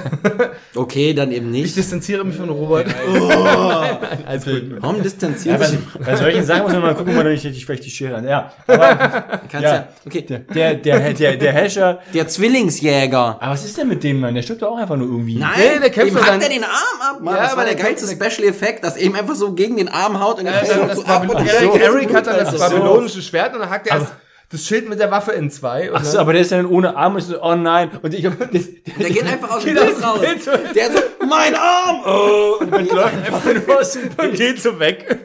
Okay, 0.74 1.12
dann 1.14 1.32
eben 1.32 1.52
ich 1.54 1.62
nicht. 1.62 1.76
distanziere 1.76 2.24
mich 2.24 2.36
von 2.36 2.48
Robert. 2.50 2.86
Nein, 2.86 3.98
alles 4.26 4.44
gut. 4.44 4.62
Warum 4.80 5.02
distanziert 5.02 5.60
Ja, 5.60 5.66
sich? 5.66 5.78
bei, 5.98 6.04
bei 6.04 6.16
solchen 6.16 6.44
Sachen 6.44 6.62
muss 6.64 6.72
man 6.72 6.82
mal 6.82 6.94
gucken, 6.94 7.16
ob 7.16 7.24
man 7.24 7.32
nicht 7.32 7.42
die, 7.44 7.52
vielleicht 7.52 7.84
die 7.84 7.90
Schere 7.90 8.16
an. 8.16 8.24
Ja, 8.28 8.52
aber 8.66 8.88
Kannst 9.50 9.62
ja. 9.64 9.74
ja. 9.74 9.88
Okay. 10.06 10.22
der, 10.22 10.74
der, 10.74 11.12
der, 11.14 11.36
der 11.36 11.52
Hescher. 11.52 12.00
Der 12.14 12.28
Zwillingsjäger. 12.28 13.38
Aber 13.40 13.52
was 13.52 13.64
ist 13.64 13.76
denn 13.78 13.88
mit 13.88 14.04
dem 14.04 14.20
Mann? 14.20 14.34
Der 14.34 14.42
stirbt 14.42 14.62
doch 14.62 14.72
auch 14.72 14.78
einfach 14.78 14.96
nur 14.96 15.08
irgendwie. 15.08 15.36
Nein, 15.36 15.50
Nee, 15.56 15.80
der 15.80 15.90
kämpft 15.90 16.12
ihm 16.14 16.20
hackt 16.24 16.42
er 16.42 16.48
den 16.48 16.64
Arm 16.64 17.00
ab, 17.00 17.20
Mann. 17.20 17.34
Ja, 17.36 17.42
das 17.42 17.56
war 17.56 17.64
der 17.64 17.74
der 17.74 17.84
geilste 17.84 18.06
Special 18.08 18.48
Effekt, 18.48 18.84
dass 18.84 18.96
er 18.96 19.02
ihm 19.04 19.14
einfach 19.14 19.34
so 19.34 19.52
gegen 19.54 19.76
den 19.76 19.88
Arm 19.88 20.20
haut 20.20 20.38
und 20.38 20.46
er 20.46 20.60
das 20.60 20.96
so 20.96 21.04
ab 21.04 21.26
Eric, 21.80 22.14
hat 22.14 22.26
dann 22.26 22.36
das 22.38 22.56
babylonische 22.58 23.22
Schwert 23.22 23.54
und 23.54 23.60
dann 23.60 23.70
hackt 23.70 23.77
er 23.86 23.98
erst 24.00 24.12
das 24.50 24.64
Schild 24.64 24.88
mit 24.88 24.98
der 24.98 25.10
Waffe 25.10 25.32
in 25.32 25.50
zwei. 25.50 25.90
Ach 25.92 26.02
so, 26.02 26.12
dann- 26.12 26.20
aber 26.22 26.32
der 26.32 26.40
ist 26.42 26.52
dann 26.52 26.64
ohne 26.64 26.96
Arm 26.96 27.12
und 27.14 27.18
ich 27.18 27.26
so, 27.26 27.42
oh 27.42 27.54
nein. 27.54 27.90
Und 28.00 28.14
ich 28.14 28.24
hab, 28.24 28.38
das, 28.52 28.64
Der 28.98 29.10
geht 29.10 29.24
einfach 29.30 29.56
aus 29.56 29.62
dem 29.64 29.74
Bild 29.74 30.02
raus. 30.02 30.20
Bild. 30.20 30.74
Der 30.74 30.90
so, 30.90 30.98
mein 31.28 31.54
Arm! 31.54 32.00
Oh, 32.06 32.56
und 32.60 32.70
dann 32.72 32.86
läuft 32.88 33.14
einfach 33.26 33.44
nur 33.66 33.78
aus 33.80 33.92
dem 33.92 34.08
und 34.16 34.34
geht 34.34 34.62
so 34.62 34.78
weg. 34.80 35.18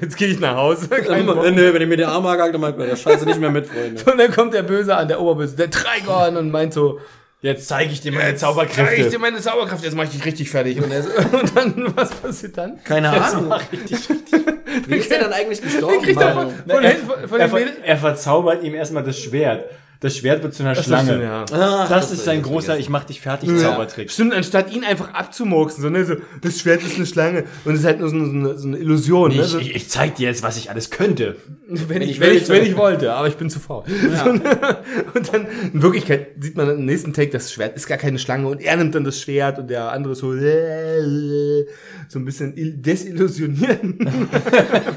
Jetzt 0.00 0.16
gehe 0.16 0.28
ich 0.28 0.40
nach 0.40 0.56
Hause. 0.56 0.88
Kein 0.88 1.26
Bock. 1.26 1.36
Nö, 1.50 1.72
wenn 1.72 1.82
ich 1.82 1.88
mir 1.88 1.96
den 1.96 2.06
Arm 2.08 2.26
hakt, 2.26 2.52
dann 2.54 2.60
meint 2.60 2.76
man, 2.78 2.88
der 2.88 2.96
Scheiße 2.96 3.24
nicht 3.26 3.38
mehr 3.40 3.50
mit, 3.50 3.66
Freunde. 3.66 4.02
Und 4.10 4.18
dann 4.18 4.32
kommt 4.32 4.54
der 4.54 4.62
Böse 4.62 4.96
an, 4.96 5.06
der 5.08 5.20
Oberböse, 5.20 5.54
der 5.56 5.70
Trigon 5.70 6.36
und 6.36 6.50
meint 6.50 6.72
so, 6.72 6.98
Jetzt 7.42 7.68
zeige 7.68 7.92
ich 7.92 8.00
dir 8.00 8.12
meine 8.12 8.30
Jetzt 8.30 8.40
zeig 8.40 8.50
ich 8.50 8.56
dir 8.56 8.74
Zauberkräfte. 8.76 9.18
meine 9.18 9.40
Zauberkraft, 9.40 9.84
jetzt 9.84 9.94
mach 9.94 10.04
ich 10.04 10.10
dich 10.10 10.24
richtig 10.24 10.50
fertig. 10.50 10.80
Und, 10.82 10.90
er 10.90 11.02
so, 11.02 11.10
und 11.32 11.56
dann, 11.56 11.92
was 11.94 12.10
passiert 12.10 12.56
dann? 12.56 12.82
Keine 12.82 13.10
Ahnung. 13.10 13.52
richtig, 13.52 14.08
Wie 14.86 14.96
ist 14.96 15.10
der 15.10 15.20
dann 15.20 15.32
eigentlich 15.32 15.62
gestorben? 15.62 16.06
Er 16.06 16.32
von, 16.32 16.50
von, 16.66 16.84
er, 16.84 17.40
er, 17.40 17.48
ver 17.48 17.60
er 17.84 17.96
verzaubert 17.98 18.62
ihm 18.64 18.74
erstmal 18.74 19.02
das 19.02 19.18
Schwert. 19.18 19.70
Das 20.00 20.16
Schwert 20.16 20.42
wird 20.42 20.52
zu 20.54 20.62
einer 20.62 20.74
Das 20.74 20.84
Schlange. 20.84 21.08
stimmt, 21.08 21.22
ja. 21.22 21.44
Ach, 21.52 21.88
Das 21.88 22.12
ist 22.12 22.24
sein 22.24 22.42
großer 22.42 22.66
vergessen. 22.66 22.80
Ich 22.82 22.88
mach 22.90 23.04
dich 23.04 23.20
fertig 23.20 23.48
Ja, 23.50 23.56
Zaubertrick. 23.56 24.10
Stimmt, 24.10 24.34
anstatt 24.34 24.70
ihn 24.72 24.84
einfach 24.84 25.14
abzumurksen, 25.14 25.82
so, 25.82 25.88
ne, 25.88 26.04
so, 26.04 26.16
das 26.42 26.60
Schwert 26.60 26.82
ist 26.82 26.96
eine 26.96 27.06
Schlange 27.06 27.44
und 27.64 27.72
es 27.74 27.80
ist 27.80 27.86
halt 27.86 28.00
nur 28.00 28.10
so 28.10 28.16
eine, 28.16 28.58
so 28.58 28.68
eine 28.68 28.76
Illusion, 28.76 29.34
ne, 29.34 29.40
Ich, 29.42 29.46
so, 29.48 29.58
ich, 29.58 29.74
ich 29.74 29.88
zeig 29.88 30.16
dir 30.16 30.28
jetzt, 30.28 30.42
was 30.42 30.58
ich 30.58 30.70
alles 30.70 30.90
könnte. 30.90 31.36
wenn, 31.68 32.02
ich, 32.02 32.20
wenn, 32.20 32.32
ich, 32.32 32.42
wollte. 32.42 32.48
wenn 32.52 32.66
ich 32.66 32.76
wollte, 32.76 33.12
aber 33.14 33.28
ich 33.28 33.36
bin 33.36 33.48
zu 33.48 33.58
faul. 33.58 33.84
und 35.14 35.32
dann, 35.32 35.46
in 35.72 35.82
Wirklichkeit 35.82 36.28
sieht 36.40 36.56
man 36.56 36.68
im 36.70 36.84
nächsten 36.84 37.12
Take, 37.12 37.30
das 37.30 37.52
Schwert 37.52 37.74
ist 37.76 37.86
gar 37.86 37.98
keine 37.98 38.18
Schlange 38.18 38.48
und 38.48 38.60
er 38.60 38.76
nimmt 38.76 38.94
dann 38.94 39.04
das 39.04 39.20
Schwert 39.20 39.58
und 39.58 39.68
der 39.70 39.92
andere 39.92 40.14
so, 40.14 40.32
so 40.32 42.18
ein 42.18 42.24
bisschen 42.24 42.54
il- 42.54 42.76
desillusionieren. 42.76 43.98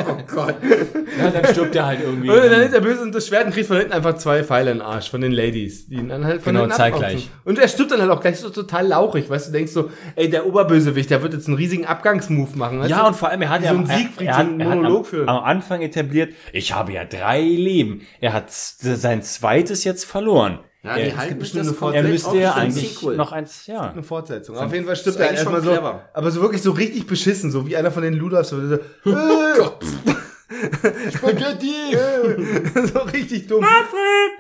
Oh 0.10 0.18
Gott. 0.34 0.56
Ja, 1.20 1.30
dann 1.30 1.46
stirbt 1.54 1.76
er 1.76 1.86
halt 1.86 2.00
irgendwie. 2.02 2.30
Und 2.30 2.38
dann 2.38 2.60
nimmt 2.60 2.74
er 2.74 2.82
böse 2.82 3.02
und 3.02 3.14
das 3.14 3.28
Schwert 3.28 3.46
und 3.46 3.54
kriegt 3.54 3.68
von 3.68 3.78
hinten 3.78 3.92
einfach 3.94 4.16
zwei 4.16 4.44
Pfeile 4.44 4.72
in 4.72 4.78
den 4.80 4.86
Arsch 4.86 5.10
von 5.10 5.22
den 5.22 5.32
Ladies, 5.32 5.88
die 5.88 5.96
ihn 5.96 6.10
dann 6.10 6.26
halt 6.26 6.42
von 6.42 6.54
Genau, 6.54 6.62
hinten 6.66 6.76
zeitgleich. 6.78 7.30
Und 7.46 7.60
er 7.60 7.68
stirbt 7.68 7.92
dann 7.92 8.02
halt 8.02 8.12
auch 8.12 8.22
gleich 8.22 8.38
so 8.40 8.50
total 8.50 8.88
lauchig, 8.88 9.30
weißt 9.30 9.48
du, 9.50 9.52
denkst 9.52 9.72
so, 9.72 9.90
ey, 10.16 10.30
der 10.30 10.46
Oberbösewicht, 10.48 11.10
der 11.10 11.22
wird 11.22 11.34
jetzt 11.34 11.48
einen 11.48 11.58
riesigen 11.58 11.86
Abgangsmove 11.86 12.56
machen. 12.58 12.80
Weißt 12.80 12.90
Ja, 12.90 13.02
du? 13.02 13.08
und 13.08 13.16
vor 13.16 13.30
allem, 13.30 13.42
er 13.42 13.50
hat 13.50 13.64
ja 13.64 13.72
so 13.74 13.80
ein 13.80 13.90
er- 13.90 13.98
Siegfried, 13.98 14.28
er 14.28 14.34
so 14.34 14.40
hat, 14.40 14.48
einen 14.48 14.60
er 14.62 14.70
hat 14.70 14.76
Monolog 14.78 15.14
am, 15.14 15.30
am 15.30 15.44
Anfang 15.44 15.82
etabliert, 15.82 16.34
ich 16.54 16.74
habe 16.74 16.94
ja 16.94 17.06
drei 17.06 17.42
Leben. 17.42 18.02
Er 18.22 18.34
hat 18.34 18.46
sein 18.52 19.22
zweites 19.22 19.84
jetzt 19.84 20.06
verloren. 20.06 20.60
Ja, 20.82 20.96
die 20.96 21.02
er, 21.02 21.18
halten 21.18 21.40
bestimmt 21.40 21.66
das 21.66 21.68
eine 21.72 21.78
komplett 21.78 22.06
er 22.06 22.10
müsste 22.10 22.38
ja 22.38 22.54
ein 22.54 22.62
eigentlich 22.72 22.90
Sequel. 22.98 23.18
noch 23.18 23.34
eins, 23.34 23.68
ja. 23.68 23.92
eine 23.92 24.02
Fortsetzung. 24.02 24.56
Auf 24.56 24.72
jeden 24.74 24.86
Fall 24.86 24.96
stirbt 24.96 25.18
ist 25.18 25.22
er 25.22 25.28
eigentlich 25.28 25.40
erstmal 25.40 25.62
so, 25.62 25.72
clever. 25.72 26.10
aber 26.14 26.32
so 26.32 26.42
wirklich 26.42 26.62
so 26.62 26.72
richtig 26.72 27.06
beschissen, 27.06 27.52
so 27.52 27.68
wie 27.68 27.76
einer 27.76 27.92
von 27.92 28.02
den 28.02 28.14
Ludolfs. 28.14 28.48
So, 28.52 28.66
so, 28.66 28.76
äh, 29.12 30.16
Spaghetti! 31.16 31.96
so 32.94 33.00
richtig 33.00 33.48
dumm. 33.48 33.66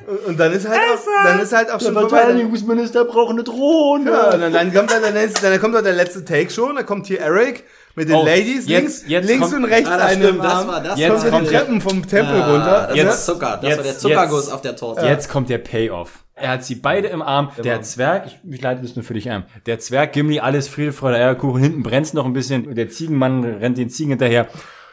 Und, 0.07 0.25
und 0.27 0.39
dann 0.39 0.51
ist 0.53 0.67
halt 0.67 0.79
auch, 0.79 1.23
dann 1.25 1.39
ist 1.39 1.53
halt 1.53 1.71
auch 1.71 1.79
schon 1.81 1.93
vorbei. 1.93 2.09
Dann, 2.09 2.19
Verteidigungsminister 2.27 3.05
braucht 3.05 3.31
eine 3.31 3.43
Drohne. 3.43 4.11
ja, 4.11 4.33
und 4.33 4.41
dann, 4.41 4.53
dann 4.53 4.73
kommt 4.73 4.91
dann, 4.91 5.01
dann, 5.01 5.15
dann 5.41 5.59
kommt 5.59 5.75
dann 5.75 5.83
der 5.83 5.93
letzte 5.93 6.25
Take 6.25 6.49
schon, 6.49 6.75
dann 6.75 6.85
kommt 6.85 7.07
hier 7.07 7.19
Eric 7.19 7.63
mit 7.95 8.07
den 8.09 8.15
Oh, 8.15 8.25
Ladies, 8.25 8.67
jetzt- 8.67 8.67
links, 8.67 9.03
jetzt 9.07 9.27
links 9.27 9.49
kommt- 9.51 9.63
und 9.63 9.65
rechts 9.65 9.89
Ah, 9.89 9.97
das 9.97 10.05
eine 10.07 10.23
stimmt, 10.23 10.37
im 10.37 10.43
das 10.43 10.67
war- 10.67 10.81
das 10.83 10.99
Jetzt 10.99 11.09
kommt 11.21 11.31
kommt 11.31 11.47
die 11.47 11.49
der- 11.51 11.59
Treppen 11.61 11.81
vom 11.81 12.07
Tempel 12.07 12.35
Ah, 12.41 12.51
runter. 12.51 12.85
Das 12.89 12.97
Ja. 12.97 13.05
war 13.05 13.15
Zucker. 13.17 13.59
Das 13.61 13.77
war 13.77 13.83
der 13.83 13.85
Jetzt- 13.91 14.01
Zuckerguss 14.01 14.45
jetzt- 14.45 14.53
auf 14.53 14.61
der 14.61 14.75
Torte. 14.75 15.05
Jetzt 15.05 15.29
kommt 15.29 15.49
der 15.49 15.57
Payoff. 15.57 16.23
Er 16.35 16.51
hat 16.51 16.63
sie 16.63 16.75
beide 16.75 17.09
im 17.09 17.21
Arm. 17.21 17.49
Der 17.61 17.81
Zwerg, 17.81 18.27
ich, 18.27 18.39
ich 18.49 18.61
leite 18.61 18.81
das 18.81 18.95
nur 18.95 19.03
für 19.03 19.13
dich 19.13 19.29
ein. 19.29 19.43
Der 19.65 19.79
Zwerg, 19.79 20.13
Gimli, 20.13 20.39
alles 20.39 20.69
Friede, 20.69 20.93
Freude, 20.93 21.17
Eierkuchen. 21.17 21.61
Hinten 21.61 21.83
brennt's 21.83 22.13
noch 22.13 22.23
ein 22.25 22.31
bisschen. 22.31 22.73
Der 22.75 22.87
Ziegenmann 22.89 23.43
rennt 23.43 23.77
den 23.77 23.89
Ziegen 23.89 24.11
hinterher. 24.11 24.47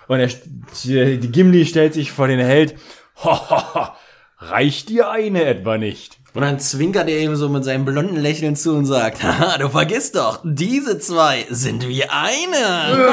Und 0.09 0.21
er, 0.21 0.29
die 0.85 1.19
die 1.19 1.33
Gimli 1.33 1.67
stellt 1.67 1.95
sich 1.95 2.13
vor 2.13 2.29
den 2.29 2.41
Held. 2.41 2.77
Ho, 3.25 3.33
ho, 3.33 3.75
ho. 3.75 3.89
Reicht 4.39 4.91
dir 4.91 5.11
eine 5.11 5.45
etwa 5.45 5.79
nicht? 5.79 6.19
Und 6.37 6.43
dann 6.43 6.61
zwinkert 6.61 7.09
er 7.09 7.19
ihm 7.21 7.35
so 7.35 7.49
mit 7.49 7.65
seinem 7.65 7.87
blonden 7.87 8.17
Lächeln 8.17 8.57
zu 8.57 8.75
und 8.75 8.85
sagt, 8.85 9.23
haha, 9.23 9.57
du 9.57 9.71
vergisst 9.71 10.17
doch, 10.17 10.41
diese 10.45 10.99
zwei 10.99 11.47
sind 11.49 11.89
wie 11.89 12.05
eine. 12.05 13.09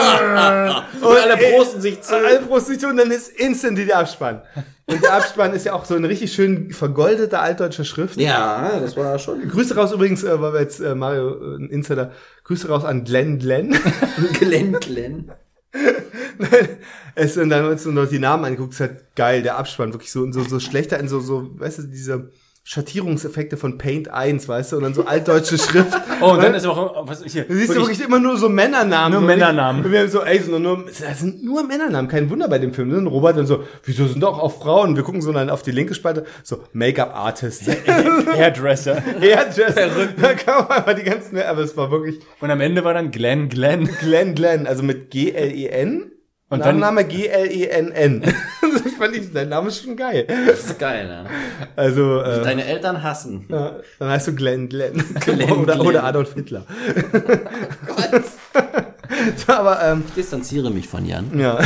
und 1.02 1.18
alle 1.18 1.38
ey, 1.38 1.54
prosten 1.56 1.80
sich 1.80 2.02
zu. 2.02 2.14
Alle 2.14 2.42
Prostitution, 2.42 2.98
dann 2.98 3.12
ist 3.12 3.30
instant 3.30 3.78
der 3.78 3.98
Abspann. 3.98 4.42
Und 4.88 5.02
der 5.02 5.14
Abspann 5.14 5.54
ist 5.54 5.66
ja 5.66 5.72
auch 5.72 5.86
so 5.86 5.96
eine 5.96 6.10
richtig 6.10 6.34
schön 6.34 6.74
vergoldete 6.74 7.40
altdeutsche 7.40 7.86
Schrift. 7.86 8.20
Ja, 8.20 8.78
das 8.82 8.98
war 8.98 9.18
schon 9.18 9.48
Grüße 9.48 9.74
raus 9.74 9.94
übrigens, 9.94 10.26
äh, 10.26 10.42
weil 10.42 10.52
wir 10.52 10.60
jetzt 10.60 10.82
äh, 10.82 10.94
Mario, 10.94 11.30
äh, 11.30 11.56
ein 11.60 11.70
Insider, 11.70 12.12
Grüße 12.44 12.68
raus 12.68 12.84
an 12.84 13.06
Glenn 13.06 13.40
Glenn. 13.40 13.74
Glenn 14.34 14.74
Glenn. 14.74 15.32
es, 17.16 17.38
und 17.38 17.50
dann, 17.50 17.70
wenn 17.70 17.78
du 17.78 17.92
noch 17.92 18.08
die 18.08 18.20
Namen 18.20 18.46
anguckst, 18.46 18.80
ist 18.80 18.88
halt 18.88 19.16
geil, 19.16 19.42
der 19.42 19.58
Abspann, 19.58 19.94
wirklich 19.94 20.12
so, 20.12 20.32
so, 20.32 20.44
so 20.44 20.60
schlechter 20.60 21.00
in 21.00 21.08
so, 21.08 21.20
so, 21.20 21.50
weißt 21.60 21.80
du, 21.80 21.84
diese 21.84 22.32
Schattierungseffekte 22.66 23.58
von 23.58 23.78
Paint 23.78 24.10
1, 24.10 24.48
weißt 24.48 24.72
du, 24.72 24.78
und 24.78 24.84
dann 24.84 24.94
so 24.94 25.06
altdeutsche 25.06 25.58
Schrift. 25.58 25.94
Oh, 26.22 26.32
und 26.32 26.42
dann 26.44 26.54
ist 26.54 26.66
auch, 26.66 27.06
was 27.06 27.22
hier? 27.26 27.44
Du 27.44 27.54
siehst 27.54 27.72
du 27.76 27.82
wirklich 27.82 28.00
immer 28.02 28.18
nur 28.20 28.38
so 28.38 28.48
Männernamen. 28.48 29.12
Nur 29.12 29.20
so 29.22 29.28
Männernamen. 29.28 29.84
Und 29.84 29.92
wir 29.92 30.00
haben 30.00 30.08
so, 30.10 30.22
ey, 30.22 30.40
sind 30.40 30.62
nur, 30.62 30.86
das 30.86 31.20
sind 31.20 31.44
nur 31.44 31.64
Männernamen, 31.68 32.10
kein 32.10 32.30
Wunder 32.30 32.48
bei 32.48 32.60
dem 32.60 32.74
Film. 32.74 32.94
Und 32.96 33.08
Robert 33.08 33.36
dann 33.36 33.46
so, 33.46 33.64
wieso 33.84 34.08
sind 34.08 34.22
doch 34.24 34.40
auch 34.40 34.58
Frauen? 34.62 34.96
Wir 34.96 35.04
gucken 35.04 35.22
so 35.22 35.34
dann 35.34 35.50
auf 35.50 35.64
die 35.64 35.72
linke 35.72 35.94
Spalte, 35.96 36.26
so 36.42 36.64
Make-up-Artist. 36.72 37.64
Hairdresser. 38.38 39.04
Hairdresser. 39.20 39.90
Da 40.22 40.34
kam 40.34 40.66
einfach 40.70 40.94
die 40.94 41.04
ganzen, 41.04 41.42
aber 41.42 41.60
es 41.62 41.76
war 41.76 41.92
wirklich 41.92 42.20
Und 42.40 42.50
am 42.52 42.62
Ende 42.62 42.86
war 42.86 42.94
dann 42.94 43.12
Glenn 43.12 43.50
Glenn. 43.50 43.90
Glenn 44.00 44.34
Glenn, 44.34 44.66
also 44.66 44.82
mit 44.84 45.12
G-L-E-N. 45.12 46.10
Und 46.50 46.60
dann- 46.60 46.80
Nachname 46.80 47.04
G-L-E-N-N. 47.04 48.24
das 48.84 48.94
fand 48.94 49.16
ich, 49.16 49.32
dein 49.34 49.50
Name 49.50 49.68
ist 49.70 49.84
schon 49.84 49.96
geil. 49.96 50.26
Das 50.48 50.66
ist 50.66 50.80
geil, 50.80 51.08
ne? 51.08 51.26
Also, 51.76 52.22
äh, 52.22 52.42
Deine 52.44 52.66
Eltern 52.66 53.02
hassen. 53.04 53.46
ja, 53.50 53.78
dann 54.00 54.10
heißt 54.10 54.28
du 54.28 54.36
Glenn 54.36 54.70
Glenn. 54.70 55.04
Glenn 55.22 55.52
oder, 55.52 55.74
Glenn. 55.76 55.88
oder 55.88 56.04
Adolf 56.04 56.34
Hitler. 56.34 56.64
so, 59.46 59.54
aber, 59.54 59.82
ähm, 59.84 60.04
Ich 60.08 60.14
distanziere 60.14 60.70
mich 60.72 60.88
von 60.88 61.06
Jan. 61.06 61.38
Ja, 61.38 61.60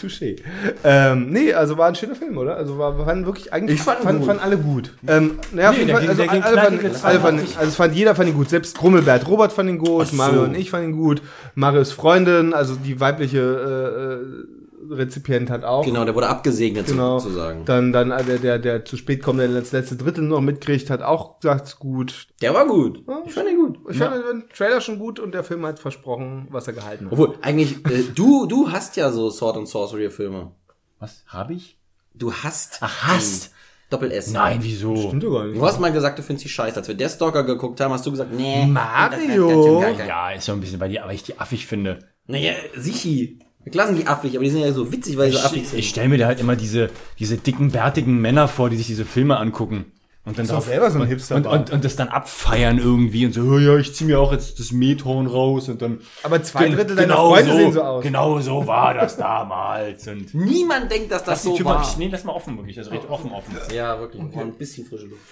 touché. 0.00 0.36
Ähm, 0.84 1.30
nee, 1.30 1.52
also 1.52 1.76
war 1.78 1.88
ein 1.88 1.94
schöner 1.94 2.14
Film, 2.14 2.36
oder? 2.38 2.56
Also 2.56 2.78
war, 2.78 3.04
fanden 3.04 3.26
wirklich 3.26 3.52
eigentlich 3.52 3.78
Ich 3.78 3.82
fand 3.84 4.00
ihn 4.00 4.04
fand, 4.04 4.18
gut. 4.18 4.26
fanden 4.28 4.42
alle 4.42 4.56
gut. 4.58 4.92
Ähm, 5.06 5.38
naja, 5.52 5.70
auf 5.70 5.74
Nee, 5.76 5.82
jeden 5.84 5.88
der 5.88 5.96
Fall, 5.96 6.02
ging- 6.06 6.10
also 6.10 6.22
alle, 6.22 6.60
fanden, 6.60 6.86
alle 6.86 7.20
fanden, 7.20 7.38
82. 7.46 7.58
also 7.58 7.68
es 7.68 7.76
fand 7.76 7.94
jeder 7.94 8.14
fand 8.14 8.28
ihn 8.28 8.34
gut. 8.34 8.50
Selbst 8.50 8.76
Grummelbert 8.78 9.28
Robert 9.28 9.52
fand 9.52 9.68
ihn 9.68 9.78
gut, 9.78 10.02
Ach 10.06 10.10
so. 10.10 10.16
Mario 10.16 10.42
und 10.44 10.54
ich 10.56 10.70
fanden 10.70 10.90
ihn 10.90 10.96
gut, 10.96 11.22
Marios 11.54 11.92
Freundin, 11.92 12.54
also 12.54 12.74
die 12.76 12.98
weibliche 13.00 13.38
äh, 13.38 14.14
äh, 14.14 14.59
Rezipient 14.90 15.50
hat 15.50 15.64
auch. 15.64 15.84
Genau, 15.84 16.04
der 16.04 16.14
wurde 16.14 16.28
abgesegnet, 16.28 16.86
Genau. 16.86 17.18
sozusagen. 17.18 17.64
Dann, 17.64 17.92
dann 17.92 18.10
äh, 18.10 18.24
der, 18.24 18.38
der, 18.38 18.58
der 18.58 18.84
zu 18.84 18.96
spät 18.96 19.22
kommt, 19.22 19.40
der 19.40 19.48
das 19.48 19.72
letzte 19.72 19.96
Drittel 19.96 20.24
noch 20.24 20.40
mitkriegt, 20.40 20.90
hat 20.90 21.02
auch 21.02 21.40
gesagt, 21.40 21.78
gut. 21.78 22.26
Der 22.42 22.52
war 22.54 22.66
gut. 22.66 23.04
Ich 23.26 23.32
fand 23.32 23.48
ihn 23.48 23.56
gut. 23.58 23.78
Ich 23.90 23.98
fand 23.98 24.14
den 24.14 24.44
Trailer 24.54 24.80
schon 24.80 24.98
gut 24.98 25.18
und 25.18 25.32
der 25.32 25.44
Film 25.44 25.64
hat 25.66 25.78
versprochen, 25.78 26.48
was 26.50 26.66
er 26.66 26.72
gehalten 26.74 27.06
hat. 27.06 27.12
Obwohl, 27.12 27.34
eigentlich, 27.42 27.84
äh, 27.86 28.04
du, 28.14 28.46
du 28.46 28.70
hast 28.70 28.96
ja 28.96 29.10
so 29.12 29.30
Sword 29.30 29.56
and 29.56 29.68
Sorcery 29.68 30.10
Filme. 30.10 30.52
Was, 30.98 31.24
hab 31.28 31.50
ich? 31.50 31.78
Du 32.14 32.32
hast. 32.32 32.78
Ach, 32.80 33.08
hast? 33.08 33.52
Doppel 33.88 34.12
S. 34.12 34.30
Nein, 34.30 34.58
wieso? 34.62 34.94
Stimmt 34.94 35.24
doch 35.24 35.32
gar 35.32 35.44
nicht. 35.46 35.56
Du 35.58 35.64
hast 35.66 35.80
mal 35.80 35.90
gesagt, 35.92 36.18
du 36.18 36.22
findest 36.22 36.44
die 36.44 36.48
scheiße. 36.48 36.76
Als 36.76 36.86
wir 36.86 36.94
der 36.94 37.08
Stalker 37.08 37.42
geguckt 37.42 37.80
haben, 37.80 37.92
hast 37.92 38.06
du 38.06 38.10
gesagt, 38.12 38.32
nee. 38.32 38.64
Mario? 38.66 39.82
Ja, 40.06 40.30
ist 40.30 40.44
so 40.44 40.52
ein 40.52 40.60
bisschen, 40.60 40.78
weil 40.80 40.90
die, 40.90 41.00
aber 41.00 41.12
ich 41.12 41.22
die 41.22 41.38
affig 41.38 41.66
finde. 41.66 41.98
Naja, 42.26 42.52
Sichi. 42.76 43.40
Klar 43.70 43.86
sind 43.88 43.98
die 43.98 44.06
affig, 44.06 44.34
aber 44.36 44.44
die 44.44 44.50
sind 44.50 44.60
ja 44.62 44.72
so 44.72 44.90
witzig, 44.92 45.16
weil 45.18 45.30
die 45.30 45.36
so 45.36 45.42
affig 45.44 45.62
Ich, 45.62 45.68
sind. 45.68 45.78
ich 45.80 45.88
stelle 45.90 46.08
mir 46.08 46.18
da 46.18 46.26
halt 46.26 46.40
immer 46.40 46.56
diese, 46.56 46.90
diese 47.18 47.36
dicken, 47.36 47.70
bärtigen 47.70 48.18
Männer 48.20 48.48
vor, 48.48 48.70
die 48.70 48.76
sich 48.76 48.86
diese 48.86 49.04
Filme 49.04 49.36
angucken. 49.36 49.92
Und 50.24 50.38
dann 50.38 50.46
drauf- 50.46 50.66
selber 50.66 50.90
so 50.90 50.98
ein 51.00 51.06
Hipster. 51.06 51.36
und, 51.36 51.46
und, 51.46 51.70
und 51.70 51.84
das 51.84 51.96
dann 51.96 52.08
abfeiern 52.08 52.78
irgendwie 52.78 53.24
und 53.26 53.32
so, 53.32 53.42
oh 53.42 53.58
ja, 53.58 53.76
ich 53.78 53.94
zieh 53.94 54.04
mir 54.04 54.20
auch 54.20 54.32
jetzt 54.32 54.58
das 54.60 54.70
Methorn 54.70 55.26
raus 55.26 55.68
und 55.68 55.80
dann. 55.82 56.00
Aber 56.22 56.42
zwei 56.42 56.68
Drittel 56.68 56.94
deiner 56.96 57.16
Freunde 57.16 57.52
sehen 57.54 57.72
so 57.72 57.82
aus. 57.82 58.02
Genau 58.02 58.38
so 58.40 58.66
war 58.66 58.92
das 58.94 59.16
damals. 59.16 60.06
Und 60.08 60.34
Niemand 60.34 60.90
denkt, 60.90 61.10
dass 61.10 61.24
das 61.24 61.42
die 61.42 61.56
so 61.56 61.64
war. 61.64 61.80
mal, 61.80 61.86
nee, 61.96 62.08
lass 62.12 62.24
mal 62.24 62.32
offen, 62.32 62.56
wirklich. 62.58 62.76
Also 62.78 62.90
recht 62.90 63.08
offen, 63.08 63.30
offen. 63.32 63.56
Ja, 63.74 63.98
wirklich. 63.98 64.20
Und 64.22 64.36
ein 64.36 64.52
bisschen 64.52 64.86
frische 64.86 65.06
Luft. 65.06 65.22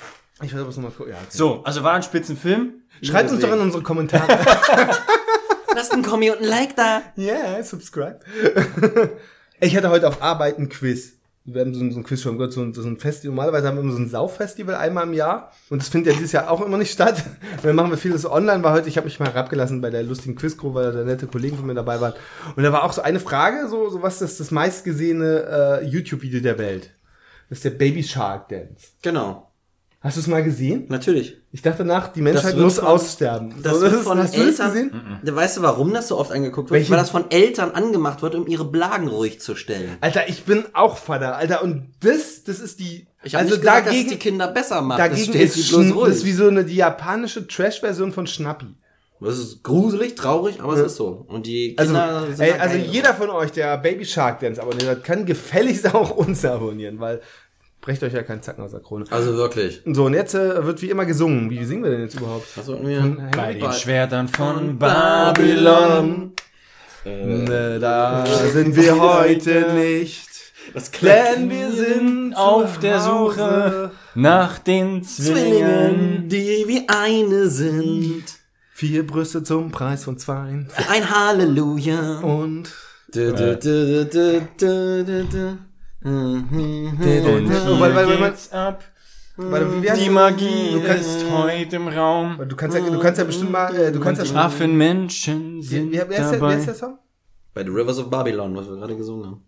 Ich 0.42 0.54
weiß 0.54 0.60
aber 0.60 0.70
noch 0.70 0.76
mal 0.78 0.90
gucken. 0.90 1.12
Ja, 1.12 1.18
So, 1.28 1.62
also 1.64 1.82
war 1.82 1.94
ein 1.94 2.02
Spitzenfilm. 2.02 2.74
Schreibt 3.02 3.30
uns 3.30 3.40
doch 3.40 3.52
in 3.52 3.58
unsere 3.60 3.82
Kommentare. 3.82 4.26
Lasst 5.78 5.92
ein 5.92 6.02
Kommi 6.02 6.28
und 6.28 6.38
ein 6.38 6.44
Like 6.44 6.74
da. 6.74 7.02
yeah, 7.16 7.62
subscribe. 7.62 8.18
ich 9.60 9.76
hatte 9.76 9.90
heute 9.90 10.08
auf 10.08 10.20
Arbeit 10.20 10.58
ein 10.58 10.68
Quiz. 10.68 11.12
Wir 11.44 11.60
haben 11.60 11.72
so 11.72 11.80
ein, 11.80 11.92
so 11.92 12.00
ein 12.00 12.02
Quiz 12.02 12.20
schon 12.20 12.36
gehört, 12.36 12.52
so 12.52 12.62
ein, 12.62 12.74
so 12.74 12.82
ein 12.82 12.98
Festival. 12.98 13.36
Normalerweise 13.36 13.68
haben 13.68 13.76
wir 13.76 13.82
immer 13.82 13.92
so 13.92 14.00
ein 14.00 14.08
Sauffestival 14.08 14.74
einmal 14.74 15.04
im 15.04 15.12
Jahr. 15.12 15.52
Und 15.70 15.80
das 15.80 15.88
findet 15.88 16.14
ja 16.14 16.18
dieses 16.18 16.32
Jahr 16.32 16.50
auch 16.50 16.62
immer 16.62 16.78
nicht 16.78 16.90
statt. 16.90 17.22
Und 17.58 17.62
dann 17.64 17.76
machen 17.76 17.90
wir 17.90 17.96
vieles 17.96 18.28
online. 18.28 18.64
War 18.64 18.72
heute, 18.72 18.88
ich 18.88 18.96
habe 18.96 19.04
mich 19.04 19.20
mal 19.20 19.32
herabgelassen 19.32 19.80
bei 19.80 19.90
der 19.90 20.02
lustigen 20.02 20.34
Quizgruppe, 20.34 20.74
weil 20.74 20.90
da 20.90 21.04
nette 21.04 21.28
Kollegen 21.28 21.56
von 21.56 21.66
mir 21.66 21.74
dabei 21.74 22.00
waren. 22.00 22.14
Und 22.56 22.64
da 22.64 22.72
war 22.72 22.82
auch 22.82 22.92
so 22.92 23.02
eine 23.02 23.20
Frage, 23.20 23.68
so, 23.68 23.88
so 23.88 24.02
was 24.02 24.20
ist 24.20 24.40
das 24.40 24.50
meistgesehene 24.50 25.80
äh, 25.80 25.86
YouTube-Video 25.86 26.40
der 26.40 26.58
Welt? 26.58 26.90
Das 27.50 27.58
ist 27.58 27.64
der 27.66 27.70
Baby 27.70 28.02
Shark 28.02 28.48
Dance. 28.48 28.88
Genau. 29.00 29.47
Hast 30.08 30.16
du 30.16 30.20
es 30.22 30.26
mal 30.26 30.42
gesehen? 30.42 30.86
Natürlich. 30.88 31.36
Ich 31.52 31.60
dachte 31.60 31.84
nach, 31.84 32.08
die 32.08 32.22
Menschheit 32.22 32.56
muss 32.56 32.78
von- 32.78 32.86
aussterben. 32.88 33.54
Das 33.62 33.74
So, 33.74 33.80
wird 33.82 33.92
ist- 33.92 34.02
von 34.04 34.18
hast 34.18 34.34
du 34.34 34.38
das 34.38 34.58
Eltern. 34.58 34.72
gesehen? 35.22 35.36
Weißt 35.36 35.56
du, 35.58 35.62
warum 35.62 35.92
das 35.92 36.08
so 36.08 36.16
oft 36.18 36.32
angeguckt 36.32 36.70
wird? 36.70 36.80
Welche- 36.80 36.90
Weil 36.90 36.98
das 36.98 37.10
von 37.10 37.30
Eltern 37.30 37.72
angemacht 37.72 38.22
wird, 38.22 38.34
um 38.34 38.46
ihre 38.46 38.64
Blagen 38.64 39.08
ruhig 39.08 39.40
zu 39.40 39.54
stellen. 39.54 39.96
Alter, 40.00 40.28
ich 40.28 40.44
bin 40.44 40.64
auch 40.72 40.96
Vater, 40.96 41.36
Alter. 41.36 41.62
Und 41.62 41.90
das, 42.00 42.42
das 42.44 42.58
ist 42.60 42.80
die. 42.80 43.06
Ich 43.22 43.36
also 43.36 43.50
nicht 43.50 43.60
gesagt, 43.60 43.80
dass 43.80 43.84
dagegen, 43.92 44.06
es 44.08 44.12
die 44.14 44.18
Kinder 44.18 44.48
besser 44.48 44.80
macht. 44.80 44.98
das 44.98 45.08
dagegen 45.10 45.32
stellt 45.32 45.56
ist, 45.56 45.68
bloß 45.68 45.94
ruhig. 45.94 46.08
das 46.08 46.16
ist 46.18 46.24
wie 46.24 46.32
so 46.32 46.48
eine 46.48 46.64
die 46.64 46.76
japanische 46.76 47.46
Trash-Version 47.46 48.12
von 48.12 48.26
Schnappi. 48.26 48.66
Das 49.20 49.36
ist 49.36 49.64
gruselig, 49.64 50.14
traurig, 50.14 50.60
aber 50.60 50.74
es 50.74 50.80
ist 50.92 50.96
so. 50.96 51.24
Und 51.28 51.44
die 51.46 51.74
Also, 51.76 51.92
Kinder 51.92 52.22
sind 52.32 52.40
ey, 52.40 52.52
also 52.52 52.76
jeder 52.76 53.14
von 53.14 53.30
euch, 53.30 53.50
der 53.50 53.76
Baby 53.76 54.04
Shark 54.04 54.38
Dance 54.38 54.62
abonniert 54.62 54.88
hat, 54.88 55.02
kann 55.04 55.26
gefälligst 55.26 55.86
auch 55.94 56.12
uns 56.12 56.44
abonnieren, 56.44 57.00
weil 57.00 57.20
brecht 57.88 58.02
euch 58.02 58.12
ja 58.12 58.22
keinen 58.22 58.42
Zacken 58.42 58.62
aus 58.62 58.72
der 58.72 58.80
Krone. 58.80 59.06
Also 59.08 59.34
wirklich. 59.34 59.80
So, 59.86 60.04
und 60.04 60.12
jetzt 60.12 60.34
äh, 60.34 60.62
wird 60.66 60.82
wie 60.82 60.90
immer 60.90 61.06
gesungen. 61.06 61.48
Wie 61.48 61.64
singen 61.64 61.84
wir 61.84 61.90
denn 61.90 62.02
jetzt 62.02 62.16
überhaupt? 62.16 62.54
Was 62.54 62.66
sollten 62.66 62.86
wir? 62.86 63.30
Bei 63.34 63.54
den 63.54 63.72
Schwertern 63.72 64.28
von 64.28 64.78
Babylon. 64.78 66.32
Ne, 67.06 67.78
da 67.80 68.26
sind 68.26 68.76
wir 68.76 69.00
heute 69.00 69.72
nicht. 69.72 70.28
Das 70.74 70.90
Denn 70.90 71.48
wir 71.48 71.72
sind 71.72 72.34
auf 72.34 72.78
der. 72.78 73.00
Suche 73.00 73.90
nach 74.14 74.58
den 74.58 75.02
Zwillingen. 75.02 75.48
Zwillingen, 75.48 76.28
die 76.28 76.64
wie 76.66 76.86
eine 76.88 77.48
sind. 77.48 78.24
Vier 78.74 79.06
Brüste 79.06 79.42
zum 79.42 79.70
Preis 79.70 80.04
von 80.04 80.18
zwei. 80.18 80.66
Ein 80.90 81.10
Halleluja. 81.10 82.18
Und 82.18 82.70
Weil- 87.80 87.94
weil 87.94 88.06
man- 88.18 88.30
geht's 88.30 88.52
ab. 88.52 88.82
Warte, 89.40 89.82
wie 89.82 89.88
heißt 89.88 90.00
Die 90.00 90.06
das? 90.06 90.14
Magie 90.14 90.70
Du 90.72 90.82
kannst, 90.82 91.08
ist 91.22 91.30
heute 91.30 91.76
im 91.76 91.86
Raum. 91.88 92.38
du 92.48 92.56
kannst 92.56 92.76
ja, 92.76 92.82
du 92.82 92.98
kannst 92.98 93.18
ja 93.18 93.24
bestimmt 93.24 93.52
mal, 93.52 93.72
äh, 93.74 93.92
du 93.92 94.00
kannst 94.00 94.20
ja 94.20 94.26
schon. 94.26 94.36
Affenmenschen 94.36 95.58
Wie, 95.58 95.62
sind 95.62 95.90
wie, 95.90 95.92
wie, 95.92 95.98
heißt 96.00 96.10
der, 96.10 96.32
wie 96.32 96.32
dabei. 96.40 96.56
heißt 96.56 96.66
der 96.66 96.74
Song? 96.74 96.98
Bei 97.54 97.62
The 97.62 97.70
Rivers 97.70 97.98
of 98.00 98.10
Babylon, 98.10 98.56
was 98.56 98.68
wir 98.68 98.76
gerade 98.76 98.96
gesungen 98.96 99.26
haben. 99.26 99.44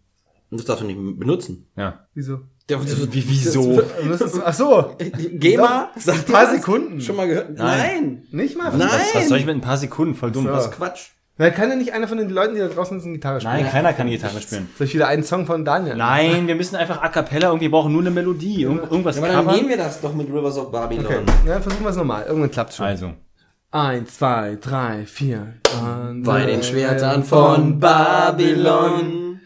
Und 0.50 0.58
das 0.60 0.64
darfst 0.66 0.82
du 0.82 0.86
nicht 0.86 1.18
benutzen. 1.18 1.66
Ja. 1.76 2.06
Wieso? 2.14 2.38
Wie, 2.68 3.24
wieso? 3.28 3.82
Das 4.08 4.20
ist- 4.20 4.40
Ach 4.44 4.54
so. 4.54 4.96
GEMA? 5.32 5.90
Sagt 5.96 6.28
Ein 6.28 6.32
paar? 6.32 6.50
Sekunden. 6.54 7.00
Schon 7.00 7.16
mal 7.16 7.26
gehört? 7.26 7.58
Nein. 7.58 8.22
Nicht 8.30 8.56
mal? 8.56 8.70
Nein. 8.70 8.80
Was, 8.88 9.14
was 9.14 9.28
soll 9.28 9.38
ich 9.38 9.46
mit 9.46 9.56
ein 9.56 9.60
paar 9.60 9.76
Sekunden? 9.76 10.14
Voll 10.14 10.30
dumm. 10.30 10.44
So. 10.44 10.52
Was? 10.52 10.70
Quatsch. 10.70 11.08
Na, 11.40 11.48
kann 11.48 11.70
ja 11.70 11.76
nicht 11.76 11.94
einer 11.94 12.06
von 12.06 12.18
den 12.18 12.28
Leuten, 12.28 12.54
die 12.54 12.60
da 12.60 12.68
draußen 12.68 13.00
sind, 13.00 13.14
Gitarre 13.14 13.40
spielen? 13.40 13.62
Nein, 13.62 13.70
keiner 13.70 13.94
kann 13.94 14.10
Gitarre 14.10 14.42
spielen. 14.42 14.68
Soll 14.76 14.86
ich 14.86 14.92
wieder 14.92 15.08
einen 15.08 15.22
Song 15.24 15.46
von 15.46 15.64
Daniel? 15.64 15.96
Nein, 15.96 16.46
wir 16.46 16.54
müssen 16.54 16.76
einfach 16.76 17.00
a 17.00 17.08
cappella, 17.08 17.48
irgendwie 17.48 17.70
brauchen 17.70 17.92
nur 17.92 18.02
eine 18.02 18.10
Melodie, 18.10 18.64
irgend, 18.64 18.82
irgendwas 18.90 19.16
Aber 19.16 19.28
dann 19.28 19.36
covern. 19.36 19.56
nehmen 19.56 19.70
wir 19.70 19.78
das 19.78 20.02
doch 20.02 20.12
mit 20.14 20.28
Rivers 20.28 20.58
of 20.58 20.70
Babylon. 20.70 21.06
Okay, 21.06 21.20
ja, 21.46 21.58
versuchen 21.58 21.82
wir 21.82 21.88
es 21.88 21.96
nochmal. 21.96 22.24
Irgendwann 22.26 22.50
klappt 22.50 22.74
schon. 22.74 22.84
Also, 22.84 23.14
Eins, 23.70 24.18
zwei, 24.18 24.58
drei, 24.60 25.06
vier. 25.06 25.54
Und 25.80 26.24
Bei 26.24 26.44
den 26.44 26.62
Schwertern 26.62 27.24
von 27.24 27.78
Babylon 27.80 29.40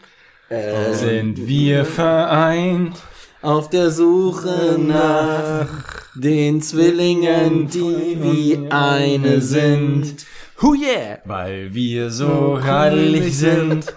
äh, 0.49 0.91
sind 0.91 1.47
wir 1.47 1.85
vereint. 1.85 2.97
auf 3.41 3.69
der 3.69 3.89
Suche 3.91 4.77
nach 4.79 5.67
den 6.15 6.61
Zwillingen, 6.61 7.69
die 7.69 8.17
wie 8.19 8.67
eine 8.69 9.39
sind. 9.39 10.25
Hu 10.61 10.73
yeah! 10.73 11.19
Weil 11.25 11.73
wir 11.73 12.09
so 12.09 12.53
rallig 12.53 13.37
sind. 13.37 13.93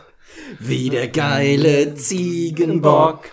Wie 0.58 0.90
der 0.90 1.08
geile 1.08 1.94
Ziegenbock. 1.94 3.30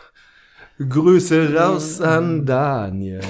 Grüße 0.78 1.56
raus 1.56 2.02
an 2.02 2.46
Daniel. 2.46 3.22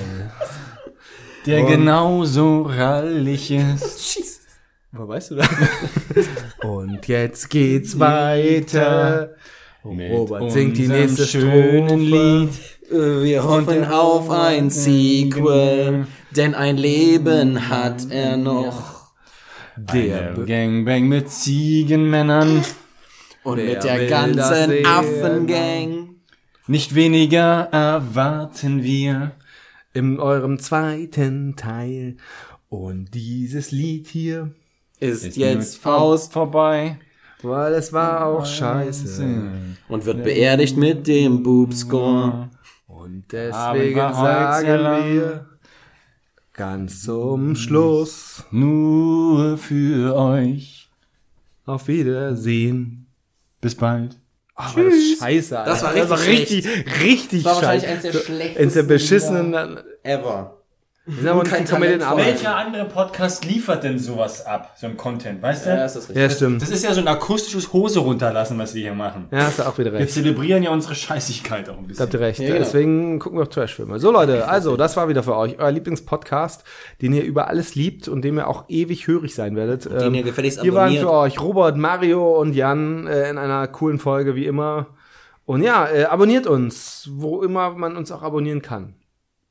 Der 1.46 1.64
genauso 1.64 2.64
rallig 2.64 3.52
ist. 3.52 4.02
Schieß. 4.14 4.42
Wo 4.92 5.08
weißt 5.08 5.32
du 5.32 5.36
das? 5.36 5.50
Und 6.64 7.08
jetzt 7.08 7.50
geht's 7.50 7.98
weiter. 7.98 9.36
Robert 9.84 10.52
singt 10.52 10.78
die 10.78 10.88
nächste 10.88 11.26
schönen. 11.26 12.00
Lied. 12.00 12.50
Wir 12.90 13.44
hoffen 13.44 13.86
auf 13.86 14.30
ein 14.30 14.70
Sequel, 14.70 16.08
denn 16.32 16.54
ein 16.54 16.78
Leben 16.78 17.70
hat 17.70 18.10
er 18.10 18.38
noch. 18.38 18.95
Der 19.78 20.34
Gangbang 20.34 21.08
mit 21.08 21.30
Ziegenmännern. 21.30 22.64
Und 23.44 23.58
mit 23.58 23.84
der 23.84 24.08
ganzen? 24.08 24.86
Affengang. 24.86 26.16
Nicht 26.68 26.96
weniger 26.96 27.68
erwarten 27.72 28.84
wir. 28.84 29.32
in 29.94 30.20
eurem 30.20 30.60
zweiten 30.60 31.56
Teil. 31.56 32.18
Und 32.70 33.14
dieses 33.14 33.72
Lied 33.72 34.08
hier, 34.08 34.52
Ist 35.00 35.38
jetzt 35.38 35.86
aus 35.86 36.28
vorbei. 36.28 36.98
weil 37.44 37.74
es 37.74 37.94
war 37.94 38.26
auch 38.26 38.46
scheiße. 38.46 39.24
und 39.88 40.06
wird 40.06 40.24
beerdigt 40.24 40.76
mit 40.78 41.08
dem 41.08 41.44
Boobscore. 41.44 42.50
Und 42.88 43.26
deswegen 43.32 43.96
sagen 44.14 44.80
lang. 44.82 45.14
wir 45.14 45.46
ganz 46.56 47.04
zum 47.04 47.56
Schluss 47.56 48.44
Nur 48.52 49.58
für 49.58 50.16
euch. 50.16 50.90
auf 51.66 51.88
Wiedersehen. 51.88 53.08
Bis 53.62 53.76
bald. 53.76 54.18
Oh, 54.58 54.62
war 54.62 54.84
das 54.86 54.94
scheiße, 55.20 55.60
Alter. 55.60 55.70
Das 55.72 56.10
war 56.10 56.20
richtig 56.26 56.66
richtig, 56.66 57.02
richtig 57.04 57.44
Das 57.44 57.56
war 57.56 57.62
wahrscheinlich 57.62 57.84
scheiße. 57.84 57.94
eins 57.94 58.02
der 58.04 58.14
schlechtesten 58.24 58.64
Eins 58.64 58.74
der 58.74 58.84
beschissenen. 58.84 59.80
Ever. 60.04 60.55
Wir 61.08 61.18
sind 61.18 61.28
aber 61.28 61.44
Kein 61.44 61.66
Comedian 61.66 62.00
Talent. 62.00 62.04
aber. 62.04 62.26
Welcher 62.26 62.56
andere 62.56 62.86
Podcast 62.86 63.46
liefert 63.46 63.84
denn 63.84 64.00
sowas 64.00 64.44
ab? 64.44 64.74
So 64.76 64.88
ein 64.88 64.98
Content, 64.98 65.40
weißt 65.40 65.68
du? 65.68 65.70
Ja, 65.70 65.86
ist 65.86 65.96
das 65.96 66.10
richtig. 66.10 66.18
Ja, 66.18 66.30
stimmt. 66.32 66.62
Das 66.64 66.72
ist 66.72 66.84
ja 66.84 66.94
so 66.96 67.02
ein 67.02 67.08
akustisches 67.08 67.72
Hose 67.74 68.00
runterlassen, 68.00 68.58
was 68.58 68.74
wir 68.74 68.82
hier 68.82 68.96
machen. 68.96 69.28
Ja, 69.30 69.42
hast 69.42 69.60
du 69.60 69.64
auch 69.68 69.78
wieder 69.78 69.92
Wir 69.94 70.00
recht. 70.00 70.14
zelebrieren 70.14 70.64
ja 70.64 70.72
unsere 70.72 70.96
Scheißigkeit 70.96 71.70
auch 71.70 71.78
ein 71.78 71.84
Da 71.84 71.88
bisschen. 71.90 72.04
habt 72.06 72.14
ihr 72.16 72.20
recht. 72.22 72.40
Ja, 72.40 72.48
genau. 72.48 72.58
Deswegen 72.60 73.20
gucken 73.20 73.38
wir 73.38 73.44
auch 73.44 73.48
Trashfilme. 73.50 74.00
So 74.00 74.12
Leute, 74.12 74.48
also 74.48 74.76
das 74.78 74.98
war 74.98 75.08
wieder 75.08 75.22
für 75.22 75.36
euch 75.36 75.60
euer 75.60 75.70
Lieblingspodcast, 75.72 76.64
den 77.04 77.14
ihr 77.14 77.24
über 77.24 77.50
alles 77.50 77.76
liebt 77.76 78.08
und 78.08 78.24
dem 78.24 78.38
ihr 78.40 78.48
auch 78.48 78.66
ewig 78.68 79.06
hörig 79.06 79.36
sein 79.36 79.56
werdet. 79.56 79.86
Den 79.86 80.16
ihr 80.16 80.24
gefälligst 80.24 80.62
Hier 80.64 80.74
waren 80.74 80.86
abonniert. 80.86 81.04
für 81.04 81.12
euch 81.12 81.40
Robert, 81.40 81.78
Mario 81.78 82.40
und 82.42 82.54
Jan 82.56 83.06
äh, 83.06 83.30
in 83.30 83.38
einer 83.38 83.68
coolen 83.68 84.00
Folge 84.00 84.36
wie 84.36 84.48
immer. 84.48 84.88
Und 85.46 85.62
ja, 85.62 85.88
äh, 85.88 86.06
abonniert 86.06 86.48
uns, 86.48 87.10
wo 87.14 87.44
immer 87.44 87.70
man 87.76 87.96
uns 87.96 88.12
auch 88.12 88.24
abonnieren 88.24 88.64
kann. 88.64 88.96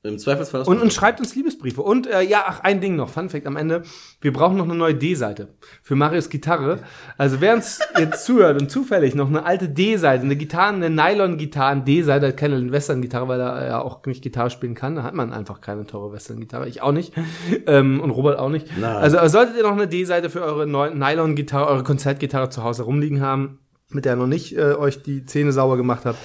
Im 0.05 0.19
Zweifelsfall 0.19 0.61
das 0.61 0.69
Und, 0.69 0.83
und 0.83 0.93
schreibt 0.93 1.19
uns 1.21 1.35
Liebesbriefe. 1.35 1.81
Und 1.81 2.07
äh, 2.07 2.21
ja, 2.21 2.45
ach, 2.47 2.61
ein 2.61 2.83
Ding 2.83 2.95
noch, 2.95 3.09
Fun 3.09 3.31
Fact 3.31 3.47
am 3.47 3.57
Ende. 3.57 3.85
Wir 4.21 4.35
brauchen 4.35 4.59
noch 4.59 4.67
eine 4.67 4.75
neue 4.75 4.95
D-Seite 4.95 5.49
für 5.83 5.97
Marius 5.97 6.29
Gitarre. 6.29 6.81
Also 7.17 7.41
wer 7.41 7.55
uns 7.55 7.81
jetzt 7.99 8.27
zuhört 8.27 8.61
und 8.61 8.71
zufällig 8.71 9.15
noch 9.15 9.29
eine 9.29 9.47
alte 9.47 9.67
D-Seite, 9.67 10.25
eine 10.25 10.37
Gitarren, 10.37 10.83
eine 10.83 10.91
Nylon-Gitarren-D-Seite, 10.91 12.29
hat 12.29 12.37
keine 12.37 12.71
Western-Gitarre, 12.71 13.29
weil 13.29 13.41
er 13.41 13.67
ja 13.67 13.81
auch 13.81 14.05
nicht 14.05 14.23
Gitarre 14.23 14.51
spielen 14.51 14.75
kann. 14.75 14.95
Da 14.95 15.05
hat 15.05 15.15
man 15.15 15.33
einfach 15.33 15.63
keine 15.63 15.87
teure 15.87 16.13
Western-Gitarre. 16.13 16.69
Ich 16.69 16.83
auch 16.83 16.93
nicht. 16.93 17.13
Ähm, 17.67 18.01
und 18.01 18.11
Robert 18.11 18.39
auch 18.39 18.49
nicht. 18.51 18.77
Nein. 18.79 18.97
Also 18.97 19.17
äh, 19.17 19.29
solltet 19.29 19.57
ihr 19.57 19.63
noch 19.63 19.73
eine 19.73 19.89
D-Seite 19.89 20.29
für 20.29 20.43
eure 20.43 20.67
Nylon-Gitarre, 20.67 21.67
eure 21.67 21.83
Konzertgitarre 21.83 22.51
zu 22.51 22.63
Hause 22.63 22.83
rumliegen 22.83 23.21
haben, 23.21 23.61
mit 23.91 24.05
der 24.05 24.15
ihr 24.15 24.17
noch 24.17 24.27
nicht 24.27 24.57
äh, 24.57 24.75
euch 24.75 25.03
die 25.03 25.25
Zähne 25.25 25.53
sauber 25.53 25.77
gemacht 25.77 26.05
habt, 26.05 26.19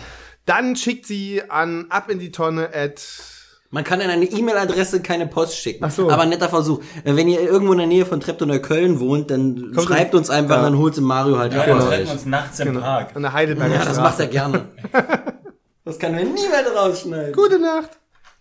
dann 0.45 0.75
schickt 0.75 1.05
sie 1.05 1.43
an 1.49 1.85
ab 1.89 2.09
in 2.09 2.19
die 2.19 2.31
Tonne 2.31 2.69
at 2.73 3.38
Man 3.71 3.83
kann 3.83 4.01
in 4.01 4.09
eine 4.09 4.25
E-Mail-Adresse 4.25 5.01
keine 5.01 5.27
Post 5.27 5.55
schicken. 5.57 5.83
Ach 5.85 5.91
so. 5.91 6.09
Aber 6.09 6.25
netter 6.25 6.49
Versuch. 6.49 6.79
Äh, 7.03 7.15
Wenn 7.15 7.27
ihr 7.27 7.39
irgendwo 7.41 7.73
in 7.73 7.77
der 7.77 7.87
Nähe 7.87 8.05
von 8.05 8.19
Treptow 8.19 8.47
Neukölln 8.47 8.99
wohnt, 8.99 9.29
dann 9.29 9.73
Kommt 9.75 9.87
schreibt 9.87 10.15
uns 10.15 10.29
einfach, 10.31 10.55
Ja. 10.57 10.61
dann 10.63 10.77
holt 10.77 10.97
Mario 10.99 11.37
halt 11.37 11.53
Ja, 11.53 11.61
ab. 11.61 11.67
wir 11.67 11.73
Genau. 11.75 11.85
treffen 11.87 12.09
uns 12.11 12.25
nachts 12.25 12.59
im 12.59 12.79
Park. 12.79 13.15
an 13.15 13.21
der 13.21 13.33
Heidelberger 13.33 13.73
Ja, 13.75 13.79
das 13.85 13.89
Straße. 13.97 14.01
macht 14.01 14.19
er 14.19 14.27
gerne. 14.27 14.65
das 15.85 15.99
kann 15.99 16.13
mir 16.15 16.23
niemand 16.23 16.65
rausschneiden. 16.75 17.33
Gute 17.33 17.59
Nacht. 17.59 17.91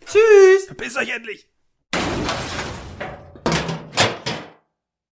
Tschüss. 0.07 0.65
Verpisst 0.67 0.97
euch 0.97 1.15
endlich. 1.15 1.47